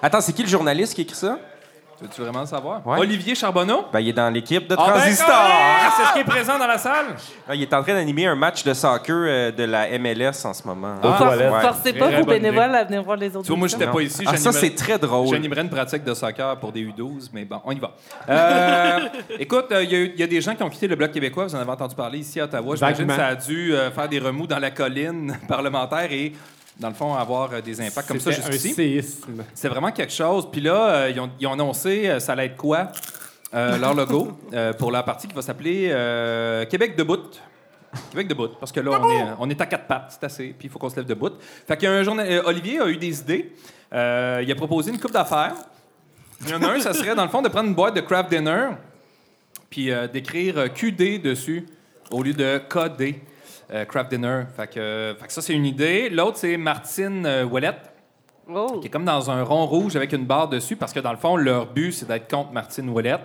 Attends, 0.00 0.20
c'est 0.20 0.32
qui 0.32 0.42
le 0.42 0.48
journaliste 0.48 0.94
qui 0.94 1.02
écrit 1.02 1.16
ça? 1.16 1.38
Veux-tu 2.04 2.20
vraiment 2.20 2.40
le 2.40 2.46
savoir? 2.46 2.86
Ouais. 2.86 2.98
Olivier 2.98 3.34
Charbonneau? 3.34 3.86
Ben, 3.90 3.98
il 3.98 4.10
est 4.10 4.12
dans 4.12 4.28
l'équipe 4.28 4.68
de 4.68 4.76
Ah, 4.78 4.84
ben, 4.88 4.92
Transistor. 4.92 5.48
C'est 5.96 6.04
ce 6.04 6.12
qui 6.12 6.18
est 6.18 6.24
présent 6.24 6.58
dans 6.58 6.66
la 6.66 6.76
salle? 6.76 7.06
Ah, 7.48 7.54
il 7.54 7.62
est 7.62 7.72
en 7.72 7.82
train 7.82 7.94
d'animer 7.94 8.26
un 8.26 8.34
match 8.34 8.62
de 8.62 8.74
soccer 8.74 9.16
euh, 9.16 9.50
de 9.50 9.64
la 9.64 9.98
MLS 9.98 10.44
en 10.44 10.52
ce 10.52 10.66
moment. 10.66 10.96
Ah, 11.02 11.34
ouais. 11.34 11.50
Forcez 11.62 11.94
pas 11.94 12.10
vos 12.10 12.26
bénévoles 12.26 12.74
à 12.74 12.84
venir 12.84 13.02
voir 13.02 13.16
les 13.16 13.34
autres. 13.34 13.46
Tu 13.46 13.48
vois, 13.48 13.56
moi, 13.56 13.68
j'étais 13.68 13.86
pas 13.86 14.02
ici. 14.02 14.22
Ah, 14.26 14.36
ça, 14.36 14.52
c'est 14.52 14.74
très 14.74 14.98
drôle. 14.98 15.28
J'animerais 15.28 15.62
une 15.62 15.70
pratique 15.70 16.04
de 16.04 16.12
soccer 16.12 16.58
pour 16.58 16.72
des 16.72 16.84
U12, 16.84 17.30
mais 17.32 17.46
bon, 17.46 17.62
on 17.64 17.72
y 17.72 17.78
va. 17.78 17.92
Euh, 18.34 18.98
écoute, 19.38 19.66
il 19.70 19.92
y, 19.92 20.20
y 20.20 20.22
a 20.22 20.26
des 20.26 20.40
gens 20.40 20.54
qui 20.54 20.62
ont 20.62 20.68
quitté 20.68 20.88
le 20.88 20.96
Bloc 20.96 21.12
québécois. 21.12 21.44
Vous 21.44 21.54
en 21.54 21.60
avez 21.60 21.70
entendu 21.70 21.94
parler 21.94 22.18
ici 22.18 22.40
à 22.40 22.44
Ottawa. 22.44 22.74
J'imagine 22.74 23.06
que 23.06 23.14
ça 23.14 23.26
a 23.28 23.34
dû 23.34 23.72
euh, 23.72 23.90
faire 23.90 24.08
des 24.08 24.18
remous 24.18 24.46
dans 24.46 24.58
la 24.58 24.70
colline 24.70 25.36
parlementaire 25.48 26.10
et, 26.10 26.32
dans 26.78 26.88
le 26.88 26.94
fond, 26.94 27.14
avoir 27.14 27.52
euh, 27.52 27.60
des 27.60 27.80
impacts 27.80 28.08
comme 28.08 28.20
ça 28.20 28.30
jusqu'ici. 28.30 29.00
C'est 29.54 29.68
vraiment 29.68 29.92
quelque 29.92 30.12
chose. 30.12 30.48
Puis 30.50 30.60
là, 30.60 30.94
euh, 30.94 31.10
ils, 31.10 31.20
ont, 31.20 31.30
ils 31.38 31.46
ont 31.46 31.52
annoncé 31.52 32.08
euh, 32.08 32.18
ça 32.18 32.32
allait 32.32 32.46
être 32.46 32.56
quoi, 32.56 32.90
leur 33.52 33.94
logo, 33.94 34.32
pour 34.78 34.90
leur 34.90 35.04
partie 35.04 35.28
qui 35.28 35.34
va 35.34 35.42
s'appeler 35.42 35.88
Québec 36.68 36.96
debout. 36.96 37.30
Québec 38.10 38.26
debout. 38.26 38.48
Parce 38.58 38.72
que 38.72 38.80
là, 38.80 38.98
on 39.00 39.10
est, 39.10 39.24
on 39.38 39.50
est 39.50 39.60
à 39.60 39.66
quatre 39.66 39.86
pattes, 39.86 40.08
c'est 40.10 40.24
assez. 40.24 40.46
Puis 40.58 40.66
il 40.66 40.70
faut 40.70 40.80
qu'on 40.80 40.90
se 40.90 40.96
lève 40.96 41.06
debout. 41.06 41.30
Fait 41.66 41.76
qu'il 41.76 41.88
y 41.88 41.92
a 41.92 41.94
un 41.94 42.02
journal... 42.02 42.42
Olivier 42.44 42.80
a 42.80 42.88
eu 42.88 42.96
des 42.96 43.20
idées. 43.20 43.52
Euh, 43.92 44.42
il 44.42 44.50
a 44.50 44.54
proposé 44.54 44.90
une 44.90 44.98
coupe 44.98 45.12
d'affaires. 45.12 45.54
Il 46.40 46.48
y 46.48 46.54
en 46.54 46.62
a 46.62 46.72
un, 46.72 46.80
ça 46.80 46.92
serait, 46.92 47.14
dans 47.14 47.22
le 47.22 47.30
fond, 47.30 47.42
de 47.42 47.48
prendre 47.48 47.68
une 47.68 47.74
boîte 47.74 47.94
de 47.94 48.00
craft 48.00 48.30
dinner 48.30 48.70
puis 49.70 49.90
euh, 49.90 50.08
d'écrire 50.08 50.72
QD 50.72 51.22
dessus 51.22 51.66
au 52.10 52.22
lieu 52.22 52.32
de 52.32 52.60
KD, 52.68 53.16
craft 53.84 54.10
dinner. 54.10 54.42
Fait 54.56 54.66
que, 54.66 54.80
euh, 54.80 55.14
fait 55.14 55.26
que 55.26 55.32
ça, 55.32 55.42
c'est 55.42 55.54
une 55.54 55.66
idée. 55.66 56.08
L'autre, 56.10 56.36
c'est 56.38 56.56
Martine 56.56 57.24
euh, 57.26 57.44
Ouellette 57.44 57.90
Oh. 58.46 58.78
qui 58.80 58.88
est 58.88 58.90
comme 58.90 59.06
dans 59.06 59.30
un 59.30 59.42
rond 59.42 59.64
rouge 59.64 59.96
avec 59.96 60.12
une 60.12 60.26
barre 60.26 60.48
dessus, 60.48 60.76
parce 60.76 60.92
que 60.92 61.00
dans 61.00 61.12
le 61.12 61.16
fond, 61.16 61.34
leur 61.36 61.72
but, 61.72 61.92
c'est 61.92 62.06
d'être 62.06 62.30
contre 62.30 62.52
Martine 62.52 62.90
Ouellette. 62.90 63.22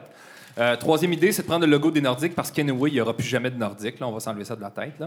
Euh, 0.58 0.78
troisième 0.78 1.12
idée, 1.12 1.34
c'est 1.34 1.42
de 1.42 1.48
prendre 1.48 1.66
le 1.66 1.72
logo 1.72 1.92
des 1.92 2.00
Nordiques, 2.00 2.36
parce 2.36 2.52
qu'anyway, 2.52 2.90
il 2.90 2.94
n'y 2.94 3.02
aura 3.02 3.14
plus 3.14 3.28
jamais 3.28 3.50
de 3.50 3.58
Nordiques. 3.58 4.00
Là, 4.00 4.08
on 4.08 4.14
va 4.14 4.22
s'enlever 4.22 4.46
ça 4.46 4.56
de 4.56 4.62
la 4.62 4.70
tête. 4.70 5.04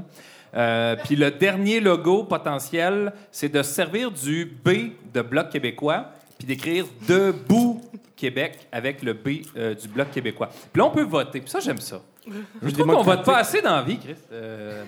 Euh, 0.54 0.96
Puis 1.02 1.16
le 1.16 1.30
dernier 1.30 1.80
logo 1.80 2.24
potentiel, 2.24 3.12
c'est 3.30 3.48
de 3.48 3.62
se 3.62 3.72
servir 3.72 4.10
du 4.10 4.44
B 4.44 4.92
de 5.14 5.22
Bloc 5.22 5.48
québécois, 5.48 6.08
puis 6.38 6.46
d'écrire 6.46 6.84
Debout 7.08 7.80
Québec 8.14 8.68
avec 8.70 9.02
le 9.02 9.14
B 9.14 9.46
euh, 9.56 9.74
du 9.74 9.88
Bloc 9.88 10.10
québécois. 10.10 10.48
Puis 10.48 10.78
là, 10.80 10.84
on 10.86 10.90
peut 10.90 11.04
voter. 11.04 11.40
Puis 11.40 11.50
ça, 11.50 11.60
j'aime 11.60 11.80
ça. 11.80 12.02
Je 12.62 12.70
trouve 12.70 12.86
qu'on 12.86 13.02
vote 13.02 13.24
pas 13.24 13.38
assez 13.38 13.62
dans 13.62 13.76
la 13.76 13.82
vie, 13.82 13.98
Chris. 13.98 14.16
Euh. 14.32 14.84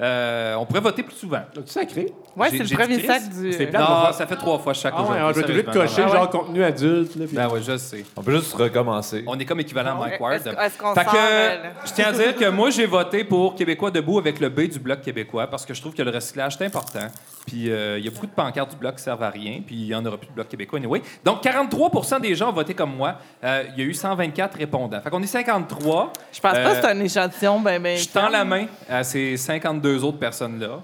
Euh, 0.00 0.56
on 0.56 0.66
pourrait 0.66 0.80
voter 0.80 1.02
plus 1.02 1.14
souvent. 1.14 1.42
C'est 1.54 1.68
sacré? 1.68 2.12
Oui, 2.36 2.48
c'est 2.50 2.58
le 2.70 2.76
premier 2.76 3.00
sac 3.00 3.28
du. 3.28 3.52
C'est 3.52 3.72
Non, 3.72 4.12
ça 4.12 4.26
fait 4.26 4.36
trois 4.36 4.58
fois 4.58 4.74
chaque 4.74 4.94
ah 4.96 5.02
ouais. 5.02 5.34
Je 5.34 5.62
cocher, 5.70 6.02
ah 6.06 6.08
genre 6.08 6.30
contenu 6.30 6.64
adulte. 6.64 7.12
Ben 7.32 7.48
oui, 7.52 7.60
je 7.64 7.76
sais. 7.76 8.04
On 8.16 8.22
peut 8.22 8.36
juste 8.36 8.52
recommencer. 8.54 9.22
On 9.26 9.38
est 9.38 9.44
comme 9.44 9.60
équivalent 9.60 9.96
ah 10.00 10.04
à 10.04 10.08
Mike 10.08 10.20
Ward. 10.20 10.46
Est-ce 10.46 10.78
qu'on 10.78 10.94
fait 10.94 11.04
que, 11.04 11.86
Je 11.88 11.92
tiens 11.92 12.06
à 12.08 12.12
dire 12.12 12.34
que 12.34 12.48
moi, 12.50 12.70
j'ai 12.70 12.86
voté 12.86 13.22
pour 13.24 13.54
Québécois 13.54 13.90
debout 13.90 14.18
avec 14.18 14.40
le 14.40 14.48
B 14.48 14.62
du 14.62 14.80
Bloc 14.80 15.00
québécois 15.00 15.46
parce 15.46 15.64
que 15.64 15.74
je 15.74 15.80
trouve 15.80 15.94
que 15.94 16.02
le 16.02 16.10
recyclage 16.10 16.56
est 16.60 16.64
important. 16.64 17.06
Puis 17.46 17.70
euh, 17.70 17.98
il 17.98 18.04
y 18.04 18.08
a 18.08 18.10
beaucoup 18.10 18.26
de 18.26 18.32
pancartes 18.32 18.70
du 18.70 18.76
Bloc 18.76 18.96
qui 18.96 19.02
servent 19.02 19.22
à 19.22 19.30
rien, 19.30 19.60
puis 19.64 19.76
il 19.76 19.86
n'y 19.86 19.94
en 19.94 20.04
aura 20.04 20.16
plus 20.16 20.28
de 20.28 20.32
Bloc 20.32 20.48
québécois 20.48 20.78
anyway. 20.78 21.02
Donc 21.24 21.42
43 21.42 22.20
des 22.20 22.34
gens 22.34 22.48
ont 22.48 22.52
voté 22.52 22.74
comme 22.74 22.96
moi. 22.96 23.16
Euh, 23.44 23.64
il 23.76 23.82
y 23.82 23.86
a 23.86 23.88
eu 23.88 23.94
124 23.94 24.56
répondants. 24.56 25.00
Fait 25.00 25.10
qu'on 25.10 25.22
est 25.22 25.26
53. 25.26 26.12
Je 26.32 26.40
pense 26.40 26.52
pas 26.52 26.74
que 26.74 26.80
c'est 26.80 26.86
un 26.86 27.00
échantillon 27.00 27.60
ben, 27.60 27.80
ben. 27.80 27.96
Je 27.96 28.08
tends 28.08 28.28
la 28.28 28.44
main. 28.44 28.66
à 28.88 29.04
ces 29.04 29.36
52 29.36 29.83
deux 29.84 30.02
autres 30.02 30.18
personnes-là, 30.18 30.82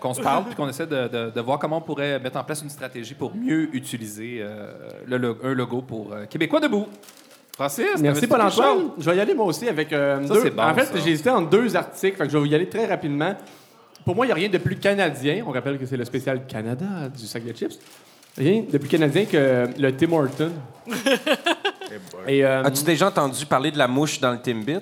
qu'on 0.00 0.14
se 0.14 0.22
parle, 0.22 0.44
puis 0.46 0.54
qu'on 0.54 0.68
essaie 0.68 0.86
de, 0.86 1.40
voir 1.40 1.58
comment 1.58 1.76
on 1.76 1.82
pourrait 1.82 2.18
mettre 2.18 2.38
en 2.38 2.44
place 2.44 2.62
une 2.62 2.70
stratégie 2.70 3.14
pour 3.14 3.34
mieux 3.34 3.68
utiliser 3.74 4.38
euh, 4.40 5.36
un 5.44 5.54
logo 5.54 5.82
pour 5.82 6.12
euh, 6.12 6.24
Québécois 6.24 6.60
debout. 6.60 6.86
Francis, 7.54 7.84
merci 8.00 8.26
Paul-Antoine. 8.26 8.92
Je 8.98 9.10
vais 9.10 9.16
y 9.16 9.20
aller 9.20 9.34
moi 9.34 9.44
aussi 9.44 9.68
avec 9.68 9.92
euh, 9.92 10.26
deux. 10.26 10.50
Bon, 10.50 10.62
en 10.62 10.74
fait, 10.74 10.88
j'ai 11.04 11.10
hésité 11.10 11.28
en 11.28 11.42
deux 11.42 11.76
articles, 11.76 12.16
fait 12.16 12.30
je 12.30 12.38
vais 12.38 12.48
y 12.48 12.54
aller 12.54 12.68
très 12.68 12.86
rapidement. 12.86 13.34
Pour 14.06 14.16
moi, 14.16 14.24
il 14.24 14.28
n'y 14.28 14.32
a 14.32 14.36
rien 14.36 14.48
de 14.48 14.58
plus 14.58 14.76
canadien. 14.76 15.44
On 15.46 15.50
rappelle 15.50 15.78
que 15.78 15.84
c'est 15.84 15.98
le 15.98 16.06
spécial 16.06 16.46
Canada 16.46 16.86
du 17.14 17.26
sac 17.26 17.44
de 17.44 17.52
chips. 17.52 17.78
Rien 18.38 18.64
de 18.72 18.78
plus 18.78 18.88
canadien 18.88 19.26
que 19.26 19.68
le 19.78 19.92
Tim 19.94 20.12
Horton. 20.12 20.52
Euh, 22.28 22.62
As-tu 22.62 22.84
déjà 22.84 23.08
entendu 23.08 23.44
parler 23.46 23.72
de 23.72 23.78
la 23.78 23.88
mouche 23.88 24.20
dans 24.20 24.30
le 24.30 24.38
Timbit? 24.38 24.78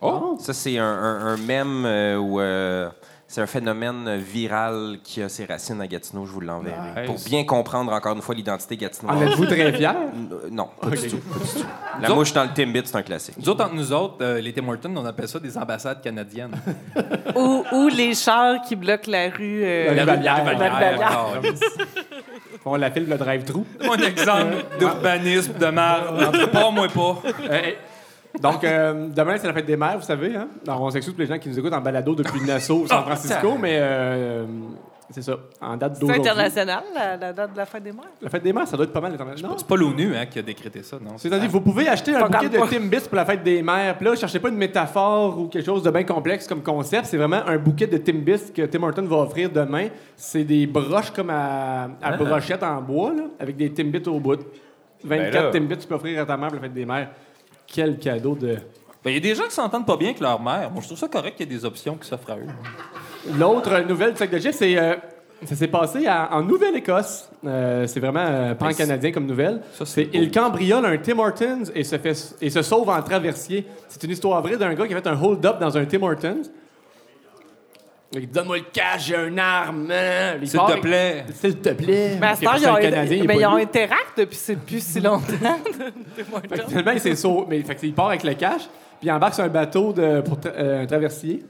Oh! 0.00 0.36
Ça, 0.40 0.52
c'est 0.52 0.78
un, 0.78 0.84
un, 0.84 1.26
un 1.26 1.36
mème 1.36 1.84
euh, 1.84 2.16
où 2.16 2.40
euh, 2.40 2.88
c'est 3.26 3.40
un 3.42 3.46
phénomène 3.46 4.16
viral 4.16 4.98
qui 5.02 5.20
a 5.22 5.28
ses 5.28 5.44
racines 5.44 5.80
à 5.80 5.86
Gatineau, 5.86 6.24
je 6.24 6.32
vous 6.32 6.40
l'enverrai. 6.40 7.02
Nice. 7.02 7.06
Pour 7.06 7.16
bien 7.28 7.44
comprendre 7.44 7.92
encore 7.92 8.14
une 8.14 8.22
fois 8.22 8.34
l'identité 8.34 8.76
En 8.76 8.78
gatinoise. 8.78 9.22
êtes-vous 9.22 9.46
très 9.46 9.72
fier? 9.72 9.94
Euh, 10.32 10.48
non, 10.50 10.68
pas 10.80 10.90
du 10.90 11.08
tout. 11.08 11.16
pas 11.18 11.38
du 11.44 11.50
tout. 11.60 11.66
La 12.00 12.08
Nous 12.08 12.14
mouche 12.14 12.32
dans 12.32 12.44
le 12.44 12.50
Timbit, 12.54 12.82
c'est 12.84 12.96
un 12.96 13.02
classique. 13.02 13.34
Nous 13.38 13.48
autres, 13.48 13.64
entre 13.64 13.74
nous 13.74 13.92
autres, 13.92 14.16
euh, 14.22 14.40
les 14.40 14.52
Tim 14.52 14.68
Hortons, 14.68 14.94
on 14.96 15.04
appelle 15.04 15.28
ça 15.28 15.40
des 15.40 15.58
ambassades 15.58 16.00
canadiennes. 16.00 16.52
Ou, 17.36 17.64
ou 17.72 17.88
les 17.88 18.14
chars 18.14 18.62
qui 18.62 18.76
bloquent 18.76 19.10
la 19.10 19.28
rue. 19.30 19.62
euh, 19.64 19.94
La 19.94 20.04
Vallière. 20.04 21.00
Ah. 21.04 21.26
On 22.64 22.76
la 22.76 22.90
file 22.90 23.08
le 23.08 23.16
drive-thru. 23.16 23.62
Mon 23.84 23.94
exemple 23.96 24.54
d'urbanisme 24.78 25.52
de 25.58 25.66
marde. 25.66 26.50
Pas 26.50 26.70
moi 26.70 26.88
pas. 26.88 27.22
Euh, 27.50 27.72
donc, 28.40 28.64
euh, 28.64 29.08
demain, 29.14 29.36
c'est 29.38 29.46
la 29.46 29.52
fête 29.52 29.66
des 29.66 29.76
mères, 29.76 29.98
vous 29.98 30.04
savez. 30.04 30.34
Hein? 30.36 30.48
Alors, 30.66 30.82
on 30.82 30.90
s'excuse 30.90 31.14
pour 31.14 31.20
les 31.22 31.26
gens 31.28 31.38
qui 31.38 31.48
nous 31.48 31.58
écoutent 31.58 31.72
en 31.72 31.80
balado 31.80 32.14
depuis 32.14 32.40
Nassau 32.42 32.82
ou 32.82 32.86
San 32.88 33.02
Francisco, 33.02 33.56
mais 33.60 33.76
euh, 33.80 34.44
c'est 35.10 35.22
ça. 35.22 35.36
En 35.60 35.76
date 35.76 35.94
C'est 35.94 36.00
d'aujourd'hui. 36.02 36.28
international, 36.28 36.84
la, 36.94 37.16
la 37.16 37.32
date 37.32 37.52
de 37.52 37.56
la 37.56 37.64
fête 37.66 37.82
des 37.82 37.92
mères? 37.92 38.04
La 38.20 38.28
fête 38.28 38.42
des 38.42 38.52
mères, 38.52 38.68
ça 38.68 38.76
doit 38.76 38.84
être 38.84 38.92
pas 38.92 39.00
mal 39.00 39.12
international. 39.14 39.50
Non? 39.52 39.56
C'est 39.58 39.66
pas 39.66 39.76
l'ONU 39.76 40.14
hein, 40.14 40.26
qui 40.26 40.38
a 40.38 40.42
décrété 40.42 40.82
ça, 40.82 40.98
non? 41.00 41.16
C'est-à-dire, 41.16 41.48
vous 41.48 41.62
pouvez 41.62 41.88
acheter 41.88 42.14
un 42.14 42.28
Pas 42.28 42.38
bouquet 42.38 42.48
de. 42.50 42.58
Timbits 42.58 43.08
pour 43.08 43.16
la 43.16 43.24
fête 43.24 43.42
des 43.42 43.62
mères. 43.62 43.96
Puis 43.96 44.06
là, 44.06 44.14
cherchez 44.16 44.38
pas 44.38 44.50
une 44.50 44.56
métaphore 44.56 45.38
ou 45.38 45.48
quelque 45.48 45.64
chose 45.64 45.82
de 45.82 45.90
bien 45.90 46.04
complexe 46.04 46.46
comme 46.46 46.62
concept. 46.62 47.06
C'est 47.06 47.16
vraiment 47.16 47.40
un 47.46 47.56
bouquet 47.56 47.86
de 47.86 47.96
Timbits 47.96 48.52
que 48.54 48.62
Tim 48.66 48.82
Horton 48.82 49.02
va 49.06 49.16
offrir 49.16 49.50
demain. 49.50 49.88
C'est 50.16 50.44
des 50.44 50.66
broches 50.66 51.10
comme 51.10 51.30
à, 51.30 51.88
à 52.02 52.16
brochette 52.16 52.62
en 52.62 52.80
bois, 52.82 53.12
là, 53.14 53.22
avec 53.40 53.56
des 53.56 53.72
Timbits 53.72 54.06
au 54.08 54.20
bout. 54.20 54.40
24 55.04 55.32
Ben 55.32 55.42
là. 55.42 55.50
Timbits 55.50 55.76
tu 55.78 55.86
peux 55.86 55.94
offrir 55.94 56.20
à 56.20 56.26
ta 56.26 56.36
mère 56.36 56.48
pour 56.48 56.56
la 56.56 56.62
fête 56.62 56.74
des 56.74 56.84
mères. 56.84 57.08
Quel 57.72 57.98
cadeau 57.98 58.34
de... 58.34 58.56
Ben, 59.04 59.10
Il 59.10 59.14
y 59.14 59.16
a 59.16 59.20
des 59.20 59.34
gens 59.34 59.44
qui 59.44 59.52
s'entendent 59.54 59.86
pas 59.86 59.96
bien 59.96 60.08
avec 60.08 60.20
leur 60.20 60.40
mère. 60.40 60.70
Moi, 60.70 60.80
je 60.80 60.86
trouve 60.86 60.98
ça 60.98 61.08
correct 61.08 61.36
qu'il 61.36 61.48
y 61.50 61.54
ait 61.54 61.58
des 61.58 61.64
options 61.64 61.94
qui 61.96 62.08
s'offrent 62.08 62.30
à 62.30 62.36
eux. 62.36 62.46
L'autre 63.38 63.78
nouvelle 63.86 64.12
du 64.12 64.18
sac 64.18 64.30
de 64.30 64.38
chips, 64.38 64.54
c'est... 64.54 64.76
euh, 64.78 64.94
ça 65.44 65.54
s'est 65.54 65.68
passé 65.68 66.06
à- 66.08 66.30
en 66.34 66.42
Nouvelle-Écosse. 66.42 67.30
Euh, 67.46 67.86
c'est 67.86 68.00
vraiment 68.00 68.24
euh, 68.26 68.54
pan-canadien 68.56 69.12
comme 69.12 69.26
nouvelle. 69.26 69.60
Ça, 69.74 69.86
c'est 69.86 70.08
il 70.12 70.32
cambriole 70.32 70.84
un 70.84 70.96
Tim 70.98 71.18
Hortons 71.20 71.62
et 71.76 71.84
se, 71.84 71.96
fait, 71.96 72.34
et 72.40 72.50
se 72.50 72.62
sauve 72.62 72.88
en 72.88 73.00
traversier. 73.02 73.64
C'est 73.88 74.02
une 74.02 74.10
histoire 74.10 74.42
vraie 74.42 74.56
d'un 74.56 74.74
gars 74.74 74.86
qui 74.88 74.94
a 74.94 75.00
fait 75.00 75.06
un 75.08 75.22
hold-up 75.22 75.60
dans 75.60 75.76
un 75.78 75.84
Tim 75.84 76.02
Hortons. 76.02 76.42
Il 78.12 78.20
dit, 78.20 78.26
Donne-moi 78.28 78.56
le 78.58 78.64
cash, 78.72 79.06
j'ai 79.08 79.16
une 79.16 79.38
arme. 79.38 79.90
hein. 79.90 80.36
Il 80.40 80.48
S'il 80.48 80.58
te 80.60 80.80
plaît. 80.80 81.24
S'il 81.34 81.56
te 81.58 81.68
plaît. 81.70 82.16
Mais 82.20 82.26
à 82.28 82.34
ce 82.36 82.40
temps, 82.42 82.50
parce 82.52 82.62
ils 82.62 82.68
ont, 82.68 82.74
Canadien, 82.76 83.02
il 83.04 83.24
est 83.24 83.26
mais 83.26 83.34
pas 83.34 83.40
ils 83.40 83.46
ont 83.46 83.56
lui. 83.56 83.62
Interact 83.64 84.12
depuis 84.18 84.36
c'est 84.36 84.56
plus 84.56 84.82
si 84.82 85.00
longtemps. 85.00 85.24
C'est 86.16 86.30
moins 86.30 86.40
Fait 86.40 86.48
que 86.48 86.54
tard. 86.56 86.68
finalement, 86.68 86.90
il 86.92 87.00
s'est 87.00 87.16
sauvé. 87.16 87.46
Mais 87.50 87.62
fait 87.62 87.74
que 87.74 87.84
il 87.86 87.92
part 87.94 88.08
avec 88.08 88.22
le 88.24 88.32
cash, 88.34 88.62
puis 88.98 89.08
il 89.08 89.12
embarque 89.12 89.34
sur 89.34 89.44
un 89.44 89.48
bateau 89.48 89.92
de, 89.92 90.22
pour 90.22 90.38
tra- 90.38 90.52
euh, 90.56 90.82
un 90.82 90.86
traversier 90.86 91.44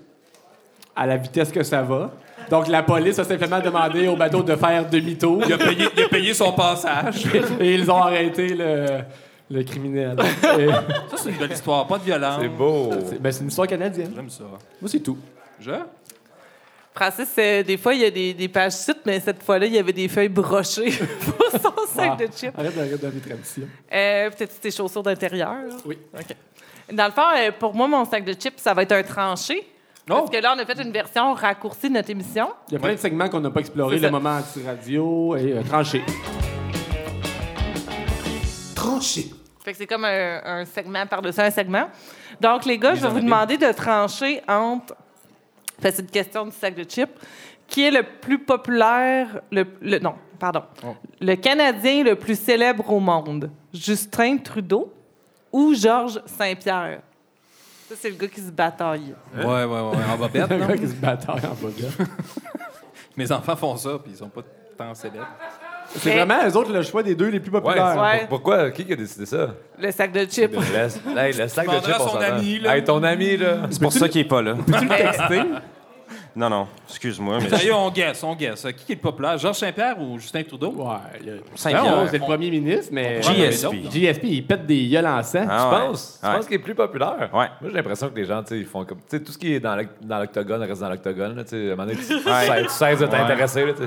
à 0.96 1.06
la 1.06 1.16
vitesse 1.16 1.52
que 1.52 1.62
ça 1.62 1.82
va. 1.82 2.10
Donc, 2.50 2.66
la 2.66 2.82
police 2.82 3.18
a 3.20 3.24
simplement 3.24 3.60
demandé 3.60 4.08
au 4.08 4.16
bateau 4.16 4.42
de 4.42 4.56
faire 4.56 4.88
demi-tour 4.88 5.42
Il 5.46 5.52
a 5.52 5.58
payé, 5.58 5.86
il 5.96 6.02
a 6.02 6.08
payé 6.08 6.34
son 6.34 6.52
passage. 6.52 7.24
et 7.60 7.74
ils 7.74 7.88
ont 7.90 8.02
arrêté 8.02 8.48
le, 8.54 8.86
le 9.50 9.62
criminel. 9.62 10.16
Et- 10.58 10.66
Ça, 10.68 11.16
c'est 11.16 11.30
une 11.30 11.36
belle 11.36 11.52
histoire. 11.52 11.86
Pas 11.86 11.98
de 11.98 12.04
violence. 12.04 12.38
C'est 12.40 12.48
beau. 12.48 12.90
c'est 13.08 13.22
ben, 13.22 13.30
c'est 13.30 13.42
une 13.42 13.48
histoire 13.48 13.68
canadienne. 13.68 14.10
J'aime 14.14 14.30
ça. 14.30 14.42
Moi, 14.80 14.88
c'est 14.88 14.98
tout. 15.00 15.18
Je? 15.60 15.70
Francis, 16.98 17.28
euh, 17.38 17.62
des 17.62 17.76
fois, 17.76 17.94
il 17.94 18.00
y 18.00 18.04
a 18.06 18.10
des, 18.10 18.34
des 18.34 18.48
pages 18.48 18.72
sites, 18.72 19.02
mais 19.06 19.20
cette 19.20 19.40
fois-là, 19.44 19.66
il 19.66 19.72
y 19.72 19.78
avait 19.78 19.92
des 19.92 20.08
feuilles 20.08 20.28
brochées 20.28 20.90
pour 21.38 21.48
son 21.52 21.86
sac 21.94 22.10
Ah, 22.14 22.16
de 22.16 22.26
chips. 22.26 22.52
Arrête 22.58 22.74
d'arrêter 22.74 22.98
dans 22.98 23.10
les 23.14 23.20
traditions. 23.20 23.68
Euh, 23.92 24.30
Peut-être 24.30 24.58
tes 24.58 24.70
chaussures 24.72 25.04
d'intérieur. 25.04 25.58
Oui. 25.86 25.96
OK. 26.12 26.34
Dans 26.92 27.06
le 27.06 27.12
fond, 27.12 27.22
euh, 27.36 27.52
pour 27.56 27.72
moi, 27.72 27.86
mon 27.86 28.04
sac 28.04 28.24
de 28.24 28.32
chips, 28.32 28.58
ça 28.58 28.74
va 28.74 28.82
être 28.82 28.90
un 28.90 29.04
tranché. 29.04 29.60
Oh! 30.10 30.14
Parce 30.14 30.30
que 30.30 30.38
là, 30.38 30.54
on 30.56 30.58
a 30.58 30.66
fait 30.66 30.82
une 30.82 30.90
version 30.90 31.34
raccourcie 31.34 31.88
de 31.88 31.94
notre 31.94 32.10
émission. 32.10 32.48
Il 32.68 32.74
y 32.74 32.76
a 32.78 32.80
plein 32.80 32.94
de 32.94 32.98
segments 32.98 33.28
qu'on 33.28 33.38
n'a 33.40 33.50
pas 33.50 33.60
explorés. 33.60 33.98
Le 34.00 34.10
moment 34.10 34.36
anti-radio 34.38 35.36
et 35.36 35.52
euh, 35.52 35.62
tranché. 35.62 36.02
Tranché. 38.74 39.26
Fait 39.64 39.70
que 39.72 39.78
c'est 39.78 39.86
comme 39.86 40.04
un, 40.04 40.40
un 40.44 40.64
segment 40.64 41.06
par-dessus 41.06 41.40
un 41.40 41.50
segment. 41.52 41.90
Donc, 42.40 42.64
les 42.64 42.76
gars, 42.76 42.96
je 42.96 43.02
vais 43.02 43.08
vous 43.08 43.20
demander 43.20 43.56
de 43.56 43.70
trancher 43.70 44.40
entre. 44.48 44.94
Fait 45.80 45.92
c'est 45.92 46.02
une 46.02 46.08
question 46.10 46.44
du 46.46 46.52
sac 46.52 46.74
de 46.74 46.84
chips. 46.84 47.10
Qui 47.66 47.84
est 47.84 47.90
le 47.90 48.02
plus 48.02 48.38
populaire. 48.38 49.40
Le, 49.50 49.66
le- 49.82 49.98
non, 49.98 50.14
pardon. 50.38 50.62
Le 51.20 51.34
Canadien 51.34 52.02
le 52.02 52.14
plus 52.16 52.38
célèbre 52.38 52.90
au 52.90 52.98
monde? 53.00 53.50
Justin 53.74 54.38
Trudeau 54.38 54.92
ou 55.52 55.74
Georges 55.74 56.20
Saint-Pierre? 56.26 57.00
Ça, 57.88 57.94
c'est 57.98 58.10
le 58.10 58.16
gars 58.16 58.28
qui 58.28 58.40
se 58.40 58.50
bataille. 58.50 59.14
Ouais, 59.36 59.44
ouais, 59.44 59.64
ouais. 59.64 60.04
En 60.10 60.16
bobette, 60.18 60.50
non? 60.50 60.66
gars 60.66 60.76
qui 60.76 60.88
se 60.88 60.94
bataille 60.94 61.40
en 61.46 61.54
bas 61.54 62.06
Mes 63.16 63.30
enfants 63.32 63.56
font 63.56 63.76
ça, 63.76 63.98
puis 64.02 64.12
ils 64.12 64.16
sont 64.18 64.28
pas 64.28 64.42
tant 64.76 64.94
célèbres. 64.94 65.26
C'est 65.96 66.10
vraiment 66.10 66.46
eux 66.46 66.56
autres 66.56 66.72
le 66.72 66.82
choix 66.82 67.02
des 67.02 67.14
deux 67.14 67.28
les 67.28 67.40
plus 67.40 67.50
populaires. 67.50 67.96
Ouais. 68.00 68.26
Pourquoi? 68.28 68.70
Qui 68.70 68.92
a 68.92 68.96
décidé 68.96 69.26
ça? 69.26 69.54
Le 69.80 69.90
sac 69.90 70.12
de 70.12 70.20
chips. 70.26 70.52
Le, 70.54 71.18
hey, 71.18 71.32
le 71.32 71.48
sac 71.48 71.66
de 71.66 71.86
chips, 71.86 71.96
on 71.98 72.08
s'entend. 72.08 72.20
ami, 72.20 72.58
là. 72.60 72.76
Hey, 72.76 72.84
ton 72.84 73.02
ami, 73.02 73.36
là. 73.36 73.56
C'est 73.70 73.80
pour 73.80 73.92
ça 73.92 74.08
qu'il 74.08 74.20
est 74.20 74.24
pas 74.24 74.42
là. 74.42 74.54
Peux-tu 74.54 74.84
le 74.84 74.88
texter? 74.88 75.42
Non, 76.36 76.48
non, 76.50 76.66
excuse-moi, 76.88 77.38
mais 77.42 77.48
Sérieux, 77.48 77.74
on 77.74 77.90
guesse, 77.90 78.22
on 78.22 78.34
guesse. 78.34 78.62
Qui 78.86 78.92
est 78.92 78.94
le 78.94 79.00
populaire? 79.00 79.36
Georges 79.38 79.56
Saint-Pierre 79.58 79.96
ou 80.00 80.18
Justin 80.18 80.42
Trudeau? 80.44 80.70
Ouais. 80.76 80.94
le- 81.24 81.40
Ah, 81.44 81.50
Saint-Pierre. 81.56 81.84
Non, 81.84 82.06
c'est 82.10 82.18
le 82.18 82.24
premier 82.24 82.50
ministre, 82.50 82.90
mais. 82.92 83.20
JSP, 83.22 84.24
il 84.24 84.46
pète 84.46 84.66
des 84.66 84.88
gueules 84.88 85.06
en 85.06 85.22
sang. 85.22 85.46
Ah 85.48 85.68
Tu 85.70 85.74
ouais. 85.76 85.86
penses? 85.88 86.18
Tu 86.22 86.26
Ouais. 86.28 86.34
penses 86.36 86.46
qu'il 86.46 86.54
est 86.56 86.58
plus 86.60 86.74
populaire? 86.74 87.16
Ouais. 87.32 87.46
Moi, 87.60 87.70
j'ai 87.70 87.72
l'impression 87.72 88.08
que 88.08 88.16
les 88.16 88.24
gens, 88.24 88.42
tu 88.42 88.48
sais, 88.50 88.58
ils 88.58 88.66
font 88.66 88.84
comme. 88.84 88.98
Tu 88.98 89.04
sais, 89.16 89.20
tout 89.22 89.32
ce 89.32 89.38
qui 89.38 89.54
est 89.54 89.60
dans 89.60 89.74
l'oc- 89.76 89.88
dans 90.00 90.18
l'octogone 90.18 90.62
reste 90.62 90.80
dans 90.80 90.88
l'octogone, 90.90 91.36
là, 91.36 91.44
tu 91.44 91.50
sais. 91.50 91.56
À 91.70 91.72
un 91.72 91.76
moment 91.76 91.84
donné, 91.84 91.96
tu, 91.96 92.06
tu 92.06 92.22
cesses- 92.22 92.96
tu 92.98 93.04
de 93.04 93.06
t'intéresser, 93.10 93.64
là, 93.66 93.72
tu. 93.72 93.82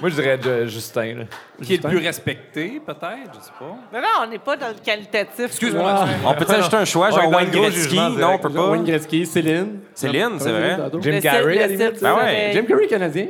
Moi, 0.00 0.10
je 0.10 0.14
dirais 0.14 0.38
de- 0.38 0.66
Justin, 0.66 1.14
là. 1.18 1.24
Qui 1.62 1.74
est 1.74 1.82
le 1.82 1.88
plus 1.88 1.98
respecté, 1.98 2.80
peut-être? 2.84 3.32
Je 3.38 3.44
sais 3.44 3.52
pas. 3.58 3.76
Mais 3.92 4.00
non, 4.00 4.06
on 4.22 4.26
n'est 4.26 4.38
pas 4.38 4.56
dans 4.56 4.68
le 4.68 4.74
qualitatif. 4.84 5.46
Excuse-moi, 5.46 5.94
Ah. 5.96 6.06
On 6.26 6.34
peut 6.34 6.46
ajouter 6.52 6.76
un 6.76 6.84
choix, 6.84 7.10
genre 7.10 7.28
Wayne 7.30 7.50
Gretzky? 7.50 7.96
Non, 7.96 8.32
on 8.34 8.38
peut 8.38 8.50
pas. 8.50 8.70
Wayne 8.70 8.84
Gretzky, 8.84 9.26
Céline. 9.26 9.80
Céline, 9.94 10.38
c'est 10.38 10.50
vrai. 10.50 10.78
Jim 11.00 11.20
Carrey, 11.20 11.63
à 11.64 11.66
la 11.66 11.72
le 11.72 11.78
limite. 11.78 11.96
cil- 11.98 12.06
Ah 12.06 12.14
ouais. 12.16 12.50
Jim 12.54 12.64
Carrey, 12.68 12.86
canadien. 12.86 13.26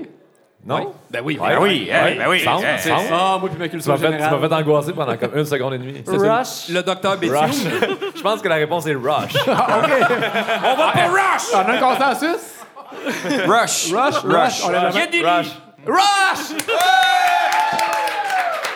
Non? 0.66 0.94
Ben 1.11 1.20
oui. 1.23 1.39
Ben 1.39 1.59
oui, 1.61 1.90
ben 1.90 2.24
oui. 2.28 2.43
Ah, 2.47 3.39
moi, 3.39 3.51
puis 3.51 3.59
ma 3.59 3.65
Tu 3.66 3.70
culture 3.73 3.93
m'as 3.93 3.98
fait, 3.98 4.16
tu 4.16 4.23
m'as 4.23 4.48
fait 4.48 4.55
angoisser 4.55 4.93
pendant 4.94 5.16
comme 5.19 5.36
une 5.36 5.44
seconde 5.44 5.74
et 5.74 5.78
demie. 5.78 6.02
Rush. 6.06 6.69
Le 6.70 6.82
docteur 6.82 7.19
Bétiou. 7.19 7.36
Rush. 7.39 7.56
Je 8.16 8.23
pense 8.23 8.40
que 8.40 8.48
la 8.48 8.55
réponse 8.55 8.86
est 8.86 8.94
Rush. 8.94 9.35
On 9.47 9.52
va 9.52 10.93
pas 10.93 11.06
rush! 11.09 11.43
On 11.52 11.59
a 11.59 11.73
un 11.73 11.78
consensus? 11.78 12.65
Rush. 13.47 13.93
Rush, 13.93 14.15
Rush. 14.24 14.62
On 14.65 14.69
l'a 14.70 14.90
jamais. 14.90 15.23
Rush. 15.23 15.48
Rush! 15.86 16.56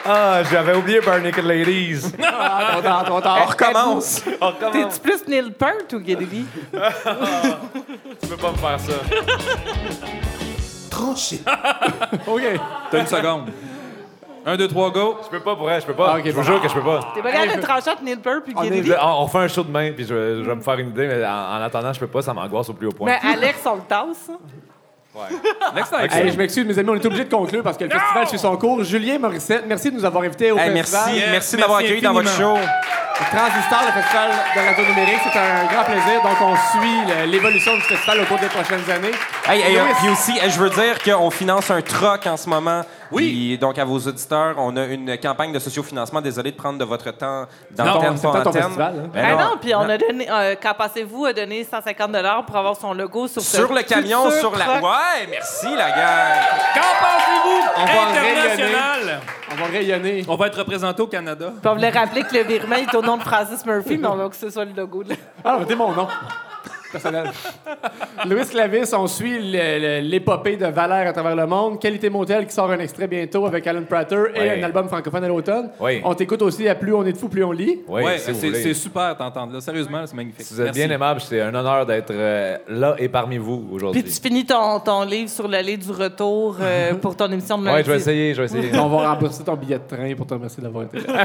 Ah, 0.07 0.43
j'avais 0.51 0.75
oublié 0.77 1.01
Bare 1.01 1.21
Naked 1.21 1.45
Ladies. 1.45 2.13
Ah, 2.23 3.03
On 3.11 3.45
recommence. 3.47 4.23
On 4.41 4.47
recommence. 4.49 4.73
T'es-tu 4.73 5.01
plus 5.01 5.29
Neil 5.29 5.51
Peart 5.51 5.93
ou 5.93 5.99
Geddy? 6.05 6.45
Tu 8.21 8.27
peux 8.29 8.37
pas 8.37 8.53
me 8.53 8.57
faire 8.57 8.81
ça. 8.81 8.93
Tranché. 10.91 11.41
OK. 12.27 12.43
T'as 12.91 13.01
une 13.01 13.07
seconde. 13.07 13.51
Un, 14.47 14.57
deux, 14.57 14.69
trois, 14.69 14.91
go. 14.91 15.19
Je 15.25 15.29
peux 15.29 15.41
pas, 15.41 15.55
pour 15.57 15.65
vrai, 15.65 15.81
je 15.81 15.87
peux 15.87 15.93
pas. 15.93 16.13
Ah, 16.15 16.19
ok, 16.19 16.23
je 16.25 16.31
vous 16.31 16.37
bon. 16.41 16.43
jure 16.47 16.63
que 16.63 16.69
je 16.69 16.75
peux 16.75 16.83
pas. 16.83 17.01
T'es 17.15 17.21
pas 17.23 17.33
capable 17.33 17.57
de 17.61 17.63
trancher 17.67 17.91
entre 17.91 18.03
Neil 18.03 18.17
Peart 18.17 18.43
et 18.49 18.53
On 18.57 19.07
on, 19.09 19.23
on 19.25 19.27
fait 19.29 19.39
un 19.39 19.49
show 19.49 19.63
demain, 19.63 19.93
puis 19.93 20.07
je, 20.07 20.15
vais- 20.15 20.43
je 20.43 20.49
vais 20.49 20.55
me 20.55 20.63
faire 20.63 20.79
une 20.79 20.89
idée, 20.89 21.07
mais 21.07 21.25
en, 21.27 21.31
en 21.59 21.61
attendant, 21.63 21.93
je 21.93 22.01
peux 22.01 22.07
pas, 22.07 22.23
ça 22.23 22.33
m'angoisse 22.33 22.69
au 22.71 22.73
plus 22.73 22.87
haut 22.87 22.93
point. 22.93 23.11
Mais 23.11 23.31
Alex, 23.31 23.59
on 23.67 23.75
le 23.77 23.83
tasse. 23.83 24.31
L'extrait. 25.75 26.09
Hey, 26.13 26.31
je 26.31 26.37
m'excuse, 26.37 26.65
mes 26.67 26.79
amis, 26.79 26.91
on 26.91 26.95
est 26.95 27.07
obligé 27.07 27.25
de 27.25 27.35
conclure 27.35 27.63
parce 27.63 27.77
que 27.77 27.85
le 27.85 27.91
festival 27.91 28.29
suit 28.29 28.39
son 28.39 28.57
cours. 28.57 28.83
Julien 28.85 29.19
Morissette, 29.19 29.65
merci 29.67 29.91
de 29.91 29.97
nous 29.97 30.05
avoir 30.05 30.23
invités 30.25 30.53
au 30.53 30.59
Hey, 30.59 30.71
festival. 30.73 31.03
merci, 31.07 31.19
Yes, 31.21 31.29
merci 31.31 31.57
d'avoir 31.57 31.79
accueilli 31.79 32.01
dans 32.01 32.13
votre 32.13 32.31
show. 32.31 32.57
Transistor, 33.19 33.81
le 33.85 33.93
festival 34.01 34.31
de 34.55 34.61
radio 34.61 34.85
numérique, 34.85 35.19
c'est 35.25 35.39
un 35.39 35.65
grand 35.73 35.85
plaisir. 35.85 36.23
Donc, 36.23 36.37
on 36.41 36.55
suit 36.55 37.01
le- 37.09 37.31
l'évolution 37.33 37.75
du 37.75 37.81
festival 37.83 38.21
au 38.21 38.25
cours 38.27 38.39
des 38.39 38.47
prochaines 38.47 38.89
années. 38.91 39.11
Hey, 39.49 39.61
hey, 39.61 39.77
euh, 39.77 39.83
Louis. 39.85 39.93
puis 40.01 40.09
aussi, 40.11 40.39
hey, 40.39 40.51
je 40.51 40.59
veux 40.61 40.71
dire 40.71 40.99
qu'on 41.03 41.31
finance 41.31 41.69
un 41.71 41.83
troc 41.83 42.27
en 42.27 42.37
ce 42.37 42.49
moment. 42.49 42.83
Oui. 43.11 43.29
Puis, 43.29 43.59
donc, 43.59 43.79
à 43.79 43.85
vos 43.85 43.99
auditeurs, 43.99 44.55
on 44.59 44.77
a 44.77 44.85
une 44.85 45.17
campagne 45.19 45.53
de 45.53 45.59
sociofinancement. 45.59 46.21
Désolé 46.21 46.51
de 46.53 46.57
prendre 46.57 46.79
de 46.79 46.85
votre 46.85 47.11
temps 47.13 47.47
Non, 47.79 47.85
d'antenne, 47.85 48.17
c'est 48.17 48.23
pas 48.31 48.41
antenne. 48.41 48.63
festival, 48.63 48.95
hein. 49.05 49.11
Ben 49.13 49.25
Ah 49.27 49.33
non. 49.33 49.51
non, 49.51 49.57
puis 49.61 49.75
on 49.75 49.81
a 49.89 49.97
donné. 49.99 50.31
Euh, 50.31 50.55
quand 50.63 50.75
passez-vous 50.77 51.25
a 51.27 51.33
donné 51.33 51.65
150 51.65 52.13
pour 52.47 52.57
avoir 52.57 52.77
son 52.77 52.93
logo 52.93 53.27
sur 53.29 53.41
Sur 53.43 53.73
le 53.73 53.83
camion, 53.83 54.31
sur 54.31 54.57
la... 54.57 54.81
Ouais, 54.81 55.27
merci, 55.31 55.67
la 55.77 55.91
gang. 55.91 56.45
Qu'en 56.75 56.81
pensez-vous? 57.01 57.69
On 57.77 57.85
va 57.85 57.93
en 57.93 58.11
International. 58.11 59.21
On 59.51 59.55
va 59.55 59.65
rayonner. 59.67 60.25
On 60.29 60.37
va 60.37 60.47
être 60.49 60.59
représenté 60.59 61.03
au 61.03 61.07
Canada. 61.07 61.53
Puis 61.61 61.71
on 61.71 61.75
voulait 61.75 61.91
rappeler 61.91 62.23
que 62.23 62.35
le 62.37 62.43
virement 62.43 62.77
est 62.77 62.95
au 62.95 63.03
nom 63.03 63.17
de 63.17 63.23
Francis 63.23 63.65
Murphy, 63.65 63.97
mais 63.99 64.09
on 64.09 64.17
veut 64.17 64.29
que 64.29 64.37
ce 64.37 64.51
soit 64.51 64.65
le 64.65 64.73
logo 64.73 65.03
de. 65.05 65.15
Ah, 65.45 65.57
mettez 65.59 65.75
mon 65.75 65.93
nom. 65.93 66.07
Personnel. 66.91 67.31
Louis 68.27 68.47
Clavis, 68.47 68.93
on 68.95 69.07
suit 69.07 69.39
l'épopée 69.41 70.57
de 70.57 70.67
Valère 70.67 71.09
à 71.09 71.13
travers 71.13 71.37
le 71.37 71.47
monde. 71.47 71.81
Qualité 71.81 72.09
Motel 72.11 72.47
qui 72.47 72.53
sort 72.55 72.71
un 72.71 72.79
extrait 72.79 73.07
bientôt 73.07 73.47
avec 73.47 73.67
Alan 73.67 73.83
Prater 73.83 74.25
et 74.35 74.39
Ouais. 74.41 74.61
un 74.61 74.63
album 74.65 74.89
francophone 74.89 75.25
à 75.25 75.29
l'automne. 75.29 75.71
Oui. 75.81 76.01
On 76.05 76.15
t'écoute 76.15 76.43
aussi 76.43 76.69
à 76.69 76.75
Plus 76.75 76.95
on 76.95 77.05
est 77.05 77.13
de 77.13 77.19
fou, 77.19 77.29
plus 77.29 77.45
on 77.45 77.53
lit. 77.53 77.81
Oui, 77.89 78.03
ouais, 78.03 78.19
si 78.19 78.31
vous 78.33 78.39
c'est 78.55 78.75
super 78.75 79.15
d'entendre 79.17 79.53
là. 79.53 79.61
Sérieusement, 79.61 80.07
c'est 80.07 80.15
magnifique. 80.17 80.43
Si 80.47 80.55
vous 80.55 80.61
êtes 80.61 80.67
Merci. 80.67 80.81
bien 80.87 80.91
aimable, 80.95 81.21
c'est 81.21 81.41
un 81.41 81.55
honneur 81.55 81.85
d'être 81.87 82.11
euh, 82.13 82.57
là 82.69 82.95
et 82.99 83.09
parmi 83.09 83.37
vous 83.39 83.67
aujourd'hui. 83.73 84.03
Puis 84.03 84.13
tu 84.13 84.21
finis 84.21 84.47
ton, 84.47 84.81
ton 84.81 85.03
livre 85.03 85.29
sur 85.31 85.47
l'allée 85.49 85.77
du 85.77 85.91
retour 85.91 86.57
euh, 86.61 86.95
pour 87.03 87.17
ton 87.17 87.31
émission 87.31 87.59
de 87.59 87.65
lundi. 87.67 87.77
Ouais, 87.79 87.85
je 87.85 87.91
vais 87.91 87.97
essayer, 87.97 88.35
je 88.35 88.41
vais 88.43 88.47
essayer. 88.47 88.79
On 88.79 88.89
va 88.89 89.09
rembourser 89.11 89.45
ton 89.45 89.55
billet 89.57 89.79
de 89.79 89.95
train 89.97 90.15
pour 90.15 90.27
te 90.27 90.35
remercier 90.35 90.63
d'avoir 90.63 90.85
été 90.85 90.99
là. 91.01 91.25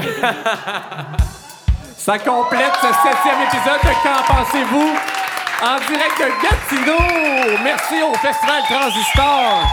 Ça 1.96 2.18
complète 2.18 2.72
ce 2.82 2.86
septième 2.86 3.40
épisode 3.46 3.80
de 3.82 4.02
Qu'en 4.02 4.34
pensez-vous? 4.34 5.23
En 5.62 5.76
direct 5.86 6.18
de 6.18 6.28
Gatineau! 6.42 7.58
Merci 7.62 8.02
au 8.02 8.14
Festival 8.14 8.62
Transistor 8.68 9.66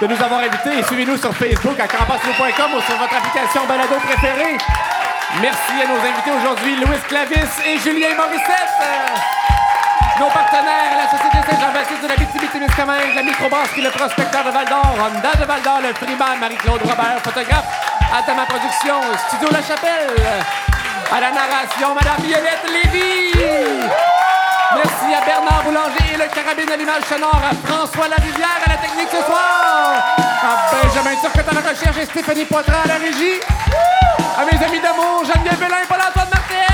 de 0.00 0.06
nous 0.08 0.20
avoir 0.20 0.40
invités 0.40 0.82
suivez-nous 0.82 1.16
sur 1.16 1.32
Facebook 1.36 1.78
à 1.78 1.86
qu'enpensez-vous.com 1.86 2.74
ou 2.74 2.80
sur 2.82 2.96
votre 2.98 3.14
application 3.14 3.64
balado 3.66 3.94
préférée. 4.02 4.58
Merci 5.40 5.74
à 5.80 5.86
nos 5.86 6.00
invités 6.00 6.32
aujourd'hui, 6.32 6.76
Louis 6.76 6.98
Clavis 7.06 7.48
et 7.64 7.78
Julien 7.78 8.14
Morissette. 8.16 8.82
Nos 10.18 10.26
partenaires, 10.26 10.98
la 10.98 11.08
Société 11.08 11.38
Saint-Jean-Baptiste 11.48 12.02
de 12.02 12.08
la 12.08 12.14
Témiscamingue, 12.52 13.14
la 13.14 13.22
microbrasserie 13.22 13.82
Le 13.82 13.90
Prospecteur 13.90 14.44
de 14.44 14.50
Val-d'Or, 14.50 14.94
Honda 14.98 15.32
de 15.38 15.44
Val-d'Or, 15.44 15.80
le 15.82 15.94
Frima, 15.94 16.36
Marie-Claude 16.38 16.82
Robert, 16.82 17.18
photographe, 17.24 17.64
Atama 18.12 18.44
Production, 18.44 19.00
Studio 19.28 19.48
La 19.52 19.62
Chapelle, 19.62 20.14
à 21.10 21.20
la 21.20 21.30
narration, 21.30 21.94
Madame 21.94 22.20
Violette 22.22 22.66
Lévy. 22.68 24.01
Bernard 25.24 25.62
Boulanger 25.64 26.14
et 26.14 26.16
le 26.16 26.26
carabine 26.34 26.70
à 26.72 26.76
l'image 26.76 27.04
sonore, 27.08 27.40
à 27.42 27.54
François 27.66 28.08
Larivière 28.08 28.58
à 28.66 28.70
la 28.70 28.76
technique 28.76 29.08
ce 29.10 29.22
soir, 29.24 30.16
à 30.18 30.70
Benjamin 30.72 31.16
Turcotte 31.20 31.48
à 31.48 31.54
la 31.54 31.70
recherche 31.70 31.98
et 31.98 32.06
Stéphanie 32.06 32.44
Poitras 32.44 32.82
à 32.84 32.88
la 32.88 32.94
régie, 32.94 33.40
à 34.36 34.44
mes 34.44 34.64
amis 34.64 34.80
d'amour, 34.80 35.24
Geneviève 35.24 35.58
Bellin 35.58 35.82
et 35.82 35.86
Paul-Antoine 35.86 36.28
Martel. 36.30 36.72